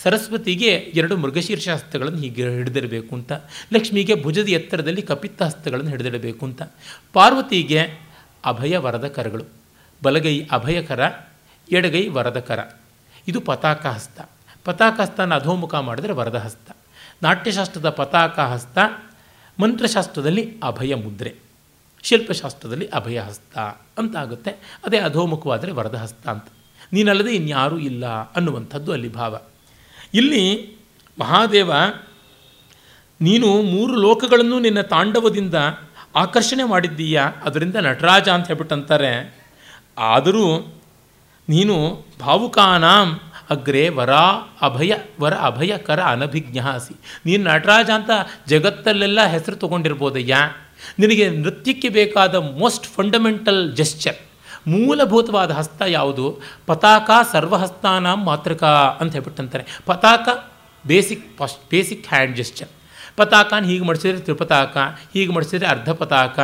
[0.03, 3.33] ಸರಸ್ವತಿಗೆ ಎರಡು ಮೃಗಶೀರ್ಷ ಹಸ್ತಗಳನ್ನು ಹೀಗೆ ಹಿಡಿದಿರಬೇಕು ಅಂತ,
[3.73, 6.63] ಲಕ್ಷ್ಮಿಗೆ ಭುಜದ ಎತ್ತರದಲ್ಲಿ ಕಪಿತ್ತ ಹಸ್ತಗಳನ್ನು ಹಿಡಿದಿಡಬೇಕು ಅಂತ,
[7.13, 7.81] ಪಾರ್ವತಿಗೆ
[8.45, 9.45] ಅಭಯ ವರದ ಕರಗಳು
[10.03, 11.01] ಬಲಗೈ ಅಭಯಕರ
[11.73, 12.59] ಎಡಗೈ ವರದ ಕರ
[13.29, 14.21] ಇದು ಪತಾಕ ಹಸ್ತ.
[14.65, 16.77] ಪತಾಕ ಹಸ್ತನ ಅಧೋಮುಖ ಮಾಡಿದರೆ ವರದ ಹಸ್ತ.
[17.23, 18.79] ನಾಟ್ಯಶಾಸ್ತ್ರದ ಪತಾಕ ಹಸ್ತ,
[19.61, 21.50] ಮಂತ್ರಶಾಸ್ತ್ರದಲ್ಲಿ ಅಭಯ ಮುದ್ರೆ.
[22.03, 23.59] ಶಿಲ್ಪಶಾಸ್ತ್ರದಲ್ಲಿ ಅಭಯ ಹಸ್ತ
[23.99, 24.51] ಅಂತ ಆಗುತ್ತೆ
[24.85, 26.47] ಅದೇ ಅಧೋಮುಖವಾದರೆ ವರದಹಸ್ತ ಅಂತ.
[26.93, 29.41] ನೀನಲ್ಲದೆ ಇನ್ಯಾರೂ ಇಲ್ಲ ಅನ್ನುವಂಥದ್ದು ಅಲ್ಲಿ ಭಾವ.
[30.15, 30.45] ಇಲ್ಲಿ
[31.19, 31.71] ಮಹಾದೇವ,
[33.21, 35.55] ನೀನು ಮೂರು ಲೋಕಗಳನ್ನು ನಿನ್ನ ತಾಂಡವದಿಂದ
[36.17, 37.23] ಆಕರ್ಷಣೆ ಮಾಡಿದ್ದೀಯ?
[37.45, 39.13] ಅದರಿಂದ ನಟರಾಜ ಅಂತ ಹೇಳ್ಬಿಟ್ಟು ಅಂತಾರೆ
[39.99, 40.47] ಆದರೂ
[41.49, 41.77] ನೀನು
[42.21, 43.09] ಭಾವುಕಾನಾಂ
[43.51, 44.13] ಅಗ್ರೆ ವರ
[44.63, 46.95] ಅಭಯ, ವರ ಅಭಯಕರ ಅನಭಿಜ್ಞಾಸಿ.
[47.27, 48.11] ನೀನು ನಟರಾಜ ಅಂತ
[48.49, 50.37] ಜಗತ್ತಲ್ಲೆಲ್ಲ ಹೆಸರು ತೊಗೊಂಡಿರ್ಬೋದಯ್ಯ?
[50.99, 54.19] ನಿನಗೆ ನೃತ್ಯಕ್ಕೆ ಬೇಕಾದ ಮೋಸ್ಟ್ ಫಂಡಮೆಂಟಲ್ ಜೆಸ್ಚರ್,
[54.69, 56.27] ಮೂಲಭೂತವಾದ ಹಸ್ತ ಯಾವುದು?
[56.67, 58.65] ಪತಾಕ ಸರ್ವಹಸ್ತಾನ ಮಾತೃಕ
[59.01, 59.67] ಅಂತ ಹೇಳ್ಬಿಟ್ಟಂತಾರೆ.
[59.87, 60.29] ಪತಾಕ,
[60.85, 62.69] basic first basic hand gesture.
[63.17, 64.77] ಪತಾಕನ ಹೀಗೆ ಮಡಿಸಿದ್ರೆ ತ್ರಿಪತಾಕ,
[65.15, 66.39] ಹೀಗೆ ಮಡಿಸಿದ್ರೆ ಅರ್ಧ ಪತಾಕ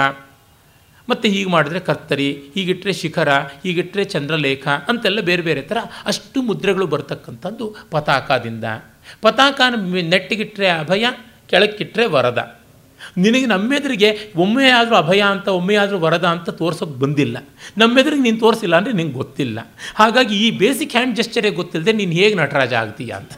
[1.08, 3.30] ಮತ್ತು ಹೀಗೆ ಮಾಡಿದ್ರೆ ಕರ್ತರಿ ಹೀಗಿಟ್ಟರೆ ಶಿಖರ
[3.62, 8.64] ಹೀಗಿಟ್ಟರೆ ಚಂದ್ರಲೇಖ ಅಂತೆಲ್ಲ ಬೇರೆ ಬೇರೆ ಥರ ಅಷ್ಟು ಮುದ್ರೆಗಳು ಬರ್ತಕ್ಕಂಥದ್ದು ಪತಾಕದಿಂದ.
[9.22, 9.74] ಪತಾಕನ
[10.10, 11.06] ನೆಟ್ಟಿಗಿಟ್ಟರೆ ಅಭಯ
[11.46, 12.55] ಕೆಳಕ್ಕಿಟ್ಟರೆ ವರದ.
[13.16, 17.36] ನಿನಗೆ ನಮ್ಮೆದುರಿಗೆ ಒಮ್ಮೆ ಆದರೂ ಅಭಯ ಅಂತ ಒಮ್ಮೆ ಆದರೂ ವರದ ಅಂತ ತೋರ್ಸೋಕ್ಕೆ ಬಂದಿಲ್ಲ.
[17.78, 19.74] ನಮ್ಮೆದುರಿಗೆ ನೀನು ತೋರಿಸಿಲ್ಲ ಅಂದರೆ ನಿಂಗೆ ಗೊತ್ತಿಲ್ಲ.
[19.94, 23.32] ಹಾಗಾಗಿ ಈ ಬೇಸಿಕ್ ಹ್ಯಾಂಡ್ ಜೆಸ್ಚರೇ ಗೊತ್ತಿಲ್ಲದೆ ನೀನು ಹೇಗೆ ನಟರಾಜ ಆಗ್ತೀಯ ಅಂತ.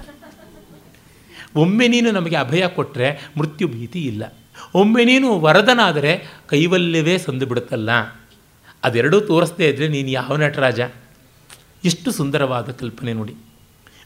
[1.57, 4.35] ಒಮ್ಮೆ ನೀನು ನಮಗೆ ಅಭಯ ಕೊಟ್ಟರೆ ಮೃತ್ಯು ಭೀತಿ ಇಲ್ಲ.
[4.75, 7.91] ಒಮ್ಮೆ ನೀನು ವರದನಾದರೆ ಕೈವಲ್ಯವೇ ಸಂದು ಬಿಡುತ್ತಲ್ಲ.
[8.85, 10.81] ಅದೆರಡೂ ತೋರಿಸ್ದೇ ಇದ್ದರೆ ನೀನು ಯಾವ ನಟರಾಜ?
[11.85, 13.35] ಎಷ್ಟು ಸುಂದರವಾದ ಕಲ್ಪನೆ ನೋಡಿ.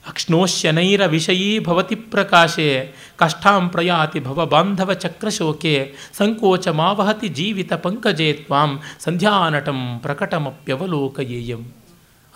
[0.08, 9.98] ಅಕ್ಷ್ಣೋಶ್ಯನೈರ ವಿಷಯೀ ಭವತಿ ಪ್ರಕಾಶೆ ಕಷ್ಟಾಂ ಪ್ರಯಾತಿ ಭವ ಬಾಂಧವ ಚಕ್ರಶೋಕೆ ಸಂಕೋಚ ಮಾವಹತಿ ಜೀವಿತ ಪಂಕಜೇ ತ್ವಾಂ ಸಂಧ್ಯಾನಟಂ
[10.02, 11.72] ಪ್ರಕಟಮಪ್ಯವಲೋಕಯೇಯಂ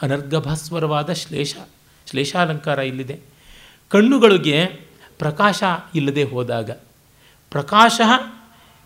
[0.03, 1.55] ಅನರ್ಗಭಸ್ವರವಾದ ಶ್ಲೇಷ
[2.11, 3.21] ಶ್ಲೇಷಾಲಂಕಾರ ಇಲ್ಲಿದೆ.
[3.89, 4.65] ಕಣ್ಣುಗಳಿಗೆ
[5.19, 5.63] ಪ್ರಕಾಶ
[5.95, 6.71] ಇಲ್ಲದೆ ಹೋದಾಗ,
[7.51, 8.01] ಪ್ರಕಾಶ,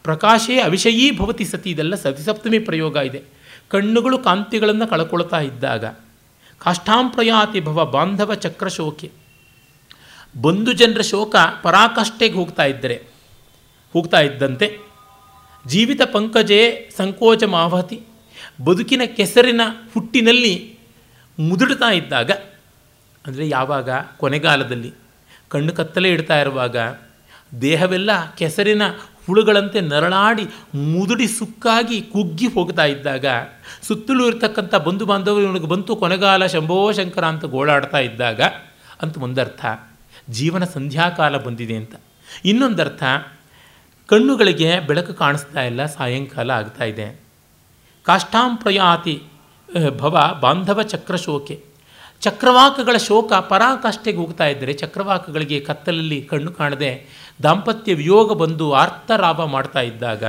[0.03, 3.23] ಪ್ರಕಾಶೇ ಅವಿಷಯೀ ಭವತಿ ಸತಿ ಇದೆಲ್ಲ ಸತಿಸಪ್ತಮಿ ಪ್ರಯೋಗ ಇದೆ.
[3.69, 5.85] ಕಣ್ಣುಗಳು ಕಾಂತಿಗಳನ್ನು ಕಳ್ಕೊಳ್ತಾ ಇದ್ದಾಗ
[6.61, 9.11] ಕಾಷ್ಟಾಂಪ್ರಯಾತಿ ಭವ ಬಾಂಧವ ಚಕ್ರ ಚಕ್ರಶೋಕೆ
[10.43, 13.03] ಬಂಧು ಜನರ ಶೋಕ ಪರಾಕಾಷ್ಠೆಗೆ ಹೋಗ್ತಾ ಇದ್ದರೆ,
[13.93, 14.79] ಹೋಗ್ತಾ ಇದ್ದಂತೆ.
[15.67, 18.01] ಜೀವಿತ ಪಂಕಜೇ ಸಂಕೋಚ ಮಾವತಿ.
[18.65, 19.61] ಬದುಕಿನ ಕೆಸರಿನ
[19.95, 20.79] ಹುಟ್ಟಿನಲ್ಲಿ
[21.39, 22.31] ಮುದುಡ್ತಾ ಇದ್ದಾಗ,
[23.27, 23.91] ಅಂದರೆ ಯಾವಾಗ?
[24.17, 24.95] ಕೊನೆಗಾಲದಲ್ಲಿ.
[25.49, 26.77] ಕಣ್ಣು ಕತ್ತಲೆ ಇಡ್ತಾ ಇರುವಾಗ.
[27.61, 28.83] ದೇಹವೆಲ್ಲ ಕೆಸರಿನ
[29.27, 30.45] ಹುಳುಗಳಂತೆ ನರಳಾಡಿ
[30.75, 33.27] ಮುದುಡಿ ಸುಕ್ಕಾಗಿ ಕುಗ್ಗಿ ಹೋಗ್ತಾ ಇದ್ದಾಗ
[33.83, 38.41] ಸುತ್ತಲೂ ಇರ್ತಕ್ಕಂಥ ಬಂಧು ಬಾಂಧವರು ಇವನಿಗೆ ಬಂತು ಕೊನೆಗಾಲ ಶಂಭೋ ಶಂಕರ ಅಂತ ಗೋಳಾಡ್ತಾ ಇದ್ದಾಗ
[39.03, 39.65] ಅಂತ ಒಂದರ್ಥ,
[40.31, 41.95] ಜೀವನ ಸಂಧ್ಯಾಕಾಲ ಬಂದಿದೆ ಅಂತ.
[42.45, 43.03] ಇನ್ನೊಂದರ್ಥ,
[44.07, 47.21] ಕಣ್ಣುಗಳಿಗೆ ಬೆಳಕು ಕಾಣಿಸ್ತಾ ಇಲ್ಲ, ಸಾಯಂಕಾಲ ಆಗ್ತಾ ಇದೆ.
[48.05, 49.23] ಕಾಷ್ಟಾಂಪ್ರಯಾತಿ
[49.99, 51.70] ಭವ ಬಾಂಧವ ಚಕ್ರಶೋಕೆ.
[52.21, 57.07] ಚಕ್ರವಾಕಗಳ ಶೋಕ ಪರಾಕಾಷ್ಠೆಗೆ ಹೋಗ್ತಾ ಇದ್ದರೆ ಚಕ್ರವಾಕಗಳಿಗೆ ಕತ್ತಲಲ್ಲಿ ಕಣ್ಣು ಕಾಣದೆ
[57.43, 60.25] ದಾಂಪತ್ಯ ವಿಯೋಗ ಬಂದು ಆರ್ತರಾಪ ಮಾಡ್ತಾ ಇದ್ದಾಗ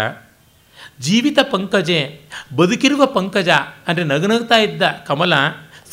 [1.00, 2.20] ಜೀವಿತ ಪಂಕಜೆ,
[2.56, 3.50] ಬದುಕಿರುವ ಪಂಕಜ
[3.88, 5.34] ಅಂದರೆ ನಗನಗ್ತಾ ಇದ್ದ ಕಮಲ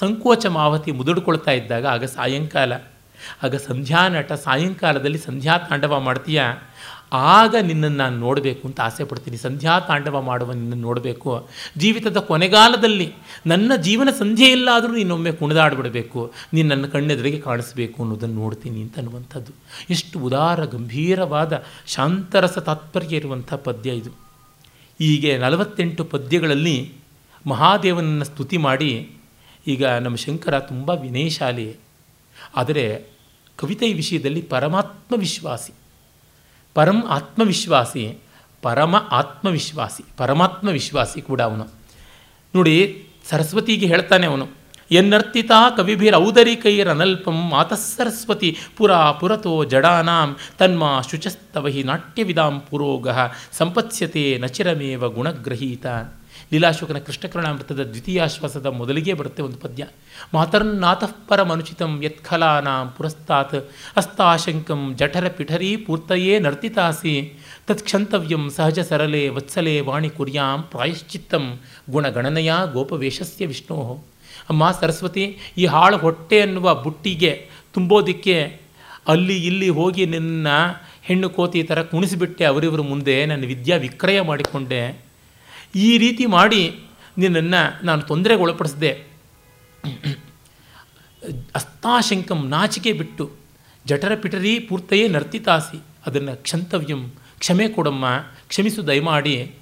[0.00, 2.72] ಸಂಕೋಚ ಮಾವತಿ ಮುದುಡ್ಕೊಳ್ತಾ ಇದ್ದಾಗ, ಆಗ ಸಾಯಂಕಾಲ,
[3.42, 6.42] ಆಗ ಸಂಧ್ಯಾ ನಟ ಸಾಯಂಕಾಲದಲ್ಲಿ ಸಂಧ್ಯಾ ತಾಂಡವ ಮಾಡ್ತೀಯ?
[7.12, 9.36] ಆಗ ನಿನ್ನನ್ನು ನಾನು ನೋಡಬೇಕು ಅಂತ ಆಸೆ ಪಡ್ತೀನಿ.
[9.36, 11.48] ಸಂಧ್ಯಾ ತಾಂಡವ ಮಾಡುವ ನಿನ್ನನ್ನು ನೋಡಬೇಕು.
[11.76, 13.12] ಜೀವಿತದ ಕೊನೆಗಾಲದಲ್ಲಿ
[13.46, 16.32] ನನ್ನ ಜೀವನ ಸಂಧ್ಯೆಯಲ್ಲಾದರೂ ನೀನೊಮ್ಮೆ ಕುಣಿದಾಡ್ಬಿಡಬೇಕು.
[16.52, 19.52] ನೀನು ನನ್ನ ಕಣ್ಣೆದುರಿಗೆ ಕಾಣಿಸ್ಬೇಕು ಅನ್ನೋದನ್ನು ನೋಡ್ತೀನಿ ಅಂತ ಅನ್ನುವಂಥದ್ದು.
[19.90, 24.10] ಎಷ್ಟು ಉದಾರ, ಗಂಭೀರವಾದ, ಶಾಂತರಸ ತಾತ್ಪರ್ಯ ಇರುವಂಥ ಪದ್ಯ ಇದು.
[24.98, 26.92] ಹೀಗೆ ನಲವತ್ತೆಂಟು ಪದ್ಯಗಳಲ್ಲಿ
[27.46, 29.10] ಮಹಾದೇವನನ್ನು ಸ್ತುತಿ ಮಾಡಿ,
[29.66, 31.76] ಈಗ ನಮ್ಮ ಶಂಕರ ತುಂಬ ವಿನಯಶಾಲಿ.
[32.56, 33.04] ಆದರೆ
[33.56, 35.72] ಕವಿತೆಯ ವಿಷಯದಲ್ಲಿ ಪರಮಾತ್ಮ ವಿಶ್ವಾಸಿ.
[36.78, 38.04] ಪರಂ ಆತ್ಮವಿಶ್ವಾಸಿ
[38.62, 41.64] ಪರಮ ಆತ್ಮವಿಶ್ವಾಸಿ ಪರಮಾತ್ಮ ವಿಶ್ವಾಸಿ ಕೂಡ ಅವನು.
[42.54, 42.76] ನೋಡಿ,
[43.30, 44.46] ಸರಸ್ವತಿಗೆ ಹೇಳ್ತಾನೆ ಅವನು,
[44.90, 53.08] ಎನ್ನರ್ತಿತ ಕವಿಭಿರ ಔದರಿಕೈರನಲ್ಪಂ ಮಾತಃ ಸರಸ್ವತಿ ಪುರಾ ಪುರತೋ ಜಡಾನಾಂ ತನ್ಮಾ ಶುಚಸ್ತವಹಿ ನಾಟ್ಯವಿದಾಂ ಪುರೋಗ,
[53.58, 55.86] ಸಂಪತ್ಸ್ಯತೆ ನಚಿರಮೇವ ಗುಣಗ್ರಹೀತ.
[56.52, 59.86] ಲೀಲಾಶೋಕನ ಕೃಷ್ಣಕರ್ಣಾಮೃತದ ದ್ವಿತೀಯಾಶ್ವಾಸದ ಮೊದಲಿಗೆ ಬರುತ್ತೆ ಒಂದು ಪದ್ಯ.
[60.34, 63.54] ಮಾತರ್ನಾತಃ ಪರಮನುಚಿತಂ ಯತ್ಖಲಾನಾಂ ಪುರಸ್ತಾತ್
[63.96, 67.14] ಹಸ್ತಾಶಂಕಂ ಜಠರ ಪಿಠರೀ ಪೂರ್ತಯೇ ನರ್ತಿತಾಸಿ
[67.68, 71.60] ತತ್ಕ್ಷಂತವ್ಯಂ ಸಹಜ ಸರಳೆ ವತ್ಸಲೆ ವಾಣಿ ಕುರ್ಯಾಂ ಪ್ರಾಯಶ್ಚಿತ್ತಂ
[71.90, 74.04] ಗುಣಗಣನೆಯ ಗೋಪವೇಶಸ್ಯ ವಿಷ್ಣೋ.
[74.48, 78.60] ಅಮ್ಮ ಸರಸ್ವತಿ, ಈ ಹಾಳು ಹೊಟ್ಟೆ ಅನ್ನುವ ಬುಟ್ಟಿಗೆ ತುಂಬೋದಿಕ್ಕೆ
[79.08, 80.48] ಅಲ್ಲಿ ಇಲ್ಲಿ ಹೋಗಿ ನಿನ್ನ
[81.02, 85.07] ಹೆಣ್ಣು ಕೋತಿ ಥರ ಕುಣಿಸಿಬಿಟ್ಟೆ ಅವರಿವರ ಮುಂದೆ, ನನ್ನ ವಿದ್ಯಾ ವಿಕ್ರಯ ಮಾಡಿಕೊಂಡೆ.
[85.74, 86.62] ಈ ರೀತಿ ಮಾಡಿ
[87.18, 88.90] ನಿನ್ನನ್ನು ನಾನು ತೊಂದರೆಗೆ ಒಳಪಡಿಸಿದೆ
[91.54, 93.24] ಅಸ್ತಾಶಂಕಂ ನಾಚಿಕೆ ಬಿಟ್ಟು
[93.86, 97.08] ಜಠರ ಪಿಟರಿ ಪೂರ್ತಯೇ ನರ್ತಿತಾಸಿ ಅದನ್ನು ಕ್ಷಂತವ್ಯಂ,
[97.38, 98.06] ಕ್ಷಮೆ ಕೊಡಮ್ಮ,
[98.48, 99.54] ಕ್ಷಮಿಸು ದಯಮಾಡಿ.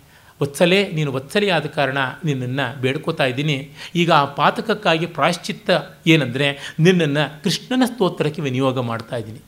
[0.43, 3.71] ವತ್ಸಲೆ, ನೀನು ವತ್ಸಲೆ ಆದ ಕಾರಣ ನಿನ್ನನ್ನು ಬೇಡ್ಕೋತಾ ಇದ್ದೀನಿ.
[3.95, 5.71] ಈಗ ಆ ಪಾತಕಕ್ಕಾಗಿ ಪ್ರಾಶ್ಚಿತ್ತ
[6.07, 9.41] ಏನಂದರೆ ನಿನ್ನನ್ನು ಕೃಷ್ಣನ ಸ್ತೋತ್ರಕ್ಕೆ ವಿನಿಯೋಗ ಮಾಡ್ತಾ ಇದ್ದೀನಿ.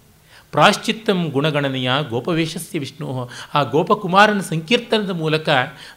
[0.53, 3.31] ಪ್ರಾಶ್ಚಿತ್ತಂ ಗುಣಗಣನೆಯ ಗೋಪವೇಶಸ್ಯ ವಿಷ್ಣು.
[3.55, 5.49] ಆ ಗೋಪಕುಮಾರನ ಸಂಕೀರ್ತನದ ಮೂಲಕ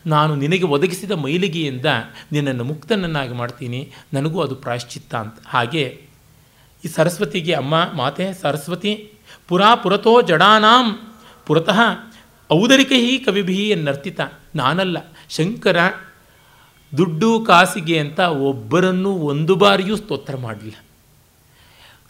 [0.06, 1.86] ನಾನು ನಿನಗೆ ಒದಗಿಸಿದ ಮೈಲಿಗೆಯಿಂದ
[2.32, 3.92] ನಿನ್ನನ್ನು ಮುಕ್ತನನ್ನಾಗಿ ಮಾಡ್ತೀನಿ.
[4.14, 5.36] ನನಗೂ ಅದು ಪ್ರಾಶ್ಚಿತ್ತ ಅಂತ.
[5.46, 6.02] ಹಾಗೆ
[6.86, 9.14] ಈ ಸರಸ್ವತಿಗೆ ಅಮ್ಮ, ಮಾತೆ, ಸರಸ್ವತಿ,
[9.48, 11.14] ಪುರಾ ಪುರತೋ ಜಡಾನಾಂ,
[11.46, 11.80] ಪುರತಃ
[12.52, 14.20] ಔದರಿಕ ಹಿ ಕವಿಭಿ ಎನ್ನರ್ತಿತ.
[14.56, 14.98] ನಾನಲ್ಲ,
[15.30, 15.78] ಶಂಕರ,
[16.98, 20.78] ದುಡ್ಡು, ಕಾಸಿಗೆ ಅಂತ ಒಬ್ಬರನ್ನೂ ಒಂದು ಬಾರಿಯೂ ಸ್ತೋತ್ರ ಮಾಡಲಿಲ್ಲ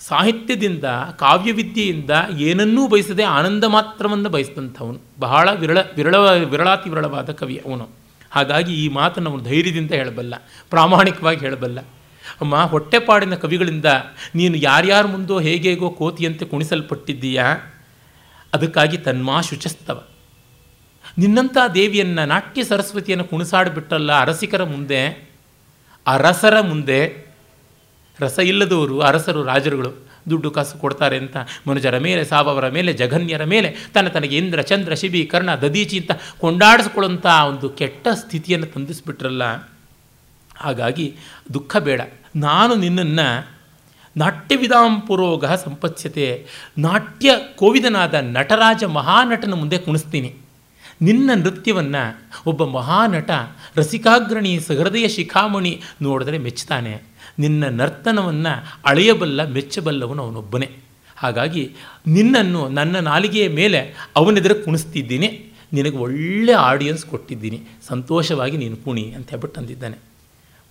[0.08, 0.84] ಸಾಹಿತ್ಯದಿಂದ,
[1.20, 5.00] ಕಾವ್ಯವಿದ್ಯೆಯಿಂದ ಏನನ್ನೂ ಬಯಸದೆ ಆನಂದ ಮಾತ್ರವನ್ನು ಬಯಸಿದಂಥವನು.
[5.20, 7.90] ಬಹಳ ವಿರಳ ವಿರಳ, ವಿರಳಾತಿ ವಿರಳವಾದ ಕವಿ ಅವನು.
[8.32, 10.36] ಹಾಗಾಗಿ ಈ ಮಾತನ್ನು ಅವನು ಧೈರ್ಯದಿಂದ ಹೇಳಬಲ್ಲ,
[10.70, 11.80] ಪ್ರಾಮಾಣಿಕವಾಗಿ ಹೇಳಬಲ್ಲ.
[12.42, 13.86] ಅಮ್ಮ, ಹೊಟ್ಟೆಪಾಡಿನ ಕವಿಗಳಿಂದ
[14.36, 17.46] ನೀನು ಯಾರ್ಯಾರ ಮುಂದೋ ಹೇಗೇಗೋ ಕೋತಿಯಂತೆ ಕುಣಿಸಲ್ಪಟ್ಟಿದ್ದೀಯಾ?
[18.54, 20.04] ಅದಕ್ಕಾಗಿ ತನ್ಮಾ ಶುಚಸ್ತವ.
[21.18, 25.30] ನಿನ್ನಂಥ ದೇವಿಯನ್ನು ನಾಟ್ಯ ಸರಸ್ವತಿಯನ್ನು ಕುಣಿಸಾಡಿಬಿಟ್ಟಲ್ಲ ಅರಸಿಕರ ಮುಂದೆ?
[26.08, 27.31] ಅರಸರ ಮುಂದೆ?
[28.20, 34.08] ರಸ ಇಲ್ಲದವರು, ಅರಸರು, ರಾಜರುಗಳು ದುಡ್ಡು ಕಾಸು ಕೊಡ್ತಾರೆ ಅಂತ ಮನುಜರ ಮೇಲೆ, ಸಾವವರ ಮೇಲೆ, ಜಘನ್ಯರ ಮೇಲೆ, ತನ್ನ
[34.08, 39.44] ತನಗೆ ಇಂದ್ರ, ಚಂದ್ರ, ಶಿಬಿ, ಕರ್ಣ ದದೀಚಿ ಅಂತ ಕೊಂಡಾಡಿಸ್ಕೊಳ್ಳೋಂಥ ಒಂದು ಕೆಟ್ಟ ಸ್ಥಿತಿಯನ್ನು ತಂದಿಸ್ಬಿಟ್ರಲ್ಲ.
[40.58, 41.16] ಹಾಗಾಗಿ
[41.54, 42.02] ದುಃಖ ಬೇಡ.
[42.36, 43.52] ನಾನು ನಿನ್ನನ್ನು
[44.18, 46.46] ನಾಟ್ಯವಿಧಾಂ ಪುರೋಗ ಸಂಪತ್ಸ್ಯತೆ,
[46.78, 50.36] ನಾಟ್ಯ ಕೋವಿದನಾದ ನಟರಾಜ ಮಹಾನಟನ ಮುಂದೆ ಕುಣಿಸ್ತೀನಿ.
[51.02, 53.32] ನಿನ್ನ ನೃತ್ಯವನ್ನು ಒಬ್ಬ ಮಹಾನಟ
[53.76, 57.11] ರಸಿಕಾಗ್ರಣಿ ಸಹೃದಯ ಶಿಖಾಮಣಿ ನೋಡಿದ್ರೆ ಮೆಚ್ಚುತ್ತಾನೆ
[57.42, 58.54] ನಿನ್ನ ನರ್ತನವನ್ನು
[58.86, 60.70] ಅಳೆಯಬಲ್ಲ, ಮೆಚ್ಚಬಲ್ಲವನು ಅವನೊಬ್ಬನೇ.
[61.16, 61.64] ಹಾಗಾಗಿ
[62.08, 63.80] ನಿನ್ನನ್ನು, ನನ್ನ ನಾಲಿಗೆಯ ಮೇಲೆ
[64.16, 65.30] ಅವನೆದುರು ಕುಣಿಸ್ತಿದ್ದೀನಿ.
[65.74, 67.60] ನಿನಗೆ ಒಳ್ಳೆಯ ಆಡಿಯನ್ಸ್ ಕೊಟ್ಟಿದ್ದೀನಿ.
[67.88, 69.98] ಸಂತೋಷವಾಗಿ ನೀನು ಕುಣಿ ಅಂತ ಹೇಳ್ಬಿಟ್ಟು ಅಂದಿದ್ದಾನೆ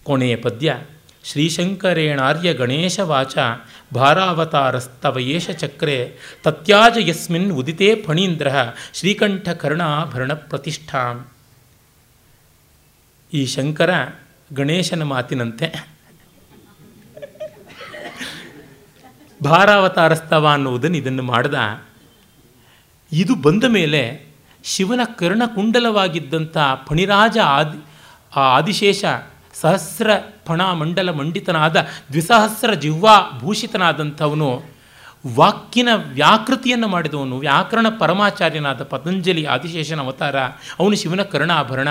[0.02, 0.76] ಕೊನೆಯ ಪದ್ಯ,
[1.24, 3.36] ಶ್ರೀಶಂಕರೇಣಾರ್ಯ ಗಣೇಶ ವಾಚ
[3.94, 5.98] ಭಾರಾವತಾರಸ್ತವಯೇಶ ಚಕ್ರೆ
[6.42, 8.48] ತತ್ಯಾಜ ಯಸ್ಮಿನ್ ಉದಿತೆ ಫಣೀಂದ್ರ
[8.94, 11.26] ಶ್ರೀಕಂಠ ಕರ್ಣಾಭರಣ ಪ್ರತಿಷ್ಠಾಂ.
[13.32, 13.90] ಈ ಶಂಕರ
[14.52, 15.66] ಗಣೇಶನ ಮಾತಿನಂತೆ
[19.43, 21.55] ಭಾರಾವತಾರಸ್ತವ ಅನ್ನುವುದನ್ನು ಇದನ್ನು ಮಾಡ್ದ.
[23.12, 24.27] ಇದು ಬಂದ ಮೇಲೆ
[24.65, 26.57] ಶಿವನ ಕರ್ಣಕುಂಡಲವಾಗಿದ್ದಂಥ
[26.87, 27.85] ಫಣಿರಾಜ ಆದಿ,
[28.37, 29.05] ಆ ಆದಿಶೇಷ
[29.55, 30.11] ಸಹಸ್ರ
[30.47, 31.77] ಫಣ ಮಂಡಲ ಮಂಡಿತನಾದ
[32.11, 34.62] ದ್ವಿಸಹಸ್ರ ಜಿಹ್ವಾ ಭೂಷಿತನಾದಂಥವನು
[35.35, 37.39] ವಾಕ್ಯನ ವ್ಯಾಕೃತಿಯನ್ನು ಮಾಡಿದವನು.
[37.39, 40.39] ವ್ಯಾಕರಣ ಪರಮಾಚಾರ್ಯನಾದ ಪತಂಜಲಿ ಆದಿಶೇಷನ ಅವತಾರ.
[40.81, 41.89] ಅವನು ಶಿವನ ಕರ್ಣಾಭರಣ.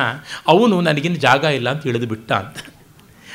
[0.47, 2.57] ಅವನು ನನಗಿನ್ನು ಜಾಗ ಇಲ್ಲ ಅಂತ ತಿಳಿದು ಬಿಟ್ಟ ಅಂತ.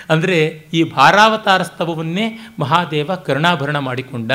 [0.09, 4.33] ಅಂದರೆ ಈ ಭಾರಾವತಾರ ಸ್ತವವನ್ನೇ ಮಹಾದೇವ ಕರ್ಣಾಭರಣ ಮಾಡಿಕೊಂಡ.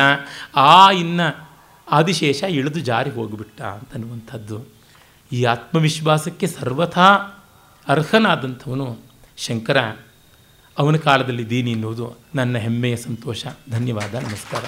[0.55, 1.49] ಆ ಇನ್ನು
[1.91, 4.65] ಆದಿಶೇಷ ಇಳಿದು ಜಾರಿ ಹೋಗಿಬಿಟ್ಟ ಅಂತನ್ನುವಂಥದ್ದು.
[5.31, 7.15] ಈ ಆತ್ಮವಿಶ್ವಾಸಕ್ಕೆ ಸರ್ವಥಾ
[7.87, 8.97] ಅರ್ಹನಾದಂಥವನು
[9.37, 9.77] ಶಂಕರ.
[10.77, 13.45] ಅವನ ಕಾಲದಲ್ಲಿ ದೀನಿ ಎನ್ನುವುದು ನನ್ನ ಹೆಮ್ಮೆಯ ಸಂತೋಷ.
[13.71, 14.63] ಧನ್ಯವಾದ, ನಮಸ್ಕಾರ.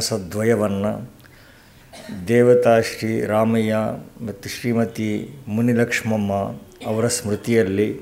[0.00, 1.13] ಸದ್ವಯವನ್ನು
[2.28, 3.76] ದೇವತಾ ಶ್ರೀ ರಾಮಯ್ಯ
[4.20, 6.32] ಮತ್ತು ಶ್ರೀಮತಿ ಮುನಿಲಕ್ಷ್ಮಮ್ಮ
[6.86, 8.00] ಅವರ ಸ್ಮೃತಿಯಲ್ಲಿ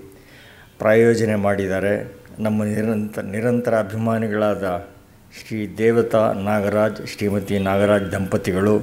[0.79, 2.17] ಪ್ರಾಯೋಜನೆ ಮಾಡಿದ್ದಾರೆ.
[2.39, 4.89] ನಮ್ಮ ನಿರಂತರ ನಿರಂತರ ಅಭಿಮಾನಿಗಳಾದ
[5.39, 8.83] ಶ್ರೀ ದೇವತಾ ನಾಗರಾಜ್, ಶ್ರೀಮತಿ ನಾಗರಾಜ್ ದಂಪತಿಗಳು,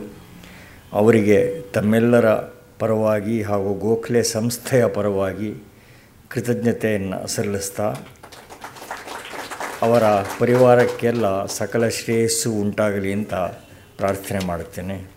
[0.93, 2.29] ಅವರಿಗೆ ತಮ್ಮೆಲ್ಲರ
[2.79, 5.55] ಪರವಾಗಿ ಹಾಗೂ ಗೋಖಲೆ ಸಂಸ್ಥೆಯ ಪರವಾಗಿ
[6.29, 7.95] ಕೃತಜ್ಞತೆಯನ್ನು ಸಲ್ಲಿಸ್ತಾ
[9.81, 10.03] ಅವರ
[10.39, 13.33] ಪರಿವಾರಕ್ಕೆಲ್ಲ ಸಕಲ ಶ್ರೇಯಸ್ಸು ಉಂಟಾಗಲಿ ಅಂತ
[13.99, 15.11] ಪ್ರಾರ್ಥನೆ ಮಾಡುತ್ತೇನೆ.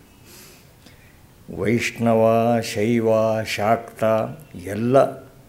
[1.57, 3.07] ವೈಷ್ಣವ, ಶೈವ,
[3.55, 4.03] ಶಾಕ್ತ
[4.55, 4.97] ಎಲ್ಲ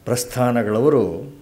[0.04, 1.34] ಪ್ರಸ್ಥಾನಗಳವರು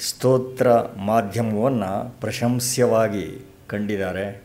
[0.00, 4.42] ಸ್ತೋತ್ರ ಮಾಧ್ಯಮವನ್ನು ಪ್ರಶಂಸ್ಯವಾಗಿ ಕಂಡಿದ್ದಾರೆ.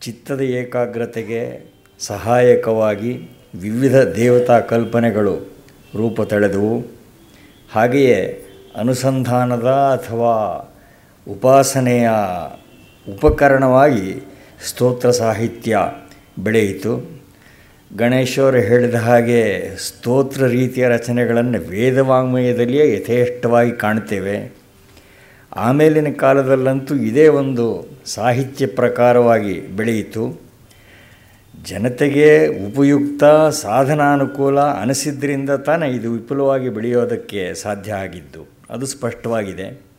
[0.00, 5.52] ಚಿತ್ತದ ಏಕಾಗ್ರತೆಗೆ ಸಹಾಯಕವಾಗಿ ವಿವಿಧ ದೇವತಾ ಕಲ್ಪನೆಗಳು
[5.96, 6.86] ರೂಪ ತಳೆದವು.
[7.72, 8.46] ಹಾಗೆಯೇ
[8.76, 10.64] ಅನುಸಂಧಾನದ ಅಥವಾ
[11.28, 12.10] ಉಪಾಸನೆಯ
[13.14, 14.31] ಉಪಕರಣವಾಗಿ
[14.64, 15.78] ಸ್ತೋತ್ರ ಸಾಹಿತ್ಯ
[16.38, 17.22] ಬೆಳೆಯಿತು.
[17.96, 24.52] ಗಣೇಶವರು ಹೇಳಿದ ಹಾಗೆ ಸ್ತೋತ್ರ ರೀತಿಯ ರಚನೆಗಳನ್ನು ವೇದವಾಂಗ್ಮಯದಲ್ಲಿಯೇ ಯಥೇಷ್ಟವಾಗಿ ಕಾಣ್ತೇವೆ
[25.56, 30.40] ಆಮೇಲಿನ ಕಾಲದಲ್ಲಂತೂ ಇದೇ ಒಂದು ಸಾಹಿತ್ಯ ಪ್ರಕಾರವಾಗಿ ಬೆಳೆಯಿತು.
[31.64, 38.48] ಜನತೆಗೆ ಉಪಯುಕ್ತ, ಸಾಧನಾನುಕೂಲ ಅನಿಸಿದ್ರಿಂದ ತಾನೇ ಇದು ವಿಪುಲವಾಗಿ ಬೆಳೆಯೋದಕ್ಕೆ ಸಾಧ್ಯ ಆಗಿದ್ದು.
[38.70, 39.91] ಅದು ಸ್ಪಷ್ಟವಾಗಿದೆ.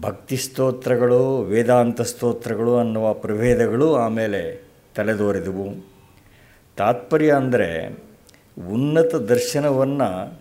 [0.00, 4.62] ಭಕ್ತಿ ಸ್ತೋತ್ರಗಳು, ವೇದಾಂತ ಸ್ತೋತ್ರಗಳು ಅನ್ನುವ ಪ್ರಭೇದಗಳು ಆಮೇಲೆ
[4.96, 5.84] ತಲೆದೋರಿದವು.
[6.76, 7.88] ತಾತ್ಪರ್ಯ ಅಂದರೆ
[8.68, 10.40] ಉನ್ನತ ದರ್ಶನವನ್ನು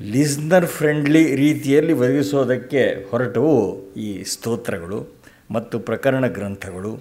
[0.00, 3.54] ಲಿಸ್ನರ್ ಫ್ರೆಂಡ್ಲಿ ರೀತಿಯಲ್ಲಿ ಒದಗಿಸೋದಕ್ಕೆ ಹೊರಟವು
[3.94, 5.14] ಈ ಸ್ತೋತ್ರಗಳು
[5.50, 6.92] ಮತ್ತು ಪ್ರಕರಣ ಗ್ರಂಥಗಳು.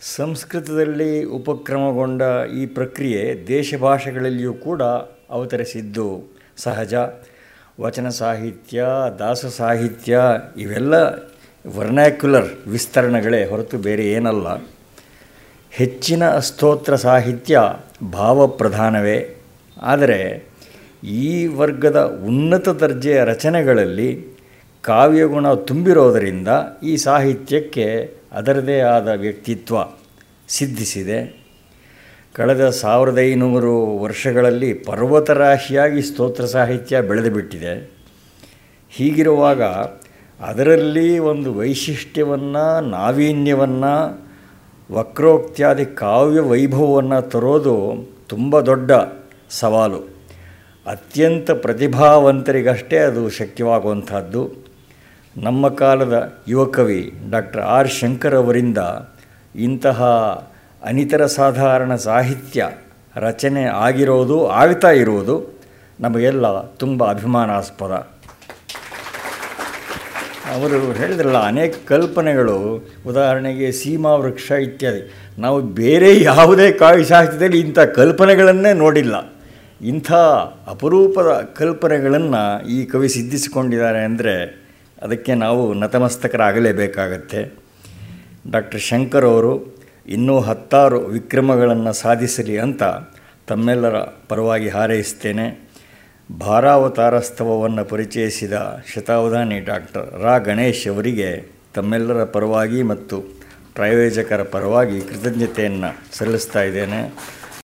[0.00, 2.22] ಸಂಸ್ಕೃತದಲ್ಲಿ ಉಪಕ್ರಮಗೊಂಡ
[2.56, 4.82] ಈ ಪ್ರಕ್ರಿಯೆ ದೇಶ ಭಾಷೆಗಳಲ್ಲಿಯೂ ಕೂಡ
[5.30, 6.22] ಅವತರಿಸಿದ್ದು
[6.56, 6.94] ಸಹಜ.
[7.80, 8.84] ವಚನ ಸಾಹಿತ್ಯ,
[9.18, 10.20] ದಾಸ ಸಾಹಿತ್ಯ,
[10.56, 10.94] ಇವೆಲ್ಲ
[11.66, 14.62] ವರ್ನ್ಯಾಕ್ಯುಲರ್ ವಿಸ್ತರಣೆಗಳೇ ಹೊರತು ಬೇರೆ ಏನಲ್ಲ.
[15.70, 17.60] ಹೆಚ್ಚಿನ ಸ್ತೋತ್ರ ಸಾಹಿತ್ಯ
[18.12, 19.36] ಭಾವಪ್ರಧಾನವೇ
[19.82, 20.50] ಆದರೆ
[21.04, 24.38] ಈ ವರ್ಗದ ಉನ್ನತ ದರ್ಜೆಯ ರಚನೆಗಳಲ್ಲಿ
[24.82, 26.48] ಕಾವ್ಯಗುಣ ತುಂಬಿರೋದರಿಂದ
[26.82, 29.76] ಈ ಸಾಹಿತ್ಯಕ್ಕೆ ಅದರದೇ ಆದ ವ್ಯಕ್ತಿತ್ವ
[30.48, 31.47] ಸಿದ್ಧಿಸಿದೆ.
[32.38, 37.92] ಕಳೆದ ಸಾವಿರದ ಐನೂರು ವರ್ಷಗಳಲ್ಲಿ ಪರ್ವತರಾಶಿಯಾಗಿ ಸ್ತೋತ್ರ ಸಾಹಿತ್ಯ ಬೆಳೆದು ಬಿಟ್ಟಿದೆ
[38.90, 39.62] ಹೀಗಿರುವಾಗ
[40.40, 44.26] ಅದರಲ್ಲಿ ಒಂದು ವೈಶಿಷ್ಟ್ಯವನ್ನು, ನಾವೀನ್ಯವನ್ನು,
[44.92, 48.90] ವಕ್ರೋಕ್ತ್ಯಾದಿ ಕಾವ್ಯ ವೈಭವವನ್ನು ತರೋದು ತುಂಬ ದೊಡ್ಡ
[49.50, 50.00] ಸವಾಲು.
[50.86, 54.50] ಅತ್ಯಂತ ಪ್ರತಿಭಾವಂತರಿಗಷ್ಟೇ ಅದು ಶಕ್ಯವಾಗುವಂಥದ್ದು.
[55.36, 58.78] ನಮ್ಮ ಕಾಲದ ಯುವಕವಿ ಡಾಕ್ಟರ್ ಆರ್ ಶಂಕರ್ ಅವರಿಂದ
[59.56, 60.02] ಇಂತಹ
[60.82, 62.70] ಅನಿತರ ಸಾಧಾರಣ ಸಾಹಿತ್ಯ
[63.16, 65.60] ರಚನೆ ಆಗಿರೋದು ಆಗ್ತಾ ಇರುವುದು
[66.00, 67.90] ನಮಗೆಲ್ಲ ತುಂಬ ಅಭಿಮಾನಾಸ್ಪದ.
[70.54, 75.14] ಅವರು ಹೇಳಿದ್ರಲ್ಲ, ಅನೇಕ ಕಲ್ಪನೆಗಳು, ಉದಾಹರಣೆಗೆ ಸೀಮಾ ವೃಕ್ಷ ಇತ್ಯಾದಿ.
[75.38, 76.72] ನಾವು ಬೇರೆ ಯಾವುದೇ
[77.08, 79.32] ಸಾಹಿತ್ಯದಲ್ಲಿ ಇಂಥ ಕಲ್ಪನೆಗಳನ್ನೇ ನೋಡಿಲ್ಲ.
[79.82, 80.12] ಇಂಥ
[80.66, 84.58] ಅಪರೂಪದ ಕಲ್ಪನೆಗಳನ್ನು ಈ ಕವಿ ಸಿದ್ಧಿಸಿಕೊಂಡಿದ್ದಾರೆ ಅಂದರೆ
[85.02, 87.54] ಅದಕ್ಕೆ ನಾವು ನತಮಸ್ತಕರಾಗಲೇಬೇಕಾಗತ್ತೆ.
[88.50, 89.77] ಡಾಕ್ಟರ್ ಶಂಕರ್ ಅವರು
[90.08, 92.82] ಇನ್ನೂ ಹತ್ತಾರು ವಿಕ್ರಮಗಳನ್ನು ಸಾಧಿಸಲಿ ಅಂತ
[93.46, 93.96] ತಮ್ಮೆಲ್ಲರ
[94.28, 95.68] ಪರವಾಗಿ ಹಾರೈಸ್ತೇನೆ.
[96.38, 98.52] ಭಾರಾವತಾರಸ್ತವವನ್ನು ಪರಿಚಯಿಸಿದ
[98.94, 100.38] ಶತಾವಧಾನಿ ಡಾಕ್ಟರ್ ರಾ.
[100.38, 103.20] ಗಣೇಶ್ ಅವರಿಗೆ ತಮ್ಮೆಲ್ಲರ ಪರವಾಗಿ ಮತ್ತು
[103.74, 107.12] ಪ್ರಾಯೋಜಕರ ಪರವಾಗಿ ಕೃತಜ್ಞತೆಯನ್ನು ಸಲ್ಲಿಸ್ತಾ ಇದ್ದೇನೆ.